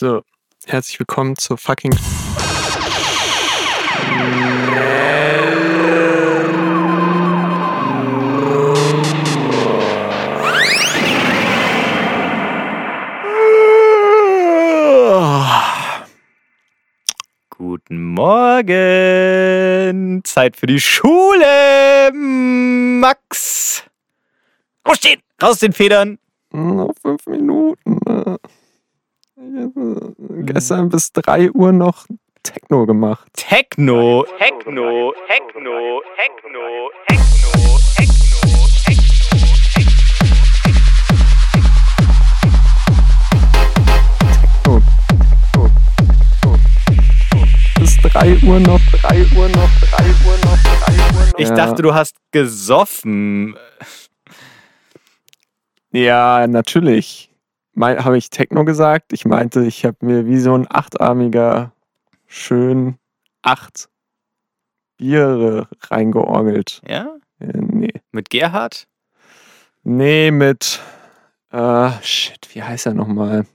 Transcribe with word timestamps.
So, 0.00 0.22
herzlich 0.66 1.00
willkommen 1.00 1.36
zur 1.36 1.58
fucking. 1.58 1.90
Guten 17.50 18.04
Morgen. 18.14 18.60
Zeit 20.22 20.56
für 20.56 20.68
die 20.68 20.78
Schule, 20.78 22.12
Max. 22.12 23.82
Aufstehen, 24.84 25.20
raus 25.42 25.58
den 25.58 25.72
Federn. 25.72 26.20
Noch 26.52 26.92
fünf 27.02 27.26
Minuten. 27.26 27.98
ne? 28.06 28.06
Ich 28.06 28.14
hab, 28.14 28.28
äh, 28.36 28.38
Gestern 29.40 30.88
bis 30.88 31.12
3 31.12 31.52
Uhr 31.52 31.70
noch 31.70 32.06
Techno 32.42 32.86
gemacht. 32.86 33.28
Techno, 33.34 34.24
Techno, 34.36 35.12
Techno, 35.12 35.12
Techno, 35.28 36.00
Techno, 36.16 36.90
Techno. 37.06 37.18
Bis 47.78 47.96
3 48.02 48.38
Uhr 48.42 48.60
noch, 48.60 48.80
3 48.90 49.24
Uhr 49.36 49.48
noch, 49.48 49.70
3 49.80 50.04
Uhr 50.26 50.38
noch, 50.44 50.58
3 50.62 50.92
Uhr 50.92 51.26
noch. 51.26 51.38
Ich 51.38 51.48
Ja. 51.48 51.54
dachte, 51.54 51.82
du 51.82 51.94
hast 51.94 52.16
gesoffen. 52.32 53.56
Ja, 55.92 56.46
natürlich. 56.48 57.27
Habe 57.80 58.18
ich 58.18 58.30
Techno 58.30 58.64
gesagt? 58.64 59.12
Ich 59.12 59.24
meinte, 59.24 59.64
ich 59.64 59.84
habe 59.84 59.96
mir 60.00 60.26
wie 60.26 60.38
so 60.38 60.54
ein 60.54 60.66
achtarmiger 60.68 61.72
schön 62.26 62.98
acht 63.42 63.88
Biere 64.96 65.68
reingeorgelt. 65.82 66.82
Ja? 66.86 67.16
Äh, 67.40 67.58
nee. 67.58 67.92
Mit 68.10 68.30
Gerhard? 68.30 68.86
Nee, 69.84 70.30
mit. 70.30 70.80
Äh, 71.50 71.90
shit, 72.02 72.48
wie 72.52 72.62
heißt 72.62 72.86
er 72.86 72.94
nochmal? 72.94 73.46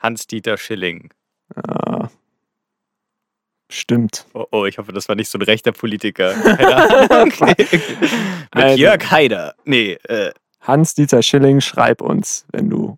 Hans-Dieter 0.00 0.56
Schilling. 0.56 1.12
Äh, 1.54 2.06
stimmt. 3.68 4.26
Oh, 4.32 4.46
oh, 4.52 4.64
ich 4.64 4.78
hoffe, 4.78 4.92
das 4.92 5.08
war 5.08 5.16
nicht 5.16 5.28
so 5.28 5.38
ein 5.38 5.42
rechter 5.42 5.72
Politiker. 5.72 6.34
Mit 8.54 8.78
Jörg 8.78 9.10
Haider. 9.10 9.54
Nee, 9.64 9.94
äh, 10.04 10.32
Hans-Dieter 10.60 11.22
Schilling, 11.22 11.60
schreib 11.60 12.00
uns, 12.00 12.46
wenn 12.52 12.70
du, 12.70 12.96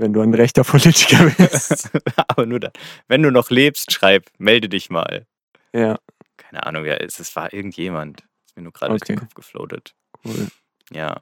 wenn 0.00 0.12
du 0.12 0.20
ein 0.20 0.34
rechter 0.34 0.64
Politiker 0.64 1.24
bist. 1.38 1.90
aber 2.16 2.46
nur 2.46 2.58
dann. 2.60 2.72
Wenn 3.08 3.22
du 3.22 3.30
noch 3.30 3.50
lebst, 3.50 3.92
schreib, 3.92 4.26
melde 4.38 4.68
dich 4.68 4.90
mal. 4.90 5.26
ja, 5.72 5.98
Keine 6.36 6.64
Ahnung, 6.66 6.84
wer 6.84 7.00
ist. 7.00 7.20
Es 7.20 7.34
war 7.36 7.52
irgendjemand. 7.52 8.22
Ist 8.46 8.56
mir 8.56 8.62
nur 8.62 8.72
gerade 8.72 8.90
durch 8.90 9.02
den 9.02 9.16
Okay. 9.16 9.26
Kopf 9.26 9.34
gefloatet. 9.34 9.94
cool. 10.24 10.48
Ja. 10.90 11.20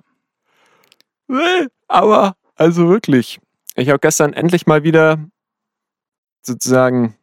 Aber, 1.88 2.36
also 2.54 2.88
wirklich, 2.88 3.38
ich 3.74 3.88
habe 3.88 3.98
gestern 3.98 4.32
endlich 4.32 4.66
mal 4.66 4.82
wieder 4.82 5.18
sozusagen 6.42 7.14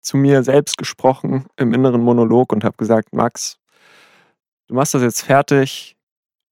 zu 0.00 0.16
mir 0.16 0.42
selbst 0.42 0.78
gesprochen 0.78 1.46
im 1.56 1.74
inneren 1.74 2.00
Monolog 2.00 2.52
und 2.52 2.64
habe 2.64 2.76
gesagt, 2.76 3.12
Max, 3.12 3.58
du 4.68 4.74
machst 4.74 4.94
das 4.94 5.02
jetzt 5.02 5.22
fertig 5.22 5.96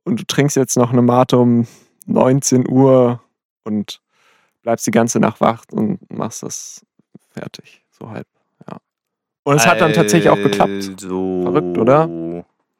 und 0.04 0.20
du 0.20 0.24
trinkst 0.26 0.56
jetzt 0.56 0.76
noch 0.76 0.92
eine 0.92 1.02
Mate 1.02 1.38
um 1.38 1.66
19 2.06 2.68
Uhr 2.68 3.22
und 3.62 4.02
bleibst 4.64 4.86
die 4.86 4.90
ganze 4.90 5.20
Nacht 5.20 5.40
wach 5.40 5.64
und 5.70 6.00
machst 6.10 6.42
das 6.42 6.84
fertig, 7.30 7.84
so 7.92 8.10
halb, 8.10 8.26
ja. 8.68 8.78
Und 9.44 9.56
es 9.56 9.66
hat 9.66 9.80
dann 9.80 9.92
tatsächlich 9.92 10.30
auch 10.30 10.42
geklappt. 10.42 10.70
Also, 11.00 11.42
Verrückt, 11.44 11.78
oder? 11.78 12.08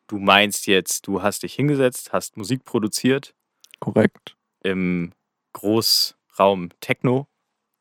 Du 0.09 0.19
meinst 0.19 0.67
jetzt, 0.67 1.07
du 1.07 1.23
hast 1.23 1.43
dich 1.45 1.55
hingesetzt, 1.55 2.13
hast 2.13 2.37
Musik 2.37 2.65
produziert 2.65 3.35
Korrekt. 3.81 4.37
im 4.63 5.13
Großraum 5.53 6.71
Techno, 6.81 7.27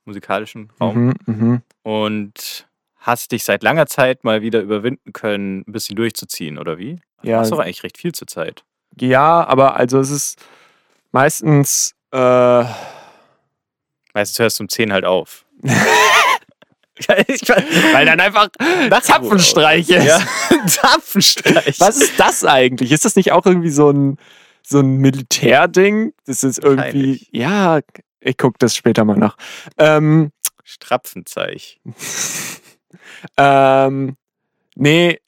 musikalischen 0.05 0.69
Raum, 0.79 1.07
Mhm, 1.07 1.13
mhm. 1.25 1.61
und 1.83 2.67
hast 2.97 3.31
dich 3.31 3.43
seit 3.45 3.63
langer 3.63 3.87
Zeit 3.87 4.23
mal 4.23 4.41
wieder 4.41 4.61
überwinden 4.61 5.13
können, 5.13 5.63
ein 5.67 5.71
bisschen 5.71 5.95
durchzuziehen, 5.95 6.57
oder 6.57 6.77
wie? 6.77 6.99
Du 7.21 7.29
Ja. 7.29 7.37
machst 7.37 7.51
doch 7.51 7.59
eigentlich 7.59 7.83
recht 7.83 7.97
viel 7.97 8.11
zur 8.13 8.27
Zeit. 8.27 8.63
Ja, 8.99 9.45
aber 9.47 9.75
also 9.75 9.99
es 9.99 10.09
ist 10.11 10.45
meistens 11.11 11.95
äh, 12.11 12.65
Meistens 14.13 14.39
hörst 14.39 14.59
du 14.59 14.63
um 14.63 14.69
10 14.69 14.93
halt 14.93 15.05
auf. 15.05 15.45
weil 17.07 18.05
dann 18.05 18.19
einfach 18.19 18.49
Zapfenstreiche. 19.01 20.03
Ja, 20.03 20.21
Zapfenstreich. 20.67 21.79
Was 21.79 21.97
ist 21.97 22.19
das 22.19 22.45
eigentlich? 22.45 22.91
Ist 22.91 23.05
das 23.05 23.15
nicht 23.15 23.31
auch 23.31 23.45
irgendwie 23.45 23.71
so 23.71 23.89
ein, 23.89 24.17
so 24.61 24.79
ein 24.79 24.97
Militärding? 24.97 26.13
Das 26.25 26.43
ist 26.43 26.59
irgendwie, 26.59 26.77
Wahrscheinlich. 26.77 27.29
ja, 27.31 27.79
ich 28.19 28.37
gucke 28.37 28.57
das 28.59 28.75
später 28.75 29.05
mal 29.05 29.17
nach. 29.17 29.37
Ähm, 29.77 30.31
Strapfenzeich. 30.63 31.81
ähm, 33.37 34.15
nee, 34.75 35.19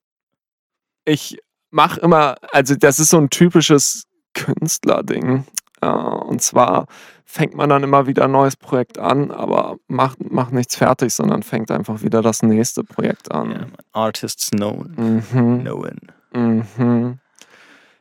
ich 1.03 1.39
mache 1.71 1.99
immer, 1.99 2.37
also 2.51 2.75
das 2.75 2.99
ist 2.99 3.09
so 3.09 3.17
ein 3.17 3.29
typisches 3.29 4.05
Künstlerding. 4.33 5.45
Äh, 5.85 6.25
und 6.25 6.41
zwar 6.41 6.87
fängt 7.25 7.55
man 7.55 7.69
dann 7.69 7.83
immer 7.83 8.07
wieder 8.07 8.25
ein 8.25 8.31
neues 8.31 8.55
Projekt 8.55 8.97
an, 8.97 9.31
aber 9.31 9.77
macht, 9.87 10.31
macht 10.31 10.53
nichts 10.53 10.75
fertig, 10.75 11.13
sondern 11.13 11.43
fängt 11.43 11.71
einfach 11.71 12.01
wieder 12.01 12.21
das 12.21 12.43
nächste 12.43 12.83
Projekt 12.83 13.31
an. 13.31 13.49
man. 13.49 13.71
Artists 13.91 14.51
known. 14.51 15.23
Mhm. 15.31 15.61
Known. 15.61 15.97
Mhm. 16.33 17.19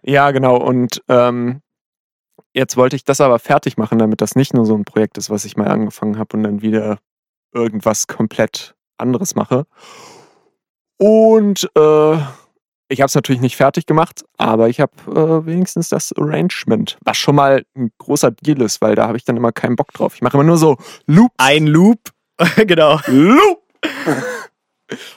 Ja, 0.02 0.30
genau. 0.30 0.56
Und 0.56 1.02
ähm, 1.08 1.60
jetzt 2.52 2.76
wollte 2.76 2.96
ich 2.96 3.04
das 3.04 3.20
aber 3.20 3.38
fertig 3.38 3.76
machen, 3.76 3.98
damit 3.98 4.20
das 4.20 4.34
nicht 4.36 4.54
nur 4.54 4.66
so 4.66 4.74
ein 4.74 4.84
Projekt 4.84 5.18
ist, 5.18 5.30
was 5.30 5.44
ich 5.44 5.56
mal 5.56 5.68
angefangen 5.68 6.18
habe 6.18 6.36
und 6.36 6.42
dann 6.42 6.62
wieder 6.62 6.98
irgendwas 7.52 8.06
komplett 8.06 8.74
anderes 8.98 9.34
mache. 9.34 9.66
Und 10.98 11.70
äh, 11.76 12.18
ich 12.88 13.00
habe 13.00 13.06
es 13.06 13.14
natürlich 13.14 13.40
nicht 13.40 13.56
fertig 13.56 13.86
gemacht, 13.86 14.24
aber 14.36 14.68
ich 14.68 14.80
habe 14.80 14.92
äh, 15.08 15.46
wenigstens 15.46 15.88
das 15.88 16.12
Arrangement, 16.16 16.98
was 17.04 17.16
schon 17.16 17.34
mal 17.34 17.64
ein 17.76 17.90
großer 17.98 18.30
Deal 18.30 18.60
ist, 18.62 18.80
weil 18.82 18.94
da 18.94 19.06
habe 19.08 19.16
ich 19.16 19.24
dann 19.24 19.36
immer 19.36 19.52
keinen 19.52 19.76
Bock 19.76 19.92
drauf. 19.92 20.14
Ich 20.14 20.22
mache 20.22 20.36
immer 20.36 20.44
nur 20.44 20.58
so 20.58 20.76
Loop, 21.06 21.32
Ein 21.38 21.66
Loop. 21.66 22.00
genau. 22.66 23.00
Loop. 23.06 23.62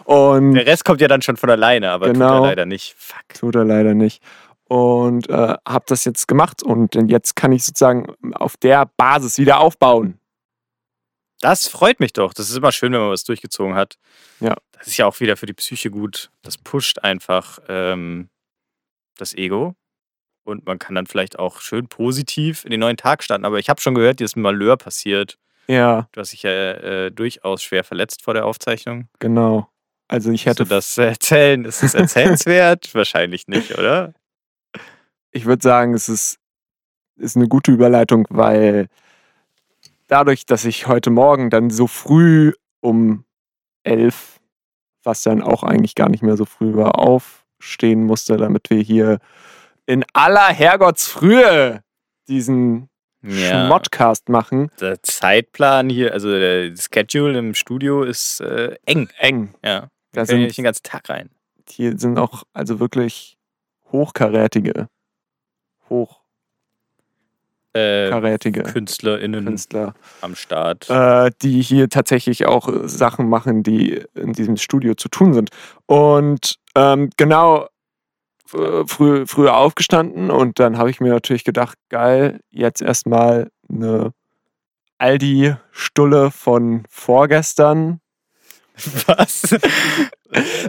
Und 0.05 0.53
Der 0.53 0.65
Rest 0.65 0.85
kommt 0.85 1.01
ja 1.01 1.07
dann 1.07 1.21
schon 1.21 1.37
von 1.37 1.49
alleine, 1.49 1.91
aber 1.91 2.07
tut 2.07 2.15
Genau. 2.15 2.35
er 2.43 2.49
leider 2.49 2.65
nicht. 2.65 2.95
Fuck. 2.97 3.33
Tut 3.37 3.55
er 3.55 3.65
leider 3.65 3.93
nicht. 3.93 4.21
Und 4.69 5.29
äh, 5.29 5.55
habe 5.67 5.85
das 5.87 6.03
jetzt 6.05 6.27
gemacht 6.27 6.61
und 6.63 6.95
jetzt 7.09 7.35
kann 7.35 7.51
ich 7.51 7.63
sozusagen 7.63 8.07
auf 8.33 8.57
der 8.57 8.89
Basis 8.97 9.37
wieder 9.37 9.59
aufbauen. 9.59 10.19
Das 11.41 11.67
freut 11.67 11.99
mich 11.99 12.13
doch. 12.13 12.33
Das 12.33 12.49
ist 12.49 12.55
immer 12.57 12.71
schön, 12.71 12.93
wenn 12.93 13.01
man 13.01 13.11
was 13.11 13.23
durchgezogen 13.23 13.75
hat. 13.75 13.97
Ja. 14.39 14.55
Das 14.71 14.87
ist 14.87 14.97
ja 14.97 15.05
auch 15.05 15.19
wieder 15.19 15.37
für 15.37 15.45
die 15.45 15.53
Psyche 15.53 15.91
gut. 15.91 16.29
Das 16.41 16.57
pusht 16.57 16.99
einfach 17.03 17.59
ähm, 17.67 18.29
das 19.17 19.33
Ego. 19.35 19.75
Und 20.43 20.65
man 20.65 20.79
kann 20.79 20.95
dann 20.95 21.07
vielleicht 21.07 21.37
auch 21.37 21.59
schön 21.59 21.87
positiv 21.87 22.63
in 22.63 22.71
den 22.71 22.79
neuen 22.79 22.97
Tag 22.97 23.21
starten. 23.23 23.45
Aber 23.45 23.59
ich 23.59 23.69
habe 23.69 23.81
schon 23.81 23.95
gehört, 23.95 24.19
dir 24.19 24.25
ist 24.25 24.37
ein 24.37 24.41
Malheur 24.41 24.77
passiert. 24.77 25.37
Ja, 25.67 26.07
Du 26.13 26.21
hast 26.21 26.31
dich 26.31 26.43
ja 26.43 26.51
äh, 26.51 27.11
durchaus 27.11 27.61
schwer 27.61 27.83
verletzt 27.83 28.21
vor 28.23 28.33
der 28.33 28.45
Aufzeichnung. 28.45 29.09
genau. 29.19 29.69
Also 30.09 30.31
ich 30.31 30.45
hätte, 30.45 30.63
das 30.63 30.97
erzählen, 30.97 31.65
ist 31.65 31.83
es 31.83 31.93
erzählenswert? 31.93 32.89
Wahrscheinlich 32.95 33.49
nicht, 33.49 33.77
oder? 33.77 34.13
ich 35.31 35.43
würde 35.45 35.61
sagen, 35.61 35.93
es 35.93 36.07
ist, 36.07 36.39
ist 37.17 37.35
eine 37.35 37.49
gute 37.49 37.73
Überleitung, 37.73 38.25
weil 38.29 38.87
dadurch, 40.07 40.45
dass 40.45 40.65
ich 40.65 40.87
heute 40.87 41.09
Morgen 41.09 41.49
dann 41.49 41.69
so 41.69 41.87
früh 41.87 42.53
um 42.81 43.25
elf, 43.83 44.39
was 45.03 45.23
dann 45.23 45.41
auch 45.41 45.63
eigentlich 45.63 45.95
gar 45.95 46.09
nicht 46.09 46.23
mehr 46.23 46.37
so 46.37 46.45
früh 46.45 46.75
war, 46.75 46.99
aufstehen 46.99 48.03
musste, 48.05 48.37
damit 48.37 48.69
wir 48.69 48.79
hier 48.81 49.19
in 49.85 50.03
aller 50.13 50.47
Herrgottsfrühe 50.49 51.81
diesen 52.27 52.89
Schmottcast 53.65 54.29
machen. 54.29 54.69
Der 54.79 55.01
Zeitplan 55.01 55.89
hier, 55.89 56.13
also 56.13 56.29
der 56.29 56.73
Schedule 56.75 57.39
im 57.39 57.53
Studio 57.55 58.03
ist 58.03 58.41
äh, 58.41 58.75
eng. 58.85 59.09
Eng. 59.17 59.53
Ja. 59.63 59.87
Da 60.11 60.25
sind- 60.25 60.41
nicht 60.43 60.57
den 60.57 60.63
ganzen 60.65 60.83
Tag 60.83 61.09
rein. 61.09 61.29
Hier 61.69 61.97
sind 61.97 62.17
auch 62.17 62.43
also 62.53 62.79
wirklich 62.79 63.37
hochkarätige, 63.91 64.87
Äh, 67.77 68.07
hochkarätige 68.07 68.63
KünstlerInnen 68.63 69.45
Künstler, 69.45 69.93
am 70.21 70.35
Start. 70.35 70.89
äh, 70.89 71.31
die 71.41 71.61
hier 71.61 71.89
tatsächlich 71.89 72.45
auch 72.45 72.67
äh, 72.67 72.87
Sachen 72.87 73.29
machen, 73.29 73.63
die 73.63 74.03
in 74.15 74.33
diesem 74.33 74.57
Studio 74.57 74.95
zu 74.95 75.09
tun 75.09 75.33
sind. 75.33 75.49
Und 75.85 76.55
ähm, 76.75 77.09
genau, 77.17 77.67
äh, 78.53 78.83
früh, 78.85 79.25
früher 79.27 79.57
aufgestanden 79.57 80.31
und 80.31 80.59
dann 80.59 80.77
habe 80.77 80.89
ich 80.89 80.99
mir 80.99 81.09
natürlich 81.09 81.43
gedacht, 81.43 81.77
geil, 81.89 82.39
jetzt 82.49 82.81
erstmal 82.81 83.49
eine 83.69 84.13
Aldi-Stulle 84.97 86.31
von 86.31 86.83
vorgestern. 86.89 87.99
Was? 89.07 89.55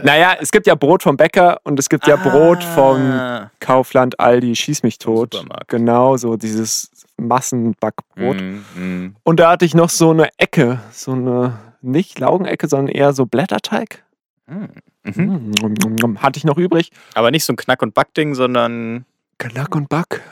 Naja, 0.03 0.37
es 0.41 0.51
gibt 0.51 0.67
ja 0.67 0.75
Brot 0.75 1.03
vom 1.03 1.17
Bäcker 1.17 1.61
und 1.65 1.79
es 1.79 1.89
gibt 1.89 2.07
ja 2.07 2.17
Brot 2.17 2.63
vom 2.63 2.97
Ah. 2.99 3.51
Kaufland, 3.61 4.19
Aldi, 4.21 4.55
schieß 4.57 4.83
mich 4.83 4.99
tot. 4.99 5.35
Supermarkt. 5.35 5.69
Genau, 5.69 6.17
so 6.17 6.37
dieses 6.37 6.91
Massenbackbrot. 7.17 8.41
Mm, 8.41 8.65
mm. 8.77 9.17
Und 9.25 9.41
da 9.41 9.51
hatte 9.51 9.65
ich 9.65 9.75
noch 9.75 9.91
so 9.91 10.11
eine 10.11 10.29
Ecke, 10.39 10.81
so 10.93 11.13
eine, 11.13 11.59
nicht 11.83 12.19
Laugenecke, 12.19 12.69
sondern 12.69 12.95
eher 12.95 13.13
so 13.13 13.27
Blätterteig. 13.27 14.05
Mm. 14.47 14.65
Mhm. 15.05 15.53
Mm, 15.63 16.19
Hatte 16.23 16.39
ich 16.39 16.45
noch 16.45 16.59
übrig. 16.59 16.91
Aber 17.15 17.31
nicht 17.31 17.45
so 17.45 17.53
ein 17.53 17.57
Knack- 17.57 17.83
und 17.83 17.95
Back-Ding, 17.95 18.35
sondern. 18.35 19.05
Knack 19.39 19.75
und 19.75 19.89
Back? 19.89 20.23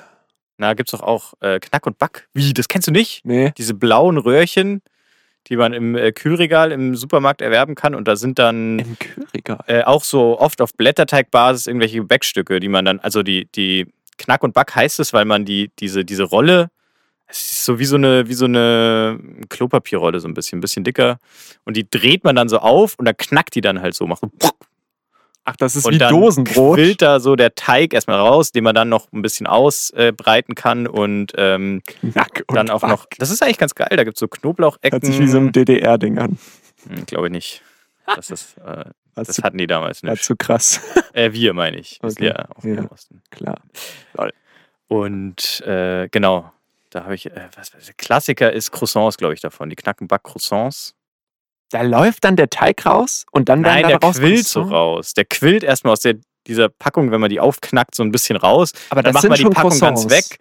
Na, 0.58 0.74
gibt's 0.74 0.92
doch 0.92 1.02
auch 1.02 1.34
äh, 1.40 1.60
Knack 1.60 1.86
und 1.86 1.98
Back. 1.98 2.28
Wie? 2.32 2.52
Das 2.54 2.68
kennst 2.68 2.88
du 2.88 2.92
nicht? 2.92 3.24
Nee. 3.24 3.52
Diese 3.58 3.74
blauen 3.74 4.16
Röhrchen, 4.18 4.82
die 5.48 5.56
man 5.56 5.72
im 5.72 5.96
äh, 5.96 6.12
Kühlregal 6.12 6.72
im 6.72 6.94
Supermarkt 6.94 7.40
erwerben 7.40 7.74
kann. 7.74 7.94
Und 7.94 8.08
da 8.08 8.16
sind 8.16 8.38
dann 8.38 8.78
Im 8.78 8.98
Kühlregal. 8.98 9.64
äh, 9.66 9.82
auch 9.84 10.04
so 10.04 10.38
oft 10.38 10.60
auf 10.60 10.74
Blätterteigbasis 10.74 11.66
irgendwelche 11.66 11.98
Gebäckstücke, 11.98 12.60
die 12.60 12.68
man 12.68 12.84
dann, 12.84 13.00
also 13.00 13.22
die, 13.22 13.48
die 13.54 13.86
Knack 14.18 14.42
und 14.42 14.54
Back 14.54 14.74
heißt 14.74 15.00
es, 15.00 15.12
weil 15.12 15.24
man 15.24 15.44
die, 15.44 15.70
diese, 15.78 16.04
diese 16.04 16.24
Rolle, 16.24 16.70
es 17.28 17.50
ist 17.50 17.64
so 17.64 17.78
wie 17.78 17.84
so 17.84 17.96
eine, 17.96 18.28
wie 18.28 18.34
so 18.34 18.44
eine 18.44 19.18
Klopapierrolle, 19.48 20.20
so 20.20 20.28
ein 20.28 20.34
bisschen, 20.34 20.58
ein 20.58 20.60
bisschen 20.60 20.84
dicker. 20.84 21.18
Und 21.64 21.76
die 21.76 21.88
dreht 21.88 22.24
man 22.24 22.36
dann 22.36 22.48
so 22.48 22.58
auf 22.58 22.94
und 22.98 23.04
dann 23.04 23.16
knackt 23.16 23.54
die 23.54 23.60
dann 23.60 23.80
halt 23.80 23.94
so, 23.94 24.06
macht 24.06 24.22
so 24.22 24.30
Ach, 25.48 25.56
das 25.56 25.76
ist 25.76 25.86
und 25.86 25.94
wie 25.94 25.98
dann 25.98 26.12
Dosenbrot. 26.12 26.74
quillt 26.74 27.00
da 27.02 27.20
so 27.20 27.36
der 27.36 27.54
Teig 27.54 27.94
erstmal 27.94 28.18
raus, 28.18 28.50
den 28.52 28.64
man 28.64 28.74
dann 28.74 28.88
noch 28.88 29.12
ein 29.12 29.22
bisschen 29.22 29.46
ausbreiten 29.46 30.54
kann 30.56 30.86
und 30.86 31.32
ähm, 31.36 31.82
und 32.02 32.16
dann 32.56 32.68
auch 32.68 32.80
Back. 32.82 32.90
noch. 32.90 33.06
Das 33.18 33.30
ist 33.30 33.42
eigentlich 33.42 33.58
ganz 33.58 33.74
geil. 33.74 33.88
Da 33.96 34.04
gibt 34.04 34.16
es 34.16 34.20
so 34.20 34.28
Knoblauchecken. 34.28 34.90
Hört 34.92 35.04
sich 35.04 35.18
wie 35.20 35.28
so 35.28 35.38
ein 35.38 35.52
DDR-Ding 35.52 36.18
an. 36.18 36.38
Hm, 36.88 37.06
Glaube 37.06 37.28
ich 37.28 37.32
nicht. 37.32 37.62
Das, 38.14 38.30
ist, 38.30 38.56
äh, 38.58 38.84
Das 39.14 39.28
ist 39.28 39.42
hatten 39.44 39.58
die 39.58 39.66
damals 39.66 39.98
zu, 40.00 40.06
war 40.06 40.12
nicht. 40.14 40.24
zu 40.24 40.36
krass. 40.36 40.80
Äh, 41.12 41.32
wir 41.32 41.54
meine 41.54 41.78
ich. 41.78 41.98
Okay. 42.02 42.26
ja 42.26 42.46
auch 42.56 42.64
Ja. 42.64 42.74
im 42.78 42.86
Osten. 42.88 43.22
Klar. 43.30 43.58
Und 44.88 45.60
äh, 45.62 46.08
genau, 46.10 46.52
da 46.90 47.04
habe 47.04 47.14
ich, 47.14 47.26
äh, 47.26 47.48
was, 47.56 47.72
was, 47.74 47.90
Klassiker 47.96 48.52
ist 48.52 48.70
Croissants, 48.70 49.16
glaube 49.16 49.34
ich, 49.34 49.40
davon. 49.40 49.70
Die 49.70 49.76
Knackenback-Croissants. 49.76 50.94
Da 51.70 51.82
läuft 51.82 52.24
dann 52.24 52.36
der 52.36 52.48
Teig 52.48 52.86
raus 52.86 53.26
und 53.32 53.48
dann 53.48 53.60
Nein, 53.62 53.78
werden 53.78 53.88
der 53.88 53.98
daraus 53.98 54.18
quillt 54.18 54.46
so 54.46 54.62
raus. 54.62 55.14
Der 55.14 55.24
quillt 55.24 55.64
erstmal 55.64 55.92
aus 55.92 56.00
der, 56.00 56.14
dieser 56.46 56.68
Packung, 56.68 57.10
wenn 57.10 57.20
man 57.20 57.30
die 57.30 57.40
aufknackt, 57.40 57.94
so 57.94 58.02
ein 58.02 58.12
bisschen 58.12 58.36
raus. 58.36 58.72
Aber 58.90 59.02
dann 59.02 59.12
macht 59.14 59.22
sind 59.22 59.30
man 59.30 59.38
die 59.38 59.44
Packung 59.44 59.70
ganz 59.70 59.80
Croissants. 59.80 60.10
weg. 60.10 60.38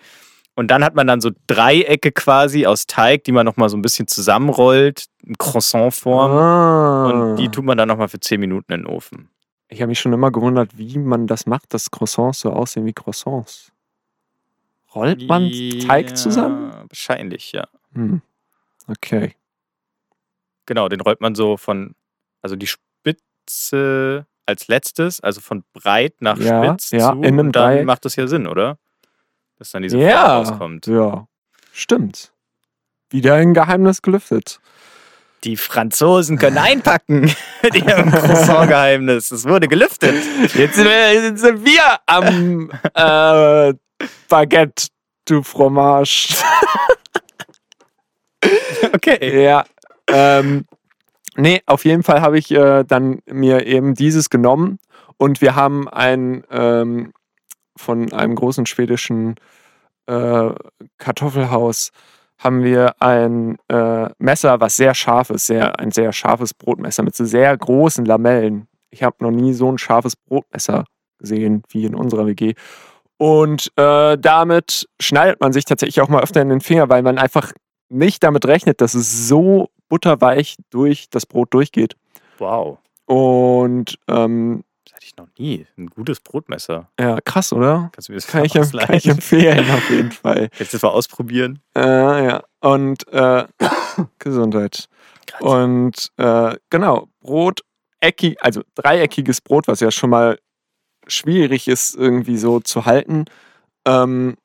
Und 0.57 0.69
dann 0.69 0.83
hat 0.85 0.95
man 0.95 1.05
dann 1.07 1.19
so 1.19 1.31
Dreiecke 1.47 2.11
quasi 2.13 2.65
aus 2.65 2.85
Teig, 2.87 3.25
die 3.25 3.33
man 3.33 3.45
nochmal 3.45 3.67
so 3.69 3.75
ein 3.75 3.81
bisschen 3.81 4.07
zusammenrollt, 4.07 5.05
in 5.25 5.37
Croissant-Form. 5.37 6.31
Ah. 6.31 7.05
Und 7.09 7.35
die 7.37 7.49
tut 7.49 7.65
man 7.65 7.77
dann 7.77 7.89
nochmal 7.89 8.07
für 8.07 8.19
10 8.19 8.39
Minuten 8.39 8.71
in 8.71 8.81
den 8.81 8.87
Ofen. 8.87 9.29
Ich 9.67 9.81
habe 9.81 9.89
mich 9.89 9.99
schon 9.99 10.13
immer 10.13 10.31
gewundert, 10.31 10.77
wie 10.77 10.97
man 10.97 11.27
das 11.27 11.45
macht, 11.45 11.73
dass 11.73 11.91
Croissants 11.91 12.39
so 12.39 12.51
aussehen 12.53 12.85
wie 12.85 12.93
Croissants. 12.93 13.71
Rollt 14.93 15.27
man 15.27 15.51
Teig 15.85 16.09
Ja, 16.11 16.15
zusammen? 16.15 16.71
Wahrscheinlich, 16.87 17.51
ja. 17.51 17.67
Hm. 17.93 18.21
Okay. 18.87 19.35
Genau, 20.65 20.89
den 20.89 21.01
rollt 21.01 21.21
man 21.21 21.35
so 21.35 21.57
von, 21.57 21.95
also 22.41 22.55
die 22.55 22.67
Spitze 22.67 24.25
als 24.45 24.67
letztes, 24.67 25.21
also 25.21 25.41
von 25.41 25.63
breit 25.73 26.15
nach 26.21 26.37
Ja, 26.37 26.63
spitz 26.63 26.91
ja, 26.91 27.11
zu. 27.11 27.17
in 27.19 27.25
einem 27.25 27.39
und 27.39 27.55
dann 27.55 27.71
Dreieck. 27.73 27.85
macht 27.85 28.05
das 28.05 28.15
ja 28.15 28.27
Sinn, 28.27 28.47
oder? 28.47 28.77
Dass 29.57 29.71
dann 29.71 29.83
diese 29.83 29.97
Ja, 29.97 30.37
rauskommt. 30.37 30.87
ja, 30.87 31.27
stimmt. 31.71 32.31
Wieder 33.09 33.35
ein 33.35 33.53
Geheimnis 33.53 34.01
gelüftet. 34.01 34.59
Die 35.43 35.57
Franzosen 35.57 36.37
können 36.39 36.57
einpacken 36.57 37.31
mit 37.61 37.75
ihrem 37.75 38.11
Croissant-Geheimnis. 38.11 39.29
Es 39.31 39.45
wurde 39.47 39.67
gelüftet. 39.67 40.15
Jetzt 40.55 40.75
sind 40.75 40.85
wir, 40.85 41.13
jetzt 41.13 41.41
sind 41.41 41.63
wir 41.63 41.99
am 42.07 42.71
äh, 42.93 43.73
Baguette 44.27 44.87
du 45.27 45.41
Fromage. 45.43 46.35
Okay. 48.93 49.43
Ja. 49.43 49.65
Ähm, 50.07 50.65
nee, 51.35 51.61
auf 51.65 51.85
jeden 51.85 52.03
Fall 52.03 52.21
habe 52.21 52.37
ich 52.37 52.51
äh, 52.51 52.83
dann 52.83 53.19
mir 53.25 53.65
eben 53.65 53.95
dieses 53.95 54.29
genommen 54.29 54.79
und 55.17 55.41
wir 55.41 55.55
haben 55.55 55.87
ein 55.89 56.43
ähm, 56.51 57.13
von 57.77 58.11
einem 58.13 58.35
großen 58.35 58.65
schwedischen 58.65 59.35
äh, 60.07 60.49
Kartoffelhaus 60.97 61.91
haben 62.37 62.63
wir 62.63 63.01
ein 63.01 63.57
äh, 63.69 64.09
Messer, 64.17 64.59
was 64.59 64.75
sehr 64.75 64.93
scharf 64.93 65.29
ist, 65.29 65.47
sehr, 65.47 65.79
ein 65.79 65.91
sehr 65.91 66.11
scharfes 66.11 66.53
Brotmesser 66.53 67.03
mit 67.03 67.15
so 67.15 67.25
sehr 67.25 67.55
großen 67.57 68.05
Lamellen. 68.05 68.67
Ich 68.89 69.03
habe 69.03 69.15
noch 69.19 69.31
nie 69.31 69.53
so 69.53 69.71
ein 69.71 69.77
scharfes 69.77 70.15
Brotmesser 70.15 70.85
gesehen 71.17 71.63
wie 71.69 71.85
in 71.85 71.95
unserer 71.95 72.25
WG. 72.25 72.53
Und 73.17 73.71
äh, 73.77 74.17
damit 74.17 74.87
schneidet 74.99 75.39
man 75.39 75.53
sich 75.53 75.63
tatsächlich 75.63 76.01
auch 76.01 76.09
mal 76.09 76.21
öfter 76.21 76.41
in 76.41 76.49
den 76.49 76.59
Finger, 76.59 76.89
weil 76.89 77.01
man 77.01 77.17
einfach 77.17 77.53
nicht 77.89 78.23
damit 78.23 78.45
rechnet, 78.45 78.81
dass 78.81 78.93
es 78.93 79.27
so 79.27 79.69
butterweich 79.89 80.55
durch 80.69 81.09
das 81.09 81.25
Brot 81.25 81.53
durchgeht. 81.53 81.95
Wow. 82.37 82.79
Und 83.05 83.97
ähm, 84.07 84.63
Das 84.85 84.93
hatte 84.95 85.05
ich 85.05 85.15
noch 85.17 85.27
nie. 85.37 85.65
Ein 85.77 85.87
gutes 85.87 86.19
Brotmesser. 86.19 86.89
ja, 86.99 87.19
krass, 87.21 87.53
oder? 87.53 87.89
Kannst 87.93 88.09
du 88.09 88.13
mir 88.13 88.17
das 88.17 88.27
Kann 88.27 88.41
mal 88.41 88.45
ich, 88.47 88.53
kann 88.53 88.95
ich 88.95 89.07
empfehlen, 89.07 89.69
auf 89.71 89.89
jeden 89.89 90.11
Fall. 90.23 90.49
Jetzt 90.57 90.73
das 90.73 90.81
mal 90.81 90.89
ausprobieren. 90.89 91.59
Äh, 91.75 91.81
ja. 92.25 92.43
Und 92.61 93.07
äh, 93.13 93.45
Gesundheit. 94.19 94.89
Und 95.39 96.11
äh, 96.17 96.55
genau, 96.69 97.07
Brot, 97.19 97.61
eckig, 97.99 98.37
also 98.41 98.61
dreieckiges 98.75 99.41
Brot, 99.41 99.67
was 99.67 99.79
ja 99.79 99.91
schon 99.91 100.09
mal 100.09 100.39
schwierig 101.07 101.67
ist, 101.67 101.95
irgendwie 101.95 102.37
so 102.37 102.59
zu 102.59 102.85
halten. 102.85 103.25
Ähm, 103.85 104.37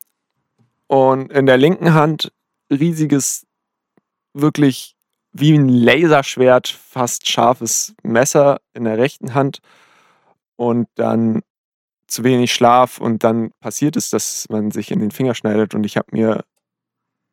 und 0.87 1.33
in 1.33 1.47
der 1.47 1.57
linken 1.57 1.95
Hand 1.95 2.33
riesiges, 2.71 3.47
wirklich 4.35 4.97
wie 5.33 5.57
ein 5.57 5.69
Laserschwert, 5.69 6.69
fast 6.69 7.29
scharfes 7.29 7.95
Messer 8.03 8.61
in 8.75 8.85
der 8.85 8.99
rechten 8.99 9.35
Hand. 9.35 9.61
Und 10.57 10.89
dann 10.97 11.43
zu 12.11 12.25
wenig 12.25 12.53
Schlaf 12.53 12.99
und 12.99 13.25
dann 13.25 13.53
passiert 13.61 13.97
es, 13.97 14.11
dass 14.11 14.47
man 14.51 14.71
sich 14.71 14.91
in 14.91 14.99
den 14.99 15.11
Finger 15.11 15.35
schneidet 15.35 15.75
und 15.75 15.85
ich 15.85 15.97
habe 15.97 16.09
mir, 16.11 16.45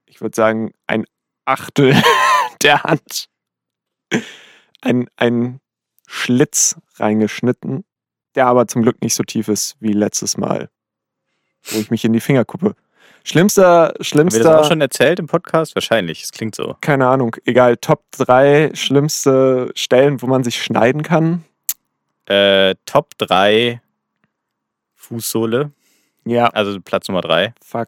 ich 0.06 0.22
würde 0.22 0.36
sagen, 0.36 0.72
ein 0.86 1.06
Achtel 1.46 1.96
der 2.62 2.84
Hand, 2.84 3.28
ein, 4.82 5.10
ein 5.16 5.60
Schlitz 6.08 6.80
reingeschnitten, 6.96 7.86
der 8.36 8.48
aber 8.48 8.68
zum 8.68 8.84
Glück 8.84 9.02
nicht 9.02 9.16
so 9.16 9.24
tief 9.24 9.48
ist 9.48 9.76
wie 9.80 9.94
letztes 9.94 10.38
Mal, 10.38 10.70
wo 11.64 11.80
ich 11.80 11.90
mich 11.90 12.06
in 12.06 12.14
die 12.14 12.22
Finger 12.22 12.46
kuppe. 13.28 13.32
Schlimmster, 13.32 13.84
Haben 13.88 13.94
wir 13.98 14.04
schlimmster, 14.06 14.44
das 14.44 14.62
auch 14.66 14.68
schon 14.68 14.82
erzählt 14.82 15.20
im 15.20 15.28
Podcast? 15.28 15.76
Wahrscheinlich. 15.76 16.24
Es 16.24 16.32
klingt 16.32 16.56
so. 16.56 16.76
keine 16.82 17.08
Ahnung, 17.08 17.36
egal, 17.46 17.78
Top 17.78 18.04
3 18.18 18.72
schlimmste 18.74 19.72
Stellen, 19.76 20.22
wo 20.22 20.28
man 20.28 20.44
sich 20.44 20.62
schneiden 20.62 21.04
kann. 21.04 21.44
Äh, 22.26 22.76
Top 22.86 23.18
3 23.18 23.82
Fußsohle. 24.96 25.72
Ja, 26.26 26.48
Also 26.48 26.80
Platz 26.82 27.08
Nummer 27.08 27.22
3. 27.22 27.54
fuck. 27.64 27.88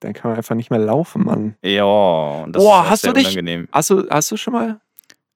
Dann 0.00 0.12
kann 0.12 0.30
man 0.30 0.36
einfach 0.38 0.54
nicht 0.54 0.70
mehr 0.70 0.78
laufen, 0.80 1.24
Mann. 1.24 1.56
Ja, 1.62 1.84
und 1.84 2.52
das 2.54 2.62
Boah, 2.62 2.82
ist 2.84 2.90
hast 2.90 3.00
sehr 3.02 3.12
du 3.12 3.18
dich- 3.18 3.26
unangenehm. 3.28 3.68
Hast 3.72 3.88
du, 3.90 4.06
hast 4.10 4.30
du 4.30 4.36
schon 4.36 4.52
mal? 4.52 4.80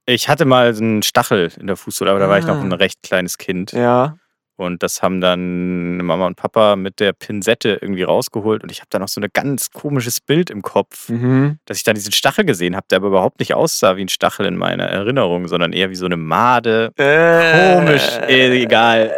Ich 0.04 0.28
hatte 0.28 0.44
mal 0.44 0.74
einen 0.74 1.02
Stachel 1.02 1.50
in 1.58 1.66
der 1.66 1.76
Fußsohle, 1.76 2.10
aber 2.10 2.20
da 2.20 2.28
war 2.28 2.38
ich 2.38 2.46
noch 2.46 2.56
Ah. 2.56 2.60
ein 2.62 2.72
recht 2.72 3.02
kleines 3.02 3.38
Kind. 3.38 3.72
Ja. 3.72 4.16
Und 4.58 4.82
das 4.82 5.02
haben 5.02 5.20
dann 5.20 5.98
Mama 5.98 6.26
und 6.26 6.34
Papa 6.36 6.76
mit 6.76 7.00
der 7.00 7.12
Pinzette 7.12 7.78
irgendwie 7.80 8.02
rausgeholt. 8.02 8.62
Und 8.62 8.70
ich 8.72 8.80
habe 8.80 8.88
da 8.90 8.98
noch 8.98 9.08
so 9.08 9.20
ein 9.20 9.28
ganz 9.32 9.70
komisches 9.70 10.20
Bild 10.20 10.50
im 10.50 10.62
Kopf, 10.62 11.08
Mhm. 11.08 11.58
dass 11.64 11.78
ich 11.78 11.84
da 11.84 11.92
diesen 11.92 12.12
Stachel 12.12 12.44
gesehen 12.44 12.74
habe, 12.76 12.86
der 12.90 12.96
aber 12.96 13.06
überhaupt 13.08 13.38
nicht 13.38 13.54
aussah 13.54 13.96
wie 13.96 14.02
ein 14.04 14.08
Stachel 14.08 14.46
in 14.46 14.56
meiner 14.56 14.84
Erinnerung, 14.84 15.48
sondern 15.48 15.72
eher 15.72 15.90
wie 15.90 15.94
so 15.96 16.06
eine 16.06 16.16
Made. 16.16 16.92
Komisch, 16.96 18.02
äh, 18.28 18.62
egal. 18.62 19.14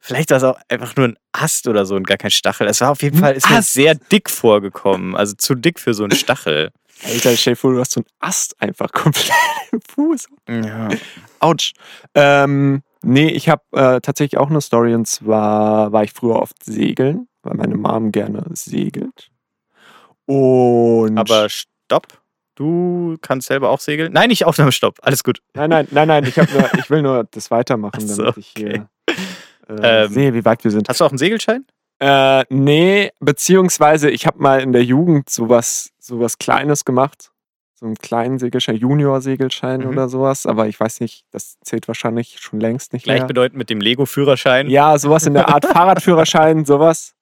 Vielleicht 0.00 0.30
war 0.30 0.36
es 0.38 0.44
auch 0.44 0.58
einfach 0.68 0.96
nur 0.96 1.08
ein 1.08 1.16
Ast 1.32 1.66
oder 1.68 1.84
so 1.84 1.94
und 1.96 2.06
gar 2.06 2.16
kein 2.16 2.30
Stachel. 2.30 2.66
Es 2.66 2.80
war 2.80 2.90
auf 2.90 3.02
jeden 3.02 3.18
Fall 3.18 3.34
ist 3.34 3.48
mir 3.50 3.62
sehr 3.62 3.94
dick 3.94 4.30
vorgekommen. 4.30 5.14
Also 5.16 5.34
zu 5.36 5.54
dick 5.54 5.78
für 5.80 5.92
so 5.94 6.04
einen 6.04 6.12
Stachel. 6.16 6.70
Alter, 7.04 7.36
stell 7.36 7.52
dir 7.52 7.56
vor, 7.56 7.72
du 7.74 7.80
hast 7.80 7.92
so 7.92 8.00
einen 8.00 8.06
Ast 8.20 8.60
einfach 8.60 8.90
komplett 8.92 9.30
im 9.72 9.80
Fuß. 9.94 10.26
Ja. 10.48 10.88
Autsch. 11.40 11.72
Ähm, 12.14 12.82
nee, 13.02 13.28
ich 13.28 13.48
habe 13.48 13.62
äh, 13.72 14.00
tatsächlich 14.00 14.38
auch 14.38 14.50
eine 14.50 14.60
Story 14.60 14.94
und 14.94 15.06
zwar 15.06 15.92
war 15.92 16.04
ich 16.04 16.12
früher 16.12 16.36
oft 16.36 16.62
segeln, 16.64 17.28
weil 17.42 17.54
meine 17.54 17.76
Mom 17.76 18.12
gerne 18.12 18.44
segelt. 18.52 19.30
Und. 20.26 21.18
Aber 21.18 21.48
stopp. 21.48 22.06
Du 22.54 23.16
kannst 23.20 23.46
selber 23.46 23.70
auch 23.70 23.78
segeln? 23.78 24.12
Nein, 24.12 24.30
nicht 24.30 24.44
Aufnahmestopp. 24.44 24.98
Alles 25.02 25.22
gut. 25.22 25.40
Nein, 25.54 25.70
nein, 25.70 25.86
nein, 25.92 26.08
nein, 26.08 26.24
ich, 26.24 26.36
nur, 26.36 26.74
ich 26.76 26.90
will 26.90 27.02
nur 27.02 27.24
das 27.30 27.52
weitermachen, 27.52 28.00
Ach 28.02 28.08
so, 28.08 28.22
damit 28.22 28.36
ich 28.38 28.52
hier 28.56 28.88
äh, 29.68 30.04
Ähm, 30.04 30.12
sehe, 30.12 30.34
wie 30.34 30.44
weit 30.44 30.64
wir 30.64 30.70
sind. 30.70 30.88
Hast 30.88 31.00
du 31.00 31.04
auch 31.04 31.10
einen 31.10 31.18
Segelschein? 31.18 31.64
Äh, 32.00 32.44
nee, 32.48 33.10
beziehungsweise 33.20 34.10
ich 34.10 34.26
habe 34.26 34.42
mal 34.42 34.60
in 34.60 34.72
der 34.72 34.84
Jugend 34.84 35.30
sowas, 35.30 35.92
sowas 35.98 36.38
Kleines 36.38 36.84
gemacht. 36.84 37.30
So 37.78 37.86
einen 37.86 37.94
kleinen 37.94 38.38
Segelschein, 38.40 38.74
Junior-Segelschein 38.76 39.82
Mhm. 39.82 39.86
oder 39.88 40.08
sowas. 40.08 40.46
Aber 40.46 40.66
ich 40.66 40.78
weiß 40.80 41.00
nicht, 41.00 41.24
das 41.30 41.58
zählt 41.60 41.86
wahrscheinlich 41.86 42.38
schon 42.40 42.58
längst 42.58 42.92
nicht 42.92 43.06
mehr. 43.06 43.16
Gleichbedeutend 43.16 43.56
mit 43.56 43.70
dem 43.70 43.80
Lego-Führerschein. 43.80 44.68
Ja, 44.68 44.98
sowas 44.98 45.26
in 45.26 45.34
der 45.34 45.48
Art 45.48 45.64
Fahrradführerschein, 45.66 46.64
sowas. 46.64 47.14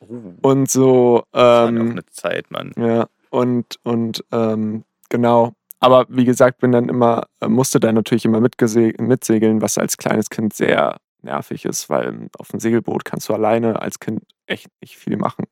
Oh, 0.00 0.32
Und 0.42 0.68
so, 0.68 1.22
das 1.30 1.40
war 1.40 1.64
auch 1.64 1.68
ähm, 1.68 1.90
eine 1.92 2.06
Zeit, 2.06 2.50
Mann. 2.50 2.72
ja, 2.76 3.06
und, 3.30 3.78
und 3.84 4.24
ähm, 4.32 4.82
genau. 5.10 5.52
Aber 5.78 6.06
wie 6.08 6.24
gesagt, 6.24 6.58
bin 6.58 6.72
dann 6.72 6.88
immer, 6.88 7.26
äh, 7.40 7.46
musste 7.46 7.78
dann 7.78 7.94
natürlich 7.94 8.24
immer 8.24 8.40
mitsegeln, 8.40 9.62
was 9.62 9.78
als 9.78 9.96
kleines 9.96 10.28
Kind 10.28 10.54
sehr 10.54 10.96
nervig 11.22 11.64
ist, 11.66 11.88
weil 11.88 12.28
auf 12.38 12.48
dem 12.48 12.58
Segelboot 12.58 13.04
kannst 13.04 13.28
du 13.28 13.32
alleine 13.34 13.80
als 13.80 14.00
Kind 14.00 14.22
echt 14.46 14.66
nicht 14.80 14.96
viel 14.96 15.16
machen. 15.16 15.44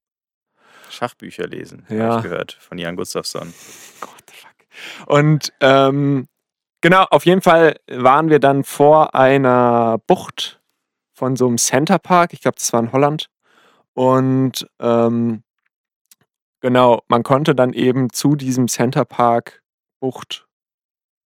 Schachbücher 0.91 1.47
lesen, 1.47 1.87
Ja. 1.89 2.09
habe 2.09 2.17
ich 2.19 2.23
gehört, 2.25 2.53
von 2.61 2.77
Jan 2.79 2.97
Gustafsson. 2.97 3.49
Fuck. 3.57 4.11
Und 5.07 5.53
ähm, 5.61 6.29
genau, 6.81 7.05
auf 7.11 7.27
jeden 7.27 7.43
Fall 7.43 7.77
waren 7.89 8.31
wir 8.31 8.39
dann 8.39 8.65
vor 8.65 9.15
einer 9.15 9.99
Bucht 10.07 10.61
von 11.13 11.37
so 11.37 11.47
einem 11.47 11.59
Centerpark. 11.59 12.33
Ich 12.33 12.41
glaube, 12.41 12.57
das 12.59 12.73
war 12.73 12.81
in 12.81 12.93
Holland. 12.93 13.29
Und 13.95 14.67
ähm, 14.81 15.43
genau, 16.61 17.03
man 17.09 17.23
konnte 17.23 17.55
dann 17.55 17.73
eben 17.73 18.11
zu 18.11 18.37
diesem 18.37 18.69
Centerpark 18.69 19.63
Bucht, 20.01 20.47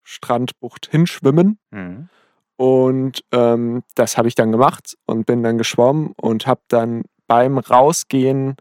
Strandbucht 0.02 0.88
hinschwimmen. 0.90 1.58
Mhm. 1.70 2.08
Und 2.56 3.24
ähm, 3.32 3.82
das 3.94 4.16
habe 4.16 4.28
ich 4.28 4.34
dann 4.34 4.52
gemacht 4.52 4.96
und 5.06 5.26
bin 5.26 5.42
dann 5.42 5.58
geschwommen 5.58 6.12
und 6.16 6.46
habe 6.46 6.62
dann 6.68 7.04
beim 7.26 7.58
Rausgehen 7.58 8.56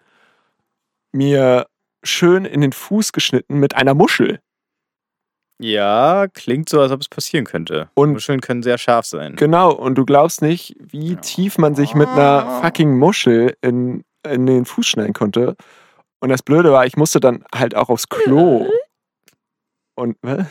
mir 1.11 1.67
schön 2.03 2.45
in 2.45 2.61
den 2.61 2.73
Fuß 2.73 3.13
geschnitten 3.13 3.59
mit 3.59 3.75
einer 3.75 3.93
Muschel. 3.93 4.39
Ja, 5.59 6.27
klingt 6.33 6.67
so, 6.69 6.81
als 6.81 6.91
ob 6.91 7.01
es 7.01 7.07
passieren 7.07 7.45
könnte. 7.45 7.89
Und- 7.93 8.11
Muscheln 8.13 8.41
können 8.41 8.61
sehr 8.63 8.77
scharf 8.77 9.05
sein. 9.05 9.35
Genau, 9.35 9.71
und 9.71 9.95
du 9.95 10.05
glaubst 10.05 10.41
nicht, 10.41 10.75
wie 10.79 11.13
Ja. 11.13 11.19
tief 11.21 11.57
man 11.57 11.75
sich 11.75 11.95
mit 11.95 12.07
einer 12.09 12.61
fucking 12.61 12.97
Muschel 12.97 13.55
in, 13.61 14.03
in 14.27 14.45
den 14.45 14.65
Fuß 14.65 14.85
schneiden 14.85 15.13
konnte. 15.13 15.55
Und 16.19 16.29
das 16.29 16.43
Blöde 16.43 16.71
war, 16.71 16.85
ich 16.85 16.97
musste 16.97 17.19
dann 17.19 17.43
halt 17.53 17.75
auch 17.75 17.89
aufs 17.89 18.09
Klo. 18.09 18.67
Und, 19.97 20.17
hä? 20.25 20.45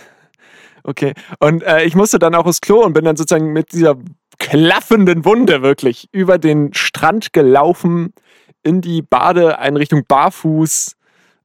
okay. 0.84 1.12
Und 1.38 1.62
äh, 1.64 1.84
ich 1.84 1.94
musste 1.94 2.18
dann 2.18 2.34
auch 2.34 2.46
aufs 2.46 2.62
Klo 2.62 2.82
und 2.82 2.94
bin 2.94 3.04
dann 3.04 3.16
sozusagen 3.16 3.52
mit 3.52 3.72
dieser 3.72 3.96
klaffenden 4.38 5.26
Wunde 5.26 5.60
wirklich 5.60 6.08
über 6.12 6.38
den 6.38 6.72
Strand 6.72 7.34
gelaufen, 7.34 8.14
in 8.62 8.80
die 8.80 9.02
Badeeinrichtung 9.02 10.04
barfuß 10.08 10.96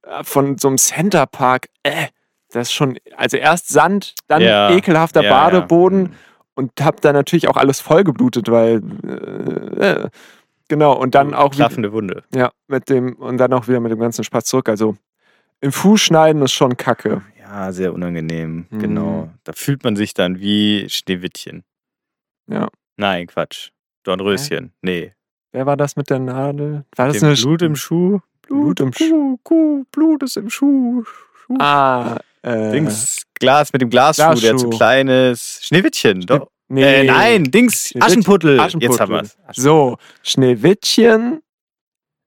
äh, 0.04 0.24
von 0.24 0.56
so 0.56 0.68
einem 0.68 0.78
Centerpark. 0.78 1.66
Äh, 1.82 2.06
das 2.52 2.68
ist 2.68 2.72
schon, 2.72 2.98
also 3.16 3.36
erst 3.36 3.68
Sand, 3.68 4.14
dann 4.28 4.42
Ja, 4.42 4.70
ekelhafter 4.70 5.22
Ja, 5.22 5.30
ja. 5.30 5.36
Badeboden 5.50 6.02
Mhm. 6.02 6.10
und 6.54 6.72
hab 6.80 7.00
dann 7.00 7.14
natürlich 7.14 7.48
auch 7.48 7.56
alles 7.56 7.80
vollgeblutet, 7.80 8.50
weil 8.50 8.82
äh, 9.04 9.86
äh, 10.04 10.08
genau 10.68 10.92
und 10.96 11.14
dann 11.14 11.34
auch 11.34 11.52
wieder, 11.54 11.66
Klaffende 11.66 11.92
Wunde. 11.92 12.24
ja 12.34 12.50
mit 12.68 12.88
dem 12.88 13.14
und 13.14 13.38
dann 13.38 13.52
auch 13.52 13.68
wieder 13.68 13.80
mit 13.80 13.92
dem 13.92 14.00
ganzen 14.00 14.24
Spaß 14.24 14.44
zurück. 14.44 14.68
Also 14.68 14.96
im 15.60 15.72
Fuß 15.72 16.00
schneiden 16.00 16.42
ist 16.42 16.52
schon 16.52 16.76
Kacke. 16.76 17.22
Ja, 17.38 17.72
sehr 17.72 17.92
unangenehm. 17.92 18.66
Mhm. 18.70 18.78
Genau. 18.78 19.28
Da 19.44 19.52
fühlt 19.52 19.82
man 19.84 19.96
sich 19.96 20.14
dann 20.14 20.38
wie 20.40 20.88
Schneewittchen. 20.88 21.64
Ja. 22.48 22.68
Nein, 22.96 23.26
Quatsch. 23.26 23.70
Dornröschen. 24.04 24.72
Nee. 24.82 25.12
Wer 25.52 25.66
war 25.66 25.76
das 25.76 25.96
mit 25.96 26.08
der 26.10 26.18
Nadel? 26.20 26.84
War 26.96 27.08
das 27.08 27.18
Dem 27.18 27.26
eine 27.28 27.36
Blut 27.36 27.62
im 27.62 27.74
Schuh. 27.76 28.20
Blut 28.42 28.80
im 28.80 28.92
Kuh, 28.92 29.38
Kuh, 29.42 29.84
Blut 29.92 30.22
ist 30.22 30.36
im 30.36 30.48
Schuh. 30.48 31.04
Schuh. 31.04 31.56
Ah, 31.58 32.18
äh, 32.42 32.72
Dings, 32.72 33.22
Glas 33.38 33.72
mit 33.72 33.82
dem 33.82 33.90
Glasschuh, 33.90 34.22
der 34.34 34.56
zu 34.56 34.68
Glasschuh. 34.68 34.70
klein 34.70 35.08
ist. 35.08 35.64
Schneewittchen. 35.66 36.20
Doch. 36.22 36.48
nee, 36.68 36.82
Äh, 36.82 37.04
nein, 37.04 37.44
Dings, 37.44 37.88
Schneewittchen- 37.90 38.02
Aschenputtel. 38.02 38.52
Jetzt 38.56 38.60
Aschenputtel. 38.66 38.98
haben 39.00 39.12
wir 39.12 39.22
es. 39.22 39.36
So, 39.56 39.96
Schneewittchen, 40.22 41.42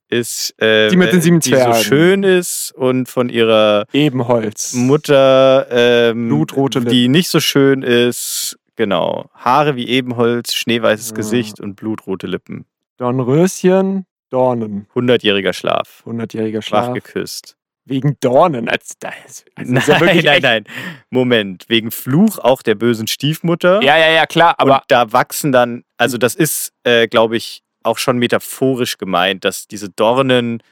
Ist, 0.09 0.53
äh, 0.61 0.89
Die 0.89 0.95
mit 0.97 1.11
den 1.11 1.21
sieben 1.21 1.39
die 1.39 1.49
so 1.49 1.55
Zwergen. 1.55 1.83
schön 1.83 2.23
ist 2.23 2.71
und 2.75 3.09
von 3.09 3.29
ihrer 3.29 3.85
Ebenholz. 3.93 4.73
Mutter, 4.73 5.65
ähm, 5.71 6.27
Blutrote 6.27 6.79
Lippen. 6.79 6.91
die 6.91 7.07
nicht 7.07 7.29
so 7.29 7.39
schön 7.39 7.81
ist. 7.81 8.59
Genau. 8.75 9.29
Haare 9.33 9.75
wie 9.75 9.87
Ebenholz, 9.87 10.53
schneeweißes 10.53 11.09
Ja. 11.11 11.15
Gesicht 11.15 11.59
und 11.59 11.75
blutrote 11.75 12.27
Lippen. 12.27 12.65
Dornröschen, 12.97 14.05
Dornen. 14.29 14.85
Hundertjähriger 14.93 15.53
Schlaf. 15.53 16.03
100-jähriger 16.05 16.61
Schwach 16.61 16.85
Schlaf. 16.85 16.93
geküsst. 16.93 17.55
Wegen 17.85 18.15
Dornen. 18.21 18.69
Also 18.69 18.93
das 18.99 19.43
nein, 19.57 19.75
ist 19.77 19.87
ja 19.87 19.99
nein, 19.99 20.09
echt- 20.19 20.43
nein. 20.43 20.63
Moment. 21.09 21.65
Wegen 21.67 21.91
Fluch 21.91 22.39
auch 22.39 22.61
der 22.61 22.75
bösen 22.75 23.07
Stiefmutter. 23.07 23.81
Ja, 23.83 23.97
ja, 23.97 24.09
ja, 24.11 24.25
klar, 24.25 24.55
aber 24.57 24.75
und 24.77 24.83
da 24.87 25.11
wachsen 25.11 25.51
dann, 25.51 25.83
also 25.97 26.17
das 26.17 26.33
ist, 26.35 26.71
äh, 26.83 27.07
glaube 27.07 27.35
ich, 27.35 27.61
auch 27.83 27.97
schon 27.97 28.17
metaphorisch 28.19 28.97
gemeint, 28.97 29.43
dass 29.43 29.67
diese 29.67 29.89
Dornen 29.89 30.63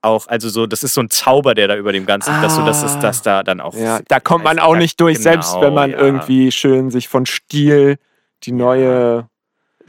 auch, 0.00 0.28
also 0.28 0.48
so, 0.48 0.66
das 0.68 0.84
ist 0.84 0.94
so 0.94 1.00
ein 1.00 1.10
Zauber, 1.10 1.56
der 1.56 1.66
da 1.66 1.74
über 1.76 1.92
dem 1.92 2.06
Ganzen, 2.06 2.40
dass 2.40 2.54
so, 2.54 2.64
dass 2.64 2.84
es 2.84 2.92
Ah. 2.94 3.00
das 3.00 3.22
da 3.22 3.42
dann 3.42 3.60
auch. 3.60 3.74
ja, 3.74 3.98
da 4.06 4.20
kommt 4.20 4.44
man 4.44 4.60
Also, 4.60 4.70
auch 4.70 4.76
nicht 4.76 5.00
durch, 5.00 5.18
selbst 5.18 5.54
genau, 5.54 5.62
wenn 5.66 5.74
man 5.74 5.90
ja. 5.90 5.98
irgendwie 5.98 6.52
schön 6.52 6.90
sich 6.92 7.08
von 7.08 7.26
Stiel 7.26 7.96
die 8.44 8.52
neue, 8.52 9.28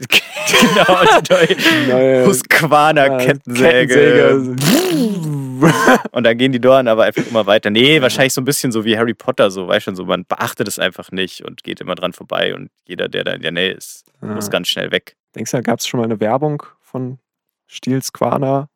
genau, 0.00 1.20
die 1.20 1.32
neue 1.32 1.86
neue 1.88 2.26
Husqvarna 2.26 3.18
äh, 3.20 3.24
Kettensäge. 3.24 4.56
Und 6.12 6.24
dann 6.24 6.38
gehen 6.38 6.52
die 6.52 6.60
Dornen 6.60 6.88
aber 6.88 7.04
einfach 7.04 7.26
immer 7.26 7.46
weiter. 7.46 7.70
Nee, 7.70 8.00
wahrscheinlich 8.02 8.32
so 8.32 8.40
ein 8.40 8.44
bisschen 8.44 8.72
so 8.72 8.84
wie 8.84 8.96
Harry 8.96 9.14
Potter, 9.14 9.50
so, 9.50 9.68
weißt 9.68 9.84
schon, 9.84 9.96
so, 9.96 10.04
man 10.04 10.24
beachtet 10.26 10.68
es 10.68 10.78
einfach 10.78 11.10
nicht 11.12 11.44
und 11.44 11.62
geht 11.64 11.80
immer 11.80 11.94
dran 11.94 12.12
vorbei 12.12 12.54
und 12.54 12.70
jeder, 12.86 13.08
der 13.08 13.24
da 13.24 13.32
in 13.32 13.42
der 13.42 13.52
Nähe 13.52 13.72
ist, 13.72 14.04
muss 14.20 14.46
Ja. 14.46 14.50
ganz 14.50 14.68
schnell 14.68 14.90
weg. 14.90 15.16
Denkst 15.34 15.50
du, 15.52 15.56
da 15.58 15.60
gab 15.62 15.78
es 15.78 15.86
schon 15.86 15.98
mal 16.00 16.04
eine 16.04 16.18
Werbung 16.20 16.62
von 16.80 17.18
Stiels 17.66 18.12
Quana? 18.12 18.68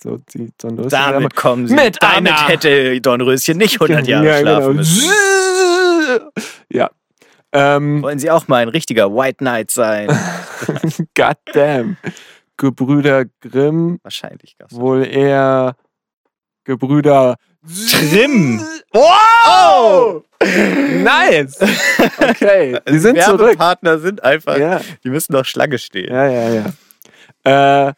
So, 0.00 0.18
die, 0.32 0.52
eine 0.62 0.82
Damit 0.86 1.34
kommen 1.34 1.66
sie. 1.66 1.74
Mit 1.74 2.00
damit 2.00 2.32
einer- 2.32 2.48
hätte 2.48 3.00
Dornröschen 3.00 3.58
nicht 3.58 3.80
100 3.80 4.06
Jahre 4.06 4.26
ja, 4.26 4.38
schlafen 4.38 4.62
genau. 4.68 4.74
müssen. 4.74 5.10
Ja. 6.70 6.90
Ähm, 7.52 8.02
Wollen 8.02 8.18
sie 8.18 8.30
auch 8.30 8.46
mal 8.48 8.62
ein 8.62 8.68
richtiger 8.68 9.12
White 9.14 9.38
Knight 9.38 9.70
sein? 9.70 10.08
goddamn. 11.14 11.96
Gebrüder 12.56 13.24
Grimm, 13.40 13.98
Wahrscheinlich. 14.02 14.56
Wohl 14.70 15.06
eher 15.06 15.76
Gebrüder 16.68 17.36
Grimm. 18.10 18.60
Wow! 18.92 20.22
Nice! 20.40 21.58
Okay, 22.20 22.78
die 22.88 22.98
sind 22.98 23.20
zurück. 23.22 23.40
Werbepartner 23.40 23.98
sind 23.98 24.22
einfach, 24.22 24.56
Ja, 24.58 24.80
die 25.02 25.08
müssen 25.10 25.32
doch 25.32 25.44
Schlange 25.46 25.78
stehen. 25.78 26.12
ja, 26.12 26.26
ja, 26.28 26.48
ja. 27.44 27.88
Äh, 27.88 27.92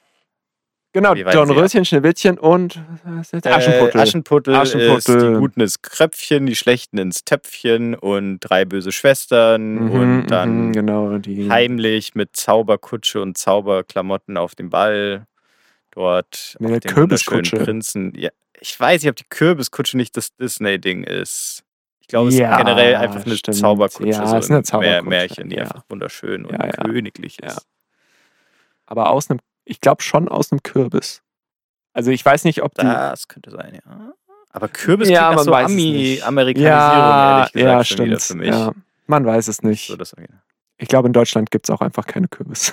genau, 0.93 1.15
sie 1.17 1.25
Dornröschen, 1.25 1.85
Schneewittchen 1.85 2.39
und 2.39 2.81
was 3.05 3.33
ist 3.33 3.45
das? 3.45 3.53
Äh, 3.53 3.57
Aschenputtel. 3.57 4.01
Aschenputtel, 4.01 4.55
ist 4.55 4.61
Aschenputtel. 4.61 5.33
die 5.35 5.39
Guten 5.39 5.61
ins 5.63 5.83
Kröpfchen, 5.83 6.47
die 6.47 6.55
Schlechten 6.57 6.99
ins 6.99 7.25
Töpfchen 7.25 7.95
und 7.97 8.39
drei 8.41 8.65
böse 8.65 8.93
Schwestern 8.93 9.75
Mhm, 9.75 9.91
und 9.91 10.27
dann 10.29 10.67
mhm, 10.69 10.73
genau, 10.73 11.19
die 11.19 11.51
heimlich 11.51 12.15
mit 12.15 12.37
Zauberkutsche 12.37 13.21
und 13.21 13.37
Zauberklamotten 13.37 14.37
auf 14.37 14.55
dem 14.55 14.71
Ball 14.71 15.27
dort 15.91 16.57
auf 16.63 16.67
den 16.67 16.81
Kürbiskutsche. 16.81 17.57
Prinzen. 17.57 18.13
Ja, 18.17 18.31
ich 18.61 18.79
weiß 18.79 19.03
nicht, 19.03 19.11
ob 19.11 19.17
die 19.17 19.29
Kürbiskutsche 19.29 19.97
nicht 19.97 20.17
das 20.17 20.35
Disney-Ding 20.37 21.05
ist. 21.05 21.63
Ich 22.01 22.07
glaube, 22.09 22.29
es 22.29 22.37
Ja, 22.39 22.53
ist 22.53 22.59
generell 22.59 22.97
einfach 22.97 23.25
eine 23.25 23.37
stimmt. 23.37 23.57
Zauberkutsche, 23.57 24.09
Ja, 24.09 24.27
so 24.27 24.37
ist 24.37 24.51
eine 24.51 24.63
Zauberkutsche, 24.63 25.09
Märchen, 25.09 25.49
die 25.49 25.57
ja. 25.57 25.63
einfach 25.63 25.85
wunderschön 25.89 26.45
und 26.45 26.53
Ja, 26.53 26.69
königlich 26.69 27.39
Ja. 27.43 27.49
ist. 27.49 27.67
aber 28.87 29.11
aus 29.11 29.31
einem, 29.31 29.41
ich 29.65 29.81
glaube 29.81 30.03
schon 30.03 30.29
aus 30.29 30.51
einem 30.53 30.63
Kürbis. 30.63 31.23
Also 31.93 32.11
ich 32.11 32.25
weiß 32.25 32.45
nicht, 32.45 32.63
ob 32.63 32.75
die. 32.75 32.83
Das 32.85 33.29
könnte 33.29 33.51
sein, 33.51 33.81
ja. 33.85 34.13
Aber 34.53 34.69
Kürbis 34.69 35.09
Ja, 35.09 35.27
klingt 35.29 35.37
nach 35.37 35.45
so 35.45 35.51
weiß 35.53 35.67
es 35.71 35.73
Ami 35.73 35.91
nicht. 35.91 36.23
Amerikanisierung, 36.25 36.73
ja, 36.73 37.37
ehrlich 37.39 37.53
gesagt, 37.53 37.73
ja, 37.79 37.85
stimmt. 37.85 38.23
für 38.23 38.35
mich. 38.35 38.49
Ja, 38.49 38.73
man 39.07 39.25
weiß 39.25 39.49
es 39.49 39.63
nicht. 39.63 39.87
So. 39.89 39.97
Ich 40.79 40.89
glaube, 40.89 41.07
in 41.07 41.13
Deutschland 41.13 41.51
gibt 41.51 41.69
es 41.69 41.71
auch 41.75 41.81
einfach 41.81 42.07
keine 42.07 42.27
Kürbis. 42.29 42.73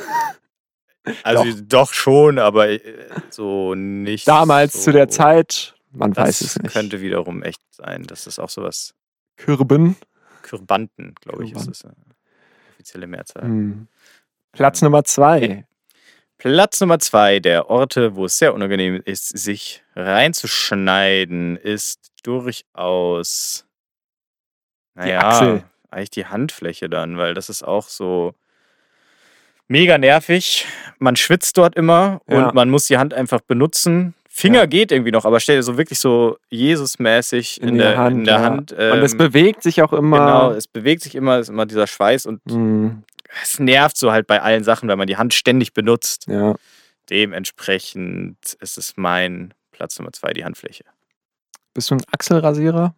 also 1.24 1.44
doch. 1.64 1.94
schon, 1.94 2.40
aber 2.40 2.70
äh, 2.70 2.82
so 3.30 3.76
nicht. 3.76 4.28
Damals 4.28 4.74
so. 4.74 4.80
zu 4.86 4.92
der 4.92 5.10
Zeit, 5.10 5.76
man 5.98 6.14
Das 6.14 6.28
weiß 6.28 6.42
es 6.42 6.60
nicht. 6.60 6.72
könnte 6.74 7.02
wiederum 7.02 7.44
echt 7.44 7.62
sein. 7.72 8.04
Das 8.04 8.28
ist 8.28 8.40
auch 8.40 8.50
sowas. 8.50 8.94
Kürben. 9.38 9.96
Kürbanten, 10.44 11.14
glaube 11.22 11.44
ich, 11.46 11.54
ist 11.54 11.68
es. 11.68 11.84
äh, 11.84 11.90
Offizielle 12.74 13.08
Mehrzahl. 13.08 13.44
Hm. 13.44 13.88
Platz 14.52 14.82
Nummer 14.82 15.04
zwei. 15.04 15.66
Platz 16.38 16.80
Nummer 16.82 17.00
zwei 17.00 17.40
der 17.40 17.70
Orte, 17.70 18.16
wo 18.16 18.26
es 18.26 18.38
sehr 18.38 18.54
unangenehm 18.54 19.02
ist, 19.04 19.36
sich 19.38 19.84
reinzuschneiden, 19.96 21.58
ist 21.58 22.12
durchaus. 22.24 23.66
Naja, 24.96 25.64
eigentlich 25.92 26.10
die 26.12 26.26
Handfläche 26.26 26.90
dann, 26.90 27.18
weil 27.18 27.34
das 27.34 27.50
ist 27.50 27.64
auch 27.64 27.88
so 27.88 28.34
mega 29.68 29.98
nervig. 29.98 30.66
Man 31.00 31.16
schwitzt 31.16 31.58
dort 31.58 31.76
immer 31.76 32.22
Ja. 32.28 32.48
und 32.48 32.54
man 32.56 32.70
muss 32.70 32.88
die 32.88 32.98
Hand 32.98 33.14
einfach 33.14 33.42
benutzen. 33.42 34.14
Finger 34.40 34.60
Ja. 34.60 34.66
geht 34.68 34.92
irgendwie 34.92 35.12
noch, 35.12 35.26
aber 35.26 35.40
stell 35.40 35.56
dir 35.56 35.64
so 35.64 35.78
wirklich 35.80 35.98
so 36.00 36.38
Jesus-mäßig 36.50 37.60
in, 37.62 37.70
In, 37.70 37.78
der 37.80 37.98
Hand. 37.98 38.18
in 38.18 38.24
der 38.26 38.36
ja. 38.36 38.42
Hand. 38.44 38.72
und 38.72 38.78
es 38.80 39.14
ähm, 39.14 39.18
bewegt 39.18 39.64
sich 39.64 39.82
auch 39.82 39.94
immer. 39.94 40.20
Genau, 40.20 40.52
es 40.52 40.68
bewegt 40.68 41.02
sich 41.02 41.16
immer, 41.16 41.38
es 41.38 41.48
ist 41.48 41.50
immer 41.50 41.66
dieser 41.66 41.88
Schweiß 41.88 42.28
und 42.28 42.42
Hm, 42.48 43.04
es 43.42 43.60
nervt 43.60 43.98
so 43.98 44.12
halt 44.12 44.28
bei 44.28 44.42
allen 44.42 44.64
Sachen, 44.64 44.88
weil 44.90 44.96
man 44.96 45.08
die 45.08 45.18
Hand 45.18 45.34
ständig 45.34 45.74
benutzt. 45.74 46.28
ja. 46.28 46.56
Dementsprechend 47.10 48.38
ist 48.60 48.78
es 48.78 48.94
mein 48.98 49.54
Platz 49.72 49.98
Nummer 49.98 50.12
zwei, 50.12 50.34
die 50.34 50.44
Handfläche. 50.44 50.84
Bist 51.74 51.90
du 51.90 51.96
ein 51.96 52.02
Achselrasierer? 52.12 52.96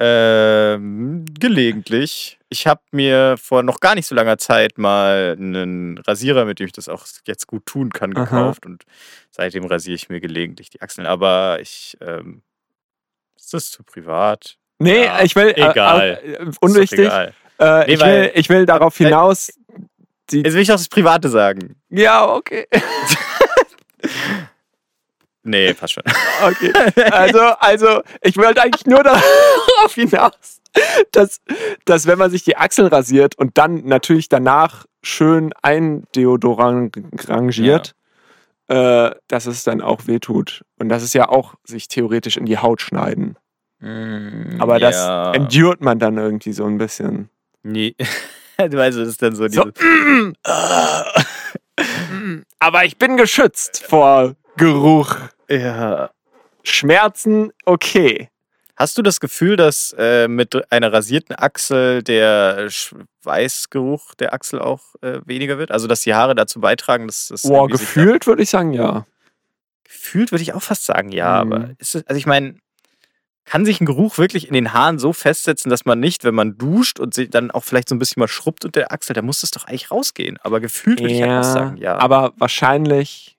Ähm, 0.00 1.24
gelegentlich. 1.38 2.38
Ich 2.50 2.66
habe 2.66 2.80
mir 2.92 3.36
vor 3.36 3.62
noch 3.62 3.80
gar 3.80 3.94
nicht 3.96 4.06
so 4.06 4.14
langer 4.14 4.38
Zeit 4.38 4.78
mal 4.78 5.34
einen 5.38 5.98
Rasierer, 5.98 6.44
mit 6.44 6.60
dem 6.60 6.66
ich 6.66 6.72
das 6.72 6.88
auch 6.88 7.04
jetzt 7.26 7.46
gut 7.46 7.66
tun 7.66 7.90
kann, 7.90 8.16
Aha. 8.16 8.24
gekauft 8.24 8.64
und 8.64 8.84
seitdem 9.30 9.64
rasiere 9.64 9.96
ich 9.96 10.08
mir 10.08 10.20
gelegentlich 10.20 10.70
die 10.70 10.80
Achseln. 10.80 11.06
Aber 11.06 11.58
ich, 11.60 11.96
ähm, 12.00 12.42
ist 13.36 13.52
das 13.52 13.70
zu 13.70 13.82
privat? 13.82 14.56
Nee, 14.78 15.04
Ja, 15.06 15.22
ich 15.22 15.34
will. 15.34 15.50
egal. 15.56 16.20
Äh, 16.24 16.32
äh, 16.34 16.50
unwichtig. 16.60 17.00
egal. 17.00 17.34
Äh, 17.58 17.86
Nee, 17.88 17.94
ich, 17.94 18.00
will, 18.00 18.06
weil- 18.06 18.30
ich 18.34 18.48
will 18.48 18.66
darauf 18.66 18.96
hinaus. 18.96 19.52
Die, 20.30 20.42
Jetzt 20.42 20.54
will 20.54 20.62
ich 20.62 20.70
auch 20.70 20.76
das 20.76 20.88
Private 20.88 21.28
sagen. 21.28 21.74
ja, 21.90 22.24
okay. 22.28 22.66
Nee, 25.42 25.72
passt 25.74 25.94
schon. 25.94 26.02
Okay. 26.42 26.72
Also, 27.10 27.40
also 27.40 28.02
ich 28.22 28.36
wollte 28.36 28.62
eigentlich 28.62 28.84
nur 28.86 29.02
darauf 29.78 29.94
hinaus, 29.94 30.60
dass, 31.12 31.40
dass 31.84 32.06
wenn 32.06 32.18
man 32.18 32.30
sich 32.30 32.44
die 32.44 32.56
Achseln 32.56 32.88
rasiert 32.88 33.36
und 33.36 33.58
dann 33.58 33.84
natürlich 33.86 34.28
danach 34.28 34.86
schön 35.02 35.52
eindeodorangiert, 35.62 37.94
äh, 38.68 39.10
dass 39.28 39.46
es 39.46 39.64
dann 39.64 39.80
auch 39.80 40.06
wehtut. 40.06 40.64
Und 40.78 40.88
das 40.88 41.02
ist 41.02 41.14
ja 41.14 41.28
auch 41.28 41.54
sich 41.64 41.88
theoretisch 41.88 42.36
in 42.36 42.46
die 42.46 42.58
Haut 42.58 42.80
schneiden. 42.82 43.36
Aber 43.80 44.78
das 44.80 44.96
ja. 44.96 45.32
enduret 45.32 45.80
man 45.80 45.98
dann 45.98 46.18
irgendwie 46.18 46.52
so 46.52 46.66
ein 46.66 46.78
bisschen. 46.78 47.30
Nee. 47.62 47.96
Du 48.58 48.76
weißt, 48.76 48.98
das 48.98 49.08
ist 49.10 49.22
dann 49.22 49.36
so 49.36 49.46
So, 49.46 49.66
dieses. 49.66 49.80
mm, 49.80 50.32
mm, 52.12 52.42
aber 52.58 52.84
ich 52.84 52.98
bin 52.98 53.16
geschützt 53.16 53.84
vor 53.86 54.34
Geruch. 54.56 55.14
Ja. 55.48 56.10
Schmerzen, 56.64 57.52
okay. 57.66 58.30
Hast 58.78 58.96
du 58.96 59.02
das 59.02 59.18
Gefühl, 59.18 59.56
dass 59.56 59.92
äh, 59.98 60.28
mit 60.28 60.70
einer 60.70 60.92
rasierten 60.92 61.34
Achsel 61.34 62.04
der 62.04 62.70
Schweißgeruch 62.70 64.14
der 64.14 64.32
Achsel 64.32 64.60
auch 64.60 64.94
äh, 65.00 65.18
weniger 65.24 65.58
wird? 65.58 65.72
Also, 65.72 65.88
dass 65.88 66.02
die 66.02 66.14
Haare 66.14 66.36
dazu 66.36 66.60
beitragen, 66.60 67.08
dass 67.08 67.26
das. 67.26 67.42
Boah, 67.42 67.66
gefühlt 67.66 68.28
würde 68.28 68.44
ich 68.44 68.50
sagen, 68.50 68.72
ja. 68.72 69.04
Gefühlt 69.82 70.30
würde 70.30 70.42
ich 70.42 70.54
auch 70.54 70.62
fast 70.62 70.84
sagen, 70.84 71.10
ja. 71.10 71.44
Mhm. 71.44 71.52
Aber 71.52 71.70
ist 71.78 71.96
es, 71.96 72.06
also, 72.06 72.16
ich 72.16 72.26
meine, 72.26 72.54
kann 73.44 73.64
sich 73.64 73.80
ein 73.80 73.86
Geruch 73.86 74.16
wirklich 74.16 74.46
in 74.46 74.54
den 74.54 74.72
Haaren 74.72 75.00
so 75.00 75.12
festsetzen, 75.12 75.70
dass 75.70 75.84
man 75.84 75.98
nicht, 75.98 76.22
wenn 76.22 76.36
man 76.36 76.56
duscht 76.56 77.00
und 77.00 77.14
sich 77.14 77.30
dann 77.30 77.50
auch 77.50 77.64
vielleicht 77.64 77.88
so 77.88 77.96
ein 77.96 77.98
bisschen 77.98 78.20
mal 78.20 78.28
schrubbt 78.28 78.64
unter 78.64 78.78
der 78.78 78.92
Achsel, 78.92 79.12
da 79.12 79.22
muss 79.22 79.42
es 79.42 79.50
doch 79.50 79.64
eigentlich 79.66 79.90
rausgehen. 79.90 80.38
Aber 80.42 80.60
gefühlt 80.60 81.00
würde 81.00 81.14
ich 81.14 81.22
halt 81.22 81.44
auch 81.44 81.52
sagen, 81.52 81.76
ja. 81.78 81.96
Aber 81.96 82.32
wahrscheinlich. 82.36 83.38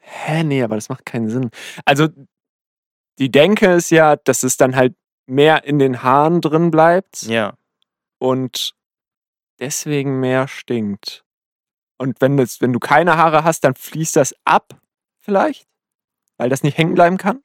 Hä, 0.00 0.44
nee, 0.44 0.62
aber 0.62 0.74
das 0.74 0.90
macht 0.90 1.06
keinen 1.06 1.30
Sinn. 1.30 1.50
Also, 1.86 2.08
die 3.18 3.30
Denke 3.30 3.72
ist 3.72 3.90
ja, 3.90 4.16
dass 4.16 4.42
es 4.42 4.56
dann 4.56 4.76
halt 4.76 4.94
mehr 5.26 5.64
in 5.64 5.78
den 5.78 6.02
Haaren 6.02 6.40
drin 6.40 6.70
bleibt 6.70 7.22
ja. 7.22 7.54
und 8.18 8.74
deswegen 9.58 10.20
mehr 10.20 10.48
stinkt. 10.48 11.24
Und 11.98 12.20
wenn, 12.20 12.36
das, 12.36 12.60
wenn 12.60 12.72
du 12.72 12.78
keine 12.78 13.16
Haare 13.16 13.44
hast, 13.44 13.64
dann 13.64 13.74
fließt 13.74 14.16
das 14.16 14.34
ab, 14.44 14.78
vielleicht? 15.18 15.66
Weil 16.36 16.50
das 16.50 16.62
nicht 16.62 16.76
hängen 16.76 16.94
bleiben 16.94 17.16
kann? 17.16 17.42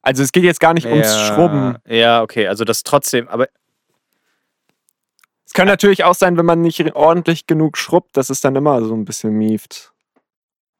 Also, 0.00 0.22
es 0.22 0.32
geht 0.32 0.44
jetzt 0.44 0.60
gar 0.60 0.72
nicht 0.72 0.86
ums 0.86 1.06
ja. 1.06 1.26
Schrubben. 1.26 1.76
Ja, 1.86 2.22
okay, 2.22 2.48
also 2.48 2.64
das 2.64 2.82
trotzdem, 2.82 3.28
aber 3.28 3.48
Es 5.44 5.52
kann 5.52 5.66
natürlich 5.66 6.04
auch 6.04 6.14
sein, 6.14 6.36
wenn 6.38 6.46
man 6.46 6.62
nicht 6.62 6.80
ordentlich 6.94 7.46
genug 7.46 7.76
schrubbt, 7.76 8.16
dass 8.16 8.30
es 8.30 8.40
dann 8.40 8.56
immer 8.56 8.82
so 8.82 8.94
ein 8.94 9.04
bisschen 9.04 9.32
mieft. 9.32 9.92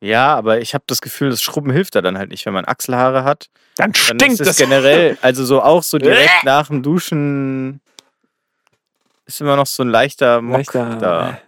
Ja, 0.00 0.34
aber 0.36 0.60
ich 0.60 0.74
habe 0.74 0.84
das 0.86 1.00
Gefühl, 1.00 1.30
das 1.30 1.42
Schrubben 1.42 1.70
hilft 1.70 1.94
da 1.94 2.02
dann 2.02 2.18
halt 2.18 2.30
nicht, 2.30 2.44
wenn 2.46 2.52
man 2.52 2.64
Achselhaare 2.64 3.24
hat. 3.24 3.48
Dann 3.76 3.92
Dann 3.92 4.18
stinkt 4.20 4.40
es 4.40 4.56
generell, 4.56 5.16
also 5.22 5.44
so 5.44 5.62
auch 5.62 5.82
so 5.82 5.98
direkt 5.98 6.44
nach 6.44 6.68
dem 6.68 6.82
Duschen 6.82 7.80
ist 9.26 9.40
immer 9.40 9.56
noch 9.56 9.66
so 9.66 9.82
ein 9.82 9.88
leichter 9.88 10.40
Mock 10.40 10.58
Leichter, 10.74 10.96
da. 10.98 11.38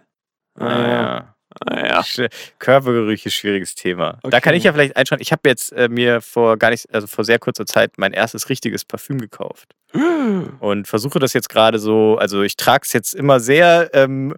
Ah, 0.59 0.65
Ah, 0.65 0.69
ja. 0.87 0.87
ja. 1.01 1.35
Ah, 1.65 1.85
ja. 1.85 1.99
Sch- 2.01 2.29
Körpergerüche, 2.59 3.29
schwieriges 3.29 3.75
Thema. 3.75 4.19
Da 4.23 4.39
kann 4.39 4.51
Okay. 4.51 4.57
ich 4.57 4.63
ja 4.63 4.71
vielleicht 4.73 4.95
einschauen. 4.95 5.19
Ich 5.21 5.31
habe 5.33 5.41
jetzt 5.49 5.73
äh, 5.73 5.89
mir 5.89 6.21
vor 6.21 6.57
gar 6.57 6.69
nicht, 6.69 6.93
also 6.93 7.07
vor 7.07 7.25
sehr 7.25 7.39
kurzer 7.39 7.65
Zeit 7.65 7.93
mein 7.97 8.13
erstes 8.13 8.47
richtiges 8.49 8.85
Parfüm 8.85 9.19
gekauft 9.19 9.75
und 10.59 10.87
versuche 10.87 11.19
das 11.19 11.33
jetzt 11.33 11.49
gerade 11.49 11.77
so, 11.79 12.17
also 12.17 12.41
ich 12.43 12.55
trage 12.55 12.83
es 12.85 12.93
jetzt 12.93 13.13
immer 13.13 13.39
sehr, 13.41 13.89
ähm, 13.93 14.35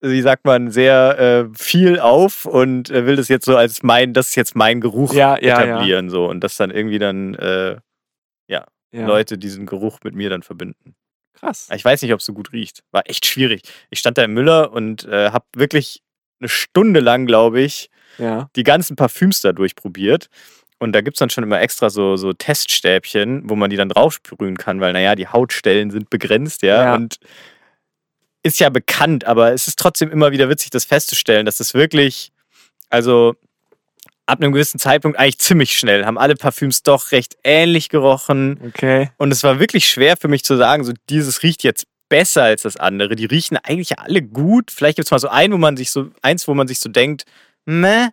wie 0.00 0.22
sagt 0.22 0.44
man, 0.44 0.70
sehr 0.70 1.18
äh, 1.18 1.54
viel 1.58 1.98
auf 2.00 2.44
und 2.44 2.90
äh, 2.90 3.04
will 3.06 3.16
das 3.16 3.28
jetzt 3.28 3.44
so 3.44 3.56
als 3.56 3.82
mein, 3.82 4.12
das 4.12 4.28
ist 4.28 4.34
jetzt 4.36 4.54
mein 4.54 4.80
Geruch 4.80 5.12
Ja, 5.12 5.36
ja, 5.40 5.42
ja. 5.42 5.60
etablieren 5.62 6.08
so 6.10 6.26
und 6.28 6.40
dass 6.44 6.56
dann 6.56 6.70
irgendwie 6.70 6.98
dann 6.98 7.34
äh, 7.34 7.76
ja. 8.90 9.06
Leute 9.06 9.36
diesen 9.36 9.66
Geruch 9.66 9.98
mit 10.02 10.14
mir 10.14 10.30
dann 10.30 10.42
verbinden. 10.42 10.94
Krass. 11.38 11.68
Ich 11.74 11.84
weiß 11.84 12.00
nicht, 12.00 12.14
ob 12.14 12.20
es 12.20 12.24
so 12.26 12.32
gut 12.32 12.52
riecht. 12.54 12.82
War 12.90 13.02
echt 13.04 13.26
schwierig. 13.26 13.60
Ich 13.90 13.98
stand 13.98 14.16
da 14.16 14.24
im 14.24 14.32
Müller 14.32 14.72
und 14.72 15.04
äh, 15.04 15.30
habe 15.30 15.44
wirklich 15.54 16.00
eine 16.40 16.48
Stunde 16.48 17.00
lang, 17.00 17.26
glaube 17.26 17.60
ich, 17.60 17.90
Ja. 18.16 18.48
die 18.56 18.62
ganzen 18.62 18.96
Parfüms 18.96 19.42
da 19.42 19.52
durchprobiert. 19.52 20.28
Und 20.78 20.92
da 20.92 21.02
gibt 21.02 21.16
es 21.16 21.18
dann 21.18 21.28
schon 21.28 21.44
immer 21.44 21.60
extra 21.60 21.90
so, 21.90 22.16
so 22.16 22.32
Teststäbchen, 22.32 23.42
wo 23.50 23.56
man 23.56 23.68
die 23.68 23.76
dann 23.76 23.90
draufsprühen 23.90 24.56
kann, 24.56 24.80
weil, 24.80 24.94
naja, 24.94 25.14
die 25.16 25.28
Hautstellen 25.28 25.90
sind 25.90 26.08
begrenzt, 26.08 26.62
ja. 26.62 26.84
Ja. 26.84 26.94
Und 26.94 27.18
ist 28.42 28.60
ja 28.60 28.68
bekannt, 28.68 29.24
aber 29.24 29.52
es 29.52 29.68
ist 29.68 29.78
trotzdem 29.78 30.10
immer 30.10 30.30
wieder 30.32 30.48
witzig, 30.48 30.70
das 30.70 30.84
festzustellen, 30.84 31.46
dass 31.46 31.56
das 31.56 31.74
wirklich, 31.74 32.30
also 32.88 33.34
ab 34.26 34.40
einem 34.40 34.52
gewissen 34.52 34.78
Zeitpunkt 34.78 35.18
eigentlich 35.18 35.38
ziemlich 35.38 35.76
schnell, 35.76 36.04
haben 36.04 36.18
alle 36.18 36.34
Parfüms 36.34 36.82
doch 36.82 37.12
recht 37.12 37.36
ähnlich 37.44 37.88
gerochen. 37.88 38.60
Okay. 38.68 39.10
Und 39.16 39.32
es 39.32 39.42
war 39.42 39.58
wirklich 39.58 39.88
schwer 39.88 40.16
für 40.16 40.28
mich 40.28 40.44
zu 40.44 40.56
sagen, 40.56 40.84
so 40.84 40.92
dieses 41.08 41.42
riecht 41.42 41.64
jetzt 41.64 41.86
besser 42.08 42.44
als 42.44 42.62
das 42.62 42.76
andere. 42.76 43.16
Die 43.16 43.24
riechen 43.24 43.56
eigentlich 43.56 43.98
alle 43.98 44.22
gut. 44.22 44.70
Vielleicht 44.70 44.96
gibt 44.96 45.06
es 45.06 45.10
mal 45.10 45.18
so 45.18 45.28
ein, 45.28 45.52
wo 45.52 45.58
man 45.58 45.76
sich 45.76 45.90
so, 45.90 46.10
eins, 46.22 46.46
wo 46.46 46.54
man 46.54 46.68
sich 46.68 46.78
so 46.80 46.88
denkt, 46.88 47.24
meh. 47.64 48.08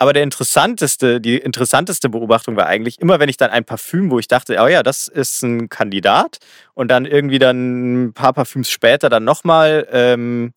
Aber 0.00 0.12
der 0.12 0.22
interessanteste, 0.22 1.20
die 1.20 1.36
interessanteste 1.38 2.08
Beobachtung 2.08 2.56
war 2.56 2.66
eigentlich, 2.66 3.00
immer 3.00 3.18
wenn 3.18 3.28
ich 3.28 3.36
dann 3.36 3.50
ein 3.50 3.64
Parfüm, 3.64 4.10
wo 4.12 4.20
ich 4.20 4.28
dachte, 4.28 4.56
oh 4.62 4.68
ja, 4.68 4.84
das 4.84 5.08
ist 5.08 5.42
ein 5.42 5.68
Kandidat, 5.68 6.38
und 6.74 6.88
dann 6.88 7.04
irgendwie 7.04 7.40
dann 7.40 8.04
ein 8.04 8.12
paar 8.14 8.32
Parfüms 8.32 8.70
später 8.70 9.08
dann 9.08 9.24
nochmal 9.24 9.88
ähm, 9.90 10.52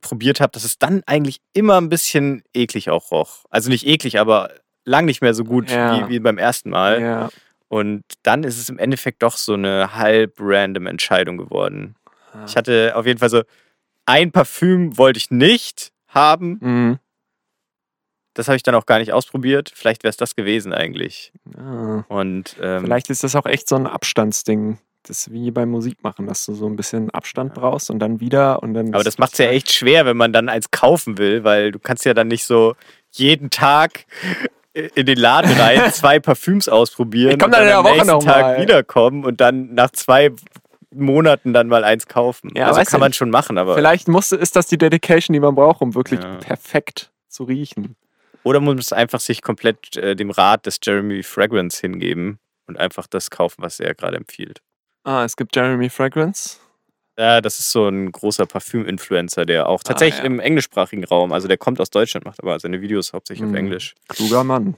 probiert 0.00 0.40
habe, 0.40 0.50
dass 0.50 0.64
es 0.64 0.78
dann 0.78 1.02
eigentlich 1.06 1.38
immer 1.52 1.80
ein 1.80 1.88
bisschen 1.88 2.42
eklig 2.52 2.90
auch 2.90 3.12
roch. 3.12 3.44
Also 3.48 3.70
nicht 3.70 3.86
eklig, 3.86 4.18
aber 4.18 4.50
lang 4.84 5.04
nicht 5.04 5.22
mehr 5.22 5.34
so 5.34 5.44
gut 5.44 5.70
Ja. 5.70 6.08
wie, 6.08 6.14
wie 6.14 6.18
beim 6.18 6.36
ersten 6.38 6.70
Mal. 6.70 7.00
Ja. 7.00 7.28
Und 7.68 8.02
dann 8.24 8.42
ist 8.42 8.58
es 8.58 8.68
im 8.68 8.78
Endeffekt 8.78 9.22
doch 9.22 9.36
so 9.36 9.54
eine 9.54 9.94
halb 9.94 10.34
random 10.40 10.86
Entscheidung 10.86 11.38
geworden. 11.38 11.94
Ich 12.46 12.56
hatte 12.56 12.92
auf 12.96 13.06
jeden 13.06 13.20
Fall 13.20 13.30
so 13.30 13.42
ein 14.06 14.32
Parfüm 14.32 14.98
wollte 14.98 15.18
ich 15.18 15.30
nicht 15.30 15.92
haben. 16.08 16.58
Mhm. 16.60 16.98
Das 18.34 18.48
habe 18.48 18.56
ich 18.56 18.62
dann 18.62 18.74
auch 18.74 18.86
gar 18.86 18.98
nicht 18.98 19.12
ausprobiert. 19.12 19.72
Vielleicht 19.74 20.02
wäre 20.02 20.10
es 20.10 20.16
das 20.16 20.34
gewesen 20.36 20.72
eigentlich. 20.72 21.32
Ah. 21.56 22.04
Und 22.08 22.56
ähm, 22.60 22.82
Vielleicht 22.84 23.10
ist 23.10 23.22
das 23.24 23.36
auch 23.36 23.46
echt 23.46 23.68
so 23.68 23.76
ein 23.76 23.86
Abstandsding. 23.86 24.78
Das 25.06 25.18
ist 25.26 25.32
wie 25.32 25.50
beim 25.50 25.70
Musikmachen, 25.70 26.26
dass 26.26 26.46
du 26.46 26.54
so 26.54 26.66
ein 26.66 26.76
bisschen 26.76 27.10
Abstand 27.10 27.54
brauchst 27.54 27.90
und 27.90 27.98
dann 27.98 28.20
wieder 28.20 28.62
und 28.62 28.74
dann. 28.74 28.94
aber 28.94 29.04
das 29.04 29.18
macht 29.18 29.32
es 29.34 29.38
ja 29.38 29.46
echt 29.46 29.70
schwer, 29.72 30.06
wenn 30.06 30.16
man 30.16 30.32
dann 30.32 30.48
eins 30.48 30.70
kaufen 30.70 31.18
will, 31.18 31.44
weil 31.44 31.72
du 31.72 31.78
kannst 31.78 32.04
ja 32.06 32.14
dann 32.14 32.28
nicht 32.28 32.44
so 32.44 32.74
jeden 33.12 33.50
Tag 33.50 34.06
in 34.72 35.06
den 35.06 35.18
Laden 35.18 35.52
rein 35.52 35.90
zwei 35.92 36.18
Parfüms 36.18 36.68
ausprobieren 36.68 37.32
Ich 37.32 37.38
komm 37.38 37.46
und 37.48 37.52
dann 37.52 37.62
in 37.62 37.68
der 37.68 37.78
am 37.78 37.84
Woche 37.84 37.94
nächsten 37.94 38.12
noch 38.12 38.24
Tag 38.24 38.60
wiederkommen 38.60 39.24
und 39.24 39.40
dann 39.40 39.74
nach 39.74 39.90
zwei 39.90 40.32
Monaten 40.90 41.52
dann 41.52 41.68
mal 41.68 41.84
eins 41.84 42.06
kaufen. 42.08 42.50
Ja, 42.56 42.66
also 42.68 42.80
kann 42.80 42.86
ja 42.92 42.98
man 42.98 43.12
schon 43.12 43.30
machen, 43.30 43.58
aber 43.58 43.74
Vielleicht 43.74 44.08
musste, 44.08 44.36
ist 44.36 44.56
das 44.56 44.66
die 44.66 44.78
Dedication, 44.78 45.34
die 45.34 45.40
man 45.40 45.54
braucht, 45.54 45.80
um 45.82 45.94
wirklich 45.94 46.20
Ja. 46.20 46.36
perfekt 46.36 47.12
zu 47.28 47.44
riechen. 47.44 47.96
Oder 48.44 48.60
man 48.60 48.76
muss 48.76 48.92
einfach 48.92 49.20
sich 49.20 49.42
komplett 49.42 49.96
äh, 49.96 50.14
dem 50.14 50.30
Rat 50.30 50.66
des 50.66 50.78
Jeremy 50.82 51.22
Fragrance 51.22 51.80
hingeben 51.80 52.38
und 52.66 52.78
einfach 52.78 53.06
das 53.08 53.30
kaufen, 53.30 53.62
was 53.62 53.80
er 53.80 53.94
gerade 53.94 54.16
empfiehlt. 54.16 54.60
Ah, 55.04 55.24
es 55.24 55.36
gibt 55.36 55.56
Jeremy 55.56 55.90
Fragrance. 55.90 56.58
Ja, 57.18 57.40
das 57.40 57.58
ist 57.58 57.70
so 57.70 57.86
ein 57.88 58.10
großer 58.10 58.44
Parfüm-Influencer, 58.46 59.44
der 59.44 59.68
auch 59.68 59.82
tatsächlich 59.82 60.20
Ah, 60.20 60.24
ja. 60.24 60.26
im 60.26 60.40
englischsprachigen 60.40 61.04
Raum, 61.04 61.32
also 61.32 61.46
der 61.46 61.58
kommt 61.58 61.80
aus 61.80 61.90
Deutschland, 61.90 62.24
macht 62.26 62.42
aber 62.42 62.58
seine 62.58 62.80
Videos 62.80 63.12
hauptsächlich 63.12 63.46
Mhm. 63.46 63.54
auf 63.54 63.58
Englisch. 63.58 63.94
Kluger 64.08 64.42
Mann. 64.44 64.76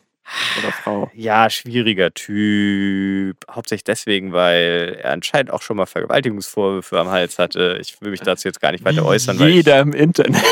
Oder 0.59 0.73
Frau. 0.73 1.11
Ja, 1.15 1.49
schwieriger 1.49 2.13
Typ. 2.13 3.37
Hauptsächlich 3.49 3.85
deswegen, 3.85 4.33
weil 4.33 4.99
er 5.01 5.13
anscheinend 5.13 5.51
auch 5.53 5.63
schon 5.63 5.77
mal 5.77 5.87
Vergewaltigungsvorwürfe 5.87 6.99
am 6.99 7.09
Hals 7.09 7.39
hatte. 7.39 7.79
Ich 7.81 8.01
will 8.01 8.11
mich 8.11 8.21
dazu 8.21 8.49
jetzt 8.49 8.61
gar 8.61 8.73
nicht 8.73 8.85
weiter 8.85 9.07
äußern, 9.07 9.39
weil 9.39 9.51
ich 9.51 9.55
Jeder 9.57 9.79
im 9.81 9.93
Internet. 9.93 10.43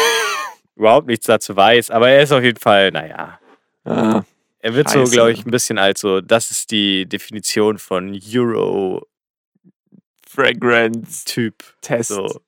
Überhaupt 0.77 1.07
nichts 1.07 1.27
dazu 1.27 1.55
weiß. 1.57 1.91
Aber 1.91 2.09
er 2.09 2.23
ist 2.23 2.33
auf 2.33 2.43
jeden 2.43 2.59
Fall, 2.61 2.91
naja, 2.91 3.39
Ah, 3.85 4.23
Er 4.61 4.75
wird 4.75 4.89
so, 4.89 5.01
Scheiße. 5.01 5.13
glaube 5.13 5.33
ich, 5.33 5.45
ein 5.45 5.51
bisschen 5.51 5.77
als 5.79 6.01
so, 6.01 6.21
das 6.23 6.51
ist 6.51 6.71
die 6.71 7.07
Definition 7.07 7.79
von 7.79 8.19
Euro-Typ. 8.35 9.07
Fragrance 10.27 11.25
Test. 11.83 12.09
So, 12.09 12.41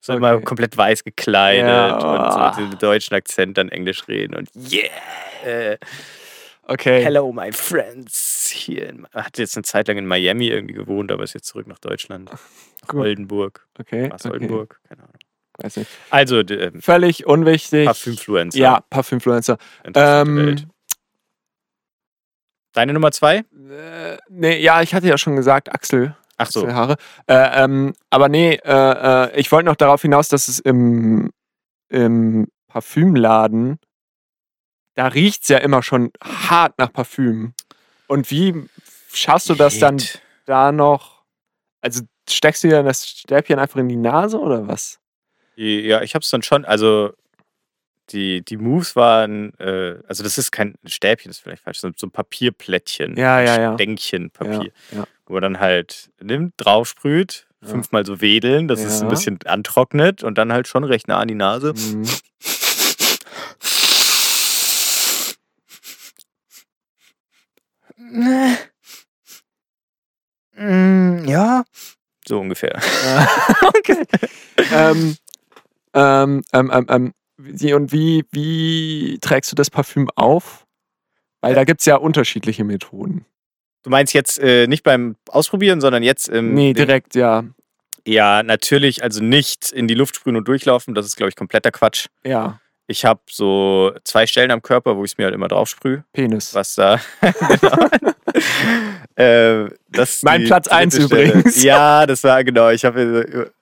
so 0.00 0.12
immer 0.14 0.34
Okay. 0.34 0.44
komplett 0.44 0.76
weiß 0.76 1.04
gekleidet 1.04 1.66
Ja, 1.68 1.94
und 1.94 2.32
so 2.32 2.38
oh. 2.40 2.62
mit 2.64 2.72
dem 2.72 2.78
deutschen 2.78 3.14
Akzent 3.14 3.56
dann 3.56 3.68
Englisch 3.68 4.06
reden 4.08 4.34
und 4.34 4.48
yeah, 4.56 4.90
äh, 5.44 5.78
Okay. 6.64 7.02
hello 7.02 7.32
my 7.32 7.50
friends. 7.52 8.50
Hier 8.52 8.88
in, 8.90 9.06
hat 9.12 9.38
jetzt 9.38 9.56
eine 9.56 9.62
Zeit 9.64 9.88
lang 9.88 9.96
in 9.98 10.06
Miami 10.06 10.48
irgendwie 10.48 10.74
gewohnt, 10.74 11.10
aber 11.10 11.22
ist 11.24 11.34
jetzt 11.34 11.46
zurück 11.46 11.66
nach 11.66 11.78
Deutschland. 11.78 12.30
Nach. 12.30 12.94
Oldenburg. 12.94 13.66
Okay. 13.78 14.08
Was 14.10 14.24
okay. 14.24 14.34
Oldenburg? 14.34 14.80
Keine 14.88 15.02
Ahnung. 15.02 15.14
Weiß 15.62 15.76
nicht. 15.76 15.90
Also, 16.10 16.40
ähm, 16.40 16.80
Völlig 16.80 17.26
unwichtig. 17.26 17.86
Parfümfluencer. 17.86 18.58
Ja, 18.58 18.80
Parfümfluencer. 18.90 19.58
Ähm, 19.94 20.36
Welt. 20.36 20.66
Deine 22.72 22.92
Nummer 22.92 23.10
zwei? 23.10 23.38
Äh, 23.38 24.18
nee, 24.28 24.58
ja, 24.60 24.80
ich 24.82 24.94
hatte 24.94 25.08
ja 25.08 25.18
schon 25.18 25.36
gesagt, 25.36 25.72
Axel. 25.72 26.16
Ach 26.36 26.50
so. 26.50 26.60
Axel 26.60 26.74
Haare. 26.74 26.96
Äh, 27.26 27.64
ähm, 27.64 27.94
aber 28.10 28.28
nee, 28.28 28.54
äh, 28.64 29.28
äh, 29.28 29.38
ich 29.38 29.50
wollte 29.50 29.66
noch 29.66 29.76
darauf 29.76 30.02
hinaus, 30.02 30.28
dass 30.28 30.48
es 30.48 30.60
im, 30.60 31.30
im 31.88 32.46
Parfümladen, 32.68 33.78
da 34.94 35.08
riecht 35.08 35.42
es 35.42 35.48
ja 35.48 35.58
immer 35.58 35.82
schon 35.82 36.10
hart 36.22 36.78
nach 36.78 36.92
Parfüm. 36.92 37.54
Und 38.06 38.30
wie 38.30 38.68
schaffst 39.12 39.48
du 39.48 39.54
das 39.54 39.78
dann 39.78 39.98
Shit. 39.98 40.22
da 40.46 40.72
noch? 40.72 41.24
Also 41.80 42.02
steckst 42.28 42.62
du 42.62 42.68
dir 42.68 42.76
dann 42.76 42.86
das 42.86 43.06
Stäbchen 43.06 43.58
einfach 43.58 43.80
in 43.80 43.88
die 43.88 43.96
Nase 43.96 44.38
oder 44.38 44.68
was? 44.68 44.99
Ja, 45.62 46.00
ich 46.02 46.14
hab's 46.14 46.30
dann 46.30 46.42
schon, 46.42 46.64
also 46.64 47.12
die, 48.10 48.42
die 48.42 48.56
Moves 48.56 48.96
waren, 48.96 49.52
äh, 49.58 49.98
also 50.08 50.22
das 50.24 50.38
ist 50.38 50.50
kein 50.50 50.74
Stäbchen, 50.86 51.28
das 51.28 51.36
ist 51.36 51.42
vielleicht 51.42 51.62
falsch, 51.62 51.78
so 51.80 51.90
so 51.94 52.06
ein 52.06 52.10
Papierplättchen. 52.10 53.16
Ja, 53.16 53.40
ja, 53.40 53.60
ja. 53.60 53.74
Stänkchen 53.74 54.30
Papier. 54.30 54.72
Ja. 54.90 55.04
Wo 55.26 55.34
man 55.34 55.42
dann 55.42 55.60
halt 55.60 56.10
nimmt, 56.20 56.54
draufsprüht, 56.56 57.46
Ja. 57.62 57.68
fünfmal 57.68 58.06
so 58.06 58.20
wedeln, 58.22 58.68
dass 58.68 58.80
es 58.80 59.02
ein 59.02 59.08
bisschen 59.08 59.38
antrocknet 59.44 60.24
und 60.24 60.38
dann 60.38 60.50
halt 60.52 60.66
schon 60.66 60.82
recht 60.82 61.08
nah 61.08 61.18
an 61.18 61.28
die 61.28 61.34
Nase. 61.34 61.74
Mhm. 61.74 62.04
Mm, 70.56 71.24
Ja. 71.26 71.64
So 72.26 72.38
ungefähr. 72.38 72.78
okay. 73.62 74.04
ähm, 74.72 75.16
ähm, 75.94 76.42
ähm, 76.52 76.70
ähm, 76.72 76.86
ähm, 76.88 77.74
und 77.74 77.92
wie, 77.92 78.24
wie 78.32 79.18
trägst 79.20 79.50
du 79.50 79.56
das 79.56 79.70
Parfüm 79.70 80.08
auf? 80.14 80.66
Weil 81.40 81.54
da 81.54 81.64
gibt 81.64 81.80
es 81.80 81.86
ja 81.86 81.96
unterschiedliche 81.96 82.64
Methoden. 82.64 83.24
Du 83.82 83.88
meinst 83.90 84.12
jetzt 84.12 84.38
äh, 84.38 84.66
nicht 84.66 84.82
beim 84.82 85.16
Ausprobieren, 85.28 85.80
sondern 85.80 86.02
jetzt 86.02 86.28
im. 86.28 86.52
nee, 86.52 86.74
direkt, 86.74 87.14
ja. 87.14 87.44
Ja, 88.06 88.42
natürlich, 88.42 89.02
also 89.02 89.22
nicht 89.22 89.72
in 89.72 89.88
die 89.88 89.94
Luft 89.94 90.16
sprühen 90.16 90.36
und 90.36 90.48
durchlaufen, 90.48 90.94
das 90.94 91.06
ist, 91.06 91.16
glaube 91.16 91.28
ich, 91.30 91.36
kompletter 91.36 91.70
Quatsch. 91.70 92.06
Ja, 92.24 92.60
Ich 92.86 93.04
habe 93.04 93.20
so 93.30 93.92
zwei 94.04 94.26
Stellen 94.26 94.50
am 94.50 94.62
Körper, 94.62 94.96
wo 94.96 95.04
ich 95.04 95.12
es 95.12 95.18
mir 95.18 95.24
halt 95.24 95.34
immer 95.34 95.48
drauf 95.48 95.68
sprühe. 95.68 96.04
Penis. 96.12 96.54
Was 96.54 96.74
da. 96.74 97.00
genau. 97.20 97.88
äh, 99.16 99.70
das 99.88 100.22
Mein 100.22 100.44
Platz 100.44 100.68
eins 100.68 100.94
dritte 100.94 101.06
Stelle. 101.08 101.28
übrigens. 101.30 101.62
Ja, 101.62 102.06
das 102.06 102.24
war 102.24 102.42
genau. 102.44 102.70
Ich 102.70 102.84
habe. 102.84 103.52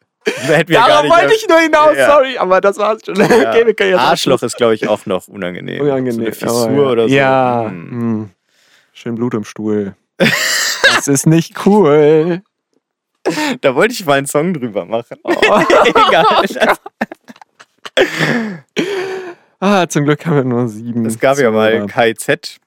Hätten 0.47 0.69
wir 0.69 0.79
Darauf 0.79 1.05
wollte 1.09 1.35
ich 1.35 1.47
nur 1.49 1.59
hinaus, 1.59 1.97
Ja. 1.97 2.13
sorry, 2.13 2.39
aber 2.39 2.61
das 2.61 2.77
war's 2.79 3.01
schon. 3.05 3.17
Ja. 3.19 3.53
okay, 3.55 3.95
Arschloch 3.95 4.43
ist, 4.43 4.57
glaube 4.57 4.75
ich, 4.75 4.89
auch 4.89 5.07
noch 5.07 5.29
unangenehm. 5.29 5.81
Unangenehm. 5.81 6.13
So 6.13 6.21
eine 6.21 6.27
aber 6.29 6.37
Fissur 6.37 6.85
ja. 6.85 6.91
oder 6.91 7.09
so. 7.09 7.15
Ja, 7.15 7.65
Hm. 7.69 7.91
hm. 7.91 8.31
schön 8.93 9.15
Blut 9.15 9.35
im 9.35 9.45
Stuhl. 9.45 9.95
das 10.17 11.09
ist 11.09 11.27
nicht 11.27 11.67
cool. 11.67 12.43
Da 13.61 13.75
wollte 13.75 13.93
ich 13.93 14.07
mal 14.07 14.17
einen 14.17 14.27
Song 14.27 14.55
drüber 14.55 14.87
machen. 14.87 15.19
Oh. 15.25 15.63
Egal. 15.85 16.77
Ah, 19.61 19.87
zum 19.89 20.05
Glück 20.05 20.25
haben 20.25 20.37
wir 20.37 20.45
nur 20.45 20.69
sieben. 20.69 21.05
Es 21.05 21.19
gab 21.19 21.37
ja 21.39 21.51
mal. 21.51 21.87
KZ, 21.87 22.59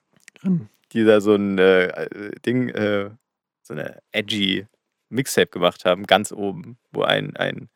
die 0.91 1.05
da 1.05 1.21
so 1.21 1.35
ein 1.35 1.57
äh, 1.57 2.09
Ding, 2.45 2.69
äh, 2.69 3.09
so 3.63 3.73
eine 3.73 3.99
edgy 4.11 4.65
Mixtape 5.11 5.47
gemacht 5.51 5.85
haben, 5.85 6.05
ganz 6.07 6.31
oben, 6.31 6.77
wo 6.91 7.03
ein, 7.03 7.35
ein 7.37 7.69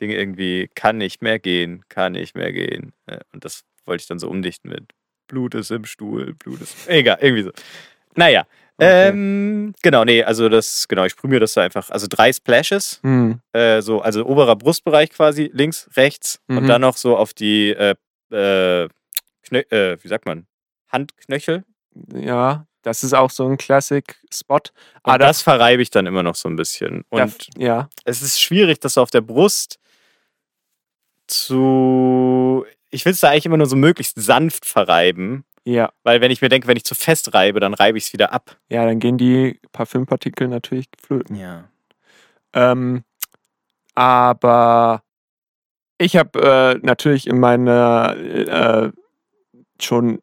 Ding 0.00 0.10
irgendwie 0.10 0.68
kann 0.74 0.98
nicht 0.98 1.22
mehr 1.22 1.38
gehen, 1.38 1.84
kann 1.88 2.12
nicht 2.12 2.34
mehr 2.36 2.52
gehen. 2.52 2.92
Äh, 3.06 3.18
Und 3.32 3.44
das 3.44 3.64
wollte 3.84 4.02
ich 4.02 4.08
dann 4.08 4.18
so 4.18 4.28
umdichten 4.28 4.70
mit 4.70 4.92
Blut 5.28 5.54
ist 5.54 5.70
im 5.70 5.84
Stuhl, 5.84 6.34
Blut 6.34 6.60
ist. 6.60 6.88
Egal, 6.88 7.18
irgendwie 7.20 7.42
so. 7.42 7.50
Naja. 8.14 8.46
Okay. 8.78 9.08
Ähm, 9.08 9.74
genau, 9.82 10.04
nee, 10.04 10.22
also 10.22 10.50
das, 10.50 10.86
genau, 10.86 11.04
ich 11.06 11.12
sprühe 11.12 11.30
mir 11.30 11.40
das 11.40 11.54
da 11.54 11.62
einfach, 11.62 11.88
also 11.90 12.06
drei 12.10 12.30
Splashes, 12.32 13.00
Hm. 13.02 13.40
äh, 13.52 13.80
so, 13.80 14.02
also 14.02 14.26
oberer 14.26 14.54
Brustbereich 14.54 15.08
quasi, 15.10 15.50
links, 15.52 15.88
rechts 15.96 16.40
und 16.46 16.64
Mhm. 16.64 16.66
dann 16.66 16.80
noch 16.82 16.98
so 16.98 17.16
auf 17.16 17.32
die, 17.32 17.70
äh, 17.70 17.94
äh, 18.30 18.84
äh, 19.50 19.96
wie 20.02 20.08
sagt 20.08 20.26
man, 20.26 20.46
Handknöchel. 20.88 21.64
Ja, 22.12 22.66
das 22.86 23.02
ist 23.02 23.14
auch 23.14 23.30
so 23.30 23.48
ein 23.48 23.56
Classic-Spot. 23.56 24.54
Und 24.54 24.62
Ah, 25.02 25.18
das 25.18 25.42
verreibe 25.42 25.82
ich 25.82 25.90
dann 25.90 26.06
immer 26.06 26.22
noch 26.22 26.36
so 26.36 26.48
ein 26.48 26.54
bisschen. 26.54 27.04
Und 27.08 27.18
darf- 27.18 27.36
ja, 27.58 27.88
es 28.04 28.22
ist 28.22 28.40
schwierig, 28.40 28.78
das 28.78 28.94
so 28.94 29.02
auf 29.02 29.10
der 29.10 29.22
Brust 29.22 29.80
zu. 31.26 32.64
Ich 32.90 33.04
will 33.04 33.12
es 33.12 33.20
da 33.20 33.30
eigentlich 33.30 33.46
immer 33.46 33.56
nur 33.56 33.66
so 33.66 33.76
möglichst 33.76 34.20
sanft 34.20 34.64
verreiben, 34.64 35.44
ja, 35.64 35.92
weil 36.04 36.20
wenn 36.20 36.30
ich 36.30 36.40
mir 36.40 36.48
denke, 36.48 36.68
wenn 36.68 36.76
ich 36.76 36.84
zu 36.84 36.94
fest 36.94 37.34
reibe, 37.34 37.58
dann 37.58 37.74
reibe 37.74 37.98
ich 37.98 38.04
es 38.06 38.12
wieder 38.12 38.32
ab. 38.32 38.56
ja, 38.68 38.84
dann 38.86 39.00
gehen 39.00 39.18
die 39.18 39.60
Parfümpartikel 39.72 40.46
natürlich 40.46 40.86
flöten. 41.04 41.34
Ja. 41.36 41.68
Ähm, 42.52 43.02
aber 43.94 45.02
ich 45.98 46.16
habe 46.16 46.40
äh, 46.80 46.86
natürlich 46.86 47.26
in 47.26 47.40
meiner 47.40 48.16
äh, 48.16 48.92
schon 49.80 50.22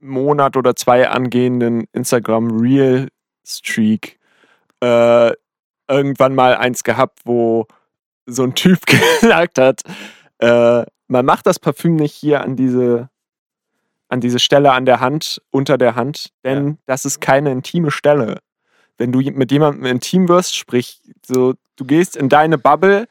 Monat 0.00 0.56
oder 0.56 0.76
zwei 0.76 1.08
angehenden 1.08 1.84
Instagram 1.92 2.60
Real 2.60 3.08
Streak 3.44 4.18
äh, 4.80 5.32
irgendwann 5.88 6.34
mal 6.34 6.56
eins 6.56 6.84
gehabt, 6.84 7.20
wo 7.24 7.66
so 8.26 8.44
ein 8.44 8.54
Typ 8.54 8.86
gesagt 9.20 9.58
hat, 9.58 9.82
äh, 10.38 10.84
man 11.08 11.24
macht 11.24 11.46
das 11.46 11.58
Parfüm 11.58 11.96
nicht 11.96 12.14
hier 12.14 12.42
an 12.42 12.56
diese 12.56 13.08
an 14.10 14.20
diese 14.20 14.38
Stelle 14.38 14.72
an 14.72 14.86
der 14.86 15.00
Hand, 15.00 15.42
unter 15.50 15.76
der 15.76 15.94
Hand, 15.94 16.30
denn 16.42 16.78
das 16.86 17.04
ist 17.04 17.20
keine 17.20 17.52
intime 17.52 17.90
Stelle. 17.90 18.40
Wenn 18.96 19.12
du 19.12 19.20
mit 19.20 19.52
jemandem 19.52 19.84
intim 19.84 20.28
wirst, 20.28 20.56
sprich, 20.56 21.02
so, 21.24 21.54
du 21.76 21.84
gehst 21.84 22.16
in 22.16 22.30
deine 22.30 22.56
Bubble 22.56 23.06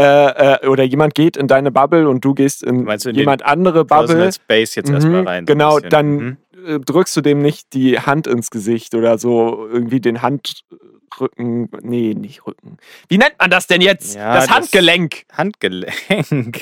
äh, 0.00 0.54
äh, 0.62 0.66
oder 0.68 0.84
jemand 0.84 1.14
geht 1.14 1.36
in 1.36 1.46
deine 1.48 1.70
Bubble 1.70 2.08
und 2.08 2.24
du 2.24 2.34
gehst 2.34 2.62
in 2.62 2.86
in 2.88 3.14
jemand 3.14 3.44
andere 3.44 3.84
Bubble, 3.84 4.32
Space 4.32 4.74
jetzt 4.74 4.88
Mhm, 4.88 4.94
erstmal 4.94 5.24
rein. 5.26 5.44
so 5.46 5.52
genau, 5.52 5.74
bisschen. 5.76 5.90
dann 5.90 6.06
Mhm. 6.16 6.36
äh, 6.66 6.78
drückst 6.80 7.16
du 7.16 7.20
dem 7.20 7.42
nicht 7.42 7.72
die 7.74 7.98
Hand 8.00 8.26
ins 8.26 8.50
Gesicht 8.50 8.94
oder 8.94 9.18
so 9.18 9.66
irgendwie 9.70 10.00
den 10.00 10.22
Handrücken, 10.22 11.68
nee, 11.82 12.14
nicht 12.14 12.46
Rücken. 12.46 12.76
Wie 13.08 13.18
nennt 13.18 13.34
man 13.38 13.50
das 13.50 13.66
denn 13.66 13.80
jetzt? 13.80 14.14
Ja, 14.16 14.34
das 14.34 14.46
das- 14.46 14.54
Handgelenk. 14.56 15.24
Handgelenk. 15.32 15.92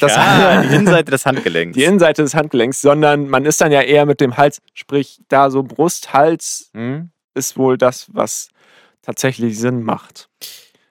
Das- 0.00 0.16
ja, 0.16 0.62
die 0.62 0.74
Innenseite 0.74 1.10
des 1.10 1.26
Handgelenks. 1.26 1.76
Die 1.76 1.84
Innenseite 1.84 2.22
des 2.22 2.34
Handgelenks, 2.34 2.80
sondern 2.80 3.28
man 3.28 3.44
ist 3.44 3.60
dann 3.60 3.72
ja 3.72 3.82
eher 3.82 4.06
mit 4.06 4.20
dem 4.20 4.36
Hals, 4.36 4.60
sprich 4.74 5.20
da 5.28 5.50
so 5.50 5.62
Brust, 5.62 6.12
Hals 6.12 6.70
Hm? 6.74 7.10
ist 7.34 7.56
wohl 7.56 7.78
das, 7.78 8.08
was 8.12 8.48
tatsächlich 9.02 9.58
Sinn 9.58 9.82
macht. 9.82 10.28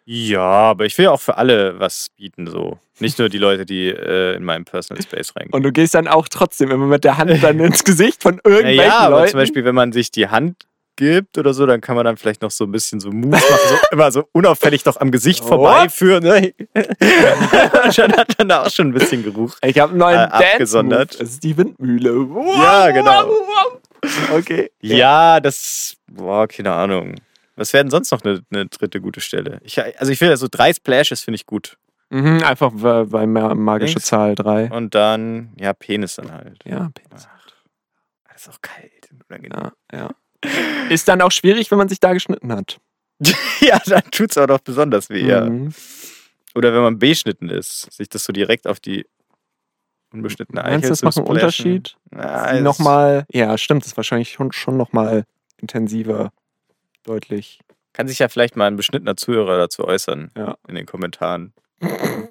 Ja, 0.09 0.39
aber 0.41 0.85
ich 0.85 0.97
will 0.97 1.03
ja 1.05 1.11
auch 1.11 1.19
für 1.19 1.35
alle 1.37 1.77
was 1.81 2.07
bieten, 2.15 2.47
so. 2.47 2.79
Nicht 2.99 3.19
nur 3.19 3.27
die 3.27 3.37
Leute, 3.39 3.65
die 3.65 3.89
äh, 3.89 4.35
in 4.37 4.43
meinem 4.45 4.63
Personal 4.63 5.03
Space 5.03 5.33
reingehen. 5.35 5.53
Und 5.53 5.63
du 5.63 5.71
gehst 5.73 5.93
dann 5.95 6.07
auch 6.07 6.29
trotzdem 6.29 6.71
immer 6.71 6.85
mit 6.85 7.03
der 7.03 7.17
Hand 7.17 7.43
dann 7.43 7.59
ins 7.59 7.83
Gesicht 7.83 8.23
von 8.23 8.35
irgendwelchen 8.45 8.85
ja, 8.85 8.99
aber 8.99 9.17
Leuten. 9.17 9.31
zum 9.31 9.39
Beispiel, 9.41 9.65
wenn 9.65 9.75
man 9.75 9.91
sich 9.91 10.09
die 10.09 10.29
Hand 10.29 10.63
gibt 10.95 11.37
oder 11.37 11.53
so, 11.53 11.65
dann 11.65 11.81
kann 11.81 11.95
man 11.97 12.05
dann 12.05 12.15
vielleicht 12.15 12.41
noch 12.41 12.51
so 12.51 12.63
ein 12.63 12.71
bisschen 12.71 13.01
so 13.01 13.11
Moves 13.11 13.41
machen, 13.41 13.59
so 13.69 13.75
immer 13.91 14.09
so 14.11 14.23
unauffällig 14.31 14.81
doch 14.83 14.99
am 15.01 15.11
Gesicht 15.11 15.43
Oh. 15.43 15.47
vorbeiführen. 15.49 16.23
Ne? 16.23 16.53
schon 17.93 18.11
hat 18.13 18.33
dann 18.39 18.47
da 18.49 18.63
auch 18.63 18.71
schon 18.71 18.87
ein 18.87 18.93
bisschen 18.93 19.23
Geruch. 19.23 19.57
ich 19.61 19.77
habe 19.77 19.91
einen 19.91 19.99
neuen 19.99 20.17
äh, 20.19 20.53
abgesondert. 20.53 21.19
Das 21.19 21.29
ist 21.31 21.43
die 21.43 21.55
Windmühle. 21.57 22.29
Wow, 22.29 22.55
Ja, 22.63 22.91
genau. 22.91 23.27
wow, 23.27 23.47
wow. 23.47 24.39
Okay. 24.39 24.71
Ja, 24.81 25.39
das, 25.41 25.97
boah, 26.07 26.47
keine 26.47 26.71
Ahnung. 26.71 27.15
Was 27.57 27.73
wäre 27.73 27.83
denn 27.83 27.91
sonst 27.91 28.11
noch 28.11 28.23
eine, 28.23 28.41
eine 28.51 28.67
dritte 28.67 29.01
gute 29.01 29.19
Stelle? 29.19 29.59
Ich, 29.63 29.77
also 29.99 30.11
ich 30.11 30.19
finde, 30.19 30.37
so 30.37 30.47
drei 30.49 30.71
Splashes 30.73 31.21
finde 31.21 31.35
ich 31.35 31.45
gut. 31.45 31.77
Mhm, 32.09 32.41
einfach 32.43 32.71
weil, 32.75 33.11
weil 33.11 33.27
ma- 33.27 33.53
magische 33.53 33.95
Links. 33.95 34.05
Zahl 34.05 34.35
3. 34.35 34.69
Und 34.71 34.95
dann, 34.95 35.53
ja, 35.59 35.73
Penis 35.73 36.15
dann 36.15 36.31
halt. 36.31 36.63
Ja, 36.65 36.89
Penis. 36.93 37.27
Das 38.31 38.41
ist 38.43 38.49
auch 38.49 38.61
kalt. 38.61 39.09
und 39.11 39.23
unangenehm. 39.29 39.71
Ja, 39.91 39.97
ja. 40.45 40.89
Ist 40.89 41.07
dann 41.07 41.21
auch 41.21 41.31
schwierig, 41.31 41.69
wenn 41.71 41.77
man 41.79 41.89
sich 41.89 41.99
da 41.99 42.13
geschnitten 42.13 42.51
hat. 42.53 42.79
Ja, 43.59 43.79
dann 43.87 44.03
tut 44.11 44.29
es 44.31 44.37
auch 44.37 44.47
noch 44.47 44.59
besonders 44.59 45.09
weh, 45.09 45.27
ja. 45.27 45.49
Mhm. 45.49 45.73
Oder 46.53 46.73
wenn 46.73 46.81
man 46.83 46.99
beschnitten 46.99 47.49
ist, 47.49 47.91
sich 47.91 48.07
das 48.07 48.23
so 48.23 48.31
direkt 48.31 48.67
auf 48.67 48.79
die 48.79 49.05
unbeschnittene 50.13 50.61
Meinst 50.61 50.77
Eichel 50.77 50.81
du, 50.83 50.89
das 50.89 51.01
macht 51.01 51.17
einen. 51.17 51.27
Unterschied? 51.27 51.97
Ja, 52.13 52.53
es- 52.53 52.63
nochmal, 52.63 53.25
ja, 53.31 53.57
stimmt, 53.57 53.81
das 53.83 53.89
ist 53.93 53.97
wahrscheinlich 53.97 54.31
schon, 54.31 54.51
schon 54.51 54.77
nochmal 54.77 55.25
intensiver, 55.59 56.31
deutlich. 57.07 57.59
Kann 57.93 58.07
sich 58.07 58.19
ja 58.19 58.29
vielleicht 58.29 58.55
mal 58.55 58.67
ein 58.67 58.75
beschnittener 58.75 59.17
Zuhörer 59.17 59.57
dazu 59.57 59.83
äußern 59.85 60.31
Ja. 60.37 60.57
in 60.67 60.75
den 60.75 60.85
Kommentaren. 60.85 61.53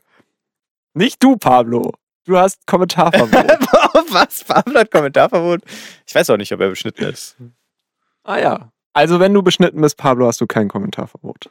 Nicht 0.95 1.23
du, 1.23 1.37
Pablo. 1.37 1.93
Du 2.25 2.37
hast 2.39 2.67
Kommentarverbot. 2.67 3.33
Was? 4.13 4.45
Pablo 4.45 4.81
hat 4.81 4.91
Kommentarverbot? 4.91 5.61
Ich 6.07 6.15
weiß 6.15 6.31
auch 6.31 6.37
nicht, 6.37 6.53
ob 6.53 6.61
er 6.61 6.71
beschnitten 6.71 7.05
ist. 7.05 7.37
ah 8.25 8.39
ja. 8.39 8.73
Also 8.93 9.21
wenn 9.21 9.35
du 9.35 9.43
beschnitten 9.43 9.81
bist, 9.81 9.97
Pablo, 9.99 10.27
hast 10.27 10.41
du 10.41 10.47
kein 10.47 10.69
Kommentarverbot. 10.69 11.51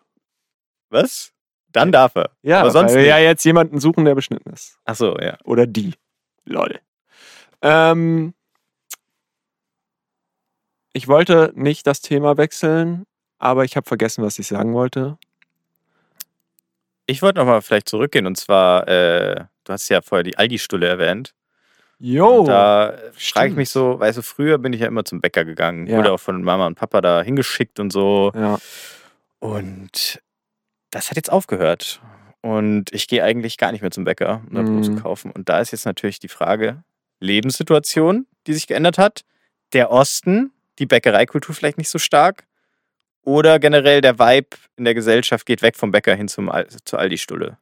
Was? 0.90 1.32
Dann 1.72 1.92
darf 1.92 2.16
er. 2.16 2.32
Ja, 2.42 2.62
Aber 2.62 2.72
sonst 2.72 2.94
weil 2.94 3.02
wir 3.04 3.06
ja 3.08 3.20
jetzt 3.20 3.44
jemanden 3.46 3.80
suchen, 3.80 4.04
der 4.06 4.16
beschnitten 4.16 4.52
ist. 4.52 4.80
Achso, 4.86 5.18
ja. 5.20 5.38
Oder 5.44 5.68
die. 5.68 5.94
Lol. 6.46 6.80
Ähm, 7.62 8.34
ich 10.94 11.08
wollte 11.08 11.52
nicht 11.56 11.86
das 11.88 12.02
Thema 12.02 12.38
wechseln, 12.38 13.06
aber 13.40 13.64
ich 13.66 13.76
habe 13.76 13.88
vergessen, 13.88 14.24
was 14.24 14.40
ich 14.40 14.48
sagen 14.48 14.74
wollte. 14.74 15.18
Ich 17.08 17.22
wollte 17.22 17.40
nochmal 17.40 17.62
vielleicht 17.62 17.88
zurückgehen 17.90 18.26
und 18.26 18.38
zwar, 18.38 18.88
äh, 18.88 19.46
du 19.64 19.74
hast 19.74 19.90
ja 19.90 20.02
vorher 20.02 20.24
die 20.24 20.38
Aldi-Stulle 20.38 20.88
erwähnt. 20.88 21.34
Jo. 22.00 22.40
Und 22.40 22.48
da 22.48 22.94
frage 23.14 23.50
ich 23.52 23.56
mich 23.56 23.70
so, 23.70 24.00
weißt 24.00 24.18
du, 24.18 24.22
früher 24.22 24.58
bin 24.58 24.74
ich 24.74 24.82
ja 24.82 24.88
immer 24.88 25.06
zum 25.06 25.22
Bäcker 25.22 25.46
gegangen. 25.46 25.88
Ja. 25.88 25.98
Wurde 25.98 26.12
auch 26.12 26.20
von 26.20 26.42
Mama 26.44 26.66
und 26.68 26.76
Papa 26.76 27.02
da 27.02 27.22
hingeschickt 27.22 27.80
und 27.80 27.92
so. 27.92 28.32
ja. 28.36 28.58
Und 29.40 30.22
das 30.92 31.10
hat 31.10 31.18
jetzt 31.18 31.32
aufgehört. 31.32 32.02
Und 32.42 32.92
ich 32.94 33.08
gehe 33.08 33.24
eigentlich 33.24 33.58
gar 33.58 33.72
nicht 33.72 33.82
mehr 33.82 33.92
zum 33.92 34.04
Bäcker, 34.06 34.42
um 34.50 34.56
da 34.56 34.62
Brot 34.64 34.86
zu 34.86 34.92
Mhm. 34.92 35.02
kaufen. 35.02 35.32
Und 35.32 35.50
da 35.50 35.60
ist 35.60 35.72
jetzt 35.72 35.86
natürlich 35.86 36.20
die 36.20 36.28
Frage, 36.28 36.84
Lebenssituation, 37.20 38.28
die 38.48 38.54
sich 38.54 38.66
geändert 38.68 38.98
hat. 38.98 39.22
Der 39.74 39.92
Osten, 39.92 40.52
die 40.80 40.86
Bäckereikultur 40.86 41.54
vielleicht 41.54 41.78
nicht 41.78 41.90
so 41.90 42.00
stark. 42.00 42.46
Oder 43.26 43.60
generell 43.60 44.02
der 44.02 44.18
Vibe 44.20 44.56
in 44.78 44.86
der 44.86 44.94
Gesellschaft 44.94 45.46
geht 45.46 45.62
weg 45.62 45.76
vom 45.76 45.92
Bäcker 45.92 46.16
hin 46.16 46.28
zum 46.28 46.50
Al 46.50 46.68
zur 46.86 47.00
Aldi-Stulle. 47.00 47.58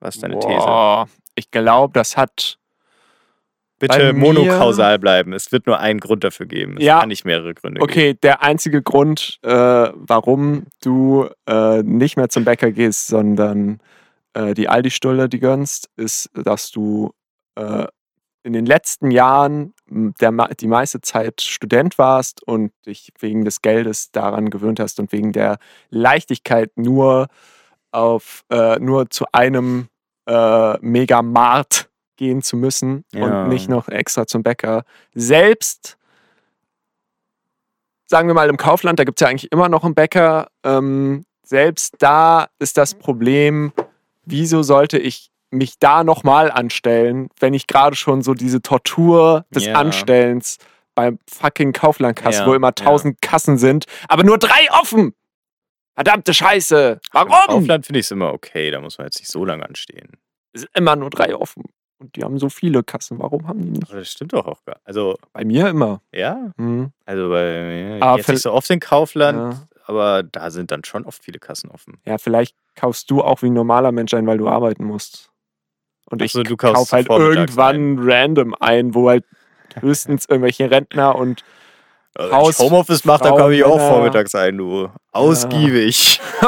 Was 0.00 0.14
ist 0.16 0.22
deine 0.22 0.38
These? 0.38 0.48
Boah, 0.48 1.08
Ich 1.34 1.50
glaube, 1.50 1.92
das 1.94 2.16
hat. 2.16 2.58
Bitte 3.80 4.12
monokausal 4.12 4.98
bleiben. 4.98 5.32
Es 5.32 5.52
wird 5.52 5.66
nur 5.66 5.78
einen 5.78 6.00
Grund 6.00 6.24
dafür 6.24 6.46
geben. 6.46 6.76
Es 6.78 6.84
Ja. 6.84 7.00
kann 7.00 7.08
nicht 7.08 7.24
mehrere 7.24 7.54
Gründe 7.54 7.78
geben. 7.78 7.90
Okay, 7.90 8.14
der 8.14 8.42
einzige 8.42 8.82
Grund, 8.82 9.38
äh, 9.42 9.48
warum 9.94 10.66
du 10.82 11.28
äh, 11.48 11.82
nicht 11.84 12.16
mehr 12.16 12.28
zum 12.28 12.44
Bäcker 12.44 12.72
gehst, 12.72 13.06
sondern 13.06 13.80
äh, 14.34 14.52
die 14.54 14.68
Aldi-Stulle 14.68 15.28
die 15.28 15.38
gönnst, 15.38 15.88
ist, 15.96 16.28
dass 16.34 16.72
du 16.72 17.12
äh, 17.54 17.86
in 18.42 18.52
den 18.52 18.66
letzten 18.66 19.12
Jahren 19.12 19.74
der, 19.90 20.32
die 20.60 20.66
meiste 20.66 21.00
Zeit 21.00 21.40
Student 21.40 21.98
warst 21.98 22.42
und 22.42 22.72
dich 22.86 23.12
wegen 23.20 23.44
des 23.44 23.62
Geldes 23.62 24.10
daran 24.10 24.50
gewöhnt 24.50 24.80
hast 24.80 25.00
und 25.00 25.12
wegen 25.12 25.32
der 25.32 25.58
Leichtigkeit 25.90 26.70
nur 26.76 27.28
auf 27.90 28.44
äh, 28.50 28.78
nur 28.78 29.10
zu 29.10 29.24
einem 29.32 29.88
äh, 30.26 30.78
Megamarkt 30.80 31.88
gehen 32.16 32.42
zu 32.42 32.56
müssen 32.56 33.04
Ja. 33.12 33.24
und 33.44 33.48
nicht 33.48 33.68
noch 33.68 33.88
extra 33.88 34.26
zum 34.26 34.42
Bäcker. 34.42 34.84
Selbst 35.14 35.96
sagen 38.06 38.28
wir 38.28 38.34
mal 38.34 38.48
im 38.48 38.56
Kaufland, 38.56 38.98
da 38.98 39.04
gibt 39.04 39.20
es 39.20 39.24
ja 39.24 39.28
eigentlich 39.28 39.52
immer 39.52 39.68
noch 39.68 39.84
einen 39.84 39.94
Bäcker. 39.94 40.48
Ähm, 40.64 41.24
selbst 41.44 41.94
da 41.98 42.48
ist 42.58 42.76
das 42.76 42.94
Problem, 42.94 43.72
wieso 44.24 44.62
sollte 44.62 44.98
ich 44.98 45.30
mich 45.50 45.78
da 45.78 46.04
nochmal 46.04 46.50
anstellen, 46.50 47.28
wenn 47.40 47.54
ich 47.54 47.66
gerade 47.66 47.96
schon 47.96 48.22
so 48.22 48.34
diese 48.34 48.60
Tortur 48.62 49.44
des 49.50 49.66
Ja. 49.66 49.74
Anstellens 49.74 50.58
beim 50.94 51.18
fucking 51.30 51.72
Kauflandkasse, 51.72 52.40
Ja, 52.40 52.46
wo 52.46 52.54
immer 52.54 52.68
ja. 52.68 52.72
tausend 52.72 53.22
Kassen 53.22 53.56
sind, 53.58 53.86
aber 54.08 54.24
nur 54.24 54.38
drei 54.38 54.68
offen. 54.72 55.14
Verdammte 55.94 56.32
Scheiße. 56.34 56.92
Im 56.92 56.98
Warum? 57.12 57.30
Kaufland 57.30 57.86
finde 57.86 58.00
ich 58.00 58.06
es 58.06 58.10
immer 58.10 58.32
okay. 58.32 58.70
Da 58.70 58.80
muss 58.80 58.98
man 58.98 59.06
jetzt 59.06 59.18
nicht 59.18 59.30
so 59.30 59.44
lange 59.44 59.66
anstehen. 59.66 60.10
Es 60.52 60.60
sind 60.62 60.70
immer 60.74 60.94
nur 60.96 61.10
drei 61.10 61.34
offen. 61.34 61.64
Und 62.00 62.14
die 62.14 62.22
haben 62.22 62.38
so 62.38 62.48
viele 62.48 62.84
Kassen. 62.84 63.18
Warum 63.18 63.48
haben 63.48 63.60
die 63.62 63.70
nicht? 63.70 63.88
Aber 63.90 63.98
das 63.98 64.12
stimmt 64.12 64.32
doch 64.32 64.46
auch 64.46 64.64
gar 64.64 64.76
Also, 64.84 65.16
Bei 65.32 65.44
mir 65.44 65.68
immer. 65.68 66.00
ja. 66.12 66.52
Hm. 66.56 66.92
Also 67.04 67.28
bei 67.30 67.96
mir 67.96 68.02
Aber 68.02 68.18
jetzt 68.18 68.28
nicht 68.28 68.42
so 68.42 68.52
oft 68.52 68.70
in 68.70 68.78
Kaufland, 68.78 69.54
Ja. 69.54 69.60
aber 69.86 70.22
da 70.22 70.50
sind 70.52 70.70
dann 70.70 70.84
schon 70.84 71.04
oft 71.04 71.24
viele 71.24 71.40
Kassen 71.40 71.70
offen. 71.70 71.98
ja, 72.06 72.18
vielleicht 72.18 72.54
kaufst 72.76 73.10
du 73.10 73.20
auch 73.22 73.42
wie 73.42 73.46
ein 73.50 73.54
normaler 73.54 73.90
Mensch 73.90 74.14
ein, 74.14 74.26
weil 74.28 74.38
du 74.38 74.48
arbeiten 74.48 74.84
musst. 74.84 75.30
Und 76.10 76.22
Ach 76.22 76.26
ich 76.26 76.56
kauf 76.56 76.92
halt 76.92 77.08
irgendwann 77.08 77.98
random 78.00 78.54
ein, 78.60 78.94
wo 78.94 79.08
halt 79.10 79.24
höchstens 79.80 80.24
irgendwelche 80.28 80.70
Rentner 80.70 81.14
und 81.16 81.44
Also 82.14 82.32
Haus- 82.34 82.58
Homeoffice 82.58 83.04
mache, 83.04 83.24
dann 83.24 83.36
komme 83.36 83.54
ich 83.54 83.62
auch 83.64 83.78
vormittags 83.78 84.34
ein, 84.34 84.56
du. 84.56 84.88
Ausgiebig. 85.12 86.20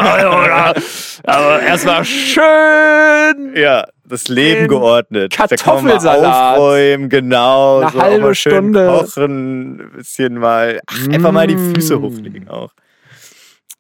aber 1.25 1.61
erstmal 1.63 2.05
schön 2.05 3.55
Ja, 3.57 3.87
das 4.05 4.29
Leben 4.29 4.69
geordnet. 4.69 5.35
Da 5.39 5.47
Kartoffelsalat. 5.47 6.57
Aufräumen, 6.59 7.09
genau. 7.09 7.81
Eine 7.81 7.91
so 7.91 8.01
halbe 8.03 8.35
Stunde. 8.35 8.87
Kochen, 8.87 9.81
ein 9.81 9.93
bisschen 9.93 10.35
mal. 10.39 10.81
Ach, 10.87 11.09
einfach 11.09 11.33
mal 11.33 11.47
die 11.47 11.57
Füße 11.57 11.97
Mm. 11.99 12.03
hochlegen 12.03 12.49
auch. 12.49 12.73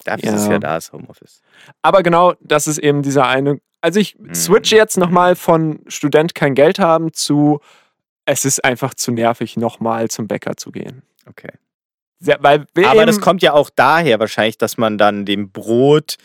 Dafür 0.04 0.30
ist 0.34 0.40
es 0.42 0.46
Ja. 0.46 0.52
ja 0.52 0.58
da, 0.58 0.74
das 0.76 0.92
Homeoffice. 0.92 1.40
Aber 1.82 2.02
genau, 2.02 2.34
das 2.40 2.66
ist 2.66 2.78
eben 2.78 3.02
dieser 3.02 3.26
eine. 3.26 3.58
Also 3.80 4.00
ich 4.00 4.18
Mhm. 4.18 4.34
switche 4.34 4.76
jetzt 4.76 4.98
nochmal 4.98 5.36
von 5.36 5.80
Student 5.86 6.34
kein 6.34 6.54
Geld 6.54 6.78
haben 6.78 7.12
zu 7.12 7.60
es 8.26 8.44
ist 8.44 8.64
einfach 8.64 8.94
zu 8.94 9.10
nervig, 9.10 9.56
nochmal 9.56 10.08
zum 10.08 10.28
Bäcker 10.28 10.56
zu 10.56 10.70
gehen. 10.70 11.02
Okay. 11.28 11.50
Sehr, 12.20 12.38
weil 12.40 12.66
Aber 12.84 13.06
das 13.06 13.20
kommt 13.20 13.42
ja 13.42 13.54
auch 13.54 13.70
daher 13.74 14.20
wahrscheinlich, 14.20 14.58
dass 14.58 14.76
man 14.76 14.98
dann 14.98 15.24
dem 15.24 15.50
Brot 15.50 16.16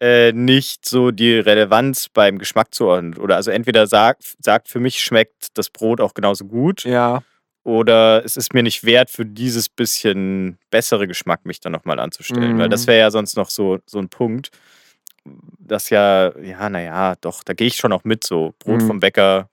äh, 0.00 0.32
nicht 0.32 0.88
so 0.88 1.10
die 1.10 1.34
Relevanz 1.34 2.08
beim 2.08 2.38
Geschmack 2.38 2.72
zuordnet. 2.74 3.18
Oder 3.18 3.36
also 3.36 3.50
entweder 3.50 3.86
sagt, 3.86 4.36
sagt, 4.38 4.68
für 4.68 4.80
mich 4.80 5.00
schmeckt 5.00 5.58
das 5.58 5.68
Brot 5.68 6.00
auch 6.00 6.14
genauso 6.14 6.44
gut 6.46 6.84
ja, 6.84 7.22
oder 7.64 8.24
es 8.24 8.36
ist 8.36 8.54
mir 8.54 8.62
nicht 8.62 8.84
wert, 8.84 9.10
für 9.10 9.26
dieses 9.26 9.68
bisschen 9.68 10.58
bessere 10.70 11.06
Geschmack 11.06 11.44
mich 11.44 11.60
dann 11.60 11.72
nochmal 11.72 11.98
anzustellen. 12.00 12.54
Mhm. 12.54 12.58
Weil 12.58 12.68
das 12.68 12.86
wäre 12.86 13.00
ja 13.00 13.10
sonst 13.10 13.36
noch 13.36 13.50
so, 13.50 13.78
so 13.86 13.98
ein 13.98 14.08
Punkt, 14.08 14.50
das 15.58 15.90
ja, 15.90 16.36
ja, 16.40 16.68
naja, 16.68 17.14
doch, 17.20 17.42
da 17.44 17.52
gehe 17.54 17.66
ich 17.68 17.76
schon 17.76 17.92
auch 17.92 18.04
mit, 18.04 18.24
so 18.24 18.54
Brot 18.58 18.82
Mhm. 18.82 18.86
vom 18.86 19.00
Bäcker. 19.00 19.48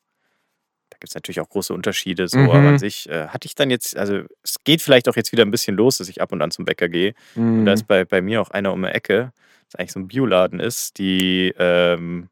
Da 0.90 0.98
gibt 1.00 1.10
es 1.10 1.16
natürlich 1.16 1.40
auch 1.42 1.50
große 1.50 1.74
Unterschiede, 1.74 2.28
so, 2.28 2.40
Mhm. 2.40 2.50
aber 2.50 2.70
an 2.70 2.78
sich 2.80 3.10
äh, 3.10 3.28
hatte 3.28 3.46
ich 3.48 3.56
dann 3.56 3.70
jetzt, 3.70 3.96
also 3.98 4.22
es 4.44 4.58
geht 4.64 4.82
vielleicht 4.82 5.08
auch 5.10 5.16
jetzt 5.16 5.32
wieder 5.32 5.46
ein 5.46 5.52
bisschen 5.52 5.76
los, 5.78 5.98
dass 6.00 6.10
ich 6.10 6.22
ab 6.22 6.32
und 6.32 6.42
an 6.42 6.52
zum 6.52 6.66
Bäcker 6.66 6.90
gehe. 6.90 7.14
Und 7.56 7.66
da 7.66 7.72
Mhm. 7.72 7.76
ist 7.76 7.88
bei, 7.88 8.06
bei 8.06 8.22
mir 8.22 8.42
auch 8.42 8.50
einer 8.52 8.74
um 8.74 8.82
die 8.84 8.90
Ecke, 8.90 9.32
das 9.70 9.80
eigentlich 9.80 9.92
so 9.92 10.00
ein 10.00 10.08
Bioladen 10.08 10.60
ist, 10.60 10.98
die 10.98 11.54
ähm, 11.58 12.30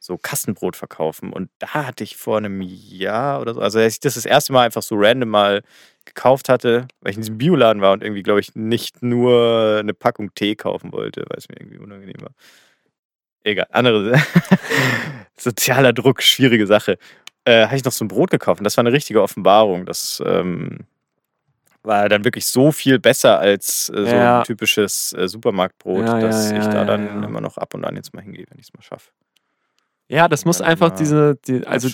so 0.00 0.16
Kassenbrot 0.18 0.76
verkaufen. 0.76 1.32
Und 1.32 1.50
da 1.58 1.68
hatte 1.74 2.02
ich 2.04 2.16
vor 2.16 2.38
einem 2.38 2.62
Jahr 2.62 3.40
oder 3.40 3.54
so, 3.54 3.60
also 3.60 3.78
als 3.78 3.94
ich 3.94 4.00
das 4.00 4.14
das 4.14 4.26
erste 4.26 4.52
Mal 4.52 4.64
einfach 4.66 4.82
so 4.82 4.96
random 4.98 5.28
mal 5.28 5.62
gekauft 6.06 6.48
hatte, 6.48 6.88
weil 7.00 7.10
ich 7.12 7.16
in 7.16 7.22
diesem 7.22 7.38
Bioladen 7.38 7.82
war 7.82 7.92
und 7.92 8.02
irgendwie, 8.02 8.22
glaube 8.22 8.40
ich, 8.40 8.54
nicht 8.54 9.02
nur 9.02 9.76
eine 9.80 9.94
Packung 9.94 10.34
Tee 10.34 10.56
kaufen 10.56 10.92
wollte, 10.92 11.24
weil 11.28 11.38
es 11.38 11.48
mir 11.48 11.56
irgendwie 11.60 11.78
unangenehm 11.78 12.20
war. 12.22 12.32
Egal, 13.44 13.66
andere. 13.70 14.20
Sozialer 15.36 15.92
Druck, 15.92 16.22
schwierige 16.22 16.66
Sache. 16.66 16.98
Äh, 17.44 17.64
habe 17.66 17.76
ich 17.76 17.84
noch 17.84 17.92
so 17.92 18.04
ein 18.04 18.08
Brot 18.08 18.30
gekauft 18.30 18.60
und 18.60 18.64
das 18.64 18.76
war 18.76 18.82
eine 18.82 18.92
richtige 18.92 19.22
Offenbarung. 19.22 19.86
Das 19.86 20.22
ähm, 20.26 20.80
war 21.82 22.08
dann 22.10 22.24
wirklich 22.24 22.44
so 22.46 22.70
viel 22.72 22.98
besser 22.98 23.38
als 23.38 23.88
äh, 23.88 24.04
so 24.04 24.16
Ja. 24.16 24.40
ein 24.40 24.44
typisches 24.44 25.14
äh, 25.14 25.26
Supermarktbrot, 25.26 26.04
Ja, 26.04 26.18
ja, 26.18 26.26
dass 26.26 26.50
ich 26.50 26.64
ja, 26.64 26.70
da 26.70 26.78
ja, 26.80 26.84
dann 26.84 27.22
immer 27.22 27.40
noch 27.40 27.56
ab 27.56 27.72
und 27.72 27.84
an 27.86 27.96
jetzt 27.96 28.12
mal 28.12 28.20
hingehe, 28.22 28.44
wenn 28.50 28.58
ich 28.58 28.66
es 28.66 28.74
mal 28.74 28.82
schaffe. 28.82 29.10
ja, 30.08 30.28
das 30.28 30.44
muss 30.44 30.60
einfach 30.60 30.90
diese, 30.90 31.36
die, 31.46 31.66
also 31.66 31.88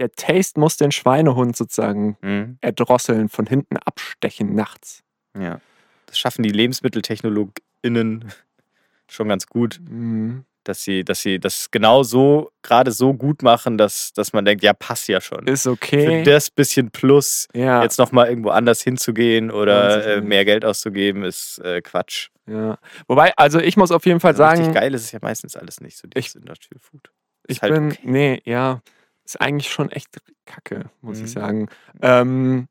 der 0.00 0.10
Taste 0.12 0.58
muss 0.58 0.76
den 0.76 0.90
Schweinehund 0.90 1.56
sozusagen 1.56 2.16
Mhm, 2.22 2.58
erdrosseln, 2.60 3.28
von 3.28 3.46
hinten 3.46 3.76
abstechen 3.76 4.54
nachts. 4.54 5.02
ja. 5.38 5.60
Das 6.06 6.18
schaffen 6.18 6.42
die 6.42 6.50
LebensmitteltechnologInnen 6.50 8.32
schon 9.08 9.28
ganz 9.28 9.46
gut. 9.46 9.80
Mhm. 9.88 10.44
Dass 10.64 10.82
sie, 10.82 11.04
dass 11.04 11.22
sie 11.22 11.38
das 11.38 11.70
genau 11.70 12.02
so, 12.02 12.50
gerade 12.62 12.90
so 12.92 13.14
gut 13.14 13.42
machen, 13.42 13.78
dass, 13.78 14.12
dass 14.12 14.32
man 14.32 14.44
denkt, 14.44 14.62
ja, 14.62 14.72
passt 14.72 15.08
ja 15.08 15.20
schon. 15.20 15.46
Ist 15.46 15.62
Für 15.64 15.70
okay. 15.70 16.22
das 16.24 16.50
bisschen 16.50 16.90
Plus 16.90 17.48
ja, 17.54 17.82
jetzt 17.82 17.98
nochmal 17.98 18.28
irgendwo 18.28 18.50
anders 18.50 18.80
hinzugehen 18.82 19.50
oder 19.50 20.00
ich 20.00 20.06
äh, 20.18 20.20
mehr 20.20 20.44
Geld 20.44 20.64
auszugeben, 20.64 21.24
ist 21.24 21.58
äh, 21.60 21.80
Quatsch. 21.80 22.28
ja. 22.46 22.78
Wobei, 23.08 23.32
also 23.36 23.58
ich 23.58 23.76
muss 23.76 23.90
auf 23.90 24.04
jeden 24.06 24.20
Fall 24.20 24.32
Also 24.32 24.44
richtig 24.44 24.64
sagen, 24.66 24.74
geil 24.74 24.94
ist 24.94 25.04
es 25.04 25.12
ja 25.12 25.18
meistens 25.22 25.56
alles 25.56 25.80
nicht, 25.80 25.96
so 25.96 26.06
dieses 26.08 26.34
Industrial 26.34 26.80
Food. 26.80 27.10
Ist 27.44 27.56
ich 27.56 27.62
halt 27.62 27.72
bin, 27.74 27.86
okay. 27.92 28.00
nee, 28.04 28.42
ja, 28.44 28.82
ist 29.24 29.40
eigentlich 29.40 29.70
schon 29.70 29.90
echt 29.90 30.08
kacke, 30.44 30.90
muss 31.00 31.18
Mhm. 31.18 31.24
ich 31.24 31.30
sagen. 31.32 31.68
Ähm, 32.02 32.68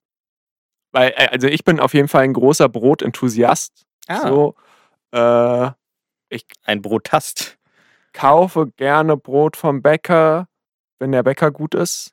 weil, 0.91 1.09
äh, 1.15 1.27
also 1.31 1.47
ich 1.47 1.63
bin 1.63 1.79
auf 1.79 1.93
jeden 1.93 2.07
Fall 2.07 2.23
ein 2.23 2.33
großer 2.33 2.69
Brotenthusiast. 2.69 3.85
Ah. 4.07 4.27
So, 4.27 4.55
äh, 5.11 5.71
Ein 6.63 6.81
Brottast. 6.83 7.57
Kaufe 8.13 8.71
gerne 8.77 9.17
Brot 9.17 9.57
vom 9.57 9.81
Bäcker, 9.81 10.47
wenn 10.99 11.11
der 11.11 11.23
Bäcker 11.23 11.51
gut 11.51 11.75
ist. 11.75 12.11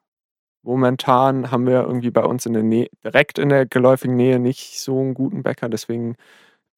Momentan 0.62 1.50
haben 1.50 1.66
wir 1.66 1.82
irgendwie 1.82 2.10
bei 2.10 2.24
uns 2.24 2.46
in 2.46 2.52
der 2.52 2.62
Nähe, 2.62 2.88
direkt 3.04 3.38
in 3.38 3.50
der 3.50 3.66
geläufigen 3.66 4.16
Nähe 4.16 4.38
nicht 4.38 4.80
so 4.80 5.00
einen 5.00 5.14
guten 5.14 5.42
Bäcker, 5.42 5.68
deswegen 5.68 6.16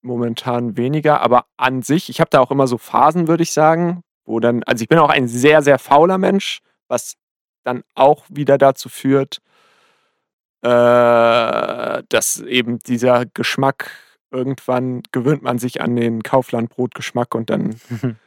momentan 0.03 0.77
weniger. 0.77 1.23
Aber 1.23 1.47
an 1.57 1.83
sich, 1.83 2.11
ich 2.11 2.21
habe 2.21 2.31
da 2.31 2.41
auch 2.41 2.51
immer 2.51 2.67
so 2.67 2.79
Phasen, 2.79 3.29
würde 3.29 3.43
ich 3.43 3.53
sagen, 3.53 4.03
wo 4.25 4.41
dann, 4.41 4.63
also 4.65 4.83
ich 4.83 4.89
bin 4.89 4.99
auch 4.99 5.09
ein 5.09 5.27
sehr, 5.27 5.63
sehr 5.63 5.79
fauler 5.79 6.19
Mensch, 6.19 6.61
was 6.87 7.15
dann 7.65 7.83
auch 7.95 8.25
wieder 8.29 8.59
dazu 8.59 8.89
führt, 8.89 9.39
äh, 10.63 12.03
dass 12.09 12.41
eben 12.41 12.79
dieser 12.81 13.27
Geschmack 13.27 13.91
irgendwann 14.31 15.03
gewöhnt 15.13 15.43
man 15.43 15.59
sich 15.59 15.81
an 15.81 15.97
den 15.97 16.23
Kauflandbrotgeschmack 16.23 17.35
und 17.35 17.51
dann 17.51 17.81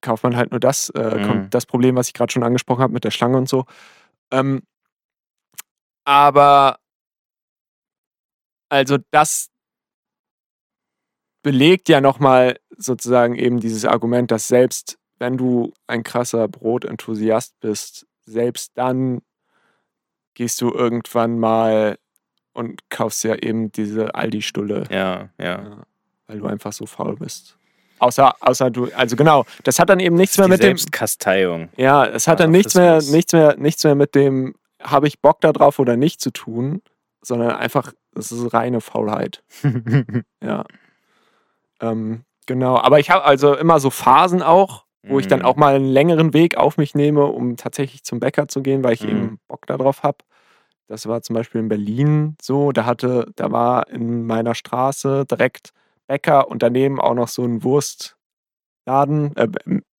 kauft 0.00 0.22
man 0.22 0.36
halt 0.36 0.50
nur 0.50 0.60
das. 0.60 0.90
Äh, 0.90 1.18
Mhm. 1.18 1.22
kommt 1.26 1.54
das 1.54 1.66
Problem, 1.66 1.96
was 1.96 2.08
ich 2.08 2.14
gerade 2.14 2.32
schon 2.32 2.42
angesprochen 2.44 2.82
habe 2.82 2.92
mit 2.92 3.04
der 3.04 3.10
Schlange 3.10 3.36
und 3.38 3.48
so. 3.48 3.64
Ähm, 4.30 4.62
aber 6.04 6.78
also 8.70 8.98
das 9.10 9.50
belegt 11.42 11.88
ja 11.88 12.00
nochmal 12.00 12.58
sozusagen 12.76 13.34
eben 13.34 13.60
dieses 13.60 13.84
Argument, 13.84 14.30
dass 14.30 14.48
selbst 14.48 14.98
wenn 15.18 15.36
du 15.36 15.72
ein 15.86 16.02
krasser 16.04 16.46
Brotenthusiast 16.48 17.58
bist, 17.60 18.06
selbst 18.24 18.72
dann 18.76 19.20
gehst 20.34 20.60
du 20.60 20.70
irgendwann 20.72 21.38
mal 21.38 21.98
und 22.52 22.88
kaufst 22.90 23.24
ja 23.24 23.34
eben 23.34 23.72
diese 23.72 24.14
Aldi-Stulle, 24.14 24.84
Ja, 24.90 25.30
ja. 25.38 25.62
ja, 25.62 25.82
weil 26.26 26.38
du 26.38 26.46
einfach 26.46 26.72
so 26.72 26.86
faul 26.86 27.16
bist. 27.16 27.57
Außer, 27.98 28.34
außer 28.40 28.70
du, 28.70 28.88
also 28.94 29.16
genau, 29.16 29.44
das 29.64 29.78
hat 29.78 29.88
dann 29.90 30.00
eben 30.00 30.14
nichts 30.16 30.38
mehr 30.38 30.48
mit 30.48 30.60
dem, 30.62 30.76
Selbstkasteiung. 30.76 31.68
ja, 31.76 32.06
es 32.06 32.28
hat 32.28 32.40
dann 32.40 32.50
nichts 32.50 32.74
mehr, 32.74 33.00
nichts 33.02 33.32
mehr, 33.32 33.56
nichts 33.56 33.84
mehr 33.84 33.94
mit 33.94 34.14
dem, 34.14 34.54
habe 34.82 35.08
ich 35.08 35.20
Bock 35.20 35.40
darauf 35.40 35.78
oder 35.78 35.96
nicht 35.96 36.20
zu 36.20 36.30
tun, 36.30 36.82
sondern 37.22 37.50
einfach, 37.52 37.92
es 38.14 38.30
ist 38.32 38.52
reine 38.54 38.80
Faulheit. 38.80 39.42
Ja. 40.42 40.64
Ähm, 41.80 42.22
genau, 42.46 42.76
aber 42.78 42.98
ich 43.00 43.10
habe 43.10 43.24
also 43.24 43.54
immer 43.54 43.80
so 43.80 43.90
Phasen 43.90 44.42
auch, 44.42 44.84
wo 45.04 45.18
ich 45.18 45.28
dann 45.28 45.40
Mhm. 45.40 45.44
auch 45.44 45.56
mal 45.56 45.74
einen 45.76 45.86
längeren 45.88 46.34
Weg 46.34 46.56
auf 46.56 46.76
mich 46.76 46.94
nehme, 46.94 47.24
um 47.26 47.56
tatsächlich 47.56 48.02
zum 48.04 48.20
Bäcker 48.20 48.48
zu 48.48 48.62
gehen, 48.62 48.82
weil 48.84 48.94
ich 48.94 49.02
Mhm. 49.02 49.08
eben 49.08 49.40
Bock 49.48 49.66
darauf 49.66 50.02
habe. 50.02 50.18
Das 50.88 51.06
war 51.06 51.22
zum 51.22 51.34
Beispiel 51.34 51.60
in 51.60 51.68
Berlin 51.68 52.36
so. 52.42 52.72
Da 52.72 52.84
hatte, 52.84 53.26
da 53.36 53.52
war 53.52 53.88
in 53.90 54.26
meiner 54.26 54.54
Straße 54.54 55.24
direkt 55.26 55.70
Bäcker 56.08 56.48
und 56.48 56.62
daneben 56.62 57.00
auch 57.00 57.14
noch 57.14 57.28
so 57.28 57.44
ein 57.44 57.62
Wurstladen, 57.62 59.36
äh, 59.36 59.48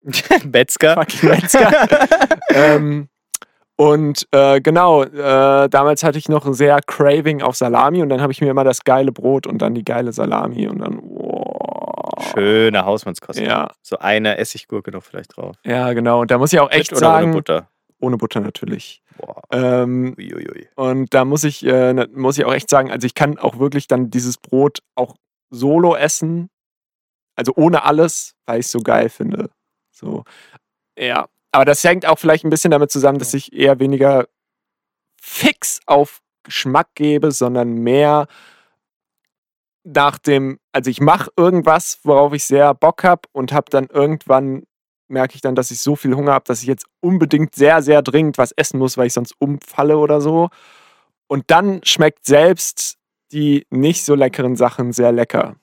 Metzger. 0.52 0.96
Fucking 0.96 1.30
Metzger. 1.30 1.72
ähm, 2.50 3.08
und 3.78 4.28
äh, 4.32 4.60
genau, 4.60 5.04
äh, 5.04 5.70
damals 5.70 6.04
hatte 6.04 6.18
ich 6.18 6.28
noch 6.28 6.46
ein 6.46 6.54
sehr 6.54 6.82
Craving 6.86 7.42
auf 7.42 7.56
Salami 7.56 8.02
und 8.02 8.10
dann 8.10 8.22
habe 8.22 8.34
ich 8.34 8.42
mir 8.42 8.50
immer 8.52 8.66
das 8.66 8.84
geile 8.84 9.14
Brot 9.14 9.48
und 9.48 9.62
dann 9.62 9.74
die 9.74 9.86
geile 9.86 10.12
Salami 10.12 10.68
und 10.68 10.80
dann, 10.80 11.00
wow. 11.02 12.34
Schöne 12.34 12.84
Hausmannskost. 12.84 13.40
Ja, 13.40 13.72
So 13.82 13.98
eine 14.00 14.38
Essiggurke 14.38 14.92
noch 14.92 15.04
vielleicht 15.04 15.38
drauf. 15.38 15.56
ja, 15.64 15.94
genau. 15.94 16.20
Und 16.22 16.32
da 16.32 16.38
muss 16.38 16.52
ich 16.52 16.60
auch 16.60 16.72
echt 16.72 16.92
Mit 16.92 17.00
oder 17.00 17.12
sagen, 17.12 17.26
ohne 17.28 17.34
Butter? 17.36 17.70
ohne 18.02 18.18
Butter 18.18 18.42
natürlich. 18.42 19.02
Boah. 19.18 19.42
Ähm, 19.52 20.14
Uiuiui. 20.18 20.68
und 20.76 21.14
da 21.14 21.24
muss 21.24 21.46
ich, 21.46 21.66
äh, 21.66 21.94
muss 22.14 22.38
ich 22.38 22.44
auch 22.46 22.54
echt 22.54 22.70
sagen, 22.70 22.92
also 22.92 23.06
ich 23.06 23.16
kann 23.16 23.38
auch 23.38 23.60
wirklich 23.60 23.88
dann 23.88 24.10
dieses 24.10 24.38
Brot 24.38 24.80
auch 24.96 25.16
solo 25.50 25.96
essen, 25.96 26.50
also 27.36 27.54
ohne 27.56 27.84
alles, 27.84 28.36
weil 28.46 28.60
ich 28.60 28.66
es 28.68 28.72
so 28.72 28.80
geil 28.80 29.10
finde. 29.10 29.50
So, 29.92 30.24
ja. 30.98 31.28
Aber 31.52 31.66
das 31.66 31.84
hängt 31.84 32.06
auch 32.06 32.20
vielleicht 32.20 32.44
ein 32.44 32.50
bisschen 32.50 32.72
damit 32.72 32.92
zusammen, 32.92 33.20
dass 33.20 33.34
ich 33.34 33.54
eher 33.54 33.80
weniger 33.80 34.28
fix 35.20 35.80
auf 35.86 36.22
Geschmack 36.44 36.90
gebe, 36.96 37.32
sondern 37.32 37.74
mehr 37.74 38.28
nach 39.84 40.20
dem, 40.20 40.60
also 40.72 40.90
ich 40.92 41.02
mache 41.02 41.32
irgendwas, 41.36 42.00
worauf 42.04 42.34
ich 42.34 42.44
sehr 42.44 42.74
Bock 42.74 43.04
habe 43.04 43.22
und 43.32 43.52
habe 43.52 43.72
dann 43.72 43.88
irgendwann 43.88 44.64
merke 45.10 45.36
ich 45.36 45.42
dann, 45.42 45.56
dass 45.56 45.72
ich 45.72 45.80
so 45.80 45.96
viel 45.96 46.16
Hunger 46.16 46.34
habe, 46.34 46.46
dass 46.46 46.62
ich 46.62 46.68
jetzt 46.68 46.86
unbedingt 47.02 47.56
sehr, 47.56 47.82
sehr 47.82 48.02
dringend 48.04 48.38
was 48.38 48.52
essen 48.52 48.78
muss, 48.78 48.96
weil 48.98 49.08
ich 49.08 49.14
sonst 49.14 49.34
umfalle 49.40 49.98
oder 49.98 50.22
so. 50.22 50.50
Und 51.28 51.46
dann 51.50 51.82
schmeckt 51.84 52.26
selbst 52.26 52.99
die 53.32 53.66
nicht 53.70 54.04
so 54.06 54.16
leckeren 54.16 54.56
Sachen 54.56 54.92
sehr 54.94 55.12
lecker. 55.12 55.56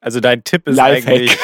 Also 0.00 0.20
dein 0.20 0.44
Tipp 0.44 0.68
ist 0.68 0.76
Lifehack. 0.76 1.12
eigentlich, 1.14 1.38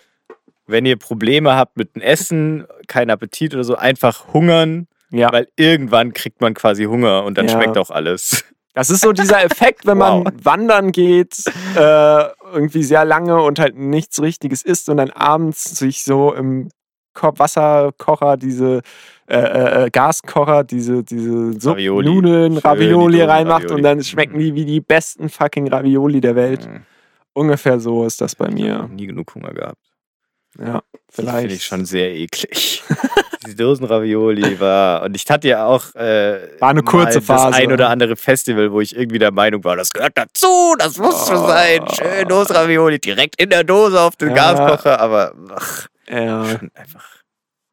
wenn 0.66 0.86
ihr 0.86 0.96
Probleme 0.96 1.54
habt 1.54 1.76
mit 1.76 1.94
dem 1.94 2.02
Essen, 2.02 2.66
kein 2.86 3.10
Appetit 3.10 3.54
oder 3.54 3.64
so, 3.64 3.76
einfach 3.76 4.32
hungern, 4.32 4.86
Ja. 5.10 5.32
weil 5.32 5.48
irgendwann 5.56 6.12
kriegt 6.12 6.40
man 6.40 6.54
quasi 6.54 6.84
Hunger 6.84 7.24
und 7.24 7.38
dann 7.38 7.48
Ja. 7.48 7.52
schmeckt 7.54 7.78
auch 7.78 7.90
alles. 7.90 8.44
Das 8.74 8.90
ist 8.90 9.00
so 9.00 9.12
dieser 9.12 9.42
Effekt, 9.42 9.86
wenn 9.86 9.98
man 9.98 10.24
Wow. 10.24 10.32
wandern 10.44 10.92
geht, 10.92 11.34
äh, 11.74 12.24
irgendwie 12.52 12.84
sehr 12.84 13.04
lange 13.04 13.42
und 13.42 13.58
halt 13.58 13.76
nichts 13.76 14.22
Richtiges 14.22 14.62
isst 14.62 14.88
und 14.88 14.98
dann 14.98 15.10
abends 15.10 15.64
sich 15.64 16.04
so 16.04 16.32
im 16.32 16.68
Ko 17.18 17.32
Wasserkocher 17.36 18.36
diese 18.36 18.80
äh, 19.26 19.36
äh, 19.36 19.84
äh, 19.86 19.90
Gaskocher, 19.90 20.64
diese, 20.64 21.02
diese 21.04 21.52
Ravioli. 21.70 22.08
Nudeln, 22.08 22.56
Ravioli 22.58 23.20
reinmacht 23.22 23.64
Ravioli. 23.64 23.74
und 23.74 23.82
dann 23.82 24.02
schmecken 24.02 24.38
die 24.38 24.54
wie 24.54 24.64
die 24.64 24.80
besten 24.80 25.28
fucking 25.28 25.68
Ravioli 25.68 26.20
der 26.20 26.34
Welt. 26.36 26.66
Mhm. 26.66 26.82
Ungefähr 27.34 27.78
so 27.80 28.04
ist 28.06 28.20
das 28.20 28.34
bei 28.34 28.46
Ich 28.46 28.52
hab 28.70 28.88
mir. 28.88 28.96
nie 28.96 29.06
genug 29.06 29.34
Hunger 29.34 29.52
gehabt. 29.52 29.76
Ja, 30.58 30.82
Finde 31.10 31.30
vielleicht. 31.32 31.52
ich 31.56 31.64
schon 31.64 31.84
sehr 31.84 32.14
eklig. 32.14 32.82
Die 33.46 33.54
Dosenravioli 33.54 34.58
war. 34.58 35.04
Und 35.04 35.14
ich 35.14 35.24
hatte 35.30 35.46
ja 35.48 35.64
auch. 35.64 35.94
Äh, 35.94 36.48
War 36.58 36.70
eine 36.70 36.82
kurze 36.82 37.22
Phase. 37.22 37.46
Das 37.50 37.56
ein 37.56 37.70
oder 37.72 37.88
andere 37.88 38.16
Festival, 38.16 38.72
wo 38.72 38.80
ich 38.80 38.96
irgendwie 38.96 39.18
der 39.20 39.30
Meinung 39.30 39.62
war, 39.64 39.76
das 39.76 39.90
gehört 39.92 40.12
dazu, 40.18 40.74
das 40.78 40.98
muss 40.98 41.26
so 41.26 41.34
Oh. 41.34 41.46
sein. 41.46 41.80
Schön 41.92 42.26
Dosenravioli, 42.28 42.98
direkt 42.98 43.40
in 43.40 43.50
der 43.50 43.62
Dose 43.62 44.00
auf 44.00 44.16
den 44.16 44.30
Ja. 44.30 44.34
Gaskocher, 44.54 44.98
aber 45.00 45.32
ach, 45.54 45.86
Ja, 46.08 46.44
schon 46.58 46.70
einfach 46.74 47.22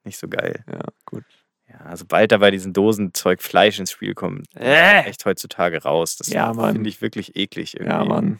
nicht 0.03 0.17
so 0.17 0.27
geil. 0.27 0.63
ja, 0.71 0.81
gut. 1.05 1.23
Ja, 1.67 1.97
sobald 1.97 2.31
da 2.31 2.37
bei 2.37 2.51
diesen 2.51 2.73
Dosenzeug 2.73 3.41
Fleisch 3.41 3.79
ins 3.79 3.89
Spiel 3.91 4.13
kommt, 4.13 4.45
Äh. 4.55 5.01
echt 5.05 5.25
heutzutage 5.25 5.81
raus. 5.83 6.15
Das 6.15 6.27
Ja, 6.27 6.53
finde 6.53 6.87
ich 6.87 7.01
wirklich 7.01 7.35
eklig 7.35 7.73
irgendwie. 7.75 7.91
Ja, 7.91 8.05
Mann. 8.05 8.39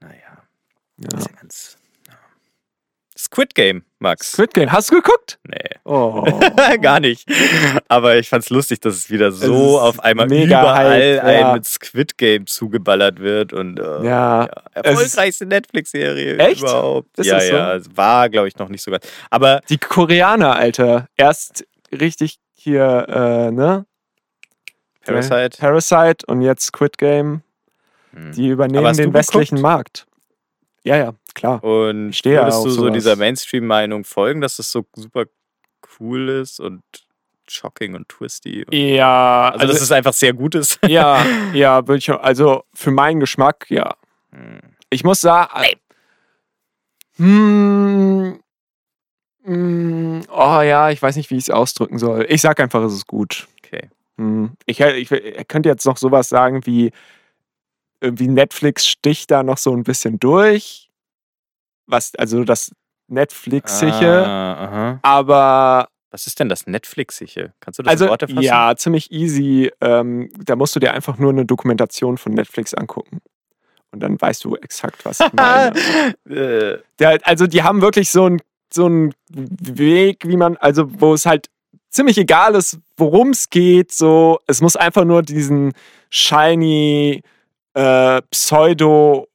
Naja, 0.00 0.42
Ja. 0.98 1.18
ist 1.18 1.30
ja 1.30 1.36
ganz. 1.40 1.77
Ja. 3.18 3.24
Squid 3.24 3.54
Game, 3.54 3.82
Max. 3.98 4.32
Squid 4.32 4.54
Game, 4.54 4.70
hast 4.70 4.90
du 4.90 4.96
geguckt? 4.96 5.38
Nee. 5.42 5.56
Oh. 5.84 6.22
Gar 6.80 7.00
nicht. 7.00 7.28
Aber 7.88 8.16
ich 8.16 8.28
fand's 8.28 8.48
lustig, 8.50 8.80
dass 8.80 8.94
es 8.94 9.10
wieder 9.10 9.32
so 9.32 9.76
ist 9.76 9.82
auf 9.82 10.00
einmal 10.00 10.28
mega 10.28 10.60
überall 10.60 11.20
ein 11.20 11.40
ja. 11.40 11.52
mit 11.54 11.64
Squid 11.66 12.16
Game 12.16 12.46
zugeballert 12.46 13.18
wird 13.18 13.52
und 13.52 13.80
äh, 13.80 14.04
Ja, 14.04 14.44
es 14.72 14.82
ist- 14.82 15.16
erfolgreichste 15.16 15.46
Netflix-Serie 15.46 16.38
Echt? 16.38 16.60
überhaupt. 16.62 17.18
Ist 17.18 17.26
ja, 17.26 17.34
das 17.34 17.46
so? 17.48 17.54
ja, 17.54 17.74
es 17.74 17.96
war, 17.96 18.28
glaube 18.28 18.48
ich, 18.48 18.56
noch 18.56 18.68
nicht 18.68 18.82
so 18.82 18.90
ganz. 18.90 19.04
Aber 19.30 19.60
Die 19.68 19.78
Koreaner, 19.78 20.54
Alter. 20.54 21.08
Erst 21.16 21.66
richtig 21.92 22.38
hier, 22.54 23.06
äh, 23.08 23.50
ne? 23.50 23.84
Parasite. 25.04 25.58
Parasite 25.58 26.26
und 26.26 26.42
jetzt 26.42 26.66
Squid 26.66 26.98
Game. 26.98 27.42
Hm. 28.12 28.32
Die 28.32 28.48
übernehmen 28.48 28.96
den 28.96 29.12
westlichen 29.12 29.56
geguckt? 29.56 29.62
Markt. 29.62 30.07
Ja, 30.88 30.96
ja, 30.96 31.14
klar. 31.34 31.62
Und 31.62 32.24
ja 32.24 32.40
würdest 32.42 32.58
auf 32.58 32.64
du 32.64 32.70
so 32.70 32.88
dieser 32.88 33.14
Mainstream-Meinung 33.14 34.04
folgen, 34.04 34.40
dass 34.40 34.56
das 34.56 34.72
so 34.72 34.86
super 34.94 35.26
cool 36.00 36.30
ist 36.30 36.60
und 36.60 36.82
shocking 37.46 37.94
und 37.94 38.08
twisty? 38.08 38.64
Und 38.64 38.74
Ja, 38.74 39.50
also, 39.50 39.66
dass 39.66 39.82
es 39.82 39.92
einfach 39.92 40.14
sehr 40.14 40.32
gut 40.32 40.54
ist. 40.54 40.78
ja, 40.86 41.22
ja, 41.52 41.86
würde 41.86 41.98
ich 41.98 42.06
schon. 42.06 42.16
Also 42.16 42.64
für 42.72 42.90
meinen 42.90 43.20
Geschmack, 43.20 43.66
ja. 43.68 43.96
Hm. 44.32 44.60
Ich 44.88 45.04
muss 45.04 45.20
sagen. 45.20 45.50
Hm, 47.16 48.40
hm, 49.44 50.22
oh 50.30 50.60
ja, 50.62 50.90
ich 50.90 51.02
weiß 51.02 51.16
nicht, 51.16 51.30
wie 51.30 51.36
ich 51.36 51.44
es 51.44 51.50
ausdrücken 51.50 51.98
soll. 51.98 52.24
Ich 52.30 52.40
sag 52.40 52.60
einfach, 52.60 52.82
es 52.84 52.94
ist 52.94 53.06
gut. 53.06 53.46
Okay. 53.62 53.90
Hm. 54.16 54.52
Ich, 54.64 54.80
ich, 54.80 55.10
ich 55.12 55.48
könnte 55.48 55.68
jetzt 55.68 55.84
noch 55.84 55.98
sowas 55.98 56.30
sagen 56.30 56.64
wie, 56.64 56.92
irgendwie 58.00 58.28
Netflix 58.28 58.86
sticht 58.86 59.30
da 59.30 59.42
noch 59.42 59.58
so 59.58 59.72
ein 59.74 59.82
bisschen 59.84 60.18
durch. 60.18 60.88
Was, 61.86 62.14
also 62.16 62.44
das 62.44 62.70
Netflixige, 63.08 64.24
Ah, 64.26 64.98
aber 65.02 65.88
Was 66.10 66.26
ist 66.26 66.38
denn 66.40 66.48
das 66.48 66.66
Netflixige? 66.66 67.52
Kannst 67.60 67.78
du 67.78 67.82
das 67.82 67.90
in 67.92 67.94
also 67.94 68.08
Worte 68.08 68.28
fassen? 68.28 68.42
ja, 68.42 68.74
ziemlich 68.76 69.10
easy. 69.10 69.70
Ähm, 69.80 70.30
da 70.44 70.56
musst 70.56 70.74
du 70.76 70.80
dir 70.80 70.92
einfach 70.92 71.18
nur 71.18 71.30
eine 71.30 71.44
Dokumentation 71.44 72.18
von 72.18 72.32
Netflix 72.32 72.72
angucken. 72.74 73.20
Und 73.90 74.00
dann 74.00 74.20
weißt 74.20 74.44
du 74.44 74.54
exakt, 74.56 75.04
was 75.04 75.20
ich 75.20 75.32
meine. 75.32 75.72
Äh, 76.28 76.78
Der, 76.98 77.18
also 77.26 77.46
die 77.46 77.62
haben 77.62 77.80
wirklich 77.80 78.10
so 78.10 78.24
einen 78.26 78.40
so 78.72 78.84
einen 78.84 79.14
Weg, 79.30 80.28
wie 80.28 80.36
man, 80.36 80.58
also 80.58 80.84
wo 81.00 81.14
es 81.14 81.24
halt 81.24 81.48
ziemlich 81.88 82.18
egal 82.18 82.54
ist, 82.54 82.78
worum 82.98 83.30
es 83.30 83.48
geht. 83.48 83.92
So, 83.92 84.40
es 84.46 84.60
muss 84.60 84.76
einfach 84.76 85.04
nur 85.06 85.22
diesen 85.22 85.72
shiny 86.10 87.22
äh, 87.78 88.22
Pseudo 88.30 89.28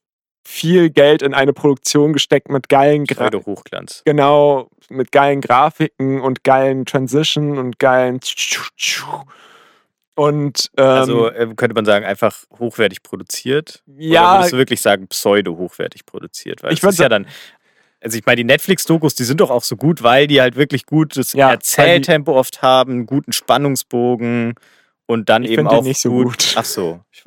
viel 0.46 0.89
Geld 0.89 1.22
in 1.22 1.34
eine 1.34 1.54
Produktion 1.54 2.12
gesteckt 2.14 2.50
mit 2.50 2.68
geilen 2.68 3.06
Gra 3.06 3.30
Pseudo-Hochglanz. 3.30 4.02
genau 4.06 4.70
mit 4.89 5.12
geilen 5.12 5.39
Grafiken 5.39 6.20
und 6.20 6.44
geilen 6.44 6.86
Transition 6.86 7.58
und 7.58 7.80
geilen 7.80 8.20
Und 10.16 10.70
ähm, 10.78 10.86
Also 10.86 11.30
äh, 11.30 11.54
könnte 11.56 11.74
man 11.74 11.86
sagen, 11.86 12.06
einfach 12.06 12.44
hochwertig 12.60 13.02
produziert. 13.02 13.82
Oder 13.88 13.98
ja, 14.04 14.38
würdest 14.38 14.54
du 14.54 14.58
wirklich 14.58 14.82
sagen, 14.82 15.08
pseudo-hochwertig 15.08 16.06
produziert? 16.06 16.62
Weil 16.62 16.74
Ich 16.74 16.84
würd 16.84 16.94
ist 16.94 17.00
ja 17.00 17.10
dann. 17.10 17.26
Also 18.02 18.18
ich 18.18 18.26
meine, 18.26 18.36
die 18.36 18.44
Netflix-Dokus, 18.44 19.16
die 19.16 19.24
sind 19.24 19.39
doch 19.39 19.50
auch 19.50 19.64
so 19.64 19.78
gut, 19.78 20.04
weil 20.04 20.28
die 20.28 20.41
halt 20.41 20.58
wirklich 20.58 20.86
gutes 20.86 21.32
Ja, 21.32 21.52
Erzähltempo 21.52 22.38
oft 22.38 22.62
haben, 22.62 23.06
guten 23.06 23.32
Spannungsbogen 23.32 24.56
und 25.06 25.30
dann 25.30 25.46
eben 25.46 25.68
auch 25.68 25.84
nicht 25.84 26.02
so 26.02 26.10
gut. 26.10 26.26
gut. 26.26 26.54
Ach 26.58 26.66
so, 26.66 27.00
ich, 27.12 27.24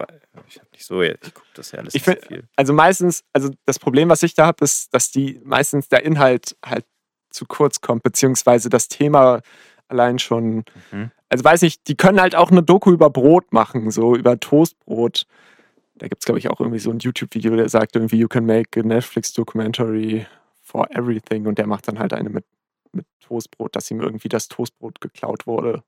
ich 0.48 0.60
nicht 0.76 0.86
so, 0.86 1.02
ich 1.02 1.18
gucke 1.34 1.46
das 1.54 1.72
ja 1.72 1.78
alles 1.80 1.94
Ich 1.94 2.06
nicht 2.06 2.18
find- 2.18 2.26
viel. 2.28 2.44
also 2.56 2.72
meistens, 2.72 3.24
also 3.32 3.50
das 3.64 3.78
Problem, 3.78 4.08
was 4.08 4.22
ich 4.22 4.34
da 4.34 4.46
habe, 4.46 4.64
ist, 4.64 4.92
dass 4.94 5.10
die 5.10 5.40
meistens 5.44 5.88
der 5.88 6.04
Inhalt 6.04 6.56
halt 6.64 6.84
zu 7.30 7.46
kurz 7.46 7.80
kommt, 7.80 8.02
beziehungsweise 8.02 8.68
das 8.68 8.88
Thema 8.88 9.40
allein 9.88 10.18
schon. 10.18 10.64
Mhm. 10.92 11.10
Also 11.28 11.44
weiß 11.44 11.62
ich, 11.62 11.82
die 11.82 11.96
können 11.96 12.20
halt 12.20 12.34
auch 12.36 12.50
eine 12.50 12.62
Doku 12.62 12.92
über 12.92 13.10
Brot 13.10 13.52
machen, 13.52 13.90
so 13.90 14.14
über 14.16 14.38
Toastbrot. 14.38 15.26
Da 15.96 16.08
gibt 16.08 16.20
es, 16.22 16.26
glaube 16.26 16.38
ich, 16.38 16.50
auch 16.50 16.60
irgendwie 16.60 16.78
so 16.78 16.90
ein 16.90 16.98
YouTube-Video, 16.98 17.56
der 17.56 17.68
sagt 17.68 17.96
irgendwie, 17.96 18.16
you 18.18 18.28
can 18.28 18.44
make 18.46 18.78
a 18.78 18.82
Netflix-Documentary 18.82 20.26
for 20.62 20.90
everything. 20.90 21.46
Und 21.46 21.58
der 21.58 21.66
macht 21.66 21.88
dann 21.88 21.98
halt 21.98 22.12
eine 22.12 22.28
mit, 22.30 22.44
mit 22.92 23.06
Toastbrot, 23.20 23.74
dass 23.76 23.90
ihm 23.90 24.00
irgendwie 24.00 24.28
das 24.28 24.48
Toastbrot 24.48 25.00
geklaut 25.00 25.46
wurde. 25.46 25.82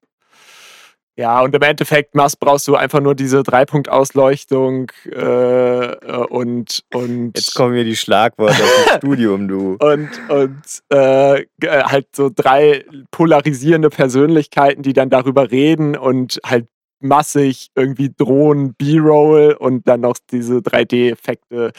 Ja, 1.19 1.41
und 1.41 1.53
im 1.53 1.63
Endeffekt 1.63 2.15
machst, 2.15 2.39
brauchst 2.39 2.69
du 2.69 2.77
einfach 2.77 3.01
nur 3.01 3.17
diese 3.17 3.43
Dreipunktausleuchtung 3.43 4.93
äh, 5.05 5.17
äh, 5.17 6.27
und, 6.29 6.85
und, 6.95 7.33
Jetzt 7.37 7.57
kommen 7.57 7.73
mir 7.73 7.83
die 7.83 7.97
Schlagworte 7.97 8.63
aus 8.63 8.85
dem 8.87 8.97
Studium, 8.99 9.49
du. 9.49 9.77
und, 9.81 10.11
und 10.29 10.63
äh, 10.93 11.41
äh, 11.41 11.47
halt 11.63 12.07
so 12.15 12.31
drei 12.33 12.85
polarisierende 13.11 13.91
Persönlichkeiten, 13.91 14.83
die 14.83 14.93
dann 14.93 15.11
darüber 15.11 15.51
reden 15.51 15.97
und 15.97 16.39
halt 16.47 16.69
massig 17.01 17.71
irgendwie 17.75 18.15
drohen, 18.17 18.75
B-Roll 18.75 19.57
und 19.59 19.89
dann 19.89 20.03
noch 20.03 20.19
diese 20.31 20.59
3D-Effekte 20.59 21.73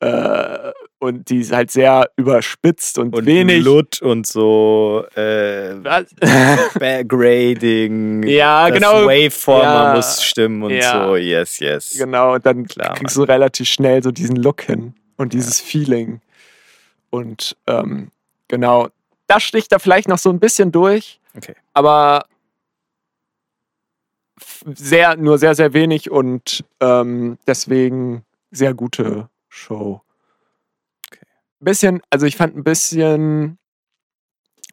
äh, 0.00 0.72
und 1.02 1.30
die 1.30 1.40
ist 1.40 1.50
halt 1.50 1.72
sehr 1.72 2.08
überspitzt 2.16 2.96
und, 2.96 3.12
Und 3.12 3.26
wenig. 3.26 3.64
Lut 3.64 4.00
und 4.02 4.24
so 4.24 5.04
äh? 5.16 5.74
Grading. 7.08 8.22
Ja, 8.22 8.70
das 8.70 8.78
genau. 8.78 9.06
Waveformer 9.06 9.64
Ja, 9.64 9.94
muss 9.96 10.22
stimmen 10.22 10.62
und 10.62 10.70
ja. 10.70 11.08
so. 11.08 11.16
Yes, 11.16 11.58
yes. 11.58 11.96
Genau, 11.98 12.34
und 12.34 12.46
dann 12.46 12.68
Klar, 12.68 12.94
kriegst 12.94 13.16
du 13.16 13.24
relativ 13.24 13.68
schnell 13.68 14.00
so 14.00 14.12
diesen 14.12 14.36
Look 14.36 14.62
hin 14.62 14.94
und 15.16 15.32
dieses 15.32 15.58
Feeling. 15.58 16.20
Und 17.10 17.56
ähm, 17.66 18.12
genau, 18.46 18.88
das 19.26 19.42
sticht 19.42 19.72
da 19.72 19.80
vielleicht 19.80 20.06
noch 20.06 20.18
so 20.18 20.30
ein 20.30 20.38
bisschen 20.38 20.70
durch, 20.70 21.18
Okay. 21.36 21.56
aber 21.74 22.26
sehr, 24.76 25.16
nur 25.16 25.38
sehr, 25.38 25.56
sehr 25.56 25.72
wenig 25.72 26.12
und 26.12 26.64
ähm, 26.78 27.38
deswegen 27.48 28.24
sehr 28.52 28.72
gute 28.72 29.28
Show. 29.48 30.00
Bisschen, 31.62 32.02
also 32.10 32.26
ich 32.26 32.36
fand 32.36 32.56
ein 32.56 32.64
bisschen. 32.64 33.58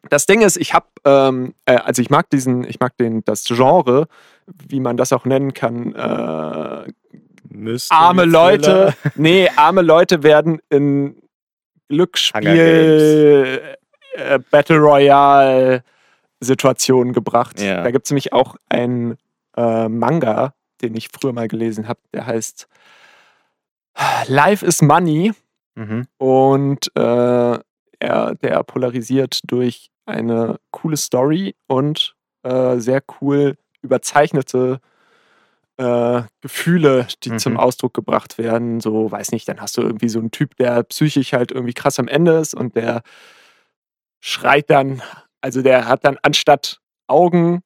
Das 0.08 0.26
Ding 0.26 0.40
ist, 0.40 0.56
ich 0.56 0.72
habe, 0.72 0.86
ähm, 1.04 1.54
äh, 1.66 1.76
also 1.76 2.00
ich 2.00 2.10
mag 2.10 2.30
diesen, 2.30 2.64
ich 2.64 2.80
mag 2.80 2.96
den, 2.96 3.22
das 3.24 3.44
Genre, 3.44 4.08
wie 4.46 4.80
man 4.80 4.96
das 4.96 5.12
auch 5.12 5.26
nennen 5.26 5.52
kann, 5.52 5.94
äh, 5.94 6.90
Mystery 7.48 7.98
arme. 7.98 8.24
Leute, 8.24 8.94
nee, 9.14 9.48
arme 9.56 9.82
Leute 9.82 10.22
werden 10.22 10.60
in 10.70 11.20
Glücksspiel, 11.88 13.60
äh, 14.14 14.38
Battle 14.50 14.78
Royale 14.78 15.84
Situationen 16.40 17.12
gebracht. 17.12 17.60
Ja. 17.60 17.82
Da 17.82 17.90
gibt 17.90 18.06
es 18.06 18.10
nämlich 18.10 18.32
auch 18.32 18.56
einen 18.68 19.18
äh, 19.56 19.88
Manga, 19.88 20.54
den 20.80 20.94
ich 20.94 21.08
früher 21.08 21.32
mal 21.32 21.48
gelesen 21.48 21.88
habe, 21.88 22.00
der 22.14 22.26
heißt 22.26 22.68
Life 24.28 24.64
is 24.64 24.80
Money 24.80 25.34
Mhm. 25.80 26.06
und 26.18 26.94
äh, 26.94 27.58
er, 28.02 28.34
der 28.34 28.62
polarisiert 28.64 29.40
durch 29.44 29.90
eine 30.06 30.58
coole 30.70 30.96
Story 30.96 31.54
und 31.68 32.14
äh, 32.42 32.78
sehr 32.78 33.02
cool 33.20 33.56
überzeichnete 33.82 34.80
äh, 35.78 36.22
Gefühle, 36.42 37.06
die 37.24 37.30
Mhm. 37.30 37.38
zum 37.38 37.56
Ausdruck 37.56 37.94
gebracht 37.94 38.36
werden. 38.38 38.80
So, 38.80 39.10
weiß 39.10 39.32
nicht, 39.32 39.48
dann 39.48 39.60
hast 39.60 39.76
du 39.78 39.82
irgendwie 39.82 40.08
so 40.10 40.18
einen 40.18 40.30
Typ, 40.30 40.56
der 40.56 40.82
psychisch 40.84 41.32
halt 41.32 41.50
irgendwie 41.52 41.72
krass 41.74 41.98
am 41.98 42.08
Ende 42.08 42.32
ist 42.38 42.54
und 42.54 42.76
der 42.76 43.02
schreit 44.20 44.68
dann, 44.68 45.02
also 45.40 45.62
der 45.62 45.86
hat 45.86 46.04
dann 46.04 46.18
anstatt 46.22 46.80
Augen, 47.06 47.62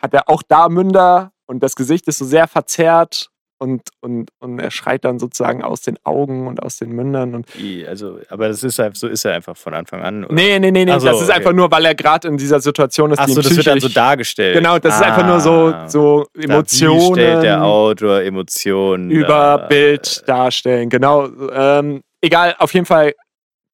hat 0.00 0.12
er 0.14 0.28
auch 0.28 0.42
da 0.42 0.68
Münder 0.68 1.32
und 1.46 1.62
das 1.62 1.76
Gesicht 1.76 2.06
ist 2.08 2.18
so 2.18 2.26
sehr 2.26 2.46
verzerrt 2.48 3.30
und, 3.58 3.82
und, 4.00 4.30
und 4.40 4.58
er 4.58 4.70
schreit 4.70 5.04
dann 5.04 5.18
sozusagen 5.18 5.62
aus 5.62 5.80
den 5.80 5.96
Augen 6.04 6.46
und 6.48 6.62
aus 6.62 6.76
den 6.78 6.90
Mündern 6.90 7.34
und 7.34 7.46
Also, 7.88 8.18
aber 8.28 8.48
das 8.48 8.62
ist 8.64 8.78
halt, 8.78 8.96
so 8.96 9.06
ist 9.08 9.24
er 9.24 9.32
einfach 9.34 9.56
von 9.56 9.74
Anfang 9.74 10.02
an. 10.02 10.24
Oder? 10.24 10.34
Nee, 10.34 10.58
nee, 10.58 10.70
nee, 10.70 10.84
nee. 10.84 10.98
So, 10.98 11.06
das 11.06 11.20
ist 11.22 11.28
okay. 11.28 11.38
einfach 11.38 11.52
nur, 11.52 11.70
weil 11.70 11.84
er 11.84 11.94
gerade 11.94 12.28
in 12.28 12.36
dieser 12.36 12.60
Situation 12.60 13.12
ist. 13.12 13.18
Ach 13.20 13.26
die 13.26 13.32
so, 13.32 13.40
ihn 13.40 13.44
das 13.44 13.56
wird 13.56 13.66
dann 13.66 13.80
so 13.80 13.88
dargestellt. 13.88 14.56
Genau, 14.56 14.78
das 14.78 14.96
ist 14.96 15.02
einfach 15.02 15.26
nur 15.26 15.40
so, 15.40 15.72
Ah. 15.74 15.88
so 15.88 16.26
Da- 16.34 16.42
Emotionen 16.42 17.14
stellt 17.14 17.42
der 17.44 17.62
Autor 17.64 18.20
Emotionen 18.22 19.10
über 19.10 19.26
dar? 19.28 19.68
Bild 19.68 20.22
darstellen. 20.28 20.90
Genau. 20.90 21.28
Ähm, 21.52 22.02
egal, 22.20 22.54
auf 22.58 22.74
jeden 22.74 22.86
Fall. 22.86 23.14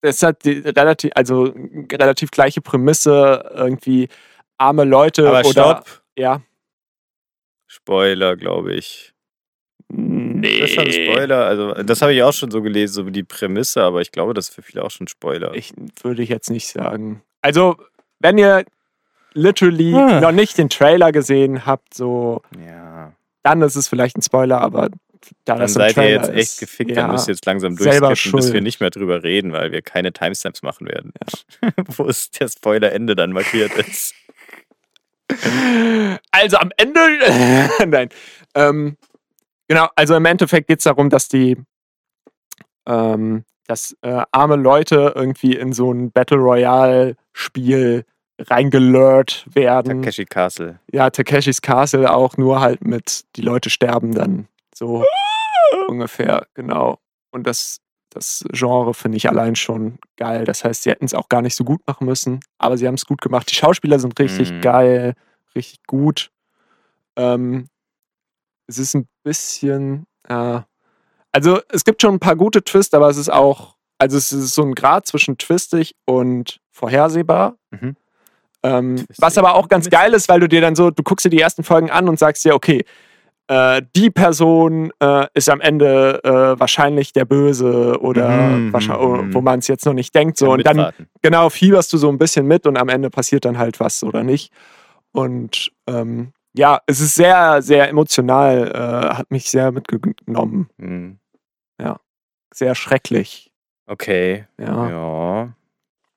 Es 0.02 0.22
hat 0.22 0.44
die 0.44 0.60
relativ, 0.60 1.10
also 1.14 1.52
relativ 1.92 2.30
gleiche 2.30 2.60
Prämisse, 2.60 3.50
irgendwie 3.54 4.08
arme 4.56 4.84
Leute 4.84 5.28
Aber 5.28 5.40
oder. 5.40 5.50
stopp. 5.50 6.02
Ja. 6.16 6.40
Spoiler, 7.66 8.36
glaube 8.36 8.74
ich. 8.74 9.12
Nee. 9.92 10.60
Das 10.60 10.70
ist 10.70 10.74
schon 10.76 10.86
ein 10.86 10.92
Spoiler. 10.92 11.44
Also, 11.46 11.72
das 11.74 12.00
habe 12.02 12.14
ich 12.14 12.22
auch 12.22 12.32
schon 12.32 12.50
so 12.50 12.62
gelesen, 12.62 12.92
so 12.94 13.06
wie 13.06 13.12
die 13.12 13.22
Prämisse, 13.24 13.82
aber 13.82 14.00
ich 14.00 14.12
glaube, 14.12 14.34
das 14.34 14.48
ist 14.48 14.54
für 14.54 14.62
viele 14.62 14.84
auch 14.84 14.90
schon 14.90 15.08
Spoiler. 15.08 15.54
Ich 15.54 15.72
würde 16.02 16.22
ich 16.22 16.28
jetzt 16.28 16.50
nicht 16.50 16.68
sagen. 16.68 17.22
Also, 17.42 17.76
wenn 18.20 18.38
ihr 18.38 18.64
literally 19.32 19.94
Ah. 19.94 20.20
noch 20.20 20.32
nicht 20.32 20.58
den 20.58 20.68
Trailer 20.68 21.12
gesehen 21.12 21.66
habt, 21.66 21.94
so, 21.94 22.42
ja. 22.64 23.12
dann 23.42 23.62
ist 23.62 23.76
es 23.76 23.88
vielleicht 23.88 24.16
ein 24.16 24.22
Spoiler, 24.22 24.60
aber 24.60 24.90
da 25.44 25.56
Dann 25.56 25.68
seid 25.68 25.96
ihr 25.98 26.10
jetzt 26.10 26.30
echt 26.30 26.38
ist, 26.38 26.60
gefickt, 26.60 26.90
ja. 26.92 27.02
dann 27.02 27.12
müsst 27.12 27.28
ihr 27.28 27.34
jetzt 27.34 27.44
langsam 27.46 27.76
durchskippen, 27.76 28.36
bis 28.40 28.52
wir 28.52 28.60
nicht 28.62 28.80
mehr 28.80 28.90
drüber 28.90 29.22
reden, 29.22 29.52
weil 29.52 29.70
wir 29.70 29.82
keine 29.82 30.12
Timestamps 30.12 30.62
machen 30.62 30.88
werden. 30.88 31.12
Wo 31.96 32.06
es 32.06 32.30
der 32.30 32.48
Spoilerende 32.48 33.14
dann 33.16 33.32
markiert 33.32 33.72
ist. 33.76 34.14
Also 36.32 36.56
am 36.56 36.70
Ende. 36.76 37.00
Nein. 37.86 38.08
Ähm, 38.54 38.96
genau, 39.70 39.88
also 39.94 40.16
im 40.16 40.24
Endeffekt 40.26 40.66
geht 40.66 40.78
es 40.78 40.84
darum, 40.84 41.08
dass 41.10 41.28
die 41.28 41.56
ähm, 42.86 43.44
dass 43.68 43.96
äh, 44.02 44.22
arme 44.32 44.56
Leute 44.56 45.12
irgendwie 45.14 45.54
in 45.54 45.72
so 45.72 45.92
ein 45.92 46.10
Battle 46.10 46.38
Royale-Spiel 46.38 48.04
reingelurrt 48.40 49.46
werden. 49.54 50.02
Takeshi 50.02 50.24
Castle. 50.24 50.80
Ja, 50.90 51.08
Takeshis 51.10 51.62
Castle 51.62 52.12
auch, 52.12 52.36
nur 52.36 52.60
halt 52.60 52.84
mit 52.84 53.22
die 53.36 53.42
Leute 53.42 53.70
sterben 53.70 54.12
dann. 54.12 54.48
So 54.74 55.04
ungefähr, 55.86 56.46
genau. 56.54 56.98
Und 57.30 57.46
das, 57.46 57.78
das 58.08 58.44
Genre 58.50 58.92
finde 58.92 59.18
ich 59.18 59.28
allein 59.28 59.54
schon 59.54 59.98
geil. 60.16 60.44
Das 60.44 60.64
heißt, 60.64 60.82
sie 60.82 60.90
hätten 60.90 61.04
es 61.04 61.14
auch 61.14 61.28
gar 61.28 61.42
nicht 61.42 61.54
so 61.54 61.62
gut 61.62 61.80
machen 61.86 62.06
müssen, 62.06 62.40
aber 62.58 62.76
sie 62.76 62.88
haben 62.88 62.94
es 62.94 63.06
gut 63.06 63.20
gemacht. 63.20 63.48
Die 63.50 63.54
Schauspieler 63.54 64.00
sind 64.00 64.18
richtig 64.18 64.50
Mhm. 64.50 64.60
geil, 64.62 65.14
richtig 65.54 65.86
gut. 65.86 66.32
Ähm, 67.14 67.68
es 68.70 68.78
ist 68.78 68.94
ein 68.94 69.08
bisschen, 69.24 70.06
äh, 70.28 70.60
also 71.32 71.60
es 71.68 71.84
gibt 71.84 72.02
schon 72.02 72.14
ein 72.14 72.20
paar 72.20 72.36
gute 72.36 72.62
Twists, 72.62 72.94
aber 72.94 73.08
es 73.08 73.16
ist 73.16 73.30
auch, 73.30 73.76
also 73.98 74.16
es 74.16 74.32
ist 74.32 74.54
so 74.54 74.62
ein 74.62 74.74
Grad 74.74 75.06
zwischen 75.06 75.36
twistig 75.38 75.94
und 76.06 76.60
vorhersehbar. 76.70 77.56
Mhm. 77.70 77.96
Ähm, 78.62 78.96
Twistig 78.96 79.16
was 79.18 79.38
aber 79.38 79.54
auch 79.54 79.68
ganz 79.68 79.90
geil 79.90 80.14
ist, 80.14 80.28
weil 80.28 80.40
du 80.40 80.48
dir 80.48 80.60
dann 80.60 80.76
so, 80.76 80.90
du 80.90 81.02
guckst 81.02 81.24
dir 81.26 81.30
die 81.30 81.40
ersten 81.40 81.64
Folgen 81.64 81.90
an 81.90 82.08
und 82.08 82.18
sagst 82.18 82.44
dir, 82.44 82.54
okay, 82.54 82.84
äh, 83.48 83.82
die 83.96 84.10
Person 84.10 84.92
äh, 85.00 85.26
ist 85.34 85.50
am 85.50 85.60
Ende 85.60 86.20
äh, 86.22 86.60
wahrscheinlich 86.60 87.12
der 87.12 87.24
Böse 87.24 87.98
oder 88.00 88.28
Mhm, 88.28 88.72
wahrscheinlich, 88.72 89.22
mhm. 89.22 89.34
wo 89.34 89.40
man 89.40 89.58
es 89.58 89.66
jetzt 89.66 89.86
noch 89.86 89.94
nicht 89.94 90.14
denkt. 90.14 90.38
So. 90.38 90.52
Und 90.52 90.64
dann 90.64 90.92
genau 91.22 91.50
fieberst 91.50 91.92
du 91.92 91.98
so 91.98 92.08
ein 92.08 92.18
bisschen 92.18 92.46
mit 92.46 92.66
und 92.66 92.76
am 92.76 92.88
Ende 92.88 93.10
passiert 93.10 93.44
dann 93.44 93.58
halt 93.58 93.80
was 93.80 94.04
oder 94.04 94.22
nicht. 94.22 94.52
Und 95.12 95.72
ähm, 95.88 96.32
ja, 96.54 96.80
es 96.86 97.00
ist 97.00 97.14
sehr, 97.14 97.62
sehr 97.62 97.88
emotional, 97.88 98.72
äh, 98.74 99.14
hat 99.16 99.30
mich 99.30 99.50
sehr 99.50 99.72
mitgenommen. 99.72 100.68
Mhm. 100.76 101.20
Sehr 102.54 102.74
schrecklich. 102.74 103.50
Okay. 103.86 104.46
Ja. 104.58 104.90
Ja. 104.90 105.54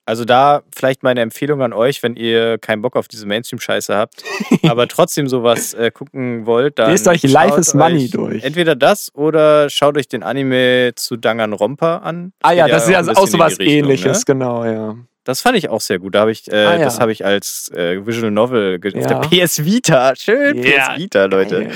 Also 0.06 0.26
da 0.26 0.64
vielleicht 0.76 1.02
meine 1.02 1.22
Empfehlung 1.22 1.62
an 1.62 1.72
euch, 1.72 2.04
wenn 2.04 2.18
ihr 2.18 2.58
keinen 2.58 2.82
Bock 2.82 2.98
auf 2.98 3.08
diese 3.08 3.26
Mainstream-Scheiße 3.26 3.96
habt, 3.96 4.24
aber 4.64 4.88
trotzdem 4.90 5.30
sowas 5.30 5.74
äh, 5.74 5.92
gucken 5.92 6.46
wollt, 6.46 6.78
dann 6.78 6.92
Lest 6.92 7.08
euch 7.08 7.24
Life 7.24 7.58
is 7.58 7.74
Money 7.74 8.10
durch. 8.10 8.44
Entweder 8.44 8.76
das 8.76 9.16
oder 9.16 9.70
schaut 9.70 9.98
euch 9.98 10.10
den 10.10 10.24
Anime 10.24 10.92
zu 10.96 11.16
Danganronpa 11.16 11.98
an. 11.98 12.34
Ah 12.42 12.52
ja, 12.52 12.68
das 12.68 12.84
ist 12.84 12.90
ja 12.90 13.00
auch 13.00 13.28
sowas 13.28 13.60
Richtung, 13.60 13.68
ähnliches, 13.68 14.20
Ne? 14.20 14.24
genau, 14.28 14.66
ja. 14.66 14.96
Das 15.26 15.42
fand 15.42 15.58
ich 15.58 15.70
auch 15.70 15.80
sehr 15.82 16.00
gut. 16.00 16.16
Da 16.16 16.22
habe 16.22 16.32
ich, 16.32 16.52
äh, 16.52 16.56
Ah, 16.56 16.78
ja. 16.78 16.84
das 16.84 17.00
habe 17.00 17.12
ich 17.12 17.24
als 17.26 17.70
äh, 17.74 18.06
Visual 18.06 18.32
Novel 18.32 18.80
Ja. 18.84 19.00
auf 19.00 19.08
der 19.08 19.20
PS 19.46 19.64
Vita, 19.64 20.16
schön 20.16 20.62
Ja, 20.64 20.90
PS 20.94 20.98
Vita, 21.00 21.26
Leute, 21.26 21.72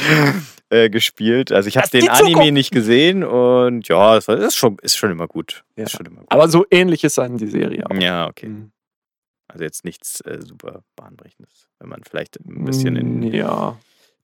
äh, 0.69 0.89
gespielt. 0.89 1.51
Also 1.53 1.69
ich 1.69 1.77
habe 1.77 1.87
Das 1.89 1.91
den 1.91 2.09
Anime 2.09 2.31
Zukunft. 2.33 2.53
nicht 2.53 2.71
gesehen 2.71 3.23
und 3.23 3.87
ja, 3.87 4.15
das 4.15 4.27
war- 4.27 4.35
das 4.35 4.47
ist 4.49 4.55
schon, 4.57 4.77
ist 4.81 4.97
schon 4.97 5.11
immer 5.11 5.27
gut. 5.27 5.63
Ja. 5.77 5.83
Ist 5.85 5.91
schon 5.91 6.05
immer 6.05 6.19
gut. 6.21 6.31
Aber 6.31 6.49
so 6.49 6.65
ähnlich 6.69 7.03
ist 7.05 7.17
dann 7.17 7.37
die 7.37 7.47
Serie 7.47 7.85
auch. 7.89 7.95
Ja, 7.95 8.27
okay. 8.27 8.47
Mhm. 8.47 8.71
Also 9.49 9.63
jetzt 9.63 9.85
nichts 9.85 10.19
äh, 10.21 10.39
super 10.41 10.83
bahnbrechendes, 10.97 11.69
wenn 11.79 11.87
man 11.87 12.01
vielleicht 12.03 12.37
ein 12.45 12.65
bisschen 12.65 12.97
in, 12.97 13.23
Ja, 13.31 13.77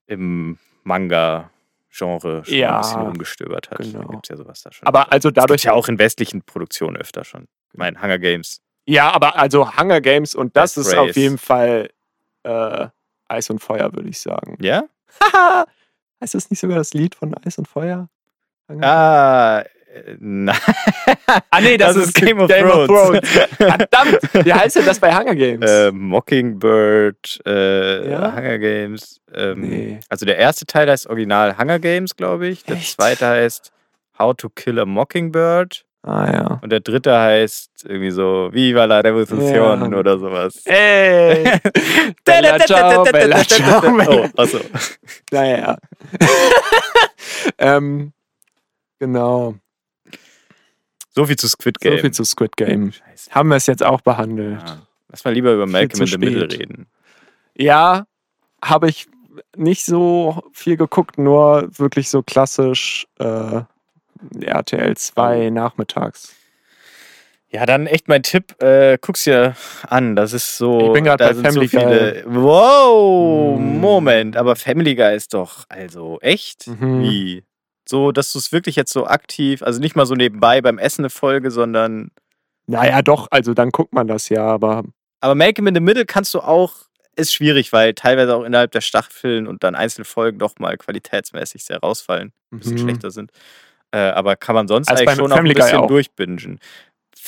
im 0.06 0.58
Manga-Genre 0.82 2.42
schon 2.44 2.54
Ja, 2.54 2.76
ein 2.76 2.82
bisschen 2.82 3.00
umgestöbert 3.00 3.70
hat. 3.70 3.78
genau. 3.78 4.00
Da 4.02 4.06
gibt 4.08 4.24
es 4.26 4.28
ja 4.28 4.36
sowas 4.36 4.62
da 4.62 4.70
schon. 4.70 4.86
aber 4.86 5.10
also 5.12 5.30
das 5.30 5.42
dadurch 5.42 5.62
gibt's 5.62 5.64
ja 5.64 5.72
auch 5.72 5.88
in 5.88 5.98
westlichen 5.98 6.42
Produktionen 6.42 6.96
öfter 6.98 7.24
schon. 7.24 7.46
Ich 7.72 7.78
meine, 7.78 8.00
Hunger 8.02 8.18
Games. 8.18 8.60
Ja, 8.86 9.10
aber 9.12 9.36
also 9.36 9.76
Hunger 9.78 10.00
Games 10.00 10.34
und 10.34 10.56
das 10.56 10.74
Death 10.74 10.86
ist 10.86 10.94
auf 10.96 11.08
Race. 11.08 11.16
jeden 11.16 11.38
Fall 11.38 11.88
äh, 12.42 12.86
Eis 13.28 13.48
und 13.50 13.60
Feuer, 13.60 13.92
würde 13.94 14.08
ich 14.08 14.20
sagen. 14.20 14.56
Ja? 14.60 14.84
Haha! 15.22 15.66
heißt 16.20 16.34
das 16.34 16.50
nicht 16.50 16.60
sogar 16.60 16.76
das 16.78 16.92
Lied 16.94 17.14
von 17.14 17.34
Eis 17.44 17.56
und 17.58 17.66
Feuer? 17.68 18.08
Hunger 18.68 18.86
Ah, 18.86 19.60
äh, 19.60 20.16
nein. 20.18 20.56
Ah, 21.50 21.60
nee, 21.60 21.76
das, 21.76 21.96
ist 21.96 22.14
Game 22.14 22.38
of 22.40 22.50
Thrones. 22.50 23.28
Verdammt! 23.56 24.18
Wie 24.44 24.52
heißt 24.52 24.76
denn 24.76 24.84
das 24.86 24.98
bei 25.00 25.14
Hunger 25.14 25.34
Games? 25.34 25.70
äh, 25.70 25.90
Mockingbird, 25.90 27.40
äh, 27.46 28.10
Ja? 28.10 28.34
Hunger 28.36 28.58
Games. 28.58 29.20
Ähm, 29.32 29.60
Nee. 29.60 30.00
Also 30.08 30.26
der 30.26 30.36
erste 30.38 30.66
Teil 30.66 30.90
heißt 30.90 31.06
original 31.08 31.56
Hunger 31.58 31.78
Games, 31.78 32.16
glaube 32.16 32.48
ich. 32.48 32.64
Der 32.64 32.76
Echt? 32.76 32.92
zweite 32.96 33.26
heißt 33.26 33.72
How 34.18 34.34
to 34.36 34.48
Kill 34.50 34.78
a 34.78 34.84
Mockingbird. 34.84 35.84
Ah 36.04 36.32
ja. 36.32 36.58
Und 36.62 36.70
der 36.70 36.80
dritte 36.80 37.18
heißt 37.18 37.84
irgendwie 37.86 38.10
so 38.10 38.48
Viva 38.52 38.84
la 38.84 39.00
Revolution 39.00 39.92
Ja. 39.92 39.98
oder 39.98 40.18
sowas. 40.18 40.62
Ey! 40.66 41.44
Bella 42.24 42.58
ciao, 42.60 43.02
Bella 43.04 43.44
ciao. 43.44 43.82
Oh, 43.84 44.28
achso. 44.36 44.60
Naja. 45.30 45.76
ähm, 47.58 48.12
genau. 48.98 49.54
So 51.10 51.26
viel 51.26 51.36
zu 51.36 51.48
Squid 51.48 51.78
Game. 51.80 51.96
So 51.96 52.00
viel 52.00 52.10
zu 52.12 52.24
Squid 52.24 52.56
Game. 52.56 52.92
Scheiße. 52.92 53.30
Haben 53.30 53.48
wir 53.50 53.56
es 53.56 53.66
jetzt 53.66 53.82
auch 53.84 54.00
behandelt. 54.00 54.60
Ja. 54.66 54.78
Lass 55.08 55.24
mal 55.24 55.32
lieber 55.32 55.52
über 55.52 55.66
Malcolm 55.66 56.00
in 56.02 56.06
the 56.08 56.18
Middle 56.18 56.50
reden. 56.50 56.86
Ja, 57.56 58.06
habe 58.62 58.88
ich 58.88 59.06
nicht 59.56 59.84
so 59.84 60.42
viel 60.52 60.76
geguckt, 60.76 61.18
nur 61.18 61.68
wirklich 61.78 62.08
so 62.08 62.22
klassisch 62.22 63.06
äh, 63.18 63.62
RTL 64.40 64.96
2 64.96 65.50
nachmittags. 65.50 66.34
Ja, 67.50 67.66
dann 67.66 67.86
echt 67.86 68.08
mein 68.08 68.22
Tipp, 68.24 68.60
äh, 68.60 68.98
guck's 69.00 69.24
dir 69.24 69.54
an. 69.88 70.16
Das 70.16 70.32
ist 70.32 70.56
so. 70.58 70.86
Ich 70.88 70.92
bin 70.92 71.04
grad 71.04 71.20
da 71.20 71.28
bei 71.28 71.34
Family 71.34 71.68
so 71.68 71.78
viele. 71.78 72.24
Wow, 72.26 73.58
Mm. 73.60 73.80
Moment, 73.80 74.36
aber 74.36 74.56
Family 74.56 74.94
Guy 74.96 75.14
ist 75.14 75.34
doch, 75.34 75.64
also 75.68 76.18
echt? 76.20 76.66
Mhm. 76.66 77.00
Wie? 77.02 77.44
So, 77.88 78.10
dass 78.12 78.32
du 78.32 78.38
es 78.40 78.50
wirklich 78.50 78.74
jetzt 78.76 78.92
so 78.92 79.06
aktiv, 79.06 79.62
also 79.62 79.78
nicht 79.78 79.94
mal 79.94 80.06
so 80.06 80.14
nebenbei 80.14 80.60
beim 80.62 80.78
Essen 80.78 81.02
eine 81.02 81.10
Folge, 81.10 81.50
sondern. 81.50 82.10
Naja, 82.66 83.02
doch, 83.02 83.28
also 83.30 83.52
dann 83.54 83.70
guckt 83.70 83.92
man 83.92 84.08
das 84.08 84.30
ja, 84.30 84.44
aber 84.46 84.82
Aber 85.20 85.34
Malcolm 85.34 85.66
in 85.68 85.74
the 85.74 85.80
Middle 85.80 86.06
kannst 86.06 86.32
du 86.34 86.40
auch, 86.40 86.72
ist 87.14 87.32
schwierig, 87.34 87.72
weil 87.72 87.94
teilweise 87.94 88.34
auch 88.34 88.42
innerhalb 88.44 88.72
der 88.72 88.80
Staffeln 88.80 89.46
und 89.46 89.62
dann 89.62 89.74
einzelne 89.74 90.06
Folgen 90.06 90.38
doch 90.38 90.54
mal 90.58 90.76
qualitätsmäßig 90.76 91.62
sehr 91.64 91.78
rausfallen, 91.78 92.32
ein 92.52 92.58
bisschen 92.58 92.74
Mhm. 92.74 92.78
schlechter 92.78 93.10
sind. 93.10 93.30
Äh, 93.94 94.10
aber 94.10 94.34
kann 94.34 94.56
man 94.56 94.66
sonst 94.66 94.88
Also 94.88 95.02
eigentlich 95.02 95.16
schon 95.16 95.30
auch 95.30 95.36
ein 95.36 95.38
Family 95.38 95.54
bisschen 95.54 95.86
durchbingen. 95.86 96.58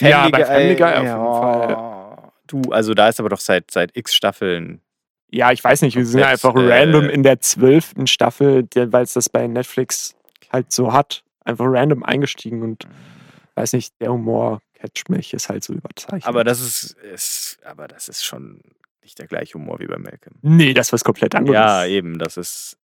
Ja, 0.01 0.29
bei 0.29 0.45
Family 0.45 0.75
Guy 0.75 0.95
auf 0.95 1.05
jeden 1.05 1.15
Fall. 1.15 2.33
Du, 2.49 2.63
also 2.73 2.93
da 2.93 3.09
ist 3.09 3.21
aber 3.21 3.29
doch 3.29 3.39
seit, 3.39 3.71
seit 3.71 3.97
x 3.97 4.15
Staffeln. 4.15 4.81
ja, 5.31 5.53
ich 5.53 5.63
weiß 5.63 5.83
nicht, 5.83 5.97
wir 5.97 6.05
sind 6.05 6.21
Komplett, 6.21 6.45
einfach 6.45 6.61
äh, 6.61 6.81
random 6.81 7.09
in 7.09 7.23
der 7.23 7.41
zwölften 7.41 8.09
Staffel, 8.09 8.67
weil 8.75 9.05
es 9.05 9.13
das 9.13 9.29
bei 9.29 9.47
Netflix 9.47 10.17
halt 10.53 10.73
so 10.73 10.93
hat, 10.93 11.23
einfach 11.45 11.67
random 11.69 12.03
eingestiegen 12.03 12.63
und 12.63 12.85
weiß 13.55 13.73
nicht, 13.73 13.95
der 14.01 14.13
Humor 14.13 14.61
catcht 14.75 15.09
mich, 15.09 15.35
ist 15.35 15.49
halt 15.49 15.63
so 15.63 15.73
überzeichnet. 15.73 16.27
Aber 16.27 16.43
das 16.43 16.61
ist, 16.61 16.97
ist, 17.15 17.59
aber 17.65 17.87
das 17.87 18.09
ist 18.09 18.25
schon 18.25 18.61
nicht 19.03 19.21
der 19.21 19.29
gleiche 19.29 19.55
Humor 19.55 19.79
wie 19.79 19.87
bei 19.87 19.99
Malcolm. 19.99 20.35
nee, 20.43 20.75
das 20.75 20.93
was 20.93 21.05
komplett 21.05 21.37
anderes. 21.37 21.55
Ja, 21.55 21.87
eben, 21.87 22.19
das 22.19 22.37
ist. 22.37 22.77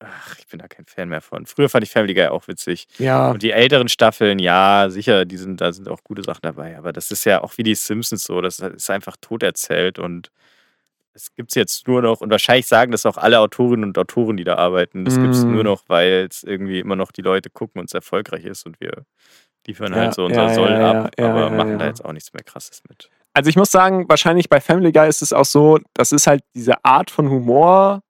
Ach, 0.00 0.38
ich 0.38 0.46
bin 0.48 0.58
da 0.58 0.68
kein 0.68 0.84
Fan 0.86 1.08
mehr 1.08 1.20
von. 1.22 1.46
Früher 1.46 1.68
fand 1.68 1.84
ich 1.84 1.90
Family 1.90 2.14
Guy 2.14 2.26
auch 2.26 2.46
witzig. 2.48 2.86
Ja, 2.98 3.30
Und 3.30 3.42
die 3.42 3.52
älteren 3.52 3.88
Staffeln, 3.88 4.38
ja, 4.38 4.88
sicher, 4.90 5.24
die 5.24 5.36
sind, 5.36 5.60
da 5.60 5.72
sind 5.72 5.88
auch 5.88 6.02
gute 6.04 6.22
Sachen 6.22 6.40
dabei. 6.42 6.76
Aber 6.76 6.92
das 6.92 7.10
ist 7.10 7.24
ja 7.24 7.42
auch 7.42 7.56
wie 7.56 7.62
die 7.62 7.74
Simpsons 7.74 8.24
so. 8.24 8.40
Das 8.40 8.58
ist 8.58 8.90
einfach 8.90 9.16
tot 9.20 9.42
erzählt 9.42 9.98
und 9.98 10.30
es 11.16 11.32
gibt 11.34 11.52
es 11.52 11.54
jetzt 11.54 11.86
nur 11.86 12.02
noch, 12.02 12.20
und 12.20 12.30
wahrscheinlich 12.30 12.66
sagen 12.66 12.90
das 12.90 13.06
auch 13.06 13.16
alle 13.16 13.38
Autorinnen 13.38 13.84
und 13.84 13.98
Autoren, 13.98 14.36
die 14.36 14.42
da 14.44 14.56
arbeiten. 14.56 15.04
Das 15.04 15.14
gibt 15.14 15.32
es 15.32 15.44
Mm. 15.44 15.52
nur 15.52 15.62
noch, 15.64 15.84
weil 15.86 16.26
es 16.28 16.42
irgendwie 16.42 16.80
immer 16.80 16.96
noch 16.96 17.12
die 17.12 17.22
Leute 17.22 17.50
gucken 17.50 17.78
und 17.78 17.84
es 17.86 17.94
erfolgreich 17.94 18.44
ist 18.44 18.66
und 18.66 18.80
wir 18.80 19.06
liefern 19.66 19.92
Ja, 19.92 20.00
halt 20.00 20.14
so 20.14 20.24
unser 20.24 20.48
ja, 20.48 20.54
Soll 20.54 20.72
ja, 20.72 21.02
ab, 21.04 21.12
aber 21.18 21.50
machen 21.50 21.78
da 21.78 21.86
jetzt 21.86 22.04
auch 22.04 22.12
nichts 22.12 22.32
mehr 22.32 22.42
krasses 22.42 22.82
mit. 22.88 23.10
Also 23.32 23.48
ich 23.48 23.56
muss 23.56 23.70
sagen, 23.70 24.08
wahrscheinlich 24.08 24.48
bei 24.48 24.60
Family 24.60 24.90
Guy 24.90 25.08
ist 25.08 25.22
es 25.22 25.32
auch 25.32 25.44
so, 25.44 25.78
das 25.94 26.10
ist 26.12 26.26
halt 26.26 26.42
diese 26.54 26.84
Art 26.84 27.10
von 27.10 27.30
Humor, 27.30 28.02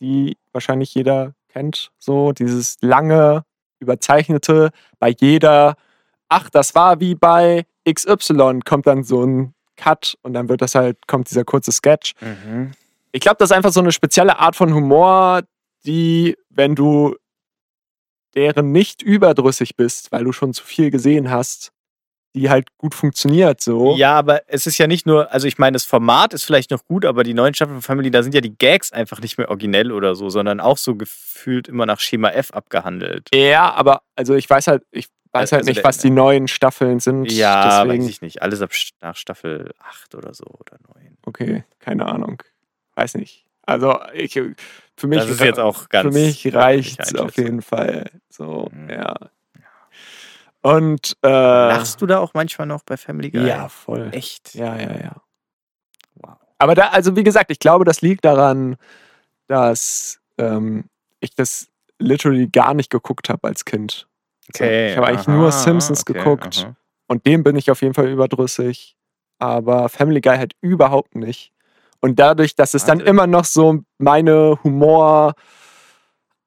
die 0.00 0.36
wahrscheinlich 0.52 0.94
jeder 0.94 1.34
kennt. 1.48 1.90
So 1.98 2.32
dieses 2.32 2.76
lange, 2.80 3.44
überzeichnete, 3.80 4.70
bei 4.98 5.10
jeder, 5.10 5.76
ach, 6.28 6.50
das 6.50 6.74
war 6.74 7.00
wie 7.00 7.14
bei 7.14 7.64
XY, 7.88 8.60
kommt 8.64 8.86
dann 8.86 9.02
so 9.04 9.24
ein 9.24 9.54
Cut 9.76 10.18
und 10.22 10.34
dann 10.34 10.48
wird 10.48 10.60
das 10.62 10.74
halt, 10.74 11.06
kommt 11.06 11.30
dieser 11.30 11.44
kurze 11.44 11.72
Sketch. 11.72 12.14
Ich 13.12 13.20
glaube, 13.20 13.36
das 13.38 13.50
ist 13.50 13.56
einfach 13.56 13.72
so 13.72 13.80
eine 13.80 13.92
spezielle 13.92 14.38
Art 14.38 14.54
von 14.54 14.74
Humor, 14.74 15.42
die, 15.84 16.36
wenn 16.50 16.74
du 16.74 17.16
deren 18.34 18.70
nicht 18.70 19.02
überdrüssig 19.02 19.76
bist, 19.76 20.12
weil 20.12 20.24
du 20.24 20.32
schon 20.32 20.52
zu 20.52 20.62
viel 20.64 20.90
gesehen 20.90 21.30
hast, 21.30 21.72
die 22.34 22.48
halt 22.50 22.68
gut 22.78 22.94
funktioniert 22.94 23.60
so. 23.60 23.96
Ja, 23.96 24.16
aber 24.18 24.42
es 24.46 24.66
ist 24.66 24.78
ja 24.78 24.86
nicht 24.86 25.04
nur, 25.06 25.32
also 25.32 25.46
ich 25.48 25.58
meine, 25.58 25.74
das 25.74 25.84
Format 25.84 26.32
ist 26.34 26.44
vielleicht 26.44 26.70
noch 26.70 26.84
gut, 26.84 27.04
aber 27.04 27.22
die 27.24 27.34
neuen 27.34 27.54
Staffeln 27.54 27.76
von 27.76 27.82
Family, 27.82 28.10
da 28.10 28.22
sind 28.22 28.34
ja 28.34 28.40
die 28.40 28.56
Gags 28.56 28.92
einfach 28.92 29.20
nicht 29.20 29.36
mehr 29.38 29.48
originell 29.48 29.90
oder 29.92 30.14
so, 30.14 30.30
sondern 30.30 30.60
auch 30.60 30.78
so 30.78 30.94
gefühlt 30.94 31.66
immer 31.68 31.86
nach 31.86 32.00
Schema 32.00 32.30
F 32.30 32.52
abgehandelt. 32.52 33.28
Ja, 33.34 33.72
aber 33.72 34.02
also 34.16 34.34
ich 34.34 34.48
weiß 34.48 34.68
halt, 34.68 34.82
ich 34.92 35.08
weiß 35.32 35.52
halt 35.52 35.60
Also 35.62 35.70
nicht, 35.70 35.78
der- 35.78 35.84
was 35.84 35.98
die 35.98 36.10
neuen 36.10 36.46
Staffeln 36.48 37.00
sind. 37.00 37.30
Ja, 37.32 37.82
deswegen, 37.84 38.02
weiß 38.04 38.10
ich 38.10 38.20
nicht. 38.22 38.42
Alles 38.42 38.62
ab 38.62 38.70
nach 39.00 39.16
Staffel 39.16 39.72
8 39.80 40.14
oder 40.14 40.32
so 40.34 40.44
oder 40.44 40.78
9. 40.94 41.16
Okay, 41.26 41.64
keine 41.80 42.06
Ahnung. 42.06 42.42
Weiß 42.94 43.14
nicht. 43.14 43.44
Also 43.62 43.98
ich, 44.14 44.32
für 44.34 45.06
mich, 45.06 45.18
Das 45.20 45.30
ist 45.30 45.40
jetzt 45.40 45.60
auch 45.60 45.88
ganz. 45.88 46.14
für 46.14 46.20
mich 46.20 46.52
reicht 46.54 46.98
es 47.00 47.14
auf 47.14 47.36
jeden 47.36 47.62
Fall. 47.62 48.10
So, 48.28 48.68
Mhm. 48.72 48.90
ja. 48.90 49.14
Und 50.62 51.16
äh, 51.22 51.28
Lachst 51.28 52.02
du 52.02 52.06
da 52.06 52.18
auch 52.18 52.34
manchmal 52.34 52.66
noch 52.66 52.82
bei 52.82 52.96
Family 52.96 53.30
Guy? 53.30 53.46
Ja, 53.46 53.68
voll. 53.68 54.10
Echt? 54.12 54.54
Ja, 54.54 54.76
ja, 54.76 54.92
ja. 54.98 55.16
Wow. 56.16 56.36
Aber 56.58 56.74
da, 56.74 56.88
also 56.88 57.16
wie 57.16 57.24
gesagt, 57.24 57.50
ich 57.50 57.58
glaube, 57.58 57.84
das 57.84 58.02
liegt 58.02 58.24
daran, 58.24 58.76
dass 59.46 60.20
ähm, 60.38 60.84
ich 61.20 61.34
das 61.34 61.68
literally 61.98 62.48
gar 62.48 62.74
nicht 62.74 62.90
geguckt 62.90 63.28
habe 63.28 63.48
als 63.48 63.64
Kind. 63.64 64.06
So, 64.54 64.64
ich 64.64 64.96
habe 64.96 65.06
eigentlich 65.06 65.28
nur 65.28 65.52
Simpsons 65.52 66.02
okay, 66.02 66.14
geguckt 66.14 66.64
aha. 66.64 66.76
und 67.06 67.26
dem 67.26 67.42
bin 67.44 67.56
ich 67.56 67.70
auf 67.70 67.82
jeden 67.82 67.94
Fall 67.94 68.08
überdrüssig. 68.08 68.96
Aber 69.38 69.88
Family 69.88 70.20
Guy 70.20 70.36
halt 70.36 70.54
überhaupt 70.60 71.14
nicht. 71.14 71.52
Und 72.00 72.18
dadurch, 72.18 72.56
dass 72.56 72.74
es 72.74 72.84
dann 72.84 73.00
immer 73.00 73.26
noch 73.26 73.44
so 73.44 73.80
meine 73.98 74.58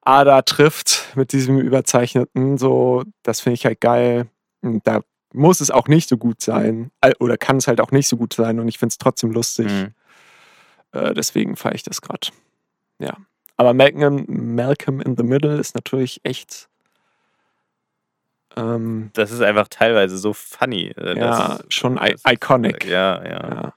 Humorader 0.05 0.43
trifft 0.45 1.15
mit 1.15 1.31
diesem 1.31 1.59
Überzeichneten, 1.59 2.57
so, 2.57 3.03
das 3.23 3.41
finde 3.41 3.55
ich 3.55 3.65
halt 3.65 3.79
geil. 3.81 4.27
Und 4.61 4.85
da 4.87 5.01
muss 5.33 5.61
es 5.61 5.71
auch 5.71 5.87
nicht 5.87 6.07
so 6.09 6.17
gut 6.17 6.41
sein. 6.41 6.91
Äh, 7.01 7.13
Oder 7.19 7.37
kann 7.37 7.57
es 7.57 7.67
halt 7.67 7.81
auch 7.81 7.91
nicht 7.91 8.07
so 8.07 8.17
gut 8.17 8.33
sein. 8.33 8.59
Und 8.59 8.67
ich 8.67 8.77
finde 8.77 8.91
es 8.91 8.97
trotzdem 8.97 9.31
lustig. 9.31 9.67
Mhm. 9.67 9.93
Äh, 10.91 11.13
deswegen 11.13 11.55
feiere 11.55 11.75
ich 11.75 11.83
das 11.83 12.01
gerade. 12.01 12.27
Ja. 12.99 13.17
Aber 13.57 13.73
Malcolm, 13.73 14.25
Malcolm 14.27 15.01
in 15.01 15.15
the 15.17 15.23
Middle 15.23 15.57
ist 15.57 15.75
natürlich 15.75 16.19
echt. 16.23 16.69
Ähm, 18.55 19.09
Das 19.13 19.31
ist 19.31 19.41
einfach 19.41 19.67
teilweise 19.67 20.17
so 20.17 20.33
funny. 20.33 20.93
äh, 20.97 21.17
ja, 21.17 21.57
das- 21.57 21.65
schon 21.69 21.97
i 21.97 22.11
das- 22.11 22.21
iconic. 22.27 22.85
Ja, 22.85 23.23
ja, 23.23 23.29
Ja, 23.49 23.73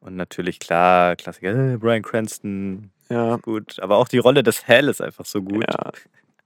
Und 0.00 0.16
natürlich, 0.16 0.58
klar, 0.58 1.14
Klassiker, 1.14 1.78
Brian 1.78 2.02
Cranston, 2.02 2.90
ja, 3.12 3.36
gut. 3.36 3.78
Aber 3.80 3.96
auch 3.96 4.08
die 4.08 4.18
Rolle 4.18 4.42
des 4.42 4.66
Hell 4.66 4.88
ist 4.88 5.00
einfach 5.00 5.24
so 5.24 5.42
gut. 5.42 5.64
ja. 5.68 5.92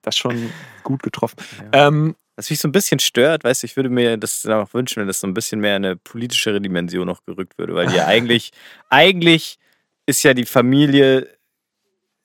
Das 0.03 0.17
schon 0.17 0.53
gut 0.85 1.03
getroffen. 1.03 1.37
Ja. 1.73 1.89
Ähm, 1.89 2.15
Was 2.37 2.49
mich 2.51 2.61
so 2.61 2.69
ein 2.69 2.73
bisschen 2.73 3.01
stört, 3.01 3.43
weißt 3.43 3.63
du, 3.63 3.67
ich 3.67 3.77
würde 3.77 3.89
mir 3.89 4.17
das 4.17 4.47
auch 4.47 4.73
wünschen, 4.73 5.01
wenn 5.01 5.09
das 5.09 5.21
so 5.21 5.27
ein 5.27 5.35
bisschen 5.35 5.61
mehr 5.61 5.77
in 5.77 5.85
eine 5.85 5.97
politischere 5.97 6.61
Dimension 6.61 7.07
noch 7.07 7.25
gerückt 7.25 7.59
würde, 7.59 7.75
weil 7.75 7.89
die 7.89 7.97
ja 7.97 8.07
eigentlich, 8.07 8.53
eigentlich 8.89 9.59
ist 10.07 10.23
ja 10.23 10.33
die 10.35 10.45
Familie, 10.45 11.29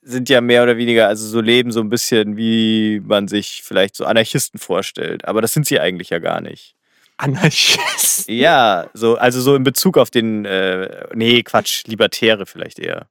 sind 0.03 0.29
ja 0.29 0.41
mehr 0.41 0.63
oder 0.63 0.77
weniger, 0.77 1.07
also 1.07 1.27
so 1.27 1.41
leben 1.41 1.71
so 1.71 1.79
ein 1.79 1.89
bisschen, 1.89 2.37
wie 2.37 3.01
man 3.03 3.27
sich 3.27 3.61
vielleicht 3.63 3.95
so 3.95 4.05
Anarchisten 4.05 4.59
vorstellt. 4.59 5.25
Aber 5.25 5.41
das 5.41 5.53
sind 5.53 5.65
sie 5.65 5.79
eigentlich 5.79 6.09
ja 6.09 6.19
gar 6.19 6.41
nicht. 6.41 6.75
Anarchist. 7.17 8.27
Ja, 8.27 8.89
so, 8.93 9.15
also 9.17 9.41
so 9.41 9.55
in 9.55 9.63
Bezug 9.63 9.97
auf 9.97 10.09
den, 10.09 10.45
äh, 10.45 11.05
nee, 11.13 11.43
Quatsch, 11.43 11.85
Libertäre 11.85 12.45
vielleicht 12.45 12.79
eher. 12.79 13.07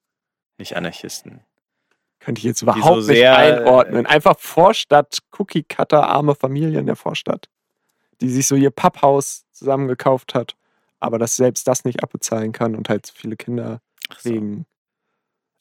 Nicht 0.61 0.77
Anarchisten. 0.77 1.41
Könnte 2.21 2.39
ich 2.41 2.45
jetzt 2.45 2.61
so 2.61 2.67
überhaupt 2.67 2.97
nicht 2.99 3.07
sehr, 3.07 3.37
einordnen. 3.37 4.05
Einfach 4.07 4.39
Vorstadt, 4.39 5.19
Cookie-Cutter, 5.39 6.07
arme 6.07 6.35
Familie 6.35 6.79
in 6.79 6.87
der 6.87 6.97
Vorstadt. 6.97 7.49
Die 8.21 8.29
sich 8.29 8.47
so 8.47 8.55
ihr 8.57 8.71
Papphaus 8.71 9.47
zusammengekauft 9.53 10.35
hat, 10.35 10.55
aber 11.01 11.19
das 11.19 11.35
selbst 11.37 11.67
das 11.67 11.85
nicht 11.85 12.03
abbezahlen 12.03 12.53
kann 12.53 12.77
und 12.77 12.91
halt 12.91 13.07
so 13.07 13.15
viele 13.17 13.37
Kinder 13.37 13.81
Ach 14.11 14.21
so. 14.21 14.29
wegen. 14.31 14.67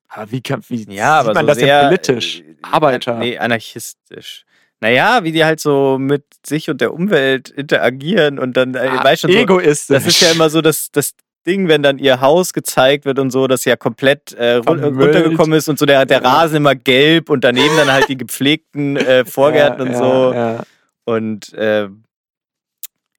Aber 0.09 0.31
wie, 0.31 0.41
kann, 0.41 0.61
wie 0.67 0.83
Ja, 0.93 1.21
sieht 1.21 1.29
aber 1.29 1.33
man 1.33 1.45
so 1.45 1.47
das 1.47 1.57
sehr, 1.59 1.79
denn 1.79 1.89
politisch? 1.89 2.41
äh, 2.41 2.55
Arbeiter. 2.63 3.19
Nee, 3.19 3.37
anarchistisch. 3.37 4.43
Naja, 4.81 5.23
wie 5.23 5.31
die 5.31 5.45
halt 5.45 5.59
so 5.61 5.97
mit 5.97 6.25
sich 6.45 6.69
und 6.69 6.81
der 6.81 6.93
Umwelt 6.93 7.49
interagieren 7.49 8.37
und 8.39 8.57
dann, 8.57 8.75
äh, 8.75 8.79
Ah, 8.79 9.03
weißt 9.03 9.21
schon, 9.21 9.31
so, 9.31 9.37
egoistisch. 9.37 9.95
das 9.95 10.05
ist 10.05 10.21
ja 10.21 10.31
immer 10.31 10.49
so 10.49 10.61
das, 10.61 10.91
das 10.91 11.13
Ding, 11.47 11.67
wenn 11.67 11.81
dann 11.83 11.97
ihr 11.97 12.21
Haus 12.21 12.53
gezeigt 12.53 13.05
wird 13.05 13.17
und 13.19 13.31
so, 13.31 13.47
das 13.47 13.65
ja 13.65 13.75
komplett 13.75 14.33
äh, 14.33 14.55
runtergekommen 14.55 15.57
ist 15.57 15.69
und 15.69 15.79
so 15.79 15.85
der, 15.85 16.05
der 16.05 16.21
Ja. 16.21 16.29
Rasen 16.29 16.57
immer 16.57 16.75
gelb 16.75 17.29
und 17.29 17.43
daneben 17.43 17.75
dann 17.77 17.91
halt 17.91 18.07
die 18.09 18.17
gepflegten 18.17 18.97
äh, 18.97 19.25
Vorgärten 19.25 19.85
ja, 19.85 19.91
und 19.91 19.97
so. 19.97 20.33
Ja. 20.33 20.63
Und 21.05 21.53
äh, 21.53 21.87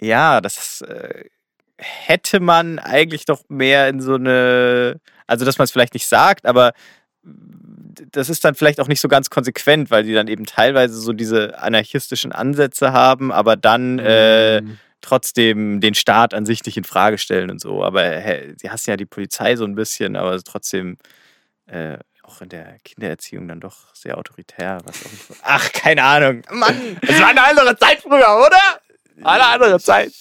ja, 0.01 0.41
das 0.41 0.83
äh, 0.83 1.25
hätte 1.79 2.41
man 2.41 2.79
eigentlich 2.79 3.25
doch 3.25 3.43
mehr 3.49 3.89
in 3.89 4.01
so 4.01 4.15
eine, 4.15 5.01
also 5.27 5.45
dass 5.45 5.59
man 5.59 5.65
es 5.65 5.71
vielleicht 5.71 5.95
nicht 5.95 6.07
sagt, 6.07 6.47
aber 6.47 6.73
das 8.13 8.29
ist 8.31 8.45
dann 8.45 8.55
vielleicht 8.55 8.81
auch 8.81 8.89
nicht 8.89 9.01
so 9.01 9.09
ganz 9.09 9.31
konsequent, 9.31 9.91
weil 9.91 10.05
die 10.05 10.15
dann 10.15 10.29
eben 10.29 10.47
teilweise 10.47 10.95
so 10.99 11.13
diese 11.13 11.59
anarchistischen 11.59 12.33
Ansätze 12.33 12.93
haben, 12.93 13.33
aber 13.33 13.57
dann 13.57 13.97
Mhm. 13.97 14.79
Trotzdem 15.01 15.81
den 15.81 15.95
Staat 15.95 16.35
an 16.35 16.47
sich 16.47 16.65
nicht 16.65 16.77
in 16.77 16.85
Frage 16.85 17.19
stellen 17.19 17.51
und 17.51 17.61
so. 17.61 17.83
Aber 17.85 18.03
hä, 18.03 18.55
sie 18.57 18.71
hassen 18.71 18.91
ja 18.91 18.97
die 18.97 19.07
Polizei 19.07 19.57
so 19.57 19.65
ein 19.65 19.75
bisschen, 19.75 20.17
aber 20.17 20.39
trotzdem 20.43 20.97
äh, 21.67 21.99
auch 22.23 22.41
in 22.43 22.49
der 22.49 22.77
Kindererziehung 22.85 23.49
dann 23.49 23.61
doch 23.61 23.95
sehr 23.95 24.19
autoritär. 24.19 24.79
Was 24.85 25.05
auch 25.05 25.11
nicht, 25.11 25.25
ach, 25.43 25.73
keine 25.73 26.03
Ahnung. 26.05 26.43
Mann! 26.51 26.99
Es 27.07 27.21
war 27.21 27.29
eine 27.29 27.43
andere 27.43 27.77
Zeit 27.77 28.01
früher, 28.01 28.47
oder? 28.47 28.81
Eine 29.23 29.45
andere 29.47 29.81
Zeit. 29.81 30.13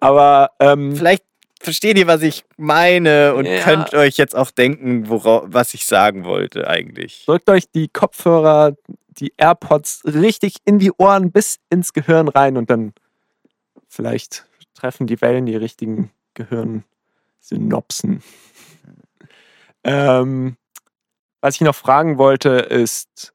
Aber 0.00 0.50
ähm, 0.60 0.96
Vielleicht 0.96 1.24
versteht 1.60 1.98
ihr, 1.98 2.06
was 2.06 2.22
ich 2.22 2.44
meine 2.56 3.34
und 3.34 3.46
Ja. 3.46 3.62
könnt 3.62 3.94
euch 3.94 4.16
jetzt 4.16 4.34
auch 4.34 4.50
denken, 4.50 5.04
was 5.08 5.74
ich 5.74 5.84
sagen 5.86 6.24
wollte 6.24 6.66
eigentlich. 6.68 7.24
drückt 7.26 7.50
euch 7.50 7.64
die 7.70 7.88
Kopfhörer, 7.88 8.74
die 9.08 9.32
AirPods 9.36 10.02
richtig 10.06 10.56
in 10.64 10.78
die 10.78 10.92
Ohren 10.92 11.30
bis 11.32 11.58
ins 11.68 11.92
Gehirn 11.92 12.28
rein 12.28 12.56
und 12.56 12.70
dann 12.70 12.94
vielleicht 13.90 14.46
treffen 14.74 15.06
die 15.06 15.20
Wellen 15.20 15.44
die 15.46 15.56
richtigen 15.56 16.10
Gehirnsynopsen. 16.34 18.22
Ähm, 19.84 20.56
was 21.40 21.56
ich 21.56 21.60
noch 21.62 21.74
fragen 21.74 22.16
wollte, 22.18 22.50
ist 22.50 23.34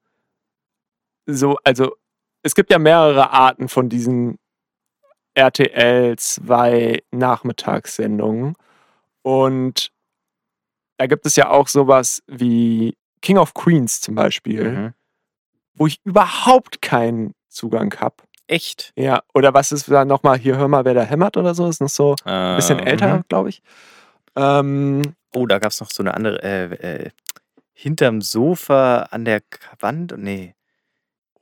so, 1.25 1.57
also 1.63 1.95
es 2.43 2.55
gibt 2.55 2.71
ja 2.71 2.79
mehrere 2.79 3.31
Arten 3.31 3.67
von 3.67 3.89
diesen 3.89 4.37
RTL 5.33 6.15
2 6.17 7.03
Nachmittagssendungen 7.11 8.55
und 9.23 9.91
da 10.97 11.07
gibt 11.07 11.25
es 11.25 11.35
ja 11.35 11.49
auch 11.49 11.67
sowas 11.67 12.23
wie 12.27 12.95
King 13.21 13.37
of 13.37 13.53
Queens 13.53 13.99
zum 13.99 14.15
Beispiel, 14.15 14.71
Mhm. 14.71 14.93
wo 15.73 15.87
ich 15.87 15.99
überhaupt 16.05 16.81
keinen 16.81 17.33
Zugang 17.49 17.93
habe. 17.99 18.15
Echt? 18.47 18.93
Ja, 18.95 19.23
oder 19.33 19.53
was 19.53 19.71
ist 19.71 19.89
da 19.89 20.05
nochmal 20.05 20.37
hier, 20.37 20.57
hör 20.57 20.67
mal, 20.67 20.85
wer 20.85 20.93
da 20.93 21.01
hämmert 21.03 21.37
oder 21.37 21.55
so? 21.55 21.67
Ist 21.67 21.81
noch 21.81 21.89
so 21.89 22.15
ein 22.23 22.55
bisschen 22.57 22.79
Äh, 22.79 22.91
älter, 22.91 23.17
mhm. 23.17 23.23
glaube 23.27 23.49
ich. 23.49 23.61
Ähm, 24.35 25.01
Oh, 25.35 25.45
da 25.45 25.59
gab 25.59 25.71
es 25.71 25.81
noch 25.81 25.91
so 25.91 26.01
eine 26.01 26.13
andere. 26.13 26.41
Äh, 26.41 27.03
äh, 27.05 27.09
hinterm 27.73 28.21
Sofa 28.21 29.07
an 29.11 29.25
der 29.25 29.41
Wand. 29.79 30.15
Nee. 30.17 30.55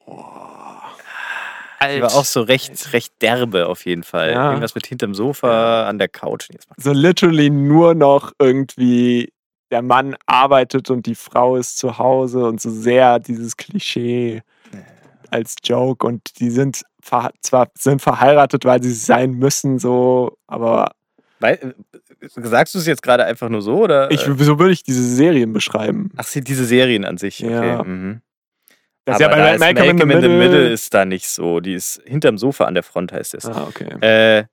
Die 0.08 2.02
war 2.02 2.16
auch 2.16 2.26
so 2.26 2.42
recht, 2.42 2.94
recht 2.94 3.22
derbe 3.22 3.68
auf 3.68 3.86
jeden 3.86 4.04
Fall. 4.04 4.32
Ja. 4.32 4.48
Irgendwas 4.50 4.74
mit 4.74 4.88
hinterm 4.88 5.14
Sofa 5.14 5.88
an 5.88 6.00
der 6.00 6.08
Couch. 6.08 6.48
So 6.78 6.92
literally 6.92 7.50
nur 7.50 7.94
noch 7.94 8.32
irgendwie 8.40 9.32
der 9.70 9.82
Mann 9.82 10.16
arbeitet 10.26 10.90
und 10.90 11.06
die 11.06 11.16
Frau 11.16 11.58
ist 11.58 11.78
zu 11.78 11.98
Hause 11.98 12.46
und 12.46 12.62
so 12.62 12.70
sehr 12.70 13.20
dieses 13.20 13.58
Klischee 13.58 14.42
als 15.30 15.56
Joke 15.64 16.08
und 16.08 16.40
die 16.40 16.50
sind 16.52 16.84
zwar 17.42 17.70
sind 17.78 18.02
verheiratet, 18.02 18.66
weil 18.66 18.82
sie 18.82 18.94
sein 18.94 19.34
müssen, 19.34 19.78
so, 19.80 20.38
aber 20.48 20.92
Weil, 21.40 21.56
äh, 21.56 22.28
sagst 22.28 22.74
du 22.76 22.80
es 22.80 22.88
jetzt 22.88 23.04
gerade 23.04 23.26
einfach 23.26 23.50
nur 23.50 23.62
so? 23.62 23.76
Oder? 23.84 24.10
ich, 24.12 24.26
äh, 24.28 24.34
so 24.44 24.58
würde 24.60 24.72
ich 24.74 24.84
diese 24.84 25.04
Serien 25.04 25.52
beschreiben. 25.54 26.10
Ach, 26.18 26.24
sie- 26.24 26.42
diese 26.42 26.66
Serien 26.66 27.04
an 27.06 27.18
sich. 27.18 27.44
Okay. 27.44 27.54
Ja. 27.68 27.84
Mhm. 27.84 28.22
Das 29.06 29.16
Aber 29.16 29.26
ist 29.26 29.32
ja 29.32 29.36
da 29.38 29.44
bei 29.44 29.54
ist 29.56 29.60
Malcolm, 29.60 29.88
Malcolm 29.98 30.12
in 30.12 30.22
the 30.22 30.30
Middle. 30.30 30.70
ist 30.72 30.94
da 30.94 31.04
nicht 31.04 31.28
so. 31.28 31.60
Die 31.60 31.74
ist 31.74 32.02
hinterm 32.06 32.38
Sofa 32.38 32.64
an 32.64 32.74
der 32.74 32.84
Front, 32.84 33.12
heißt 33.12 33.34
es. 33.34 33.46
Ah, 33.46 33.68
okay. 33.68 33.90
Äh, 34.00 34.46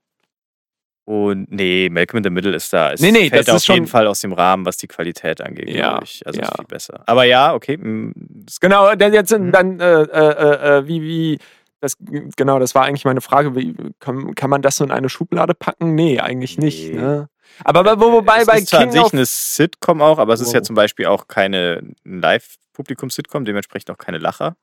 und 1.04 1.50
nee, 1.50 1.88
Malcolm 1.90 2.18
in 2.18 2.24
the 2.24 2.30
Middle 2.30 2.54
ist 2.54 2.72
da. 2.72 2.92
Es 2.92 3.00
Nee, 3.00 3.10
nee, 3.12 3.28
fällt 3.30 3.48
das 3.48 3.54
auf 3.54 3.56
ist 3.62 3.68
jeden 3.68 3.86
Fall 3.86 4.06
aus 4.06 4.20
dem 4.20 4.32
Rahmen, 4.32 4.64
was 4.64 4.76
die 4.76 4.86
Qualität 4.88 5.40
angeht, 5.40 5.68
Ja, 5.70 5.90
glaube 5.90 6.04
ich. 6.04 6.24
Also 6.26 6.40
ja. 6.40 6.46
ist 6.48 6.56
viel 6.56 6.66
besser. 6.66 7.02
Aber 7.06 7.24
ja, 7.24 7.54
okay. 7.54 7.76
mm, 7.76 8.12
Genau, 8.60 8.94
dann 8.94 9.12
jetzt 9.12 9.30
Mhm. 9.36 9.52
dann 9.52 9.80
äh, 9.80 10.02
äh, 10.02 10.78
äh, 10.78 10.86
wie 10.88 11.02
wie 11.02 11.38
das 11.80 11.96
genau, 12.36 12.58
das 12.58 12.74
war 12.74 12.84
eigentlich 12.84 13.04
meine 13.04 13.20
Frage, 13.20 13.54
wie 13.56 13.74
kann, 14.00 14.34
kann 14.34 14.50
man 14.50 14.62
das 14.62 14.76
so 14.76 14.84
in 14.84 14.90
eine 14.90 15.08
Schublade 15.08 15.54
packen? 15.54 15.94
Nee, 15.94 16.20
eigentlich 16.20 16.58
nicht, 16.58 16.90
Nee. 16.90 16.96
ne? 17.00 17.28
Aber 17.64 17.82
bei- 17.82 17.98
wo, 17.98 18.12
wobei 18.12 18.40
es 18.40 18.46
bei 18.46 18.58
ist 18.58 18.68
zwar 18.68 18.80
an 18.80 18.90
King 18.90 19.02
sich 19.04 19.12
eine 19.12 19.24
Sitcom 19.26 20.00
auch, 20.02 20.18
aber 20.18 20.32
es 20.34 20.40
ist 20.40 20.52
ja 20.52 20.60
Wow. 20.60 20.66
zum 20.66 20.76
Beispiel 20.76 21.06
auch 21.06 21.26
keine 21.26 21.82
Live-Publikum-Sitcom, 22.04 23.44
dementsprechend 23.44 23.90
auch 23.90 23.98
keine 23.98 24.18
Lacher. 24.18 24.56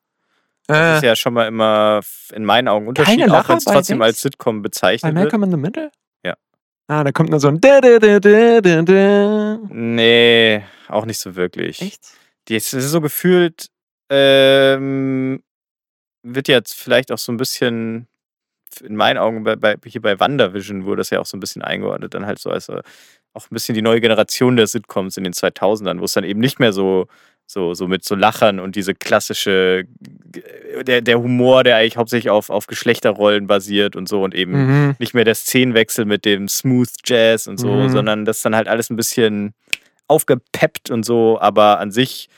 Das 0.68 0.78
äh, 0.78 0.96
ist 0.98 1.04
ja 1.04 1.16
schon 1.16 1.34
mal 1.34 1.48
immer 1.48 2.02
in 2.34 2.44
meinen 2.46 2.68
Augen 2.68 2.88
Unterschied, 2.88 3.20
Keine 3.22 3.40
auch 3.40 3.48
wenn 3.50 3.58
es 3.58 3.66
bei 3.66 3.74
trotzdem 3.74 4.02
als 4.02 4.22
Sitcom 4.22 4.62
bei 4.62 4.68
bezeichnet 4.70 5.14
wird. 5.16 5.24
Malcolm 5.24 5.44
in 5.44 5.52
the 5.52 5.58
Middle? 5.58 5.92
Ja. 6.26 6.36
Ah, 6.88 7.04
da 7.04 7.12
kommt 7.12 7.30
nur 7.30 7.40
so 7.40 7.48
ein. 7.48 7.60
Nee, 9.70 10.64
auch 10.90 11.06
nicht 11.06 11.20
so 11.20 11.36
wirklich. 11.36 11.82
Echt? 11.82 12.02
Es 12.50 12.74
ist 12.74 12.92
so 12.92 13.02
gefühlt, 13.02 13.68
ähm, 14.10 15.42
wird 16.36 16.48
jetzt 16.48 16.74
vielleicht 16.74 17.12
auch 17.12 17.18
so 17.18 17.32
ein 17.32 17.38
bisschen, 17.38 18.08
in 18.84 18.96
meinen 18.96 19.18
Augen, 19.18 19.44
bei, 19.44 19.56
bei, 19.56 19.76
hier 19.86 20.02
bei 20.02 20.20
WandaVision 20.20 20.86
wurde 20.86 20.98
das 21.02 21.10
ja 21.10 21.20
auch 21.20 21.26
so 21.26 21.38
ein 21.38 21.40
bisschen 21.40 21.62
eingeordnet, 21.62 22.14
dann 22.14 22.26
halt 22.26 22.40
so 22.40 22.50
als 22.50 22.70
äh, 22.70 22.82
auch 23.34 23.46
ein 23.46 23.54
bisschen 23.54 23.76
die 23.76 23.82
neue 23.82 24.02
Generation 24.02 24.56
der 24.58 24.68
Sitcoms 24.68 25.18
in 25.18 25.24
den 25.24 25.34
2000ern, 25.34 26.00
wo 26.00 26.06
es 26.06 26.14
dann 26.14 26.24
eben 26.24 26.40
nicht 26.40 26.60
mehr 26.60 26.74
so, 26.74 27.08
so, 27.46 27.74
so 27.74 27.88
mit 27.88 28.04
so 28.04 28.16
Lachern 28.16 28.60
und 28.60 28.76
diese 28.76 28.94
klassische, 28.94 29.86
der, 30.84 31.02
der 31.02 31.20
Humor, 31.20 31.64
der 31.64 31.78
eigentlich 31.78 31.98
hauptsächlich 31.98 32.30
auf, 32.30 32.50
auf 32.50 32.68
Geschlechterrollen 32.68 33.48
basiert 33.48 33.96
und 33.96 34.10
so 34.10 34.24
und 34.24 34.36
eben 34.36 34.54
Mhm. 34.88 34.96
nicht 35.00 35.14
mehr 35.14 35.24
der 35.24 35.36
Szenenwechsel 35.36 36.06
mit 36.06 36.26
dem 36.26 36.48
Smooth 36.48 36.90
Jazz 37.06 37.48
und 37.48 37.58
so, 37.60 37.84
Mhm. 37.84 37.90
sondern 37.90 38.26
das 38.26 38.42
dann 38.42 38.56
halt 38.56 38.68
alles 38.68 38.90
ein 38.90 38.96
bisschen 38.98 39.54
aufgepeppt 40.08 40.90
und 40.90 41.04
so, 41.04 41.40
aber 41.40 41.80
an 41.80 41.92
sich 41.92 42.30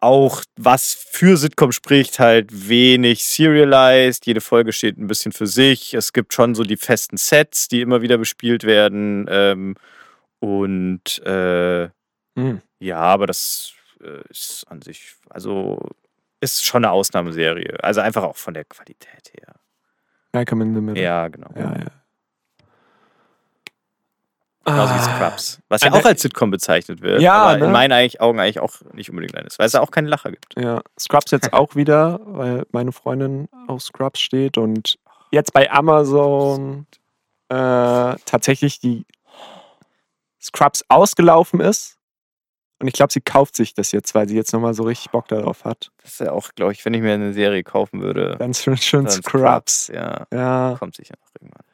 auch 0.00 0.42
was 0.56 0.94
für 0.94 1.36
Sitcom 1.36 1.72
spricht, 1.72 2.18
halt 2.18 2.68
wenig 2.68 3.24
serialized. 3.24 4.26
Jede 4.26 4.40
Folge 4.40 4.72
steht 4.72 4.98
ein 4.98 5.06
bisschen 5.06 5.32
für 5.32 5.46
sich. 5.46 5.94
Es 5.94 6.12
gibt 6.12 6.32
schon 6.32 6.54
so 6.54 6.64
die 6.64 6.76
festen 6.78 7.16
Sets, 7.16 7.68
die 7.68 7.80
immer 7.82 8.00
wieder 8.02 8.16
bespielt 8.18 8.64
werden. 8.64 9.26
Ähm, 9.28 9.76
und 10.40 11.18
äh, 11.26 11.88
Mhm. 12.36 12.62
ja, 12.78 12.98
aber 12.98 13.26
das 13.26 13.72
äh, 14.02 14.22
ist 14.30 14.64
an 14.68 14.80
sich, 14.82 15.14
also 15.28 15.78
ist 16.40 16.64
schon 16.64 16.84
eine 16.84 16.92
Ausnahmeserie. 16.92 17.82
Also 17.82 18.00
einfach 18.00 18.22
auch 18.22 18.36
von 18.36 18.54
der 18.54 18.64
Qualität 18.64 19.32
her. 19.34 19.56
Malcolm 20.32 20.62
in 20.62 20.74
the 20.74 20.80
Middle. 20.80 21.02
Ja, 21.02 21.28
genau. 21.28 21.50
Ja, 21.56 21.76
ja. 21.76 21.99
Genauso 24.64 24.94
wie 24.94 24.98
Ah. 24.98 25.16
Scrubs. 25.16 25.58
Was 25.68 25.82
ja 25.82 25.92
auch 25.92 26.04
als 26.04 26.20
Sitcom 26.22 26.50
bezeichnet 26.50 27.00
wird. 27.00 27.20
Ja, 27.22 27.34
aber 27.34 27.56
ne? 27.58 27.64
in 27.66 27.72
meinen 27.72 27.92
eigentlich, 27.92 28.20
Augen 28.20 28.38
eigentlich 28.38 28.60
auch 28.60 28.74
nicht 28.92 29.08
unbedingt 29.10 29.34
eines, 29.36 29.58
weil 29.58 29.66
es 29.66 29.72
da 29.72 29.80
auch 29.80 29.90
keine 29.90 30.08
Lacher 30.08 30.30
gibt. 30.30 30.54
Ja, 30.58 30.82
Scrubs 30.98 31.30
jetzt 31.30 31.52
auch 31.52 31.74
wieder, 31.76 32.20
weil 32.24 32.66
meine 32.72 32.92
Freundin 32.92 33.48
auf 33.68 33.82
Scrubs 33.82 34.20
steht 34.20 34.58
und 34.58 34.98
jetzt 35.30 35.52
bei 35.54 35.70
Amazon 35.70 36.86
äh, 37.48 37.54
tatsächlich 38.26 38.80
die 38.80 39.06
Scrubs 40.40 40.84
ausgelaufen 40.88 41.60
ist. 41.60 41.96
Und 42.80 42.86
ich 42.86 42.94
glaube, 42.94 43.12
sie 43.12 43.20
kauft 43.20 43.56
sich 43.56 43.74
das 43.74 43.92
jetzt, 43.92 44.14
weil 44.14 44.26
sie 44.28 44.36
jetzt 44.36 44.52
nochmal 44.54 44.72
so 44.72 44.84
richtig 44.84 45.10
Bock 45.10 45.28
darauf 45.28 45.64
hat. 45.64 45.90
Das 46.02 46.12
ist 46.12 46.20
ja 46.20 46.32
auch, 46.32 46.48
glaube 46.54 46.72
ich, 46.72 46.82
wenn 46.86 46.94
ich 46.94 47.02
mir 47.02 47.12
eine 47.12 47.34
Serie 47.34 47.62
kaufen 47.62 48.00
würde. 48.00 48.36
Ganz 48.38 48.62
schön, 48.62 48.76
schön 48.78 49.04
dann 49.04 49.12
Scrubs. 49.22 49.88
Ja, 49.88 50.26
Ja. 50.32 50.76
kommt 50.78 50.96
sicher 50.96 51.14
noch 51.20 51.28
irgendwann. 51.38 51.64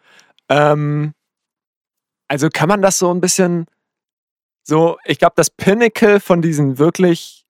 Ähm, 0.48 1.14
also 2.28 2.48
kann 2.50 2.68
man 2.68 2.82
das 2.82 2.98
so 2.98 3.10
ein 3.12 3.20
bisschen 3.20 3.66
so, 4.62 4.98
ich 5.04 5.18
glaube, 5.18 5.34
das 5.36 5.48
Pinnacle 5.50 6.18
von 6.20 6.42
diesen 6.42 6.78
wirklich 6.78 7.46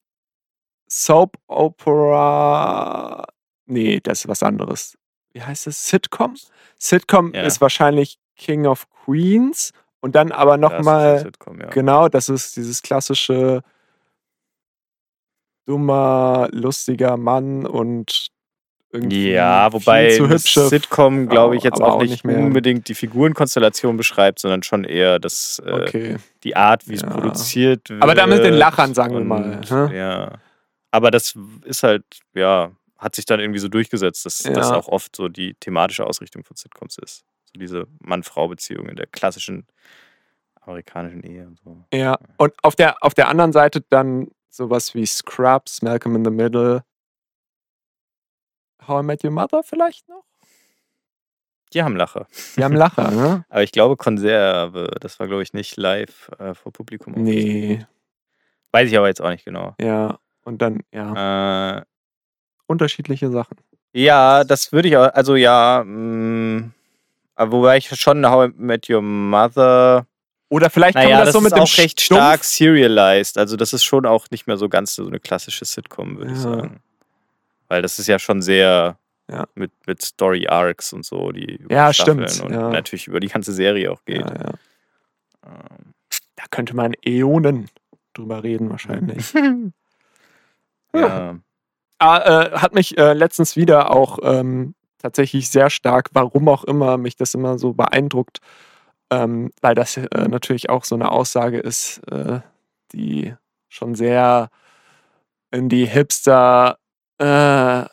Soap 0.89 1.37
Opera. 1.47 3.25
Nee, 3.65 3.99
das 4.01 4.19
ist 4.19 4.27
was 4.27 4.43
anderes. 4.43 4.97
wie 5.33 5.41
heißt 5.43 5.67
es? 5.67 5.87
Sitcom? 5.87 6.35
Sitcom 6.79 7.33
Ja. 7.33 7.43
ist 7.43 7.59
wahrscheinlich 7.61 8.17
King 8.35 8.65
of 8.67 8.87
Queens 9.03 9.71
und 9.99 10.15
dann 10.15 10.31
aber 10.31 10.57
Das 10.57 10.71
nochmal, 10.71 11.31
ja. 11.59 11.65
genau, 11.69 12.07
das 12.07 12.29
ist 12.29 12.55
dieses 12.55 12.81
klassische 12.81 13.63
dummer, 15.65 16.47
lustiger 16.51 17.17
Mann 17.17 17.65
und 17.65 18.27
irgendwie 18.91 19.31
Ja, 19.31 19.71
wobei 19.73 20.11
Sitcom, 20.37 21.27
glaube 21.27 21.55
ich, 21.57 21.63
jetzt 21.63 21.81
auch 21.81 22.01
nicht, 22.01 22.23
mehr. 22.23 22.37
unbedingt 22.39 22.87
die 22.87 22.95
Figurenkonstellation 22.95 23.97
beschreibt, 23.97 24.39
sondern 24.39 24.63
schon 24.63 24.83
eher 24.83 25.19
das, 25.19 25.61
äh, 25.65 25.71
Okay. 25.71 26.15
die 26.43 26.55
Art, 26.55 26.87
wie 26.87 26.93
es 26.95 27.01
Ja. 27.01 27.09
produziert 27.09 27.89
wird. 27.89 28.01
Aber 28.01 28.15
da 28.15 28.25
mit 28.27 28.43
den 28.43 28.53
Lachern, 28.53 28.93
sagen 28.93 29.13
wir 29.13 29.23
mal? 29.23 29.61
Ja. 29.93 30.39
Aber 30.91 31.11
das 31.11 31.35
ist 31.65 31.83
halt, 31.83 32.03
ja, 32.33 32.71
hat 32.97 33.13
sich 33.15 33.25
dann 33.25 33.39
irgendwie 33.39 33.59
so 33.59 33.67
durchgesetzt, 33.67 34.25
dass 34.25 34.39
das 34.39 34.69
Ja. 34.69 34.75
auch 34.75 34.87
oft 34.87 35.15
so 35.15 35.27
die 35.27 35.53
thematische 35.55 36.05
Ausrichtung 36.05 36.43
von 36.43 36.55
Sitcoms 36.55 36.97
ist. 36.97 37.25
So 37.45 37.59
diese 37.59 37.85
Mann-Frau-Beziehung 37.99 38.87
in 38.89 38.95
der 38.95 39.05
klassischen 39.07 39.67
amerikanischen 40.61 41.23
Ehe 41.23 41.45
und 41.47 41.59
so. 41.63 41.83
Ja, 41.93 42.17
und 42.37 42.53
auf 42.63 42.75
der, 42.75 42.95
auf 43.01 43.13
der 43.13 43.27
anderen 43.29 43.53
Seite 43.53 43.83
dann 43.89 44.29
sowas 44.49 44.95
wie 44.95 45.05
Scrubs, 45.05 45.81
Malcolm 45.81 46.15
in 46.15 46.25
the 46.25 46.31
Middle, 46.31 46.83
How 48.87 49.01
I 49.01 49.05
Met 49.05 49.23
Your 49.23 49.31
Mother 49.31 49.63
vielleicht 49.63 50.07
noch? 50.09 50.23
Die 51.73 51.83
haben 51.83 51.95
Lacher. 51.97 52.27
Die 52.55 52.63
haben 52.63 52.73
Lacher, 52.75 53.11
ne? 53.11 53.45
Aber 53.49 53.63
ich 53.63 53.71
glaube, 53.71 53.97
Konserve, 53.97 54.89
das 55.01 55.19
war, 55.19 55.27
glaube 55.27 55.43
ich, 55.43 55.53
nicht 55.53 55.75
live 55.77 56.29
äh, 56.39 56.53
vor 56.53 56.71
Publikum. 56.71 57.13
Nee, 57.15 57.85
Weiß 58.71 58.89
ich 58.89 58.97
aber 58.97 59.07
jetzt 59.07 59.21
auch 59.21 59.29
nicht 59.29 59.45
genau. 59.45 59.75
ja. 59.79 60.17
Und 60.43 60.61
dann, 60.61 60.79
ja, 60.93 61.79
Äh, 61.79 61.81
unterschiedliche 62.67 63.29
Sachen. 63.29 63.57
ja, 63.93 64.45
das 64.45 64.71
würde 64.71 64.87
ich 64.87 64.95
auch, 64.95 65.13
also 65.13 65.35
ja, 65.35 65.83
mh, 65.85 66.69
aber 67.35 67.51
wobei 67.51 67.77
ich 67.77 67.89
schon 67.99 68.25
How 68.29 68.49
I 68.49 68.53
Met 68.55 68.89
Your 68.89 69.01
Mother, 69.01 70.05
Oder 70.49 70.69
vielleicht 70.69 70.93
kann 70.95 71.03
naja, 71.03 71.17
man 71.17 71.25
das, 71.25 71.33
das, 71.33 71.33
so 71.33 71.41
mit 71.41 71.51
ist 71.51 71.55
dem 71.57 71.63
auch 71.63 71.77
recht 71.83 71.99
Stumpf- 71.99 72.17
stark 72.17 72.43
serialized. 72.45 73.37
Also 73.37 73.57
das 73.57 73.73
ist 73.73 73.83
schon 73.83 74.05
auch 74.05 74.27
nicht 74.31 74.47
mehr 74.47 74.55
so 74.57 74.69
ganz 74.69 74.95
so 74.95 75.05
eine 75.05 75.19
klassische 75.19 75.65
Sitcom, 75.65 76.17
würde 76.17 76.31
ich 76.31 76.37
Ja. 76.37 76.43
sagen. 76.43 76.79
Weil 77.67 77.81
das 77.81 77.99
ist 77.99 78.07
ja 78.07 78.19
schon 78.19 78.41
sehr 78.41 78.97
Ja. 79.29 79.45
mit, 79.55 79.71
mit 79.85 80.01
Story 80.01 80.47
Arcs 80.47 80.93
und 80.93 81.05
so, 81.05 81.31
die 81.31 81.59
Ja, 81.69 81.91
Staffeln 81.93 82.27
stimmt, 82.29 82.49
und 82.51 82.53
ja. 82.55 82.69
natürlich 82.69 83.07
über 83.07 83.19
die 83.19 83.27
ganze 83.27 83.51
Serie 83.53 83.91
auch 83.91 84.03
geht. 84.05 84.21
Ja, 84.21 84.33
ja. 84.35 84.53
Ähm, 85.45 85.93
Da 86.35 86.43
könnte 86.49 86.75
man 86.75 86.93
Äonen 87.05 87.69
drüber 88.13 88.43
reden, 88.43 88.69
wahrscheinlich. 88.69 89.33
ja. 90.93 91.37
Ah, 91.99 92.17
äh, 92.19 92.57
hat 92.59 92.73
mich 92.75 92.97
äh, 92.97 93.13
letztens 93.13 93.55
wieder 93.55 93.89
auch 93.91 94.19
ähm, 94.21 94.75
tatsächlich 94.99 95.49
sehr 95.49 95.69
stark, 95.71 96.09
warum 96.13 96.47
auch 96.47 96.63
immer, 96.63 96.97
mich 96.97 97.15
das 97.15 97.33
immer 97.33 97.57
so 97.57 97.73
beeindruckt, 97.73 98.37
ähm, 99.09 99.51
weil 99.61 99.73
das 99.73 99.97
äh, 99.97 100.27
natürlich 100.27 100.69
auch 100.69 100.83
so 100.83 100.93
eine 100.95 101.11
Aussage 101.11 101.57
ist, 101.59 101.99
äh, 102.11 102.41
die 102.91 103.33
schon 103.67 103.95
sehr 103.95 104.49
in 105.51 105.69
die 105.69 105.85
Hipster, 105.87 106.77
äh, 107.19 107.85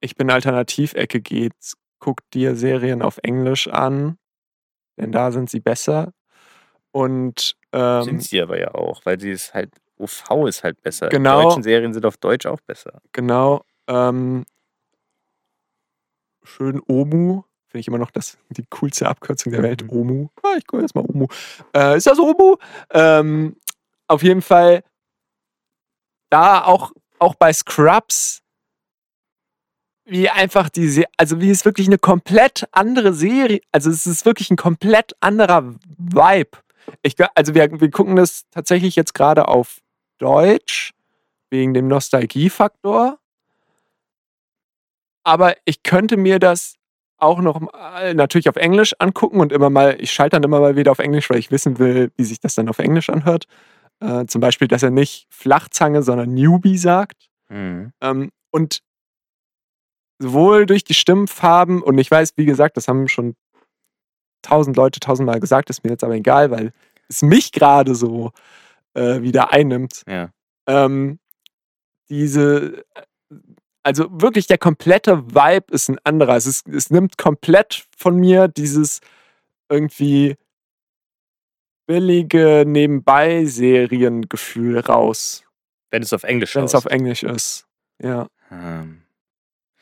ich 0.00 0.16
bin 0.16 0.30
Alternativecke 0.30 1.20
geht. 1.20 1.54
Guck 1.98 2.28
dir 2.32 2.54
Serien 2.54 3.00
auf 3.00 3.18
Englisch 3.22 3.68
an, 3.68 4.18
denn 4.98 5.10
da 5.12 5.32
sind 5.32 5.48
sie 5.48 5.60
besser. 5.60 6.12
Und 6.92 7.56
ähm, 7.72 8.02
Sind 8.02 8.22
sie 8.22 8.40
aber 8.40 8.60
ja 8.60 8.74
auch, 8.74 9.04
weil 9.04 9.18
sie 9.18 9.30
ist 9.30 9.54
halt, 9.54 9.72
OV 9.98 10.46
ist 10.46 10.62
halt 10.62 10.80
besser. 10.82 11.08
Genau. 11.08 11.38
Die 11.38 11.44
deutschen 11.44 11.62
Serien 11.62 11.92
sind 11.92 12.06
auf 12.06 12.18
Deutsch 12.18 12.46
auch 12.46 12.60
besser. 12.60 13.00
Genau. 13.12 13.64
Ähm, 13.88 14.44
schön 16.44 16.80
Omu. 16.86 17.42
Finde 17.66 17.80
ich 17.80 17.88
immer 17.88 17.98
noch 17.98 18.12
das, 18.12 18.38
die 18.50 18.64
coolste 18.70 19.08
Abkürzung 19.08 19.52
der 19.52 19.62
Welt. 19.62 19.82
Mhm. 19.82 19.90
Omu. 19.90 20.28
Ah, 20.42 20.54
ich 20.56 20.66
gucke 20.66 20.82
jetzt 20.82 20.94
mal 20.94 21.04
Omu. 21.04 21.26
Äh, 21.74 21.96
ist 21.96 22.06
das 22.06 22.18
Omu? 22.20 22.56
Ähm, 22.90 23.56
auf 24.06 24.22
jeden 24.22 24.42
Fall 24.42 24.84
da 26.30 26.64
auch, 26.64 26.92
auch 27.18 27.34
bei 27.34 27.52
Scrubs, 27.52 28.43
wie 30.04 30.28
einfach 30.28 30.68
die, 30.68 30.88
Se 30.88 31.04
also 31.16 31.40
wie 31.40 31.50
es 31.50 31.64
wirklich 31.64 31.86
eine 31.86 31.98
komplett 31.98 32.66
andere 32.72 33.14
Serie, 33.14 33.60
also 33.72 33.90
es 33.90 34.06
ist 34.06 34.26
wirklich 34.26 34.50
ein 34.50 34.56
komplett 34.56 35.12
anderer 35.20 35.74
Vibe. 35.98 36.58
Ich, 37.02 37.16
also 37.34 37.54
wir, 37.54 37.80
wir 37.80 37.90
gucken 37.90 38.16
das 38.16 38.44
tatsächlich 38.50 38.96
jetzt 38.96 39.14
gerade 39.14 39.48
auf 39.48 39.78
Deutsch 40.18 40.92
wegen 41.50 41.74
dem 41.74 41.88
Nostalgiefaktor. 41.88 43.18
Aber 45.22 45.54
ich 45.64 45.82
könnte 45.82 46.18
mir 46.18 46.38
das 46.38 46.76
auch 47.16 47.40
noch 47.40 47.60
mal 47.60 48.14
natürlich 48.14 48.48
auf 48.50 48.56
Englisch 48.56 48.94
angucken 48.98 49.40
und 49.40 49.52
immer 49.52 49.70
mal, 49.70 49.96
ich 49.98 50.12
schalte 50.12 50.36
dann 50.36 50.42
immer 50.42 50.60
mal 50.60 50.76
wieder 50.76 50.90
auf 50.90 50.98
Englisch, 50.98 51.30
weil 51.30 51.38
ich 51.38 51.50
wissen 51.50 51.78
will, 51.78 52.12
wie 52.16 52.24
sich 52.24 52.40
das 52.40 52.54
dann 52.54 52.68
auf 52.68 52.78
Englisch 52.78 53.08
anhört. 53.08 53.46
Äh, 54.00 54.26
zum 54.26 54.40
Beispiel, 54.40 54.68
dass 54.68 54.82
er 54.82 54.90
nicht 54.90 55.26
Flachzange, 55.30 56.02
sondern 56.02 56.34
Newbie 56.34 56.76
sagt. 56.76 57.30
Mhm. 57.48 57.92
Ähm, 58.02 58.30
und 58.50 58.80
sowohl 60.18 60.66
durch 60.66 60.84
die 60.84 60.94
Stimmfarben, 60.94 61.82
und 61.82 61.98
ich 61.98 62.10
weiß, 62.10 62.32
wie 62.36 62.46
gesagt, 62.46 62.76
das 62.76 62.88
haben 62.88 63.08
schon 63.08 63.36
tausend 64.42 64.76
Leute 64.76 65.00
tausendmal 65.00 65.40
gesagt, 65.40 65.70
ist 65.70 65.84
mir 65.84 65.90
jetzt 65.90 66.04
aber 66.04 66.14
egal, 66.14 66.50
weil 66.50 66.72
es 67.08 67.22
mich 67.22 67.52
gerade 67.52 67.94
so 67.94 68.32
äh, 68.94 69.22
wieder 69.22 69.52
einnimmt. 69.52 70.02
Ja. 70.06 70.30
Ähm, 70.66 71.18
diese, 72.08 72.84
also 73.82 74.06
wirklich 74.10 74.46
der 74.46 74.58
komplette 74.58 75.34
Vibe 75.34 75.72
ist 75.72 75.88
ein 75.88 75.98
anderer. 76.04 76.36
Es, 76.36 76.46
ist, 76.46 76.68
es 76.68 76.90
nimmt 76.90 77.18
komplett 77.18 77.86
von 77.96 78.16
mir 78.16 78.48
dieses 78.48 79.00
irgendwie 79.68 80.36
billige 81.86 82.64
Nebenbei-Seriengefühl 82.66 84.80
raus, 84.80 85.44
Wenn 85.90 86.02
es 86.02 86.12
auf 86.12 86.22
Englisch 86.22 86.54
wenn 86.56 86.64
es 86.64 86.74
auf 86.74 86.86
Englisch 86.86 87.22
ist. 87.22 87.66
Ja. 88.02 88.26
Ähm, 88.50 89.03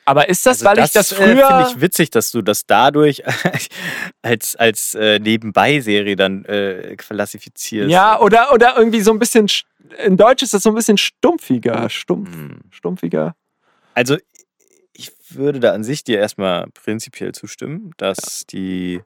Aber 0.05 0.28
ist 0.28 0.44
das, 0.46 0.64
also 0.64 0.76
weil 0.80 0.84
ich 0.84 0.92
das 0.92 1.12
äh, 1.12 1.14
früher. 1.14 1.46
finde 1.46 1.66
ich 1.70 1.80
witzig, 1.80 2.11
dass 2.11 2.30
du 2.32 2.42
das 2.42 2.66
dadurch 2.66 3.22
als, 4.22 4.57
als 4.57 4.94
äh, 4.94 5.18
Nebenbei-Serie 5.20 6.16
dann 6.16 6.44
äh, 6.44 6.96
klassifizierst. 6.96 7.90
ja, 7.90 8.18
oder, 8.20 8.53
oder 8.53 8.76
irgendwie 8.76 9.00
so 9.00 9.12
ein 9.12 9.18
bisschen. 9.18 9.46
In 10.05 10.16
Deutsch 10.16 10.42
ist 10.42 10.55
das 10.55 10.62
so 10.62 10.70
ein 10.70 10.74
bisschen 10.74 10.98
stumpfiger. 10.98 11.88
Stumpf, 11.90 12.32
Hm. 12.34 12.61
stumpfiger. 12.70 13.34
Also, 13.94 14.16
ich 14.94 15.12
würde 15.30 15.61
da 15.61 15.72
an 15.72 15.84
sich 15.84 16.03
dir 16.03 16.18
erstmal 16.18 16.66
prinzipiell 16.72 17.32
zustimmen, 17.32 17.92
dass 17.98 18.44
die 18.46 19.03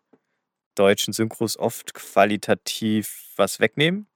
deutschen 0.76 1.12
Synchros 1.12 1.59
oft 1.59 1.92
qualitativ 1.94 3.32
was 3.36 3.61
wegnehmen. 3.61 4.07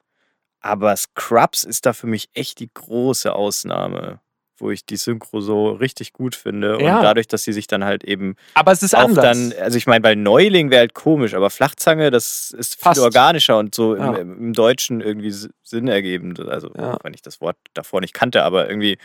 Aber 0.60 0.94
Scrubs 0.96 1.64
ist 1.64 1.86
da 1.86 1.92
für 1.92 2.06
mich 2.06 2.28
echt 2.34 2.60
die 2.60 2.70
große 2.72 3.32
Ausnahme, 3.32 4.20
wo 4.60 4.70
ich 4.70 4.84
die 4.84 4.96
Synchro 4.96 5.40
so 5.40 5.70
richtig 5.70 6.12
gut 6.12 6.34
finde. 6.34 6.78
Ja. 6.80 6.96
Und 6.98 7.02
dadurch, 7.04 7.28
dass 7.28 7.44
sie 7.44 7.52
sich 7.52 7.66
dann 7.66 7.84
halt 7.84 8.04
eben 8.04 8.36
Aber 8.54 8.72
es 8.72 8.82
ist 8.82 8.94
auch 8.96 9.04
anders. 9.04 9.24
dann, 9.24 9.52
also 9.60 9.76
ich 9.78 9.86
meine, 9.86 10.04
weil 10.04 10.16
Neuling 10.16 10.70
wäre 10.70 10.80
halt 10.80 10.94
komisch, 10.94 11.34
aber 11.34 11.50
Flachzange, 11.50 12.10
das 12.10 12.50
ist 12.56 12.74
viel 12.74 12.82
Passt. 12.84 13.00
organischer 13.00 13.58
und 13.58 13.74
so 13.74 13.96
Ja. 13.96 14.14
im, 14.16 14.38
im 14.38 14.52
Deutschen 14.52 15.00
irgendwie 15.00 15.30
Sinn 15.62 15.88
ergebend. 15.88 16.40
Also, 16.40 16.70
Ja. 16.76 16.98
wenn 17.02 17.14
ich 17.14 17.22
das 17.22 17.40
Wort 17.40 17.56
davor 17.74 18.00
nicht 18.00 18.14
kannte, 18.14 18.42
aber 18.42 18.68
irgendwie. 18.68 18.98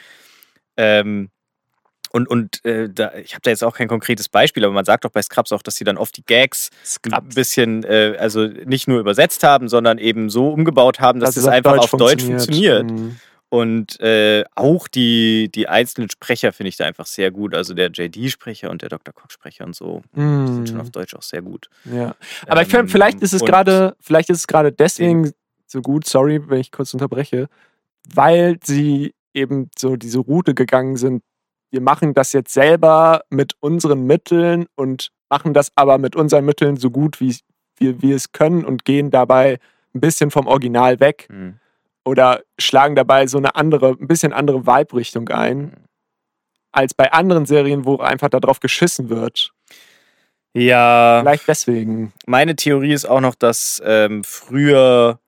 Ähm, 0.78 1.30
und 2.12 2.30
und 2.30 2.64
äh, 2.64 2.88
da, 2.90 3.14
ich 3.16 3.34
habe 3.34 3.42
da 3.44 3.50
jetzt 3.50 3.64
auch 3.64 3.76
kein 3.76 3.90
konkretes 3.90 4.30
Beispiel, 4.30 4.64
aber 4.64 4.74
man 4.74 4.86
sagt 4.86 5.04
doch 5.04 5.10
bei 5.10 5.22
Scrubs 5.22 5.52
auch, 5.52 5.62
dass 5.62 5.76
sie 5.76 5.84
dann 5.84 5.98
oft 5.98 6.16
die 6.16 6.24
Gags 6.24 6.70
ein 7.12 7.28
bisschen, 7.30 7.84
äh, 7.84 8.16
also 8.18 8.46
nicht 8.46 8.88
nur 8.88 9.00
übersetzt 9.02 9.44
haben, 9.44 9.68
sondern 9.68 9.98
eben 9.98 10.30
so 10.30 10.50
umgebaut 10.50 11.02
haben, 11.02 11.20
dass, 11.20 11.36
es 11.36 11.46
einfach 11.46 11.78
auf 11.78 11.92
Deutsch 11.92 12.24
funktioniert. 12.24 12.90
Mhm. 12.90 13.18
Und 13.50 14.00
äh, 14.02 14.44
auch 14.56 14.88
die, 14.88 15.50
die 15.54 15.68
einzelnen 15.70 16.10
Sprecher 16.10 16.52
finde 16.52 16.70
ich 16.70 16.78
da 16.78 16.86
einfach 16.86 17.06
sehr 17.06 17.32
gut. 17.32 17.54
Also 17.54 17.74
der 17.74 17.90
JD-Sprecher 17.92 18.70
und 18.70 18.82
der 18.82 18.90
Dr. 18.90 19.14
Koch-Sprecher 19.14 19.66
und 19.66 19.76
so. 19.76 20.02
Die 20.16 20.20
sind 20.22 20.68
schon 20.70 20.80
auf 20.82 20.88
Mhm. 20.88 20.92
Deutsch 20.92 21.14
auch 21.16 21.22
sehr 21.22 21.42
gut. 21.42 21.70
Ja. 21.86 22.16
Aber 22.48 22.62
ich 22.64 22.68
finde, 22.68 22.84
Ähm, 22.86 22.90
vielleicht 22.90 23.22
ist 23.22 23.34
es 23.34 23.44
gerade, 23.46 23.96
vielleicht 24.02 24.30
ist 24.30 24.40
es 24.40 24.48
gerade 24.48 24.72
deswegen 24.72 25.32
so 25.68 25.82
gut, 25.82 26.06
sorry, 26.08 26.42
wenn 26.50 26.60
ich 26.60 26.72
kurz 26.72 26.94
unterbreche, 26.94 27.48
weil 28.14 28.58
sie 28.64 29.14
eben 29.34 29.70
so 29.78 29.96
diese 29.96 30.20
Route 30.20 30.54
gegangen 30.54 30.98
sind. 30.98 31.24
Wir 31.72 31.82
machen 31.82 32.14
das 32.14 32.34
jetzt 32.34 32.54
selber 32.54 33.22
mit 33.30 33.54
unseren 33.60 34.06
Mitteln 34.06 34.66
und 34.76 35.10
machen 35.30 35.54
das 35.54 35.72
aber 35.76 35.98
mit 35.98 36.16
unseren 36.16 36.46
Mitteln 36.46 36.78
so 36.78 36.90
gut, 36.90 37.20
wie 37.20 37.36
wir, 37.78 38.02
wir 38.02 38.16
es 38.16 38.32
können 38.32 38.64
und 38.66 38.86
gehen 38.86 39.12
dabei 39.12 39.60
ein 39.94 40.00
bisschen 40.02 40.32
vom 40.32 40.48
Original 40.48 41.00
weg 41.00 41.28
Hm. 41.30 41.60
Oder 42.06 42.44
schlagen 42.60 42.96
dabei 42.96 43.28
so 43.28 43.38
eine 43.38 43.56
andere, 43.56 43.98
ein 44.00 44.08
bisschen 44.08 44.32
andere 44.32 44.66
Vibe-Richtung 44.66 45.28
ein, 45.30 45.74
als 46.72 46.94
bei 46.94 47.12
anderen 47.12 47.46
Serien, 47.46 47.86
wo 47.86 47.98
einfach 47.98 48.30
darauf 48.30 48.60
geschissen 48.60 49.10
wird. 49.10 49.52
Ja, 50.54 51.20
Vielleicht 51.22 51.48
deswegen. 51.48 52.14
meine 52.26 52.56
Theorie 52.56 52.94
ist 52.94 53.06
auch 53.06 53.20
noch, 53.20 53.36
dass 53.36 53.82
ähm, 53.86 54.24
früher 54.24 55.20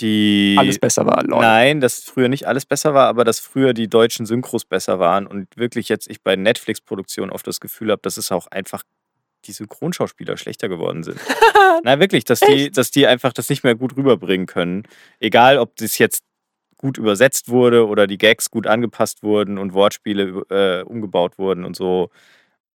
die 0.00 0.56
alles 0.58 0.78
besser 0.78 1.06
war. 1.06 1.24
Lol. 1.24 1.40
Nein, 1.40 1.80
dass 1.80 2.04
früher 2.04 2.28
nicht 2.28 2.46
alles 2.46 2.66
besser 2.66 2.94
war, 2.94 3.08
aber 3.08 3.24
dass 3.24 3.40
früher 3.40 3.72
die 3.72 3.88
deutschen 3.88 4.26
Synchros 4.26 4.64
besser 4.64 4.98
waren 5.00 5.26
und 5.26 5.56
wirklich 5.56 5.88
jetzt 5.88 6.08
ich 6.08 6.22
bei 6.22 6.36
Netflix-Produktionen 6.36 7.32
oft 7.32 7.46
das 7.46 7.58
Gefühl 7.58 7.90
habe, 7.90 8.02
dass 8.02 8.16
es 8.16 8.30
auch 8.30 8.46
einfach 8.48 8.82
die 9.44 9.52
Synchronschauspieler 9.52 10.36
schlechter 10.36 10.68
geworden 10.68 11.02
sind. 11.02 11.20
Nein, 11.84 12.00
wirklich, 12.00 12.24
dass 12.24 12.40
die, 12.40 12.70
dass 12.70 12.90
die 12.90 13.06
einfach 13.06 13.32
das 13.32 13.48
nicht 13.48 13.64
mehr 13.64 13.74
gut 13.74 13.96
rüberbringen 13.96 14.46
können. 14.46 14.84
Egal, 15.20 15.58
ob 15.58 15.76
das 15.76 15.98
jetzt 15.98 16.22
gut 16.76 16.96
übersetzt 16.96 17.48
wurde 17.48 17.86
oder 17.86 18.06
die 18.06 18.18
Gags 18.18 18.50
gut 18.50 18.66
angepasst 18.66 19.22
wurden 19.22 19.58
und 19.58 19.74
Wortspiele 19.74 20.44
äh, 20.50 20.82
umgebaut 20.84 21.38
wurden 21.38 21.64
und 21.64 21.76
so. 21.76 22.10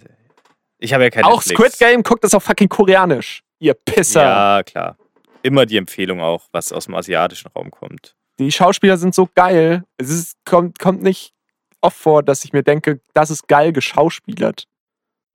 ich 0.77 0.93
habe 0.93 1.05
ja 1.05 1.09
keine 1.09 1.25
Auch 1.27 1.43
Netflix. 1.45 1.75
Squid 1.75 1.79
Game 1.79 2.03
guckt 2.03 2.23
das 2.23 2.35
auf 2.35 2.43
fucking 2.43 2.69
Koreanisch. 2.69 3.43
Ihr 3.59 3.73
Pisser. 3.73 4.23
Ja, 4.23 4.63
klar 4.63 4.95
immer 5.43 5.65
die 5.65 5.77
Empfehlung 5.77 6.21
auch, 6.21 6.47
was 6.51 6.71
aus 6.71 6.85
dem 6.85 6.95
asiatischen 6.95 7.49
Raum 7.55 7.71
kommt. 7.71 8.15
Die 8.39 8.51
Schauspieler 8.51 8.97
sind 8.97 9.13
so 9.13 9.29
geil. 9.35 9.83
Es 9.97 10.09
ist, 10.09 10.37
kommt, 10.45 10.79
kommt 10.79 11.03
nicht 11.03 11.33
oft 11.81 11.97
vor, 11.97 12.23
dass 12.23 12.45
ich 12.45 12.53
mir 12.53 12.63
denke, 12.63 13.01
das 13.13 13.29
ist 13.29 13.47
geil 13.47 13.73
geschauspielert. 13.73 14.65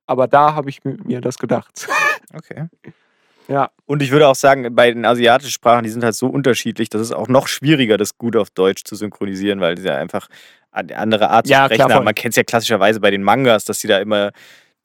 Aber 0.06 0.28
da 0.28 0.54
habe 0.54 0.70
ich 0.70 0.84
mir 0.84 1.20
das 1.20 1.38
gedacht. 1.38 1.88
Okay. 2.34 2.68
Ja. 3.48 3.70
Und 3.86 4.02
ich 4.02 4.10
würde 4.10 4.26
auch 4.26 4.34
sagen, 4.34 4.74
bei 4.74 4.90
den 4.90 5.04
asiatischen 5.04 5.52
Sprachen, 5.52 5.84
die 5.84 5.90
sind 5.90 6.02
halt 6.02 6.16
so 6.16 6.26
unterschiedlich, 6.26 6.90
dass 6.90 7.00
es 7.00 7.12
auch 7.12 7.28
noch 7.28 7.46
schwieriger, 7.46 7.96
das 7.96 8.18
gut 8.18 8.36
auf 8.36 8.50
Deutsch 8.50 8.82
zu 8.84 8.96
synchronisieren, 8.96 9.60
weil 9.60 9.78
sie 9.78 9.86
ja 9.86 9.94
einfach 9.94 10.26
eine 10.72 10.96
andere 10.98 11.30
Art 11.30 11.46
zu 11.46 11.52
ja, 11.52 11.66
sprechen 11.66 11.92
haben. 11.92 12.04
Man 12.04 12.14
kennt 12.14 12.32
es 12.32 12.36
ja 12.36 12.42
klassischerweise 12.42 13.00
bei 13.00 13.10
den 13.10 13.22
Mangas, 13.22 13.64
dass 13.64 13.80
sie 13.80 13.88
da 13.88 13.98
immer 13.98 14.32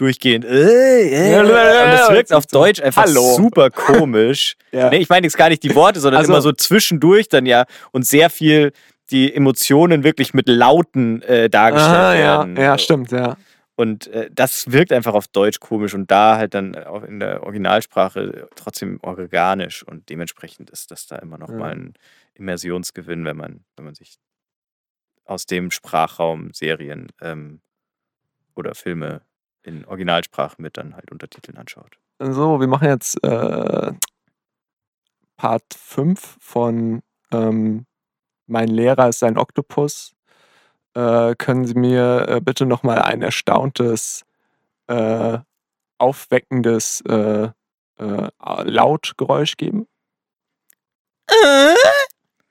durchgehend. 0.02 0.46
Äh, 0.46 1.36
äh, 1.36 1.40
und 1.40 1.50
das 1.50 2.10
wirkt 2.10 2.34
auf 2.34 2.48
Deutsch 2.48 2.82
einfach 2.82 3.04
Hallo. 3.04 3.36
super 3.36 3.70
komisch. 3.70 4.56
ja. 4.72 4.90
nee, 4.90 4.98
ich 4.98 5.10
meine 5.10 5.28
jetzt 5.28 5.38
gar 5.38 5.50
nicht 5.50 5.62
die 5.64 5.76
Worte, 5.76 6.00
sondern 6.00 6.20
also, 6.20 6.32
immer 6.32 6.42
so 6.42 6.52
zwischendurch 6.52 7.30
dann 7.30 7.46
ja 7.46 7.66
und 7.92 8.06
sehr 8.06 8.30
viel 8.30 8.72
die 9.12 9.34
Emotionen 9.34 10.04
wirklich 10.04 10.34
mit 10.34 10.48
Lauten 10.48 11.22
äh, 11.22 11.50
dargestellt 11.50 11.96
aha, 11.96 12.14
werden. 12.14 12.56
Ja, 12.56 12.64
ja, 12.64 12.78
stimmt, 12.78 13.12
ja. 13.12 13.38
Und 13.76 14.08
äh, 14.08 14.30
das 14.32 14.72
wirkt 14.72 14.92
einfach 14.92 15.14
auf 15.14 15.28
Deutsch 15.28 15.60
komisch 15.60 15.94
und 15.94 16.10
da 16.10 16.38
halt 16.38 16.54
dann 16.54 16.76
auch 16.76 17.04
in 17.04 17.20
der 17.20 17.44
Originalsprache 17.44 18.48
trotzdem 18.56 19.00
organisch 19.02 19.84
und 19.84 20.10
dementsprechend 20.10 20.70
ist 20.70 20.92
das 20.92 21.08
da 21.08 21.18
immer 21.18 21.38
noch 21.38 21.50
ja. 21.50 21.56
mal 21.56 21.72
ein 21.72 21.94
Immersionsgewinn, 22.34 23.26
wenn 23.26 23.38
man, 23.38 23.66
wenn 23.76 23.86
man 23.86 23.96
sich 23.96 24.18
aus 25.26 25.46
dem 25.46 25.72
Sprachraum 25.72 26.52
Serien 26.54 27.12
ähm, 27.22 27.62
oder 28.56 28.76
Filme 28.76 29.22
in 29.64 29.86
Originalsprache 29.86 30.62
mit 30.62 30.78
dann 30.78 30.96
halt 30.96 31.12
Untertiteln 31.12 31.58
anschaut. 31.58 31.98
So, 32.20 32.60
wir 32.60 32.68
machen 32.68 32.88
jetzt 32.88 33.24
äh, 33.24 33.94
Part 35.38 35.74
5 35.76 36.38
von 36.40 37.02
ähm, 37.32 37.86
Mein 38.48 38.68
Lehrer 38.68 39.10
ist 39.10 39.24
ein 39.24 39.38
Oktopus. 39.38 40.14
Äh, 40.94 41.36
können 41.36 41.66
Sie 41.66 41.74
mir 41.74 42.28
äh, 42.28 42.42
bitte 42.42 42.66
nochmal 42.66 43.02
ein 43.02 43.22
erstauntes, 43.22 44.24
äh, 44.88 45.40
aufweckendes 45.98 47.02
äh, 47.02 47.50
äh, 47.98 48.30
Lautgeräusch 48.38 49.58
geben? 49.58 49.88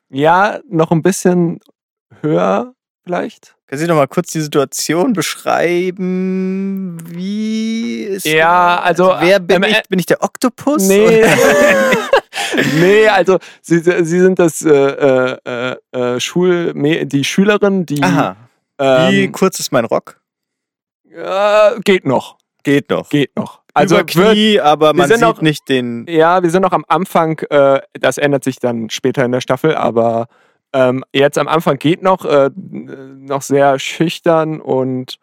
Ja, 0.08 0.60
noch 0.68 0.90
ein 0.90 1.02
bisschen 1.02 1.60
höher 2.20 2.74
vielleicht. 3.04 3.56
Können 3.66 3.80
Sie 3.80 3.86
noch 3.86 3.96
mal 3.96 4.08
kurz 4.08 4.32
die 4.32 4.40
Situation 4.40 5.12
beschreiben? 5.12 6.98
Wie 7.06 8.02
ist 8.02 8.26
Ja, 8.26 8.80
also, 8.80 9.12
also 9.12 9.26
wer 9.26 9.38
bin 9.38 9.62
ähm, 9.62 9.70
ich? 9.70 9.82
Bin 9.88 9.98
ich 9.98 10.06
der 10.06 10.22
Oktopus? 10.22 10.88
Nee. 10.88 11.24
nee, 12.80 13.06
also 13.06 13.38
Sie, 13.62 13.78
Sie 13.78 14.20
sind 14.20 14.38
das 14.38 14.62
äh, 14.62 14.72
äh, 14.72 15.76
äh, 15.92 16.20
Schul 16.20 16.72
die 17.06 17.24
Schülerin, 17.24 17.86
die. 17.86 18.02
Aha. 18.02 18.36
Ähm, 18.78 19.12
Wie 19.12 19.30
kurz 19.30 19.60
ist 19.60 19.72
mein 19.72 19.84
Rock? 19.84 20.20
geht 21.84 22.04
noch. 22.06 22.38
Geht 22.62 22.90
noch. 22.90 23.08
Geht 23.08 23.36
noch. 23.36 23.60
Also 23.74 23.96
Über 23.96 24.04
Knie, 24.04 24.54
wird, 24.54 24.64
aber 24.64 24.92
man 24.94 25.08
sieht 25.08 25.20
noch, 25.20 25.40
nicht 25.40 25.68
den. 25.68 26.06
Ja, 26.08 26.42
wir 26.42 26.50
sind 26.50 26.62
noch 26.62 26.72
am 26.72 26.84
Anfang. 26.88 27.38
Äh, 27.50 27.80
das 27.92 28.18
ändert 28.18 28.44
sich 28.44 28.58
dann 28.58 28.90
später 28.90 29.24
in 29.24 29.32
der 29.32 29.40
Staffel, 29.40 29.74
aber 29.74 30.26
ähm, 30.72 31.04
jetzt 31.12 31.38
am 31.38 31.48
Anfang 31.48 31.78
geht 31.78 32.02
noch, 32.02 32.24
äh, 32.24 32.50
noch 32.54 33.42
sehr 33.42 33.78
schüchtern 33.78 34.60
und 34.60 35.18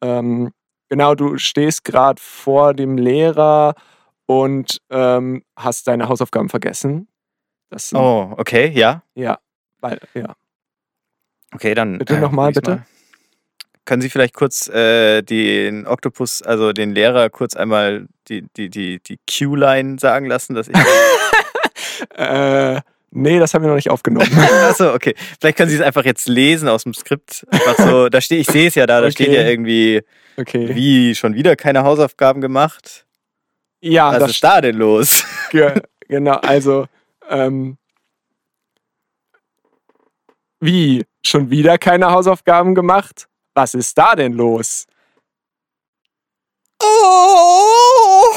ähm, 0.00 0.52
genau, 0.88 1.14
du 1.14 1.38
stehst 1.38 1.84
gerade 1.84 2.20
vor 2.20 2.74
dem 2.74 2.98
Lehrer 2.98 3.74
und 4.26 4.80
ähm, 4.90 5.44
hast 5.56 5.88
deine 5.88 6.08
Hausaufgaben 6.08 6.48
vergessen. 6.48 7.08
Das, 7.70 7.94
oh, 7.94 8.34
okay, 8.36 8.70
ja. 8.74 9.02
Ja, 9.14 9.38
weil, 9.80 9.98
ja. 10.14 10.34
Okay, 11.54 11.74
dann. 11.74 11.98
Bitte 11.98 12.16
äh, 12.16 12.20
nochmal, 12.20 12.52
bitte. 12.52 12.70
Mal. 12.70 12.86
Können 13.84 14.02
Sie 14.02 14.10
vielleicht 14.10 14.34
kurz 14.34 14.68
äh, 14.68 15.22
den 15.22 15.86
Oktopus, 15.86 16.42
also 16.42 16.72
den 16.72 16.92
Lehrer, 16.92 17.30
kurz 17.30 17.56
einmal 17.56 18.06
die, 18.28 18.46
die, 18.56 18.70
die, 18.70 19.00
die 19.00 19.18
Q-Line 19.28 19.98
sagen 19.98 20.26
lassen, 20.26 20.54
dass 20.54 20.68
ich. 20.68 20.76
äh, 22.16 22.80
Nee, 23.14 23.38
das 23.38 23.52
haben 23.52 23.62
wir 23.62 23.68
noch 23.68 23.76
nicht 23.76 23.90
aufgenommen. 23.90 24.26
Achso, 24.64 24.94
okay. 24.94 25.14
Vielleicht 25.38 25.58
können 25.58 25.68
Sie 25.68 25.76
es 25.76 25.82
einfach 25.82 26.04
jetzt 26.06 26.28
lesen 26.28 26.66
aus 26.68 26.84
dem 26.84 26.94
Skript. 26.94 27.46
Einfach 27.50 27.76
so, 27.76 28.08
da 28.08 28.22
steht, 28.22 28.40
ich 28.40 28.46
sehe 28.46 28.68
es 28.68 28.74
ja 28.74 28.86
da, 28.86 29.00
da 29.00 29.06
okay. 29.06 29.12
steht 29.12 29.32
ja 29.32 29.46
irgendwie, 29.46 30.02
okay. 30.38 30.74
wie 30.74 31.14
schon 31.14 31.34
wieder 31.34 31.54
keine 31.54 31.84
Hausaufgaben 31.84 32.40
gemacht. 32.40 33.04
Ja, 33.82 34.18
was 34.18 34.30
ist 34.30 34.42
da 34.42 34.60
denn 34.60 34.76
los? 34.76 35.24
Ja, 35.52 35.74
genau, 36.08 36.36
also, 36.36 36.86
ähm, 37.28 37.76
wie 40.60 41.04
schon 41.22 41.50
wieder 41.50 41.76
keine 41.76 42.10
Hausaufgaben 42.10 42.74
gemacht? 42.74 43.28
Was 43.52 43.74
ist 43.74 43.98
da 43.98 44.14
denn 44.14 44.32
los? 44.32 44.86
Oh! 46.82 48.34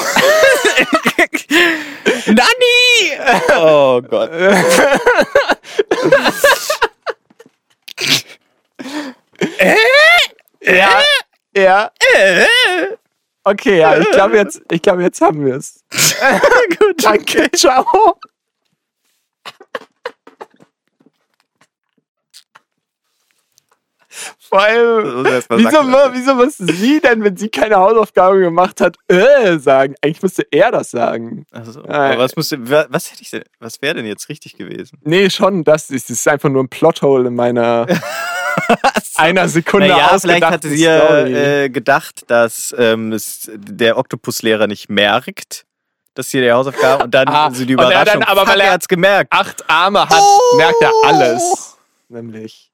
Nanni! 2.27 3.17
Oh 3.53 4.01
Gott. 4.01 4.31
äh? 9.57 9.75
Ja. 10.61 11.01
Ja. 11.55 11.91
Äh? 12.13 12.45
Okay, 13.43 13.79
ja, 13.79 13.97
ich 13.97 14.09
glaube 14.11 14.37
jetzt, 14.37 14.61
ich 14.71 14.81
glaube 14.81 15.03
jetzt 15.03 15.21
haben 15.21 15.45
wir 15.45 15.55
es. 15.55 15.83
Gut, 16.79 17.03
danke. 17.03 17.49
Ciao. 17.51 18.17
Vor 24.39 24.61
allem, 24.61 25.25
wieso, 25.49 25.79
wieso 26.13 26.35
musste 26.35 26.65
sie 26.73 26.99
denn, 27.01 27.23
wenn 27.23 27.35
sie 27.37 27.49
keine 27.49 27.75
Hausaufgaben 27.77 28.39
gemacht 28.41 28.79
hat, 28.81 28.97
äh, 29.07 29.57
sagen? 29.57 29.95
Eigentlich 30.01 30.21
müsste 30.23 30.45
er 30.51 30.71
das 30.71 30.91
sagen. 30.91 31.45
Also, 31.51 31.83
was 31.85 32.35
musste, 32.35 32.69
wa- 32.69 32.85
was 32.89 33.11
hätte 33.11 33.21
ich 33.21 33.29
denn, 33.31 33.43
was 33.59 33.81
wäre 33.81 33.95
denn 33.95 34.05
jetzt 34.05 34.29
richtig 34.29 34.55
gewesen? 34.57 34.99
Nee, 35.03 35.29
schon, 35.29 35.63
das 35.63 35.89
ist, 35.89 36.09
das 36.09 36.17
ist 36.17 36.27
einfach 36.27 36.49
nur 36.49 36.63
ein 36.63 36.69
Plothole 36.69 37.27
in 37.27 37.35
meiner 37.35 37.85
einer 39.15 39.47
Sekunde 39.49 39.87
Naja, 39.89 40.17
vielleicht 40.19 40.43
hatte 40.45 40.69
sie 40.69 40.85
äh, 40.85 41.69
gedacht, 41.69 42.23
dass 42.27 42.73
ähm, 42.77 43.11
es 43.13 43.49
der 43.53 43.97
Oktopuslehrer 43.97 44.67
nicht 44.67 44.89
merkt, 44.89 45.65
dass 46.13 46.29
sie 46.29 46.39
die 46.41 46.51
Hausaufgaben 46.51 47.03
und 47.03 47.11
dann 47.13 47.27
Ah, 47.27 47.51
so 47.51 47.65
die 47.65 47.75
und 47.75 47.81
er 47.83 47.87
Überraschung, 47.91 48.21
dann 48.21 48.29
aber, 48.29 48.47
weil 48.47 48.59
er- 48.61 48.67
er 48.67 48.73
hat's 48.73 48.87
gemerkt. 48.87 49.33
acht 49.33 49.69
Arme 49.69 50.01
hat, 50.07 50.21
Oh! 50.21 50.55
merkt 50.57 50.81
er 50.81 50.91
alles. 51.03 51.75
Nämlich. 52.07 52.71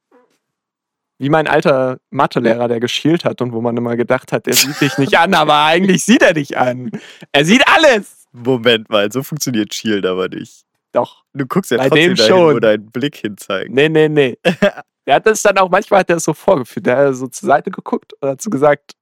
Wie 1.21 1.29
mein 1.29 1.45
alter 1.47 1.99
Mathelehrer, 2.09 2.67
der 2.67 2.79
geschielt 2.79 3.25
hat 3.25 3.41
und 3.41 3.53
wo 3.53 3.61
man 3.61 3.77
immer 3.77 3.95
gedacht 3.95 4.31
hat, 4.31 4.47
der 4.47 4.55
sieht 4.55 4.81
dich 4.81 4.97
nicht 4.97 5.19
an, 5.19 5.35
aber 5.35 5.65
eigentlich 5.65 6.03
sieht 6.03 6.23
er 6.23 6.33
dich 6.33 6.57
an. 6.57 6.89
Er 7.31 7.45
sieht 7.45 7.63
alles. 7.67 8.27
Moment 8.31 8.89
mal, 8.89 9.11
so 9.11 9.21
funktioniert 9.21 9.71
Shield 9.71 10.03
aber 10.07 10.29
nicht. 10.29 10.63
Doch. 10.93 11.23
Du 11.33 11.45
guckst 11.45 11.69
ja 11.69 11.77
Bei 11.77 11.89
trotzdem 11.89 12.15
dem 12.15 12.15
dahin, 12.17 12.33
schon. 12.33 12.55
wo 12.55 12.59
dein 12.59 12.85
Blick 12.89 13.17
hinzeigt. 13.17 13.69
Nee, 13.71 13.87
nee, 13.87 14.09
nee. 14.09 14.35
Der 15.05 15.15
hat 15.15 15.27
das 15.27 15.43
dann 15.43 15.59
auch, 15.59 15.69
manchmal 15.69 15.99
hat 15.99 16.09
er 16.09 16.17
es 16.17 16.23
so 16.23 16.33
vorgeführt. 16.33 16.87
Der 16.87 16.97
hat 16.97 17.15
so 17.15 17.27
zur 17.27 17.45
Seite 17.47 17.69
geguckt 17.69 18.13
und 18.19 18.27
hat 18.29 18.41
so 18.41 18.49
gesagt, 18.49 18.93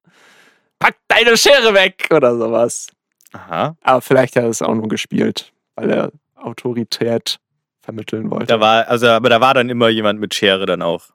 pack 0.77 0.95
deine 1.07 1.37
Schere 1.37 1.73
weg 1.73 2.09
oder 2.11 2.37
sowas. 2.37 2.87
Aha. 3.31 3.77
Aber 3.81 4.01
vielleicht 4.01 4.35
hat 4.35 4.43
er 4.43 4.49
es 4.49 4.61
auch 4.61 4.75
nur 4.75 4.89
gespielt, 4.89 5.53
weil 5.75 5.89
er 5.89 6.11
Autorität 6.35 7.39
vermitteln 7.81 8.29
wollte. 8.29 8.47
Da 8.47 8.59
war, 8.59 8.89
also, 8.89 9.07
aber 9.07 9.29
da 9.29 9.39
war 9.39 9.53
dann 9.53 9.69
immer 9.69 9.87
jemand 9.87 10.19
mit 10.19 10.33
Schere 10.33 10.65
dann 10.65 10.81
auch. 10.81 11.05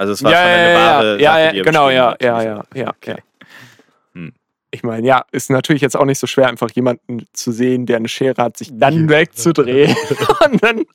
Also 0.00 0.14
es 0.14 0.22
war 0.22 0.32
ja, 0.32 0.38
schon 0.38 0.46
eine 0.48 0.72
ja, 0.72 0.78
wahre 0.78 1.20
ja, 1.20 1.32
Sache, 1.32 1.56
ja, 1.58 1.62
genau, 1.62 1.90
ja, 1.90 2.16
ja, 2.22 2.42
ja, 2.42 2.64
ja, 2.74 2.88
Okay. 2.88 3.16
ja. 3.18 3.46
Hm. 4.14 4.32
Ich 4.70 4.82
meine, 4.82 5.06
ja, 5.06 5.26
ist 5.30 5.50
natürlich 5.50 5.82
jetzt 5.82 5.94
auch 5.94 6.06
nicht 6.06 6.18
so 6.18 6.26
schwer, 6.26 6.48
einfach 6.48 6.70
jemanden 6.70 7.26
zu 7.34 7.52
sehen, 7.52 7.84
der 7.84 7.96
eine 7.98 8.08
Schere 8.08 8.42
hat, 8.42 8.56
sich 8.56 8.70
dann 8.72 9.10
wegzudrehen 9.10 9.94
und 10.50 10.62
dann 10.64 10.86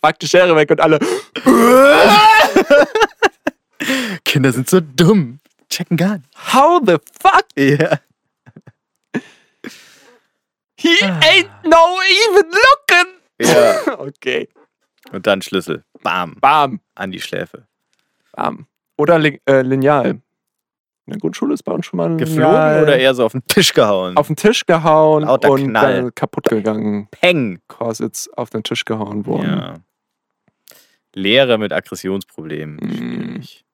packt 0.00 0.22
die 0.22 0.28
Schere 0.28 0.56
weg 0.56 0.70
und 0.70 0.80
alle. 0.80 0.98
Kinder 4.24 4.50
sind 4.52 4.70
so 4.70 4.80
dumm. 4.80 5.40
Checken 5.68 5.98
gar 5.98 6.16
nicht. 6.16 6.28
How 6.54 6.80
the 6.86 6.96
fuck? 7.20 7.44
Ja. 7.56 7.98
He 10.80 10.96
Ah. 11.02 11.20
ain't 11.20 11.50
no 11.64 12.00
even 12.24 12.50
looking. 12.50 13.12
ja. 13.42 13.98
Okay. 13.98 14.48
Und 15.12 15.26
dann 15.26 15.42
Schlüssel. 15.42 15.84
Bam. 16.02 16.36
Bam, 16.40 16.80
An 16.94 17.10
die 17.10 17.20
Schläfe. 17.20 17.66
Bam. 18.38 18.66
Oder 18.96 19.18
Li 19.18 19.40
äh, 19.46 19.62
Lineal. 19.62 20.20
In 21.06 21.12
der 21.12 21.18
Grundschule 21.18 21.54
ist 21.54 21.62
bei 21.62 21.72
uns 21.72 21.86
schon 21.86 21.96
mal 21.96 22.10
ein 22.10 22.18
Geflogen 22.18 22.42
Lineal 22.42 22.82
oder 22.82 22.98
eher 22.98 23.14
so 23.14 23.24
auf 23.24 23.32
den 23.32 23.44
Tisch 23.46 23.72
gehauen? 23.72 24.16
auf 24.16 24.26
den 24.26 24.36
Tisch 24.36 24.66
gehauen 24.66 25.24
Lauter 25.24 25.50
und 25.50 25.68
Knall. 25.68 26.02
dann 26.02 26.14
kaputt 26.14 26.44
gegangen. 26.44 27.08
Peng. 27.10 27.60
Korsitz 27.66 28.28
auf 28.36 28.50
den 28.50 28.62
Tisch 28.62 28.84
gehauen 28.84 29.26
worden. 29.26 29.58
Ja. 29.58 29.74
Lehrer 31.14 31.58
mit 31.58 31.72
Aggressionsproblemen. 31.72 32.76
Mm. 32.76 32.94
Schwierig. 32.94 33.64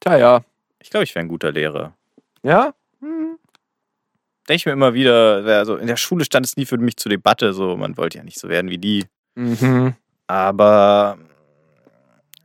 Tja, 0.00 0.16
ja. 0.16 0.40
Ich 0.80 0.90
glaube, 0.90 1.04
ich 1.04 1.14
wäre 1.14 1.24
ein 1.24 1.28
guter 1.28 1.52
Lehrer. 1.52 1.94
Ja? 2.42 2.74
Denke 4.48 4.60
ich 4.60 4.66
mir 4.66 4.72
immer 4.72 4.94
wieder, 4.94 5.44
also 5.58 5.76
in 5.76 5.86
der 5.86 5.96
Schule 5.96 6.24
stand 6.24 6.46
es 6.46 6.56
nie 6.56 6.64
für 6.64 6.78
mich 6.78 6.96
zur 6.96 7.10
Debatte, 7.10 7.52
so 7.52 7.76
man 7.76 7.96
wollte 7.98 8.18
ja 8.18 8.24
nicht 8.24 8.38
so 8.38 8.48
werden 8.48 8.70
wie 8.70 8.78
die. 8.78 9.04
Mhm. 9.34 9.94
Aber 10.26 11.18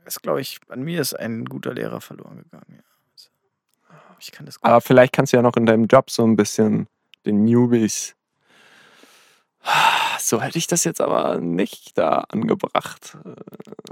es 0.05 0.21
glaube 0.21 0.41
ich, 0.41 0.59
an 0.69 0.81
mir 0.83 1.01
ist 1.01 1.13
ein 1.13 1.45
guter 1.45 1.73
Lehrer 1.73 2.01
verloren 2.01 2.43
gegangen. 2.43 2.65
Ja. 2.69 2.83
Also, 3.13 3.29
Ich 4.19 4.31
kann 4.31 4.45
das 4.45 4.59
gut. 4.59 4.69
Aber 4.69 4.81
vielleicht 4.81 5.13
kannst 5.13 5.33
du 5.33 5.37
ja 5.37 5.43
noch 5.43 5.55
in 5.57 5.65
deinem 5.65 5.85
Job 5.85 6.09
so 6.09 6.23
ein 6.25 6.35
bisschen 6.35 6.87
den 7.25 7.45
Newbies. 7.45 8.15
So 10.19 10.41
hätte 10.41 10.57
ich 10.57 10.67
das 10.67 10.85
jetzt 10.85 11.01
aber 11.01 11.39
nicht 11.41 11.97
da 11.97 12.19
angebracht. 12.29 13.17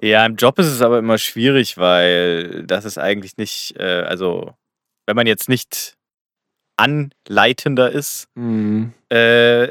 Ja, 0.02 0.26
im 0.26 0.38
Job 0.38 0.58
ist 0.60 0.68
es 0.68 0.82
aber 0.82 1.00
immer 1.00 1.18
schwierig, 1.18 1.78
weil 1.78 2.64
das 2.66 2.86
ist 2.86 2.98
eigentlich 2.98 3.36
nicht, 3.36 3.76
äh, 3.78 4.04
also 4.04 4.54
wenn 5.06 5.18
man 5.18 5.28
jetzt 5.28 5.50
nicht 5.50 5.98
Anleitender 6.78 7.92
ist, 7.92 8.28
Mhm. 8.36 8.94
äh, 9.10 9.66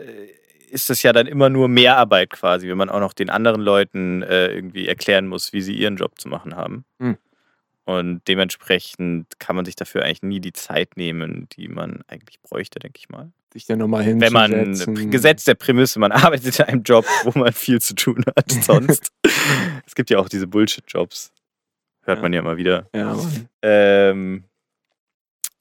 ist 0.71 0.89
das 0.91 1.03
ja 1.03 1.13
dann 1.13 1.27
immer 1.27 1.49
nur 1.51 1.69
Mehrarbeit 1.69 2.31
quasi, 2.31 2.69
wenn 2.69 2.79
man 2.79 2.89
auch 2.91 3.01
noch 3.01 3.13
den 3.13 3.31
anderen 3.31 3.61
Leuten 3.61 4.23
äh, 4.23 4.49
irgendwie 4.49 4.87
erklären 4.89 5.27
muss, 5.27 5.53
wie 5.53 5.61
sie 5.63 5.75
ihren 5.75 5.97
Job 5.97 6.21
zu 6.21 6.29
machen 6.29 6.57
haben. 6.57 6.85
Hm. 7.01 7.17
Und 7.85 8.21
dementsprechend 8.29 9.27
kann 9.41 9.57
man 9.57 9.65
sich 9.65 9.75
dafür 9.75 10.05
eigentlich 10.05 10.23
nie 10.23 10.41
die 10.41 10.53
Zeit 10.53 10.97
nehmen, 10.97 11.49
die 11.53 11.67
man 11.69 12.03
eigentlich 12.07 12.41
bräuchte, 12.41 12.79
denke 12.79 12.99
ich 12.99 13.09
mal. 13.09 13.33
Sich 13.53 13.67
da 13.67 13.75
nochmal 13.75 14.07
Wenn 14.07 14.33
man 14.33 14.53
hinzusetzen. 14.53 15.11
Gesetz 15.11 15.45
der 15.45 15.55
Prämisse, 15.57 15.99
man 15.99 16.13
arbeitet 16.13 16.61
in 16.61 16.65
einem 16.67 16.83
Job, 16.85 17.05
wo 17.25 17.37
man 17.37 17.53
viel 17.53 17.81
zu 17.81 17.95
tun 17.97 18.23
hat 18.37 18.51
sonst. 18.63 19.11
es 19.87 19.95
gibt 19.97 20.11
ja 20.11 20.19
auch 20.19 20.29
diese 20.29 20.47
Bullshit-Jobs. 20.47 21.33
Hört 22.03 22.19
Ja. 22.19 22.23
man 22.23 22.33
ja 22.33 22.39
immer 22.41 22.57
wieder. 22.57 22.89
Ja. 22.95 23.17
Ähm, 23.63 24.45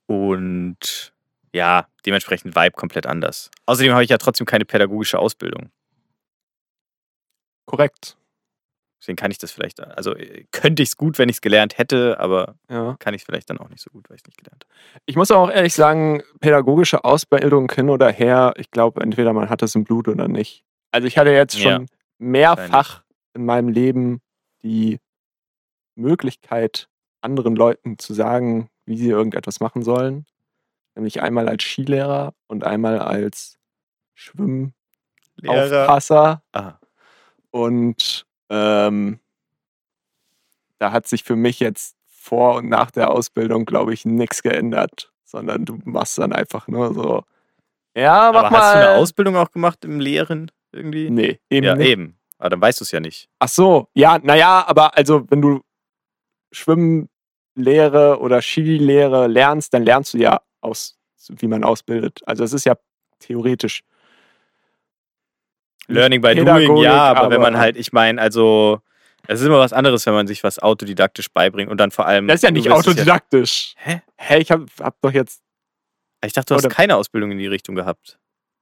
und 0.06 1.14
ja, 1.54 1.88
dementsprechend 2.06 2.56
Vibe 2.56 2.72
komplett 2.72 3.06
anders. 3.06 3.50
Außerdem 3.66 3.94
habe 3.94 4.04
ich 4.04 4.10
ja 4.10 4.18
trotzdem 4.18 4.46
keine 4.46 4.66
pädagogische 4.66 5.20
Ausbildung. 5.20 5.72
korrekt. 7.66 8.18
Deswegen 9.00 9.16
kann 9.16 9.32
ich 9.32 9.38
das 9.38 9.52
vielleicht, 9.52 9.80
also 9.80 10.14
äh, 10.16 10.46
könnte 10.52 10.82
ich 10.84 10.90
es 10.90 10.98
gut, 10.98 11.20
wenn 11.20 11.30
ich 11.30 11.36
es 11.38 11.42
gelernt 11.42 11.78
hätte, 11.78 12.20
aber 12.20 12.56
Ja. 12.70 12.96
kann 13.00 13.14
ich 13.14 13.22
es 13.22 13.26
vielleicht 13.26 13.50
dann 13.50 13.60
auch 13.60 13.70
nicht 13.70 13.82
so 13.82 13.90
gut, 13.92 14.10
weil 14.10 14.16
ich 14.16 14.24
es 14.24 14.28
nicht 14.28 14.40
gelernt 14.40 14.66
habe. 14.66 15.02
Ich 15.06 15.16
muss 15.16 15.32
auch 15.32 15.50
ehrlich 15.50 15.74
sagen, 15.74 16.22
pädagogische 16.42 17.04
Ausbildung 17.06 17.72
hin 17.72 17.90
oder 17.90 18.12
her, 18.12 18.54
ich 18.58 18.72
glaube, 18.72 19.02
entweder 19.02 19.32
man 19.34 19.50
hat 19.50 19.62
das 19.62 19.76
im 19.76 19.84
Blut 19.86 20.08
oder 20.08 20.28
nicht. 20.28 20.66
Also 20.92 21.08
ich 21.08 21.18
hatte 21.18 21.30
jetzt 21.32 21.56
Ja. 21.56 21.76
schon 21.78 21.86
mehrfach 22.18 23.04
in 23.36 23.46
meinem 23.46 23.70
Leben 23.70 24.22
die 24.64 25.00
Möglichkeit, 25.96 26.90
anderen 27.22 27.56
Leuten 27.56 28.00
zu 28.00 28.14
sagen, 28.14 28.70
wie 28.86 28.98
sie 28.98 29.10
irgendetwas 29.10 29.60
machen 29.60 29.84
sollen. 29.84 30.26
Nämlich 31.00 31.22
einmal 31.22 31.48
als 31.48 31.64
Skilehrer 31.64 32.34
und 32.48 32.66
einmal 32.66 33.00
als 33.00 33.58
Schwimmaufpasser. 34.16 36.44
Ah, 36.52 36.74
Und 37.52 38.26
ähm, 38.50 39.22
da 40.78 40.92
hat 40.92 41.08
sich 41.08 41.24
für 41.24 41.38
mich 41.38 41.62
jetzt 41.62 41.96
vor 42.06 42.56
und 42.56 42.68
nach 42.68 42.92
der 42.92 43.12
Ausbildung, 43.12 43.64
glaube 43.64 43.94
ich, 43.94 44.04
nichts 44.04 44.44
geändert. 44.44 45.14
Sondern 45.24 45.64
du 45.64 45.80
machst 45.86 46.18
dann 46.18 46.34
einfach 46.34 46.68
nur 46.68 46.94
so, 46.94 47.24
ja, 47.96 48.32
mach 48.34 48.44
aber 48.46 48.52
mal. 48.52 48.60
hast 48.60 48.74
du 48.74 48.80
eine 48.80 48.90
Ausbildung 48.98 49.38
auch 49.38 49.52
gemacht 49.52 49.86
im 49.86 50.02
Lehren 50.02 50.52
irgendwie? 50.74 51.10
Nee, 51.10 51.40
eben 51.50 51.66
ja, 51.66 51.76
nicht. 51.76 51.88
eben. 51.88 52.18
Aber 52.40 52.50
dann 52.50 52.60
weißt 52.60 52.82
du 52.82 52.84
es 52.84 52.92
ja 52.92 53.00
nicht. 53.00 53.30
Ach 53.40 53.48
so, 53.48 53.88
ja, 53.94 54.20
naja, 54.20 54.66
aber 54.68 54.98
also 54.98 55.26
wenn 55.30 55.42
du 55.42 55.62
Schwimmlehre 56.52 58.20
oder 58.20 58.42
Skilehre 58.42 59.28
lernst, 59.28 59.74
dann 59.74 59.86
lernst 59.86 60.14
du 60.14 60.18
ja 60.18 60.42
aus, 60.62 60.98
wie 61.28 61.48
man 61.48 61.64
ausbildet. 61.64 62.22
Also 62.26 62.44
es 62.44 62.54
ist 62.54 62.66
ja 62.66 62.76
theoretisch. 63.20 63.82
Learning 65.88 66.22
by 66.22 66.36
doing, 66.36 66.46
Pädagogik, 66.46 66.84
ja, 66.84 67.14
aber, 67.14 67.32
wenn 67.32 67.42
man 67.42 67.58
halt, 67.58 67.76
ich 67.76 67.92
meine, 67.92 68.22
also, 68.22 68.80
es 69.28 69.42
ist 69.42 69.48
immer 69.48 69.60
was 69.60 69.74
anderes, 69.74 70.06
wenn 70.06 70.14
man 70.14 70.28
sich 70.28 70.44
was 70.44 70.60
autodidaktisch 70.60 71.32
beibringt 71.32 71.72
und 71.72 71.78
dann 71.78 71.90
vor 71.92 72.06
allem. 72.06 72.28
Das 72.28 72.36
ist 72.36 72.44
ja 72.44 72.52
nicht 72.52 72.70
autodidaktisch. 72.72 73.74
Ja, 73.86 73.94
hä? 73.94 74.02
Hä, 74.18 74.38
ich 74.38 74.52
hab, 74.52 74.62
hab 74.80 75.02
doch 75.02 75.12
jetzt. 75.12 75.42
Ich 76.24 76.34
dachte, 76.34 76.54
du 76.54 76.56
hast 76.56 76.70
keine 76.70 76.96
Ausbildung 76.96 77.32
in 77.32 77.40
die 77.40 77.48
Richtung 77.48 77.76
gehabt. 77.76 78.20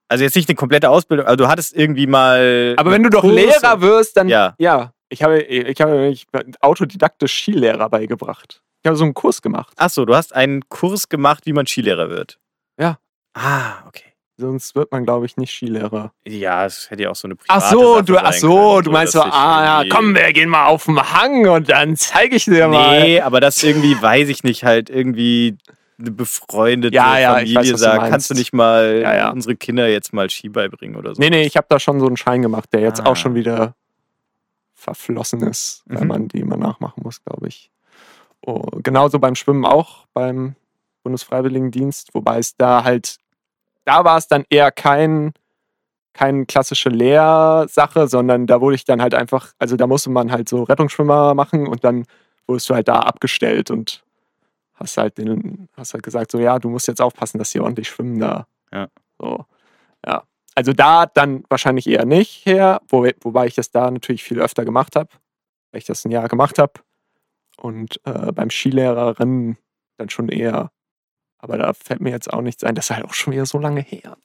Also 0.08 0.24
jetzt 0.24 0.36
nicht 0.36 0.48
eine 0.48 0.56
komplette 0.56 0.90
Ausbildung, 0.90 1.26
aber 1.26 1.36
du 1.36 1.48
hattest 1.48 1.76
irgendwie 1.76 2.08
mal. 2.08 2.76
Aber 2.78 2.92
wenn 2.92 3.04
du 3.04 3.10
doch 3.10 3.22
Kurse. 3.22 3.36
Lehrer 3.36 3.82
wirst, 3.82 4.16
dann. 4.16 4.30
Ja. 4.30 4.56
Ja. 4.58 4.94
Ich 5.10 5.24
habe, 5.24 5.42
ich 5.42 5.82
habe 5.82 6.00
mich 6.00 6.28
autodidaktisch 6.62 7.42
Skilehrer 7.42 7.90
beigebracht. 7.90 8.62
Ich 8.84 8.88
habe 8.88 8.96
so 8.96 9.04
einen 9.04 9.14
Kurs 9.14 9.42
gemacht. 9.42 9.74
Achso, 9.78 10.06
du 10.06 10.16
hast 10.16 10.34
einen 10.36 10.68
Kurs 10.70 11.10
gemacht, 11.10 11.46
wie 11.46 11.54
man 11.54 11.66
Skilehrer 11.68 12.10
wird. 12.10 12.40
Ja. 12.80 13.00
Ah, 13.34 13.86
okay. 13.88 14.04
Sonst 14.40 14.76
wird 14.76 14.92
man, 14.92 15.04
glaube 15.04 15.26
ich, 15.26 15.36
nicht 15.36 15.52
Skilehrer. 15.52 16.14
Ja, 16.28 16.64
es 16.66 16.92
hätte 16.92 17.04
ja 17.04 17.10
auch 17.10 17.16
so 17.16 17.28
eine 17.28 17.36
Ach 17.48 17.60
private 17.60 17.70
so, 17.76 17.94
Sache 17.96 18.06
du, 18.06 18.18
ach 18.20 18.34
so, 18.34 18.72
können, 18.74 18.84
du 18.84 18.92
meinst 18.92 19.14
so, 19.14 19.22
ah 19.24 19.84
ja, 19.84 19.90
komm, 19.90 20.14
wir 20.16 20.32
gehen 20.32 20.50
mal 20.50 20.68
auf 20.68 20.86
den 20.86 21.00
Hang 21.02 21.48
und 21.50 21.70
dann 21.70 21.96
zeige 21.96 22.36
ich 22.36 22.46
dir 22.46 22.68
mal. 22.68 23.02
Nee, 23.02 23.20
aber 23.22 23.40
das 23.42 23.64
irgendwie, 23.64 24.00
weiß 24.00 24.30
ich 24.30 24.44
nicht, 24.44 24.64
halt 24.64 24.92
irgendwie 24.92 25.58
eine 26.00 26.12
befreundete 26.12 26.96
Ja, 26.96 27.18
ja, 27.18 27.34
Familie 27.34 27.74
weiß, 27.74 27.80
sagt, 27.80 28.10
kannst 28.12 28.30
du 28.30 28.36
nicht 28.36 28.54
mal 28.54 29.00
Ja, 29.02 29.16
ja. 29.16 29.30
unsere 29.32 29.56
Kinder 29.56 29.88
jetzt 29.88 30.14
mal 30.14 30.30
Ski 30.30 30.50
beibringen 30.50 30.96
oder 30.98 31.16
so. 31.16 31.20
Nee, 31.20 31.32
nee, 31.32 31.42
ich 31.48 31.58
habe 31.58 31.66
da 31.68 31.80
schon 31.80 32.00
so 32.00 32.06
einen 32.06 32.18
Schein 32.18 32.44
gemacht, 32.44 32.70
der 32.72 32.82
jetzt 32.82 33.02
Ah. 33.02 33.08
auch 33.08 33.16
schon 33.16 33.34
wieder 33.34 33.74
verflossen 34.76 35.42
ist, 35.42 35.82
weil 35.88 36.02
Mhm. 36.04 36.08
man 36.08 36.28
die 36.28 36.40
immer 36.42 36.58
nachmachen 36.58 37.02
muss, 37.04 37.24
glaube 37.24 37.48
ich. 37.48 37.72
Oh, 38.46 38.64
genauso 38.84 39.20
beim 39.20 39.36
Schwimmen 39.36 39.66
auch, 39.66 40.06
beim 40.14 40.56
Bundesfreiwilligendienst, 41.04 42.14
wobei 42.14 42.40
es 42.40 42.56
da 42.56 42.84
halt, 42.84 43.18
da 43.86 44.04
war 44.04 44.18
es 44.18 44.28
dann 44.28 44.46
eher 44.50 44.72
kein, 44.72 45.34
keine 46.14 46.46
klassische 46.46 46.90
Lehrsache, 46.90 48.08
sondern 48.08 48.48
da 48.48 48.62
wurde 48.62 48.76
ich 48.76 48.86
dann 48.86 49.02
halt 49.02 49.14
einfach, 49.14 49.54
also 49.60 49.76
da 49.76 49.88
musste 49.88 50.10
man 50.10 50.32
halt 50.32 50.50
so 50.50 50.64
Rettungsschwimmer 50.64 51.34
machen 51.34 51.68
und 51.68 51.84
dann 51.84 52.06
wurdest 52.48 52.70
du 52.70 52.76
halt 52.76 52.88
da 52.88 53.00
abgestellt 53.00 53.72
und 53.72 54.04
hast 54.74 54.98
halt 54.98 55.18
den, 55.18 55.70
hast 55.74 55.94
halt 55.94 56.04
gesagt, 56.04 56.32
so 56.32 56.40
ja, 56.40 56.60
du 56.60 56.70
musst 56.70 56.88
jetzt 56.88 57.02
aufpassen, 57.02 57.38
dass 57.38 57.52
sie 57.52 57.60
ordentlich 57.60 57.90
schwimmen 57.90 58.20
da. 58.20 58.48
Ja. 58.72 58.88
So, 59.20 59.46
ja. 60.06 60.24
Also 60.56 60.74
da 60.74 61.06
dann 61.06 61.44
wahrscheinlich 61.50 61.88
eher 61.88 62.06
nicht 62.06 62.46
her, 62.46 62.82
wo, 62.90 63.08
wobei 63.22 63.48
ich 63.48 63.56
das 63.56 63.72
da 63.72 63.92
natürlich 63.92 64.24
viel 64.24 64.40
öfter 64.40 64.66
gemacht 64.66 64.96
habe, 64.96 65.10
weil 65.72 65.80
ich 65.80 65.86
das 65.86 66.04
ein 66.06 66.12
Jahr 66.12 66.28
gemacht 66.28 66.58
habe. 66.58 66.74
Und 67.58 68.00
äh, 68.06 68.32
beim 68.32 68.50
Skilehrerinnen 68.50 69.58
dann 69.98 70.10
schon 70.10 70.30
eher. 70.30 70.72
Aber 71.40 71.58
da 71.58 71.74
fällt 71.74 72.02
mir 72.02 72.12
jetzt 72.12 72.32
auch 72.32 72.42
nichts 72.42 72.64
ein. 72.64 72.76
Das 72.76 72.90
ist 72.90 72.96
halt 72.96 73.06
auch 73.06 73.14
schon 73.14 73.34
wieder 73.34 73.46
so 73.46 73.60
lange 73.60 73.82
her. 73.82 74.18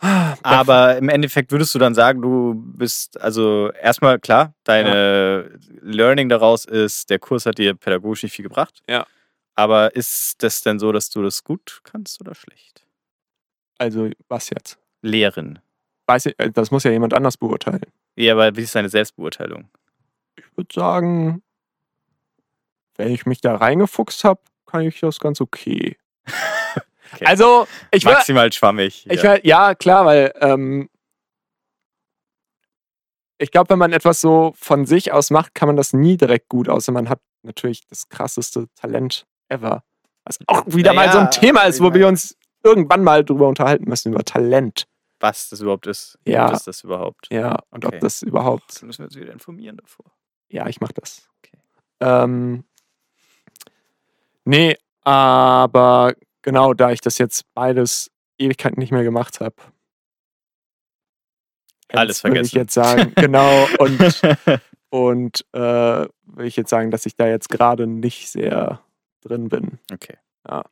Ah, 0.00 0.36
Aber 0.42 0.98
im 0.98 1.08
Endeffekt 1.08 1.50
würdest 1.50 1.74
du 1.74 1.78
dann 1.78 1.94
sagen, 1.94 2.20
du 2.20 2.54
bist, 2.54 3.18
also 3.20 3.70
erstmal 3.72 4.18
klar, 4.18 4.52
deine 4.64 5.58
Learning 5.80 6.28
daraus 6.28 6.66
ist, 6.66 7.08
der 7.08 7.18
Kurs 7.18 7.46
hat 7.46 7.56
dir 7.56 7.74
pädagogisch 7.74 8.22
nicht 8.24 8.34
viel 8.34 8.42
gebracht. 8.42 8.82
Ja. 8.86 9.06
Aber 9.54 9.94
ist 9.94 10.42
das 10.42 10.62
denn 10.62 10.78
so, 10.78 10.92
dass 10.92 11.08
du 11.08 11.22
das 11.22 11.42
gut 11.42 11.80
kannst 11.84 12.20
oder 12.20 12.34
schlecht? 12.34 12.86
Also, 13.78 14.10
was 14.28 14.50
jetzt? 14.50 14.78
Lehren. 15.00 15.60
Weiß 16.06 16.26
ich, 16.26 16.38
äh, 16.38 16.50
das 16.50 16.70
muss 16.70 16.84
ja 16.84 16.90
jemand 16.90 17.14
anders 17.14 17.36
beurteilen. 17.36 17.86
Ja, 18.16 18.34
aber 18.34 18.54
wie 18.56 18.62
ist 18.62 18.74
deine 18.74 18.88
Selbstbeurteilung? 18.88 19.70
Ich 20.36 20.44
würde 20.56 20.74
sagen, 20.74 21.42
wenn 22.96 23.08
ich 23.12 23.26
mich 23.26 23.40
da 23.40 23.56
reingefuchst 23.56 24.24
habe, 24.24 24.40
kann 24.66 24.82
ich 24.82 25.00
das 25.00 25.20
ganz 25.20 25.40
okay. 25.40 25.96
Okay. 27.12 27.26
Also, 27.26 27.68
ich 27.92 28.04
würde 28.04 28.16
Maximal 28.16 28.52
schwammig. 28.52 29.06
Ich 29.08 29.22
ja. 29.22 29.34
ja. 29.34 29.40
ja, 29.44 29.74
klar, 29.76 30.04
weil 30.04 30.32
ähm, 30.40 30.88
ich 33.38 33.50
glaube, 33.52 33.70
wenn 33.70 33.78
man 33.78 33.92
etwas 33.92 34.20
so 34.20 34.52
von 34.56 34.86
sich 34.86 35.12
aus 35.12 35.30
macht, 35.30 35.54
kann 35.54 35.68
man 35.68 35.76
das 35.76 35.92
nie 35.92 36.16
direkt 36.16 36.48
gut, 36.48 36.68
außer 36.68 36.90
man 36.92 37.08
hat 37.08 37.20
natürlich 37.42 37.86
das 37.86 38.08
krasseste 38.08 38.66
Talent 38.74 39.26
ever. 39.48 39.84
Was 40.24 40.38
auch 40.46 40.64
wieder 40.66 40.92
mal 40.92 41.12
so 41.12 41.18
ein 41.18 41.24
Naja, 41.24 41.40
Thema 41.40 41.62
ist, 41.64 41.80
wo 41.80 41.92
wir 41.92 42.08
uns 42.08 42.36
irgendwann 42.64 43.04
mal 43.04 43.24
drüber 43.24 43.46
unterhalten 43.48 43.88
müssen, 43.88 44.12
über 44.12 44.24
Talent. 44.24 44.86
Was 45.20 45.50
das 45.50 45.60
überhaupt 45.60 45.86
ist. 45.86 46.18
Ja. 46.26 46.50
Was 46.50 46.60
ist 46.60 46.66
das 46.66 46.84
überhaupt? 46.84 47.28
Ja, 47.30 47.60
und 47.70 47.84
Okay. 47.84 47.96
ob 47.96 48.00
das 48.00 48.22
überhaupt. 48.22 48.70
Das 48.70 48.82
müssen 48.82 49.00
wir 49.00 49.06
uns 49.06 49.16
wieder 49.16 49.32
informieren 49.32 49.76
davor. 49.76 50.06
Ja, 50.54 50.68
ich 50.68 50.80
mache 50.80 50.94
das. 50.94 51.28
Okay. 51.38 51.58
Ähm, 51.98 52.62
nee, 54.44 54.76
aber 55.00 56.14
genau, 56.42 56.74
da 56.74 56.92
ich 56.92 57.00
das 57.00 57.18
jetzt 57.18 57.52
beides 57.54 58.12
Ewigkeiten 58.38 58.78
nicht 58.78 58.92
mehr 58.92 59.02
gemacht 59.02 59.40
habe. 59.40 59.56
Alles 61.88 62.22
Würde 62.22 62.40
ich 62.40 62.50
vergessen. 62.50 62.56
jetzt 62.56 62.72
sagen, 62.72 63.12
genau. 63.16 63.66
Und, 63.80 64.22
und 64.90 65.44
äh, 65.52 66.06
will 66.22 66.46
ich 66.46 66.54
jetzt 66.54 66.70
sagen, 66.70 66.92
dass 66.92 67.04
ich 67.04 67.16
da 67.16 67.26
jetzt 67.26 67.48
gerade 67.48 67.88
nicht 67.88 68.28
sehr 68.28 68.80
drin 69.22 69.48
bin. 69.48 69.80
okay. 69.92 70.18
Ja. 70.48 70.64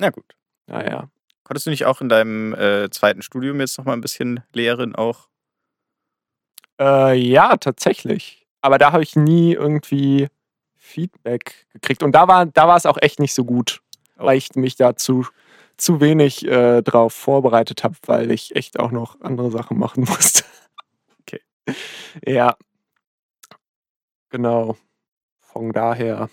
Na 0.00 0.10
gut. 0.10 0.34
Naja. 0.66 1.08
Konntest 1.44 1.66
du 1.66 1.70
nicht 1.70 1.84
auch 1.84 2.00
in 2.00 2.08
deinem 2.08 2.52
äh, 2.54 2.90
zweiten 2.90 3.22
Studium 3.22 3.60
jetzt 3.60 3.78
noch 3.78 3.84
mal 3.84 3.92
ein 3.92 4.00
bisschen 4.00 4.40
lehren 4.52 4.96
auch? 4.96 5.28
Äh, 6.80 7.16
ja, 7.16 7.56
tatsächlich. 7.58 8.43
Aber 8.64 8.78
da 8.78 8.92
habe 8.92 9.02
ich 9.02 9.14
nie 9.14 9.52
irgendwie 9.52 10.28
Feedback 10.78 11.66
gekriegt. 11.74 12.02
Und 12.02 12.12
da 12.12 12.28
war, 12.28 12.46
da 12.46 12.66
war 12.66 12.78
es 12.78 12.86
auch 12.86 12.96
echt 12.98 13.18
nicht 13.20 13.34
so 13.34 13.44
gut, 13.44 13.82
Oh. 14.18 14.24
weil 14.24 14.38
ich 14.38 14.54
mich 14.54 14.74
da 14.76 14.96
zu, 14.96 15.26
zu 15.76 16.00
wenig 16.00 16.46
äh, 16.46 16.80
drauf 16.80 17.12
vorbereitet 17.12 17.84
habe, 17.84 17.94
weil 18.06 18.30
ich 18.30 18.56
echt 18.56 18.78
auch 18.80 18.90
noch 18.90 19.20
andere 19.20 19.50
Sachen 19.50 19.78
machen 19.78 20.04
musste. 20.08 20.44
Okay. 21.20 21.40
Ja. 22.24 22.56
Genau. 24.30 24.78
Von 25.40 25.72
daher, 25.72 26.30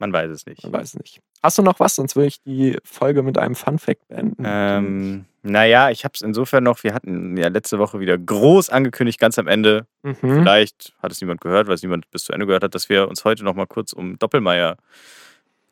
Man 0.00 0.12
weiß 0.12 0.30
es 0.30 0.46
nicht. 0.46 0.64
man 0.64 0.72
weiß 0.72 0.94
nicht. 0.94 1.20
Hast 1.42 1.58
du 1.58 1.62
noch 1.62 1.78
was? 1.78 1.94
Sonst 1.94 2.16
will 2.16 2.24
ich 2.26 2.42
die 2.42 2.76
Folge 2.84 3.22
mit 3.22 3.38
einem 3.38 3.54
Fun-Fact 3.54 4.08
beenden. 4.08 4.42
Ähm, 4.44 5.24
naja, 5.42 5.90
ich 5.90 6.04
habe 6.04 6.12
es 6.14 6.22
insofern 6.22 6.64
noch, 6.64 6.82
wir 6.82 6.92
hatten 6.92 7.36
ja 7.36 7.48
letzte 7.48 7.78
Woche 7.78 8.00
wieder 8.00 8.18
groß 8.18 8.70
angekündigt, 8.70 9.20
ganz 9.20 9.38
am 9.38 9.46
Ende. 9.46 9.86
Mhm. 10.02 10.16
Vielleicht 10.20 10.92
hat 11.02 11.12
es 11.12 11.20
niemand 11.20 11.40
gehört, 11.40 11.66
weil 11.66 11.74
es 11.74 11.82
niemand 11.82 12.10
bis 12.10 12.24
zu 12.24 12.32
Ende 12.32 12.46
gehört 12.46 12.64
hat, 12.64 12.74
dass 12.74 12.88
wir 12.88 13.08
uns 13.08 13.24
heute 13.24 13.44
noch 13.44 13.54
mal 13.54 13.66
kurz 13.66 13.92
um 13.92 14.18
Doppelmeier 14.18 14.76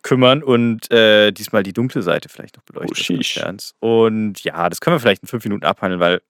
kümmern 0.02 0.42
und 0.42 0.90
äh, 0.90 1.32
diesmal 1.32 1.62
die 1.62 1.72
dunkle 1.72 2.02
Seite 2.02 2.28
vielleicht 2.28 2.56
noch 2.56 2.62
beleuchten. 2.64 2.94
Oh. 3.80 4.06
Und 4.06 4.42
ja, 4.44 4.68
das 4.68 4.80
können 4.80 4.96
wir 4.96 5.00
vielleicht 5.00 5.22
in 5.22 5.28
fünf 5.28 5.44
Minuten 5.44 5.64
abhandeln, 5.64 6.00
weil 6.00 6.22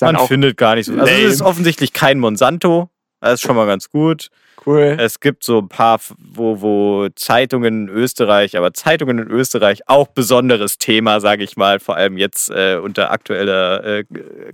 man 0.00 0.16
findet 0.28 0.56
gar 0.56 0.74
nicht 0.76 0.86
so. 0.86 0.92
Also 0.92 1.12
es 1.12 1.34
ist 1.34 1.42
offensichtlich 1.42 1.92
kein 1.92 2.18
Monsanto. 2.18 2.90
Das 3.22 3.34
ist 3.34 3.42
schon 3.42 3.54
mal 3.54 3.66
ganz 3.66 3.88
gut. 3.88 4.30
cool. 4.66 4.96
Es 4.98 5.20
gibt 5.20 5.44
so 5.44 5.58
ein 5.58 5.68
paar, 5.68 6.00
wo, 6.18 6.60
wo 6.60 7.08
Zeitungen 7.14 7.86
in 7.88 7.94
Österreich, 7.94 8.56
aber 8.56 8.74
Zeitungen 8.74 9.20
in 9.20 9.30
Österreich 9.30 9.88
auch 9.88 10.08
besonderes 10.08 10.78
Thema, 10.78 11.20
sage 11.20 11.44
ich 11.44 11.56
mal, 11.56 11.78
vor 11.78 11.94
allem 11.94 12.18
jetzt 12.18 12.50
äh, 12.50 12.80
unter 12.82 13.12
aktueller 13.12 13.84
äh, 13.84 14.04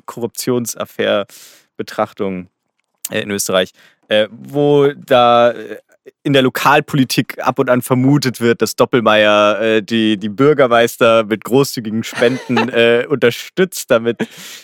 Korruptionsaffair-Betrachtung 0.04 2.48
äh, 3.10 3.22
in 3.22 3.30
Österreich, 3.30 3.70
äh, 4.08 4.28
wo 4.30 4.92
da 4.92 5.52
äh, 5.52 5.78
in 6.22 6.32
der 6.32 6.42
Lokalpolitik 6.42 7.38
ab 7.44 7.59
und 7.59 7.70
an 7.70 7.82
vermutet 7.82 8.40
wird, 8.40 8.62
dass 8.62 8.76
Doppelmeier 8.76 9.61
äh, 9.61 9.82
die, 9.82 10.16
die 10.16 10.28
Bürgermeister 10.28 11.24
mit 11.24 11.44
großzügigen 11.44 12.04
Spenden 12.04 12.68
äh, 12.68 13.06
unterstützt, 13.09 13.90
damit 13.90 14.18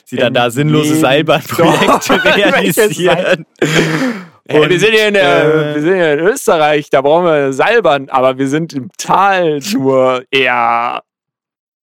sie 0.05 0.17
dann 0.17 0.29
In 0.29 0.35
da 0.35 0.51
sinnlose 0.51 0.97
Seilbahnprojekte 0.97 2.25
realisieren. 2.37 3.47
Hey, 4.47 4.69
wir, 4.69 4.79
sind 4.79 4.93
hier 4.93 5.09
in 5.09 5.15
der, 5.15 5.45
äh, 5.45 5.75
wir 5.75 5.81
sind 5.81 5.95
hier 5.95 6.13
in 6.13 6.21
Österreich, 6.21 6.91
da 6.91 7.01
brauchen 7.01 7.25
wir 7.25 7.53
Seilbahn, 7.55 8.11
aber 8.11 8.37
wir 8.37 8.49
sind 8.49 8.75
im 8.75 8.91
Tal 8.99 9.61
nur 9.73 10.23
eher. 10.31 11.03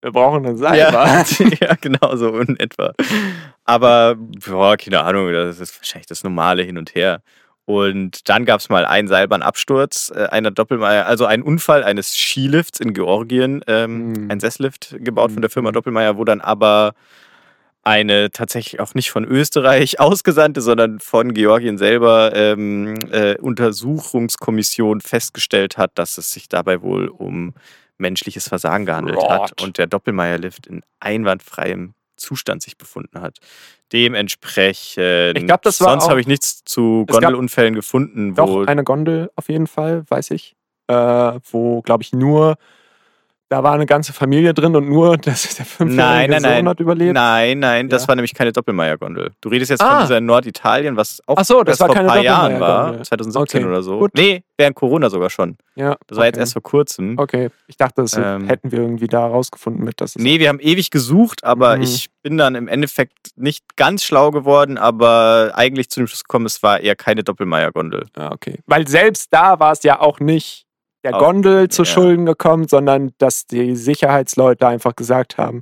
Wir 0.02 0.12
brauchen 0.12 0.46
eine 0.46 0.58
Seilbahn. 0.58 1.26
Ja, 1.40 1.48
ja, 1.68 1.76
genau 1.80 2.16
so 2.16 2.38
in 2.40 2.60
etwa. 2.60 2.94
Aber, 3.66 4.16
boah, 4.16 4.78
keine 4.78 5.02
Ahnung, 5.04 5.32
das 5.32 5.60
ist 5.60 5.80
wahrscheinlich 5.80 6.08
das 6.08 6.24
normale 6.24 6.64
Hin 6.64 6.78
und 6.78 6.94
Her. 6.94 7.22
Und 7.72 8.28
dann 8.30 8.46
gab 8.46 8.60
es 8.60 8.70
mal 8.70 8.86
einen 8.86 9.08
Seilbahnabsturz, 9.08 10.12
äh, 10.16 10.26
einer 10.28 10.52
Doppelmeier, 10.52 11.06
also 11.06 11.26
einen 11.26 11.44
Unfall 11.44 11.84
eines 11.84 12.14
Skilifts 12.14 12.80
in 12.80 12.94
Georgien, 12.94 13.64
ähm, 13.68 14.10
Mhm. 14.12 14.32
ein 14.32 14.40
Sesslift 14.40 14.96
gebaut 15.00 15.32
von 15.32 15.42
der 15.42 15.50
Firma 15.50 15.70
Mhm. 15.70 15.74
Doppelmeier, 15.74 16.18
wo 16.18 16.24
dann 16.26 16.42
aber 16.42 16.94
eine 17.84 18.30
tatsächlich 18.32 18.80
auch 18.80 18.94
nicht 18.94 19.10
von 19.10 19.26
Österreich 19.26 20.00
ausgesandte, 20.00 20.62
sondern 20.62 21.00
von 21.00 21.34
Georgien 21.34 21.78
selber 21.80 22.32
ähm, 22.36 22.94
äh, 23.12 23.38
Untersuchungskommission 23.38 25.02
festgestellt 25.02 25.78
hat, 25.78 25.92
dass 25.96 26.18
es 26.18 26.32
sich 26.32 26.48
dabei 26.50 26.82
wohl 26.82 27.08
um 27.08 27.54
menschliches 27.98 28.48
Versagen 28.50 28.86
gehandelt 28.86 29.18
hat 29.28 29.52
Gott. 29.58 29.62
und 29.62 29.78
der 29.78 29.88
Doppelmeier-Lift 29.88 30.68
in 30.68 30.82
einwandfreiem 31.00 31.94
Zustand 32.22 32.62
sich 32.62 32.78
befunden 32.78 33.22
hat. 33.22 33.40
Dementsprechend. 33.92 35.38
Ich 35.38 35.46
glaub, 35.46 35.62
das 35.64 35.82
war 35.82 35.92
Sonst 35.92 36.10
habe 36.10 36.22
ich 36.22 36.28
nichts 36.28 36.64
zu 36.64 37.06
Gondelunfällen 37.08 37.74
gefunden. 37.74 38.36
Doch, 38.36 38.68
eine 38.68 38.84
Gondel 38.84 39.30
auf 39.36 39.50
jeden 39.50 39.68
Fall, 39.68 40.04
weiß 40.08 40.32
ich. 40.32 40.56
Äh, 40.88 40.94
wo, 41.52 41.82
glaube 41.82 42.04
ich, 42.04 42.14
nur. 42.14 42.56
Da 43.52 43.64
war 43.64 43.74
eine 43.74 43.86
ganze 43.86 44.14
Familie 44.14 44.54
drin 44.54 44.74
und 44.78 44.88
nur 44.88 45.18
das, 45.18 45.56
der 45.58 45.66
fünfjährige 45.66 46.02
Nein, 46.10 46.30
nein, 46.30 46.42
Sohn 46.42 46.50
nein. 46.52 46.70
hat 46.70 46.80
überlebt. 46.80 47.14
Nein, 47.14 47.60
nein, 47.60 47.90
das 47.90 48.04
Ja. 48.04 48.08
war 48.08 48.16
nämlich 48.16 48.34
keine 48.34 48.54
Doppelmeier-Gondel. 48.54 49.32
Du 49.42 49.50
redest 49.50 49.72
jetzt 49.72 49.82
Ah. 49.82 49.90
von 49.98 50.02
dieser 50.04 50.20
in 50.20 50.26
Norditalien, 50.26 50.96
was 50.96 51.22
auch 51.28 51.36
Ach 51.38 51.44
so, 51.44 51.62
das 51.62 51.78
war 51.82 51.88
vor 51.88 51.98
ein 51.98 52.08
paar 52.08 52.22
Jahren 52.24 52.62
war, 52.62 52.68
Doppelmeier-Gondel. 52.70 53.06
2017 53.06 53.60
Okay, 53.64 53.70
oder 53.70 53.84
so. 53.84 54.00
gut. 54.00 54.12
Nee, 54.16 54.44
während 54.58 54.78
Corona 54.78 55.10
sogar 55.10 55.30
schon. 55.30 55.58
Ja, 55.76 55.98
Das 56.08 56.18
war 56.18 56.26
jetzt 56.28 56.36
okay. 56.36 56.44
erst 56.44 56.54
vor 56.54 56.62
kurzem. 56.62 57.18
Okay, 57.20 57.50
ich 57.68 57.76
dachte, 57.76 58.02
das 58.04 58.14
Ähm, 58.14 58.48
hätten 58.48 58.72
wir 58.72 58.80
irgendwie 58.80 59.08
da 59.08 59.28
rausgefunden 59.28 59.84
mit, 59.84 60.00
dass 60.00 60.16
Nee, 60.16 60.40
wir 60.40 60.48
haben 60.48 60.60
ewig 60.62 60.90
gesucht, 60.90 61.44
aber 61.44 61.76
Mhm. 61.76 61.84
ich 61.84 62.10
bin 62.24 62.38
dann 62.38 62.56
im 62.56 62.70
Endeffekt 62.70 63.32
nicht 63.36 63.76
ganz 63.76 64.06
schlau 64.06 64.32
geworden, 64.32 64.78
aber 64.78 65.52
eigentlich 65.56 65.90
zu 65.90 66.00
dem 66.00 66.08
Schluss 66.08 66.24
gekommen, 66.24 66.46
es 66.46 66.64
war 66.64 66.80
eher 66.80 66.96
keine 66.96 67.24
Doppelmeier-Gondel. 67.26 68.06
Ah, 68.16 68.32
okay. 68.32 68.60
Weil 68.66 68.88
selbst 68.88 69.34
da 69.34 69.60
war 69.60 69.74
es 69.74 69.84
ja 69.84 70.00
auch 70.00 70.22
nicht 70.22 70.66
der 71.04 71.14
Gondel 71.14 71.70
zu 71.70 71.84
ja. 71.84 71.86
Schulden 71.86 72.26
gekommen, 72.26 72.68
sondern 72.68 73.14
dass 73.18 73.46
die 73.48 73.76
Sicherheitsleute 73.76 74.68
einfach 74.68 74.96
gesagt 74.96 75.38
haben, 75.38 75.62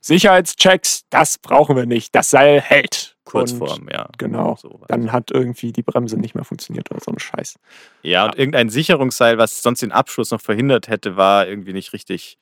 Sicherheitschecks, 0.00 1.04
das 1.10 1.38
brauchen 1.38 1.76
wir 1.76 1.86
nicht, 1.86 2.14
das 2.14 2.30
Seil 2.30 2.60
hält. 2.60 3.16
Kurzform, 3.24 3.88
ja. 3.92 4.08
genau. 4.16 4.56
So. 4.56 4.80
Dann 4.88 5.12
hat 5.12 5.30
irgendwie 5.30 5.72
die 5.72 5.82
Bremse 5.82 6.16
nicht 6.16 6.34
mehr 6.34 6.44
funktioniert 6.44 6.90
oder 6.90 7.00
so 7.04 7.10
ein 7.10 7.18
Scheiß. 7.18 7.58
ja, 8.02 8.24
und 8.24 8.38
irgendein 8.38 8.70
Sicherungsseil, 8.70 9.36
was 9.36 9.60
sonst 9.60 9.82
den 9.82 9.92
Abschuss 9.92 10.30
noch 10.30 10.40
verhindert 10.40 10.88
hätte, 10.88 11.16
war 11.16 11.46
irgendwie 11.46 11.74
nicht 11.74 11.92
richtig 11.92 12.38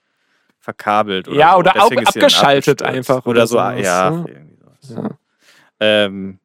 verkabelt. 0.60 1.26
Oder 1.26 1.36
Ja, 1.36 1.52
so. 1.52 1.58
oder 1.58 1.72
Deswegen 1.74 2.06
abgeschaltet 2.06 2.82
einfach 2.82 3.26
Oder, 3.26 3.30
oder 3.30 3.46
so, 3.48 3.56
sowas, 3.56 3.80
ja, 3.80 4.10
ne? 4.10 4.48
Ja. 4.88 5.10
Ähm, 5.80 6.38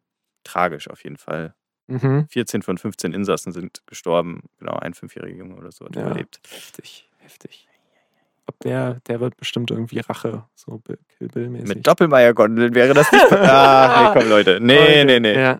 tragisch 0.44 0.90
auf 0.90 1.04
jeden 1.04 1.18
Fall. 1.18 1.54
Mhm. 1.88 2.28
14 2.30 2.62
von 2.62 2.78
15 2.78 3.14
Insassen 3.14 3.52
sind 3.52 3.82
gestorben. 3.86 4.44
Genau, 4.60 4.74
ein 4.78 4.94
fünfjähriger 4.94 5.38
Junge 5.38 5.56
oder 5.56 5.72
so 5.72 5.86
hat 5.86 5.96
Ja. 5.96 6.04
überlebt. 6.04 6.40
Heftig, 6.50 7.10
heftig. 7.20 7.68
Ob 8.48 8.58
der, 8.60 8.96
der 9.08 9.20
wird 9.20 9.38
bestimmt 9.38 9.72
irgendwie 9.72 10.00
Rache, 10.00 10.44
so 10.56 10.78
Bill- 10.80 10.98
Kill 11.18 11.28
Bill-mäßig. 11.28 11.68
Mit 11.68 11.88
Doppelmeier-Gondeln 11.88 12.74
wäre 12.76 12.94
das 12.94 13.12
nicht. 13.12 13.26
ah, 13.32 14.12
nee, 14.14 14.20
komm, 14.20 14.30
Leute. 14.30 14.60
Nee, 14.62 15.06
nee, 15.06 15.20
nee. 15.20 15.34
Ja. 15.40 15.60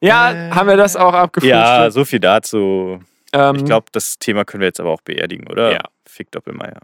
Ja, 0.00 0.30
Äh, 0.32 0.50
haben 0.50 0.68
wir 0.68 0.76
das 0.76 0.94
auch 0.96 1.12
abgefrühstückt? 1.14 1.58
Ja, 1.58 1.90
so 1.90 2.04
viel 2.04 2.20
dazu. 2.20 3.00
ähm, 3.32 3.56
Ich 3.56 3.64
glaube, 3.64 3.86
das 3.92 4.18
Thema 4.18 4.44
können 4.44 4.60
wir 4.60 4.66
jetzt 4.68 4.78
aber 4.80 4.90
auch 4.90 5.00
beerdigen, 5.00 5.48
oder? 5.48 5.72
Ja. 5.72 5.80
Fick 6.06 6.30
Doppelmeier. 6.30 6.80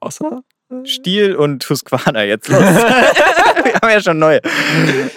Außer? 0.00 0.42
Stiel 0.84 1.34
und 1.36 1.62
Tusquana 1.62 2.24
jetzt 2.24 2.48
los. 2.48 2.60
wir 2.60 3.74
haben 3.74 3.90
ja 3.90 4.00
schon 4.00 4.18
neue. 4.18 4.40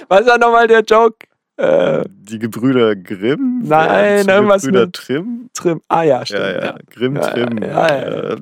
Was 0.10 0.26
war 0.26 0.38
nochmal 0.38 0.68
der 0.68 0.82
Joke? 0.82 1.28
Äh, 1.58 2.04
Die 2.08 2.38
Gebrüder 2.40 2.96
Grimm? 2.96 3.62
Nein, 3.64 4.26
Die 4.28 4.32
irgendwas 4.34 4.64
Gebrüder 4.64 4.86
mit- 4.88 4.94
Trim? 4.96 5.50
Trim. 5.54 5.82
Ah 5.88 6.04
ja, 6.04 6.26
stimmt. 6.26 6.42
Ja, 6.42 6.52
Ja, 6.52 6.66
ja. 6.66 6.78
Grimm, 6.90 7.16
Ja, 7.16 7.22
Trim. 7.32 7.58
ja, 7.64 8.10
ja, 8.10 8.36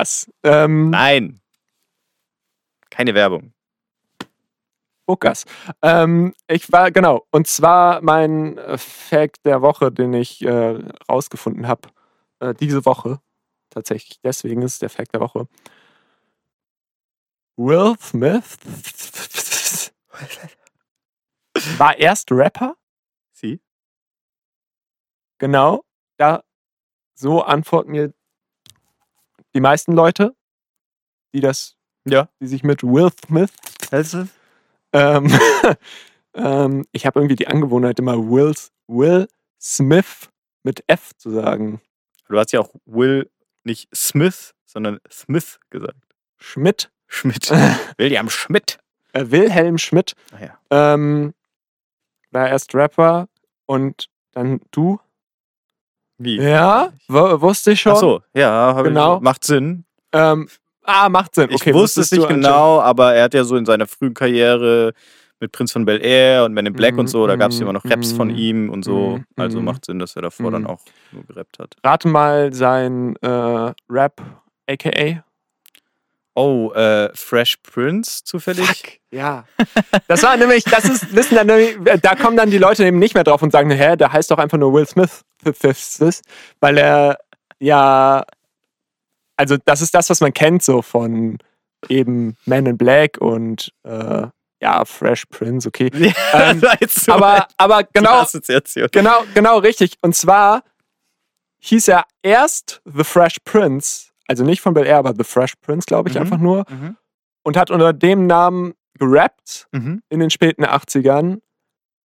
Us. 0.00 0.30
Ähm, 0.42 0.90
Nein. 0.90 1.40
Keine 2.90 3.14
Werbung. 3.14 3.52
Us. 5.08 5.44
Ähm, 5.82 6.32
ich 6.48 6.72
war, 6.72 6.90
genau, 6.90 7.26
und 7.30 7.46
zwar 7.46 8.00
mein 8.00 8.56
äh, 8.58 8.78
Fact 8.78 9.44
der 9.44 9.60
Woche, 9.62 9.92
den 9.92 10.14
ich 10.14 10.42
äh, 10.44 10.78
rausgefunden 11.10 11.68
habe, 11.68 11.90
äh, 12.40 12.54
diese 12.54 12.84
Woche. 12.86 13.20
Tatsächlich, 13.70 14.18
deswegen 14.24 14.62
ist 14.62 14.72
es 14.74 14.78
der 14.78 14.88
Fact 14.90 15.12
der 15.12 15.20
Woche. 15.20 15.46
Will 17.56 17.94
Smith 18.00 18.56
war 21.78 21.98
erst 21.98 22.30
Rapper, 22.32 22.76
Sie? 23.32 23.60
genau. 25.38 25.84
Da 26.18 26.42
so 27.14 27.42
antworten 27.42 27.90
mir 27.92 28.12
die 29.54 29.60
meisten 29.60 29.92
Leute, 29.92 30.34
die 31.34 31.40
das, 31.40 31.76
Ja. 32.06 32.28
die 32.40 32.46
sich 32.46 32.62
mit 32.62 32.82
Will 32.82 33.10
Smith 33.26 33.52
Also? 33.90 34.26
ähm, 34.92 35.26
ähm, 36.34 36.86
ich 36.92 37.06
habe 37.06 37.20
irgendwie 37.20 37.36
die 37.36 37.48
Angewohnheit, 37.48 37.98
immer 37.98 38.16
Will, 38.16 38.54
Will 38.86 39.28
Smith 39.60 40.30
mit 40.62 40.82
F 40.86 41.12
zu 41.16 41.30
sagen. 41.30 41.80
Du 42.28 42.38
hast 42.38 42.52
ja 42.52 42.60
auch 42.60 42.70
Will 42.86 43.30
nicht 43.64 43.88
Smith, 43.94 44.54
sondern 44.64 45.00
Smith 45.10 45.58
gesagt. 45.70 45.98
Schmidt. 46.38 46.90
Schmidt. 47.08 47.50
William 47.98 48.28
Schmidt. 48.30 48.78
Äh, 49.12 49.30
Wilhelm 49.30 49.78
Schmidt. 49.78 50.14
Ach 50.34 50.40
ja. 50.40 50.58
Ähm, 50.70 51.34
war 52.30 52.48
erst 52.48 52.74
Rapper 52.74 53.28
und 53.66 54.08
dann 54.32 54.60
du. 54.70 54.98
Wie? 56.18 56.40
Ja, 56.40 56.92
wusste 57.08 57.72
ich 57.72 57.80
schon. 57.80 57.92
Ach 57.92 57.96
so, 58.00 58.22
ja, 58.34 58.80
Genau. 58.82 59.16
ich, 59.16 59.22
macht 59.22 59.44
Sinn. 59.44 59.84
Ähm, 60.12 60.48
ah, 60.84 61.08
macht 61.08 61.34
Sinn. 61.34 61.50
Ich 61.50 61.56
Okay, 61.56 61.74
wusste 61.74 62.00
es 62.00 62.10
nicht 62.10 62.26
genau, 62.28 62.80
aber 62.80 63.14
er 63.14 63.24
hat 63.24 63.34
ja 63.34 63.44
so 63.44 63.56
in 63.56 63.66
seiner 63.66 63.86
frühen 63.86 64.14
Karriere 64.14 64.92
mit 65.40 65.52
Prinz 65.52 65.72
von 65.72 65.84
Bel 65.84 66.02
Air 66.02 66.44
und 66.46 66.54
Men 66.54 66.64
in 66.66 66.72
Black 66.72 66.94
Mhm, 66.94 67.00
und 67.00 67.08
so, 67.08 67.26
da 67.26 67.36
gab 67.36 67.50
es 67.50 67.56
mhm, 67.56 67.62
immer 67.62 67.74
noch 67.74 67.84
Raps 67.84 68.12
von 68.12 68.30
mhm, 68.30 68.36
ihm 68.36 68.70
und 68.70 68.82
so. 68.84 69.18
mhm, 69.18 69.24
Also 69.36 69.58
mhm. 69.58 69.64
macht 69.66 69.84
Sinn, 69.84 69.98
dass 69.98 70.16
er 70.16 70.22
davor 70.22 70.50
dann 70.50 70.62
Mhm. 70.62 70.66
auch 70.66 70.80
nur 71.10 71.24
gerappt 71.24 71.58
hat. 71.58 71.76
Rate 71.84 72.08
mal 72.08 72.52
sein 72.54 73.16
äh, 73.20 73.72
Rap, 73.90 74.22
aka. 74.66 75.22
Oh, 76.36 76.70
äh, 76.72 77.08
Fresh 77.14 77.56
Prince 77.62 78.22
zufällig? 78.22 78.66
Fuck, 78.66 78.92
ja. 79.10 79.46
Das 80.06 80.22
war 80.22 80.36
nämlich, 80.36 80.64
das 80.64 80.84
ist, 80.84 81.12
wissen 81.16 81.34
dann 81.34 81.46
nämlich, 81.46 81.76
da 82.02 82.14
kommen 82.14 82.36
dann 82.36 82.50
die 82.50 82.58
Leute 82.58 82.84
eben 82.84 82.98
nicht 82.98 83.14
mehr 83.14 83.24
drauf 83.24 83.42
und 83.42 83.52
sagen, 83.52 83.70
hä, 83.70 83.96
der 83.96 84.12
heißt 84.12 84.30
doch 84.30 84.36
einfach 84.38 84.58
nur 84.58 84.74
Will 84.74 84.86
Smith, 84.86 85.22
weil 86.60 86.76
er 86.76 87.18
ja, 87.58 88.24
also 89.36 89.56
das 89.64 89.80
ist 89.80 89.94
das, 89.94 90.10
was 90.10 90.20
man 90.20 90.34
kennt 90.34 90.62
so 90.62 90.82
von 90.82 91.38
eben 91.88 92.36
Man 92.44 92.66
in 92.66 92.76
Black 92.76 93.18
und 93.18 93.72
äh, 93.84 94.26
ja, 94.60 94.84
Fresh 94.84 95.26
Prince, 95.26 95.68
okay. 95.68 95.90
Ja, 95.94 96.50
Ähm, 96.50 96.62
so 96.88 97.12
Aber, 97.12 97.48
aber 97.56 97.84
genau, 97.84 98.26
genau, 98.92 99.24
genau 99.34 99.58
richtig. 99.58 99.96
Und 100.02 100.14
zwar 100.14 100.64
hieß 101.60 101.88
er 101.88 102.04
erst 102.22 102.80
The 102.84 103.04
Fresh 103.04 103.36
Prince, 103.44 104.10
also 104.28 104.44
nicht 104.44 104.60
von 104.60 104.74
Bel 104.74 104.86
Air, 104.86 104.98
aber 104.98 105.14
The 105.16 105.24
Fresh 105.24 105.54
Prince, 105.56 105.86
glaube 105.86 106.08
ich, 106.08 106.14
Mhm. 106.16 106.20
einfach 106.22 106.38
nur, 106.38 106.64
Mhm. 106.68 106.96
und 107.44 107.56
hat 107.56 107.70
unter 107.70 107.92
dem 107.92 108.26
Namen 108.26 108.74
gerappt 108.98 109.68
Mhm. 109.72 110.02
in 110.08 110.20
den 110.20 110.30
späten 110.30 110.64
80ern 110.64 111.40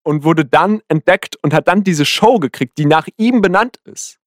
und 0.04 0.24
wurde 0.24 0.46
dann 0.46 0.82
entdeckt 0.88 1.38
und 1.44 1.54
hat 1.54 1.68
dann 1.68 1.84
diese 1.84 2.06
Show 2.06 2.40
gekriegt, 2.40 2.78
die 2.78 2.86
nach 2.86 3.08
ihm 3.18 3.42
benannt 3.42 3.78
ist. 3.86 4.18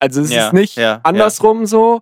Also 0.00 0.20
es 0.22 0.30
Ja, 0.32 0.46
ist 0.46 0.52
nicht 0.52 0.76
ja, 0.76 1.00
andersrum 1.02 1.66
so. 1.66 2.00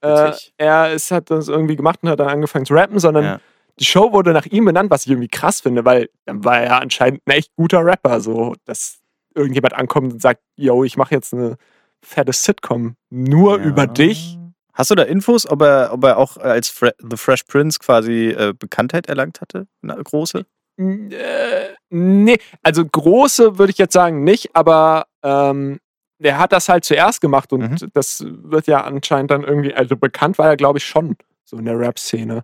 Äh, 0.00 0.32
er 0.58 0.92
ist, 0.92 1.10
hat 1.10 1.28
das 1.30 1.48
irgendwie 1.48 1.74
gemacht 1.76 2.00
und 2.02 2.08
hat 2.08 2.20
dann 2.20 2.28
angefangen 2.28 2.64
zu 2.66 2.74
rappen, 2.74 2.98
sondern 3.00 3.24
Ja. 3.24 3.40
die 3.80 3.84
Show 3.84 4.12
wurde 4.12 4.32
nach 4.32 4.46
ihm 4.46 4.64
benannt, 4.64 4.90
was 4.90 5.04
ich 5.06 5.10
irgendwie 5.10 5.28
krass 5.28 5.60
finde, 5.60 5.84
weil 5.84 6.08
dann 6.24 6.44
war 6.44 6.60
er 6.60 6.80
anscheinend 6.80 7.20
ein 7.26 7.32
echt 7.32 7.54
guter 7.56 7.84
Rapper, 7.84 8.20
so 8.20 8.54
dass 8.64 9.00
irgendjemand 9.34 9.74
ankommt 9.74 10.12
und 10.12 10.22
sagt, 10.22 10.40
yo, 10.56 10.84
ich 10.84 10.96
mache 10.96 11.14
jetzt 11.14 11.34
eine 11.34 11.56
fette 12.02 12.32
Sitcom 12.32 12.96
nur 13.10 13.58
Ja. 13.58 13.64
über 13.64 13.86
dich. 13.88 14.38
Hast 14.78 14.92
du 14.92 14.94
da 14.94 15.02
Infos, 15.02 15.44
ob 15.50 15.60
er, 15.62 15.92
ob 15.92 16.04
er 16.04 16.18
auch 16.18 16.36
als 16.36 16.68
Fre 16.68 16.94
The 17.00 17.16
Fresh 17.16 17.42
Prince 17.44 17.80
quasi 17.80 18.28
äh, 18.28 18.54
Bekanntheit 18.56 19.08
erlangt 19.08 19.40
hatte? 19.40 19.66
Eine 19.82 19.96
große? 20.00 20.46
Äh, 20.78 21.74
nee, 21.90 22.38
also 22.62 22.84
große 22.86 23.58
würde 23.58 23.72
ich 23.72 23.78
jetzt 23.78 23.92
sagen 23.92 24.22
nicht, 24.22 24.54
aber 24.54 25.06
ähm, 25.24 25.80
der 26.20 26.38
hat 26.38 26.52
das 26.52 26.68
halt 26.68 26.84
zuerst 26.84 27.20
gemacht 27.20 27.52
und 27.52 27.82
Mhm. 27.82 27.90
das 27.92 28.24
wird 28.24 28.68
ja 28.68 28.82
anscheinend 28.84 29.32
dann 29.32 29.42
irgendwie, 29.42 29.74
also 29.74 29.96
bekannt 29.96 30.38
war 30.38 30.46
er 30.46 30.56
glaube 30.56 30.78
ich 30.78 30.84
schon 30.86 31.16
so 31.44 31.56
in 31.58 31.64
der 31.64 31.76
Rap-Szene. 31.76 32.42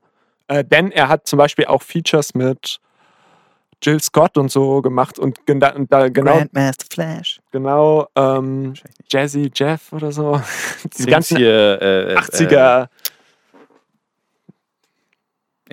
Äh, 0.48 0.64
denn 0.64 0.90
er 0.90 1.08
hat 1.08 1.28
zum 1.28 1.36
Beispiel 1.38 1.66
auch 1.66 1.82
Features 1.82 2.34
mit 2.34 2.78
Jill 3.82 4.00
Scott 4.00 4.36
und 4.38 4.50
so 4.50 4.82
gemacht 4.82 5.18
und, 5.18 5.46
gen- 5.46 5.60
da, 5.60 5.70
und 5.70 5.92
da 5.92 6.08
genau, 6.08 6.36
Grandmaster 6.38 6.86
Flash. 6.92 7.40
genau 7.50 8.06
ähm. 8.16 8.74
Jazzy 9.08 9.50
Jeff 9.54 9.92
oder 9.92 10.12
so. 10.12 10.40
Diese 10.84 11.02
Sing's 11.02 11.10
ganzen 11.10 11.36
hier, 11.38 11.80
äh, 11.82 12.12
äh, 12.14 12.16
80er 12.16 12.82
Äh, 12.84 12.86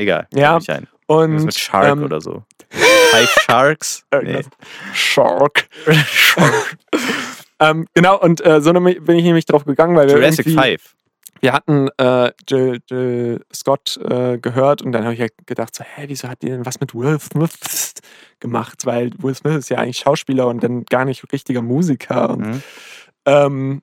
egal. 0.02 0.28
Ja, 0.34 0.60
und 1.08 1.44
mit 1.46 1.54
Shark 1.54 1.88
ähm, 1.88 2.04
oder 2.04 2.22
so. 2.22 2.44
Five 2.70 3.30
Sharks? 3.46 4.06
Nee. 4.14 4.30
irgendwas. 4.30 4.50
Shark. 4.94 5.68
ähm, 7.60 7.88
genau, 7.94 8.18
und 8.20 8.46
äh, 8.46 8.62
so 8.62 8.72
bin 8.72 9.16
ich 9.16 9.24
nämlich 9.24 9.46
drauf 9.46 9.66
gegangen, 9.66 9.96
weil 9.96 10.08
wir 10.08 10.16
Jurassic 10.16 10.46
irgendwie, 10.48 10.62
Five. 10.62 10.96
Wir 11.42 11.54
hatten 11.54 11.90
äh, 11.98 12.32
Jill, 12.48 12.80
Jill 12.90 13.44
Scott 13.54 13.98
äh, 13.98 14.38
gehört 14.38 14.82
und 14.82 14.92
dann 14.92 15.04
habe 15.04 15.14
ich 15.14 15.20
ja 15.20 15.28
gedacht, 15.46 15.76
so, 15.76 15.84
hä, 15.84 16.04
wieso 16.08 16.28
hat 16.30 16.42
die 16.42 16.48
denn 16.48 16.66
was 16.66 16.80
mit 16.80 16.94
Will 16.96 17.20
Smith 17.20 17.94
gemacht? 18.40 18.86
Weil 18.86 19.12
Will 19.18 19.36
Smith 19.36 19.56
ist 19.58 19.70
ja 19.70 19.78
eigentlich 19.80 19.98
Schauspieler 20.00 20.48
und 20.48 20.64
dann 20.64 20.86
gar 20.86 21.06
nicht 21.06 21.32
richtiger 21.34 21.62
Musiker. 21.62 22.30
Und, 22.30 22.42
Mhm. 22.48 22.64
ähm, 23.26 23.82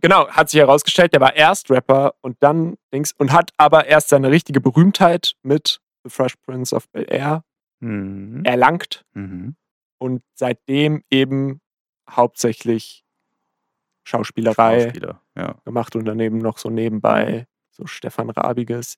genau, 0.00 0.28
hat 0.28 0.48
sich 0.50 0.60
herausgestellt, 0.60 1.12
der 1.12 1.20
war 1.20 1.34
erst 1.36 1.70
Rapper 1.70 2.14
und 2.20 2.36
dann 2.40 2.76
Dings 2.94 3.12
und 3.18 3.32
hat 3.32 3.50
aber 3.56 3.86
erst 3.86 4.08
seine 4.08 4.30
richtige 4.30 4.60
Berühmtheit 4.60 5.34
mit 5.42 5.80
The 6.04 6.10
Fresh 6.10 6.36
Prince 6.36 6.74
of 6.74 6.88
Bel 6.90 7.06
Air 7.08 7.44
Mhm. 7.80 8.44
erlangt 8.44 9.04
Mhm. 9.14 9.56
und 9.98 10.22
seitdem 10.34 11.02
eben 11.10 11.60
hauptsächlich 12.08 13.04
Schauspielerei 14.04 14.82
Schauspieler, 14.84 15.20
ja. 15.36 15.54
gemacht 15.64 15.94
und 15.96 16.04
daneben 16.04 16.38
noch 16.38 16.58
so 16.58 16.70
nebenbei 16.70 17.46
so 17.70 17.86
Stefan 17.86 18.30
Rabiges. 18.30 18.96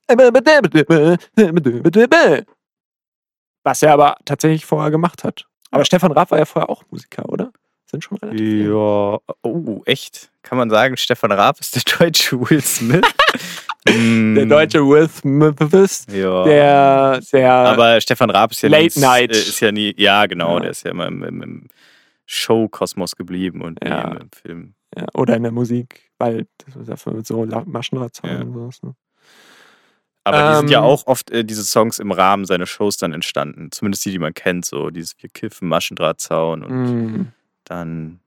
Was 3.65 3.83
er 3.83 3.93
aber 3.93 4.17
tatsächlich 4.25 4.65
vorher 4.67 4.91
gemacht 4.91 5.25
hat. 5.25 5.47
Aber. 5.71 5.85
Stefan 5.85 6.13
Raab 6.13 6.31
war 6.31 6.39
ja 6.39 6.45
vorher 6.45 6.69
auch 6.69 6.83
Musiker, 6.91 7.29
oder? 7.29 7.53
Sind 7.87 8.03
schon 8.05 8.19
relativ 8.19 8.41
viele. 8.41 8.71
Ja, 8.71 9.19
oh, 9.43 9.83
echt? 9.87 10.31
Kann 10.43 10.59
man 10.59 10.71
sagen, 10.71 10.97
Stefan 10.97 11.33
Raab 11.33 11.61
ist 11.61 11.75
der 11.77 11.99
deutsche 11.99 12.41
Will 12.41 12.61
Smith? 12.63 13.03
Mm, 13.89 14.35
Der 14.37 14.47
deutsche 14.47 14.81
Will 14.87 15.09
Smith, 15.09 16.07
Ja. 16.11 16.45
der, 16.45 17.21
der 17.33 17.53
Aber 17.53 18.01
Stefan 18.01 18.31
Raab 18.31 18.53
ist 18.53 18.63
ja 18.63 18.69
Late 18.69 18.99
nie, 18.99 19.05
Night. 19.05 19.31
äh, 19.33 19.39
Ist 19.39 19.61
ja 19.61 19.73
nie, 19.73 19.95
ja, 19.97 20.27
genau, 20.27 20.55
Ja. 20.55 20.61
der 20.61 20.71
ist 20.71 20.85
ja 20.85 20.91
immer 20.91 21.07
im, 21.07 21.23
im, 21.23 21.43
im 21.43 21.69
Show-Kosmos 22.27 23.17
geblieben 23.17 23.61
und 23.63 23.79
Ja. 23.85 24.13
im 24.13 24.31
Film. 24.33 24.75
Ja, 24.97 25.07
oder 25.15 25.37
in 25.37 25.43
der 25.43 25.53
Musik, 25.53 26.11
weil 26.19 26.47
das 26.59 26.77
ist 26.89 27.07
mit 27.07 27.27
so 27.27 27.45
Maschendrahtzaun 27.67 28.31
Ja. 28.31 28.41
und 28.43 28.53
sowas. 28.53 28.83
Ne? 28.83 28.95
Aber 30.25 30.51
die 30.53 30.57
sind 30.59 30.71
ja 30.71 30.79
Ähm, 30.79 30.85
auch 30.85 31.07
oft 31.07 31.31
äh, 31.31 31.45
diese 31.45 31.65
Songs 31.65 31.99
im 31.99 32.13
Rahmen 32.13 32.45
seiner 32.45 32.67
Shows 32.67 32.97
dann 32.97 33.13
entstanden. 33.13 33.73
Zumindest 33.73 34.05
die, 34.05 34.11
die 34.13 34.19
man 34.21 34.35
kennt, 34.35 34.65
so 34.65 34.91
dieses 34.91 35.15
Wir 35.21 35.29
kiffen, 35.31 35.69
Maschendrahtzaun 35.69 36.63
und 36.65 37.15
Mm. 37.23 37.33
dann, 37.65 38.21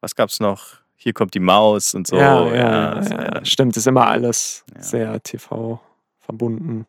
was 0.00 0.14
gab's 0.14 0.40
noch? 0.40 0.76
Hier 0.96 1.12
kommt 1.12 1.34
die 1.34 1.40
Maus 1.40 1.94
und 1.94 2.06
so. 2.06 2.16
ja, 2.16 2.46
ja, 2.46 2.54
ja, 2.54 2.94
das 2.94 3.10
ja 3.10 3.16
dann- 3.30 3.44
stimmt, 3.44 3.76
ist 3.76 3.86
immer 3.86 4.06
alles 4.06 4.64
Ja. 4.74 4.82
sehr 4.82 5.22
TV 5.22 5.78
verbunden. 6.20 6.86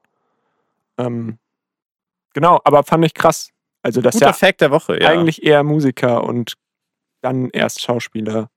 Ähm, 0.98 1.38
genau, 2.34 2.62
aber 2.64 2.84
fand 2.84 3.04
ich 3.06 3.14
krass. 3.14 3.50
Also, 3.82 4.00
dass 4.02 4.14
Guter 4.14 4.28
er 4.28 4.34
Fact 4.34 4.62
der 4.62 4.72
Woche, 4.72 5.02
ja. 5.02 5.10
eigentlich 5.10 5.44
eher 5.44 5.64
Musiker 5.64 6.24
und 6.24 6.54
dann 7.22 7.50
erst 7.50 7.82
Schauspieler. 7.82 8.50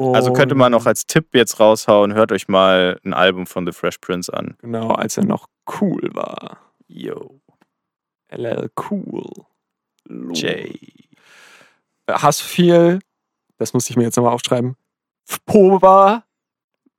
Also 0.00 0.32
könnte 0.32 0.54
man 0.54 0.74
Und 0.74 0.80
auch 0.80 0.86
als 0.86 1.06
Tipp 1.06 1.28
jetzt 1.34 1.60
raushauen, 1.60 2.14
hört 2.14 2.32
euch 2.32 2.48
mal 2.48 2.98
ein 3.04 3.12
Album 3.12 3.46
von 3.46 3.66
The 3.66 3.72
Fresh 3.72 3.98
Prince 3.98 4.32
an. 4.32 4.56
Genau, 4.60 4.90
als 4.92 5.16
er 5.16 5.24
noch 5.24 5.46
cool 5.80 6.10
war. 6.12 6.58
Yo. 6.86 7.40
LL 8.30 8.70
Cool. 8.90 9.24
Jay. 10.32 10.78
Hast 12.08 12.40
du 12.40 12.44
viel, 12.44 12.98
das 13.58 13.72
muss 13.72 13.88
ich 13.90 13.96
mir 13.96 14.04
jetzt 14.04 14.16
nochmal 14.16 14.32
aufschreiben, 14.32 14.76
Poba, 15.46 16.24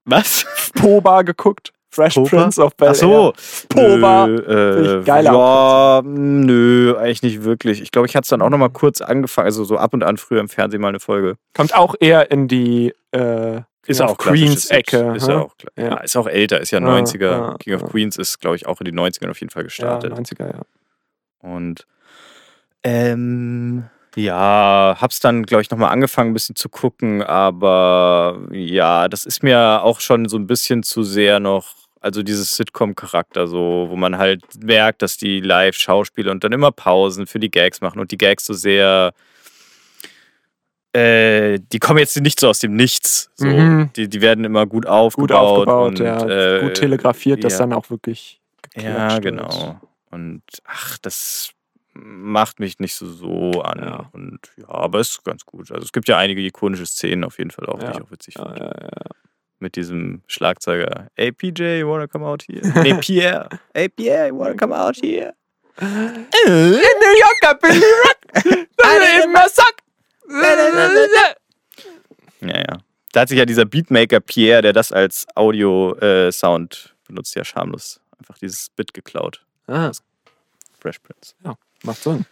Was? 0.05 0.45
Poba 0.75 1.21
geguckt? 1.23 1.73
Fresh 1.91 2.15
Poba? 2.15 2.29
Prince 2.29 2.61
of 2.61 2.75
Bel 2.77 2.89
Ach 2.89 2.95
so. 2.95 3.33
Poba. 3.69 4.27
Nö, 4.27 4.37
Finde 4.37 4.95
äh, 4.95 4.99
ich 4.99 5.05
geiler 5.05 5.31
ja, 5.33 6.01
nö, 6.03 6.95
eigentlich 6.97 7.21
nicht 7.21 7.43
wirklich. 7.43 7.81
Ich 7.81 7.91
glaube, 7.91 8.07
ich 8.07 8.15
hatte 8.15 8.23
es 8.23 8.29
dann 8.29 8.41
auch 8.41 8.49
noch 8.49 8.57
mal 8.57 8.69
kurz 8.69 9.01
angefangen, 9.01 9.45
also 9.45 9.63
so 9.63 9.77
ab 9.77 9.93
und 9.93 10.03
an 10.03 10.17
früher 10.17 10.39
im 10.39 10.49
Fernsehen 10.49 10.81
mal 10.81 10.89
eine 10.89 10.99
Folge. 10.99 11.35
Kommt 11.53 11.75
auch 11.75 11.95
eher 11.99 12.31
in 12.31 12.47
die 12.47 12.93
äh, 13.11 13.61
King 13.83 14.01
of 14.01 14.17
Queens 14.17 14.69
Ecke. 14.69 15.15
Ist 15.15 15.27
ja 15.27 15.39
auch, 15.39 15.57
klar. 15.57 15.71
Ja. 15.75 15.83
ja, 15.83 15.97
ist 15.97 16.15
auch 16.15 16.27
älter, 16.27 16.61
ist 16.61 16.71
ja 16.71 16.79
Ja, 16.79 16.87
90er. 16.87 17.31
ja, 17.31 17.55
King 17.59 17.75
of 17.75 17.81
ja. 17.81 17.87
Queens 17.87 18.17
ist, 18.17 18.39
glaube 18.39 18.55
ich, 18.55 18.67
auch 18.67 18.79
in 18.79 18.85
den 18.85 18.99
90ern 18.99 19.29
auf 19.29 19.39
jeden 19.39 19.51
Fall 19.51 19.63
ja, 19.63 19.67
gestartet. 19.67 20.13
90er, 20.13 20.47
ja. 20.47 20.61
Und 21.41 21.87
ähm, 22.83 23.85
ja, 24.15 24.97
hab's 24.99 25.19
dann, 25.19 25.43
glaube 25.43 25.61
ich, 25.61 25.69
nochmal 25.69 25.91
angefangen, 25.91 26.31
ein 26.31 26.33
bisschen 26.33 26.55
zu 26.55 26.69
gucken, 26.69 27.23
aber 27.23 28.39
ja, 28.51 29.07
das 29.07 29.25
ist 29.25 29.41
mir 29.43 29.81
auch 29.83 29.99
schon 30.01 30.27
so 30.27 30.37
ein 30.37 30.47
bisschen 30.47 30.83
zu 30.83 31.03
sehr 31.03 31.39
noch, 31.39 31.75
also 32.01 32.21
dieses 32.23 32.55
Sitcom-Charakter, 32.55 33.47
so, 33.47 33.87
wo 33.89 33.95
man 33.95 34.17
halt 34.17 34.43
merkt, 34.61 35.01
dass 35.01 35.17
die 35.17 35.39
Live-Schauspieler 35.39 36.31
und 36.31 36.43
dann 36.43 36.51
immer 36.51 36.71
Pausen 36.71 37.27
für 37.27 37.39
die 37.39 37.51
Gags 37.51 37.79
machen 37.79 37.99
und 37.99 38.11
die 38.11 38.17
Gags 38.17 38.45
so 38.45 38.53
sehr. 38.53 39.13
Äh, 40.93 41.59
die 41.71 41.79
kommen 41.79 41.99
jetzt 41.99 42.19
nicht 42.19 42.37
so 42.39 42.49
aus 42.49 42.59
dem 42.59 42.75
Nichts. 42.75 43.31
So. 43.35 43.45
Mhm. 43.45 43.91
Die, 43.95 44.09
die 44.09 44.19
werden 44.21 44.43
immer 44.43 44.65
gut 44.65 44.85
aufgebaut. 44.87 45.29
Gut 45.29 45.69
aufgebaut, 45.69 45.99
und, 45.99 46.05
ja. 46.05 46.57
äh, 46.57 46.61
gut 46.61 46.73
telegrafiert, 46.73 47.45
das 47.45 47.53
ja. 47.53 47.59
dann 47.59 47.71
auch 47.71 47.89
wirklich 47.89 48.41
Ja, 48.75 48.81
geklatscht 48.81 49.23
wird. 49.23 49.37
genau. 49.37 49.81
Und 50.09 50.41
ach, 50.65 50.97
das 50.97 51.51
macht 52.03 52.59
mich 52.59 52.79
nicht 52.79 52.95
so, 52.95 53.05
so 53.07 53.61
an. 53.61 53.79
Ja. 53.79 54.09
Und 54.13 54.39
ja, 54.57 54.67
aber 54.69 54.99
ist 54.99 55.23
ganz 55.23 55.45
gut. 55.45 55.71
Also 55.71 55.83
es 55.85 55.91
gibt 55.91 56.07
ja 56.07 56.17
einige 56.17 56.41
ikonische 56.41 56.85
Szenen 56.85 57.23
auf 57.23 57.37
jeden 57.37 57.51
Fall 57.51 57.65
auch, 57.67 57.79
die 57.79 57.85
Ja. 57.85 57.91
ich 57.91 58.01
auch 58.01 58.11
witzig 58.11 58.35
Ja, 58.35 58.45
finde. 58.45 58.61
ja, 58.61 58.87
ja. 58.87 59.05
Mit 59.59 59.75
diesem 59.75 60.23
Schlagzeuger. 60.27 61.07
Hey 61.15 61.31
PJ, 61.31 61.79
you 61.79 61.87
wanna 61.87 62.07
come 62.07 62.25
out 62.25 62.43
here? 62.47 62.61
nee, 62.81 62.95
Pierre. 62.95 63.47
Hey 63.73 63.89
Pierre, 63.89 64.29
you 64.29 64.37
wanna 64.39 64.55
come 64.55 64.75
out 64.75 64.95
here? 65.01 65.33
In 65.79 66.27
New 66.47 67.15
Yorker 67.19 67.55
Billy 67.61 67.79
Rock! 67.79 68.45
immer 69.23 69.47
Sack! 69.49 69.81
Ja, 72.41 72.57
ja. 72.57 72.77
Da 73.13 73.21
hat 73.21 73.29
sich 73.29 73.37
ja 73.37 73.45
dieser 73.45 73.65
Beatmaker 73.65 74.19
Pierre, 74.19 74.61
der 74.61 74.73
das 74.73 74.91
als 74.91 75.25
Audio-Sound 75.35 76.95
benutzt, 77.07 77.35
ja 77.35 77.43
schamlos 77.43 77.99
einfach 78.17 78.37
dieses 78.37 78.69
Bit 78.69 78.93
geklaut. 78.93 79.45
Ah, 79.67 79.91
Fresh 80.79 80.99
Prince. 80.99 81.35
Macht 81.83 82.01
Sinn. 82.03 82.25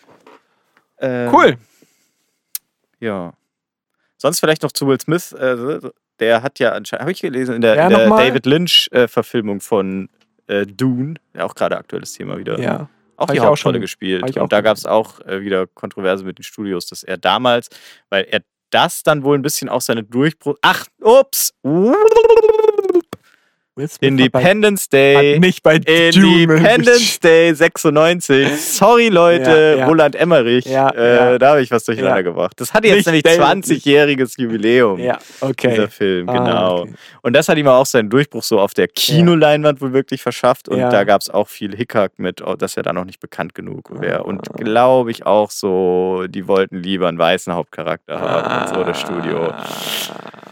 Ähm, 1.00 1.34
Cool. 1.34 1.58
Ja. 3.00 3.34
Sonst 4.18 4.40
vielleicht 4.40 4.64
noch 4.64 4.72
zu 4.72 4.88
Will 4.88 5.00
Smith. 5.00 5.32
Äh, 5.34 5.80
der 6.20 6.44
hat 6.44 6.60
ja 6.60 6.74
anscheinend, 6.74 7.02
habe 7.02 7.12
ich 7.14 7.22
gelesen, 7.22 7.56
in 7.56 7.62
der, 7.62 7.76
Ja, 7.76 7.84
in 7.86 7.90
der? 7.92 8.10
David 8.10 8.46
Lynch-Verfilmung 8.46 9.62
von 9.62 10.10
äh, 10.48 10.66
Dune, 10.66 11.14
ja 11.34 11.46
auch 11.46 11.56
gerade 11.56 11.78
aktuelles 11.78 12.14
Thema 12.14 12.38
wieder, 12.38 12.60
Ja. 12.60 12.90
auch 13.16 13.28
Hab 13.28 13.34
die 13.34 13.40
Hauptrolle 13.40 13.76
schon- 13.76 13.82
gespielt. 13.82 14.36
Und 14.38 14.52
da 14.52 14.60
gab 14.62 14.76
es 14.76 14.86
auch 14.86 15.22
äh, 15.22 15.42
wieder 15.42 15.68
Kontroverse 15.68 16.26
mit 16.26 16.38
den 16.40 16.44
Studios, 16.44 16.88
dass 16.88 17.04
er 17.04 17.18
damals, 17.18 17.70
weil 18.10 18.26
er 18.30 18.42
das 18.72 19.04
dann 19.04 19.24
wohl 19.24 19.38
ein 19.38 19.42
bisschen 19.42 19.70
auch 19.70 19.82
seine 19.82 20.04
Durchbruch. 20.04 20.56
Ach, 20.62 20.86
ups! 21.02 21.54
Independence 24.02 24.90
Day. 24.90 25.34
hat 25.36 25.42
nicht 25.42 25.64
bei 25.64 25.76
Independence 25.76 27.20
Day 27.20 27.54
96. 27.54 28.48
Sorry, 28.60 29.10
Leute, 29.10 29.50
Ja, 29.50 29.76
ja. 29.80 29.86
Roland 29.88 30.16
Emmerich. 30.16 30.66
Ja, 30.66 30.90
äh. 30.90 31.40
Da 31.40 31.50
habe 31.52 31.62
ich 31.62 31.72
was 31.72 31.84
durcheinander 31.86 32.24
gebracht. 32.24 32.54
Das 32.58 32.74
hatte 32.74 32.88
jetzt 32.88 32.98
Nicht 32.98 33.06
nämlich 33.08 33.24
David, 33.24 33.66
20-jähriges 33.66 34.40
Jubiläum. 34.40 35.00
Ja, 35.00 35.18
okay. 35.42 35.70
Dieser 35.72 35.90
Film, 35.90 36.30
Ah, 36.30 36.34
genau. 36.34 36.80
okay. 36.82 36.94
Und 37.22 37.36
das 37.36 37.50
hat 37.50 37.58
ihm 37.58 37.68
auch 37.68 37.86
seinen 37.86 38.10
Durchbruch 38.10 38.44
so 38.44 38.60
auf 38.60 38.74
der 38.74 38.88
Kinoleinwand 38.88 39.82
wohl 39.82 39.94
wirklich 39.94 40.22
verschafft. 40.22 40.70
Und 40.70 40.80
da 40.80 41.04
gab 41.04 41.22
es 41.22 41.30
auch 41.30 41.48
viel 41.48 41.76
Hickhack 41.76 42.14
mit, 42.18 42.42
oh, 42.46 42.56
dass 42.56 42.78
er 42.78 42.84
da 42.84 42.94
noch 42.94 43.06
nicht 43.06 43.20
bekannt 43.20 43.56
genug 43.56 43.90
wäre. 44.02 44.24
Und 44.24 44.50
Ah. 44.50 44.54
glaube 44.58 45.12
ich 45.12 45.26
auch 45.26 45.52
so, 45.52 46.26
die 46.28 46.48
wollten 46.48 46.78
lieber 46.82 47.08
einen 47.08 47.18
weißen 47.20 47.54
Hauptcharakter 47.54 48.20
haben 48.20 48.62
und 48.70 48.76
so 48.76 48.84
das 48.84 49.00
Studio. 49.00 49.54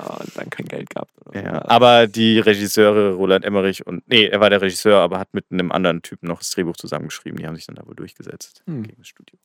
Und 0.10 0.38
dann 0.38 0.50
kein 0.50 0.66
Geld 0.68 0.90
gehabt. 0.90 1.12
oder 1.26 1.42
Ja, 1.44 1.54
so. 1.62 1.70
aber 1.70 2.08
die 2.08 2.40
Regisseure 2.40 3.14
Roland 3.14 3.46
Emmerich 3.46 3.86
und 3.86 4.08
nee, 4.08 4.26
er 4.28 4.40
war 4.40 4.50
der 4.50 4.62
Regisseur, 4.62 5.00
aber 5.00 5.20
hat 5.20 5.34
mit 5.34 5.46
einem 5.52 5.72
anderen 5.72 6.02
Typen 6.02 6.28
noch 6.28 6.40
das 6.40 6.50
Drehbuch 6.52 6.78
zusammengeschrieben. 6.78 7.38
Die 7.40 7.46
haben 7.48 7.56
sich 7.56 7.66
dann 7.66 7.76
da 7.76 7.86
wohl 7.88 7.96
durchgesetzt 7.96 8.64
Hm. 8.66 8.84
gegen 8.84 8.98
das 8.98 9.08
Studio. 9.08 9.38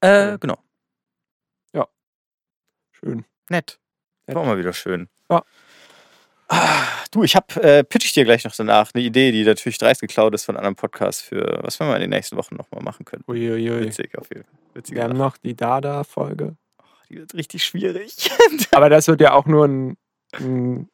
Äh, 0.00 0.38
genau. 0.38 0.58
Schön. 2.92 3.24
Nett. 3.48 3.78
Nett. 4.26 4.36
War 4.36 4.42
auch 4.42 4.46
mal 4.46 4.58
wieder 4.58 4.74
schön. 4.74 5.08
Ja. 5.30 5.42
Ah, 6.48 6.84
Du, 7.10 7.22
ich 7.24 7.34
habe, 7.34 7.62
äh, 7.62 7.82
pitch 7.82 8.04
ich 8.04 8.12
dir 8.12 8.24
gleich 8.24 8.44
noch 8.44 8.54
danach, 8.54 8.90
eine 8.94 9.02
Idee, 9.02 9.32
die 9.32 9.42
natürlich 9.42 9.78
dreist 9.78 10.00
geklaut 10.02 10.34
ist 10.34 10.44
von 10.44 10.56
anderen 10.56 10.76
Podcasts 10.76 11.22
für, 11.22 11.60
was 11.62 11.80
wir 11.80 11.86
mal 11.86 11.94
in 11.96 12.02
den 12.02 12.10
nächsten 12.10 12.36
Wochen 12.36 12.56
nochmal 12.56 12.82
machen 12.82 13.04
können. 13.06 13.24
Uiuiui. 13.26 13.80
Witzig 13.86 14.16
auf 14.18 14.28
jeden 14.28 14.44
Fall. 14.44 14.52
Witzige 14.74 14.96
Wir 14.98 15.04
haben 15.04 15.16
noch 15.16 15.38
die 15.38 15.56
Dada-Folge. 15.56 16.56
Die 17.10 17.16
wird 17.18 17.34
richtig 17.34 17.64
schwierig. 17.64 18.30
Aber 18.70 18.88
das 18.88 19.08
wird 19.08 19.20
ja 19.20 19.32
auch 19.32 19.46
nur 19.46 19.66
ein, 19.66 19.96
ein 20.34 20.88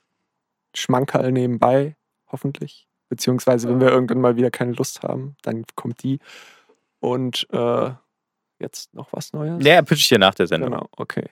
Schmankerl 0.75 1.31
nebenbei, 1.31 1.97
hoffentlich. 2.31 2.89
Beziehungsweise, 3.09 3.69
wenn 3.69 3.81
wir 3.81 3.89
irgendwann 3.89 4.21
mal 4.21 4.37
wieder 4.37 4.51
keine 4.51 4.73
Lust 4.73 5.03
haben, 5.03 5.37
dann 5.43 5.65
kommt 5.77 6.03
die. 6.03 6.19
Und 6.99 7.47
äh, 7.53 7.91
jetzt 8.59 8.95
noch 8.95 9.13
was 9.13 9.33
Neues? 9.33 9.65
ja, 9.65 9.83
pitch 9.83 10.01
ich 10.01 10.09
dir 10.09 10.19
nach 10.19 10.35
der 10.35 10.47
Sendung. 10.47 10.71
Genau, 10.71 10.89
okay. 10.97 11.29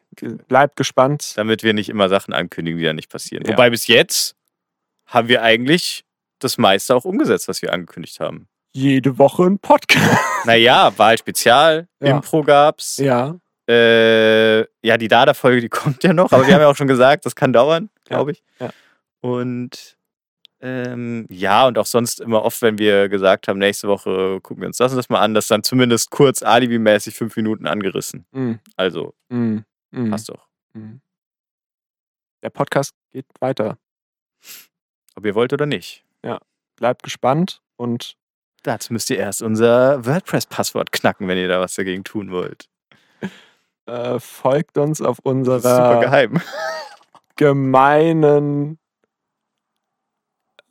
Bleibt 0.46 0.76
gespannt. 0.76 1.32
Damit 1.36 1.62
wir 1.62 1.72
nicht 1.72 1.88
immer 1.88 2.08
Sachen 2.08 2.32
ankündigen, 2.34 2.78
die 2.78 2.84
dann 2.84 2.96
nicht 2.96 3.10
passieren. 3.10 3.44
Ja. 3.44 3.52
Wobei 3.52 3.70
bis 3.70 3.86
jetzt 3.86 4.36
haben 5.06 5.28
wir 5.28 5.42
eigentlich 5.42 6.04
das 6.38 6.58
meiste 6.58 6.94
auch 6.94 7.04
umgesetzt, 7.04 7.48
was 7.48 7.62
wir 7.62 7.72
angekündigt 7.72 8.20
haben. 8.20 8.48
Jede 8.72 9.18
Woche 9.18 9.44
ein 9.44 9.58
Podcast. 9.58 10.20
Naja, 10.44 10.92
Wahlspezial, 10.98 11.88
Ja. 12.00 12.16
Impro 12.16 12.42
gab's. 12.42 12.98
Ja. 12.98 13.38
Äh, 13.68 14.60
ja, 14.86 14.96
die 14.98 15.08
Dada-Folge, 15.08 15.60
die 15.62 15.68
kommt 15.70 16.02
ja 16.04 16.12
noch, 16.12 16.32
aber 16.32 16.46
wir 16.46 16.54
haben 16.54 16.60
ja 16.60 16.68
auch 16.68 16.76
schon 16.76 16.86
gesagt, 16.88 17.24
das 17.26 17.34
kann 17.34 17.52
dauern, 17.52 17.90
Ja, 18.08 18.16
glaube 18.16 18.32
ich. 18.32 18.42
ja. 18.60 18.70
Und 19.20 19.96
ähm, 20.60 21.26
ja, 21.30 21.66
und 21.66 21.76
auch 21.78 21.86
sonst 21.86 22.20
immer 22.20 22.42
oft, 22.42 22.62
wenn 22.62 22.78
wir 22.78 23.08
gesagt 23.10 23.48
haben, 23.48 23.58
nächste 23.58 23.86
Woche 23.88 24.40
gucken 24.40 24.62
wir 24.62 24.66
uns 24.66 24.78
das 24.78 24.92
und 24.92 24.96
das 24.96 25.08
mal 25.10 25.20
an, 25.20 25.34
das 25.34 25.46
dann 25.46 25.62
zumindest 25.62 26.10
kurz 26.10 26.42
alibimäßig 26.42 27.14
fünf 27.14 27.36
Minuten 27.36 27.66
angerissen. 27.66 28.24
Mm, 28.32 28.52
Also, 28.76 29.14
mm, 29.28 29.58
passt 30.10 30.28
doch. 30.30 30.48
mm. 30.72 30.96
Der 32.42 32.50
Podcast 32.50 32.92
geht 33.12 33.26
weiter. 33.40 33.76
Ob 35.16 35.24
ihr 35.26 35.34
wollt 35.34 35.52
oder 35.52 35.66
nicht. 35.66 36.04
Bleibt 36.76 37.02
gespannt 37.04 37.62
und 37.76 38.16
Dazu 38.64 38.92
müsst 38.94 39.10
ihr 39.10 39.18
erst 39.18 39.42
unser 39.42 40.04
WordPress-Passwort 40.06 40.90
knacken, 40.90 41.28
wenn 41.28 41.36
ihr 41.38 41.48
da 41.48 41.60
was 41.60 41.74
dagegen 41.74 42.02
tun 42.02 42.30
wollt. 42.30 42.68
Äh, 43.86 44.18
folgt 44.18 44.78
uns 44.78 45.00
auf 45.00 45.18
ist 45.18 45.24
super 45.24 45.30
unserer 45.30 46.00
geheim. 46.00 46.40
gemeinen, 47.36 48.78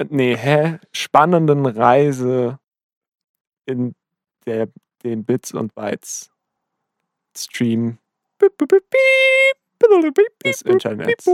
nee, 0.10 0.36
hä? 0.36 0.80
Spannenden 0.92 1.66
Reise 1.66 2.60
in 3.66 3.96
der, 4.46 4.70
den 5.04 5.26
Bits 5.26 5.54
und 5.54 5.74
Bytes 5.76 6.32
Stream 7.36 7.98
des 10.44 10.62
Internets. 10.62 11.26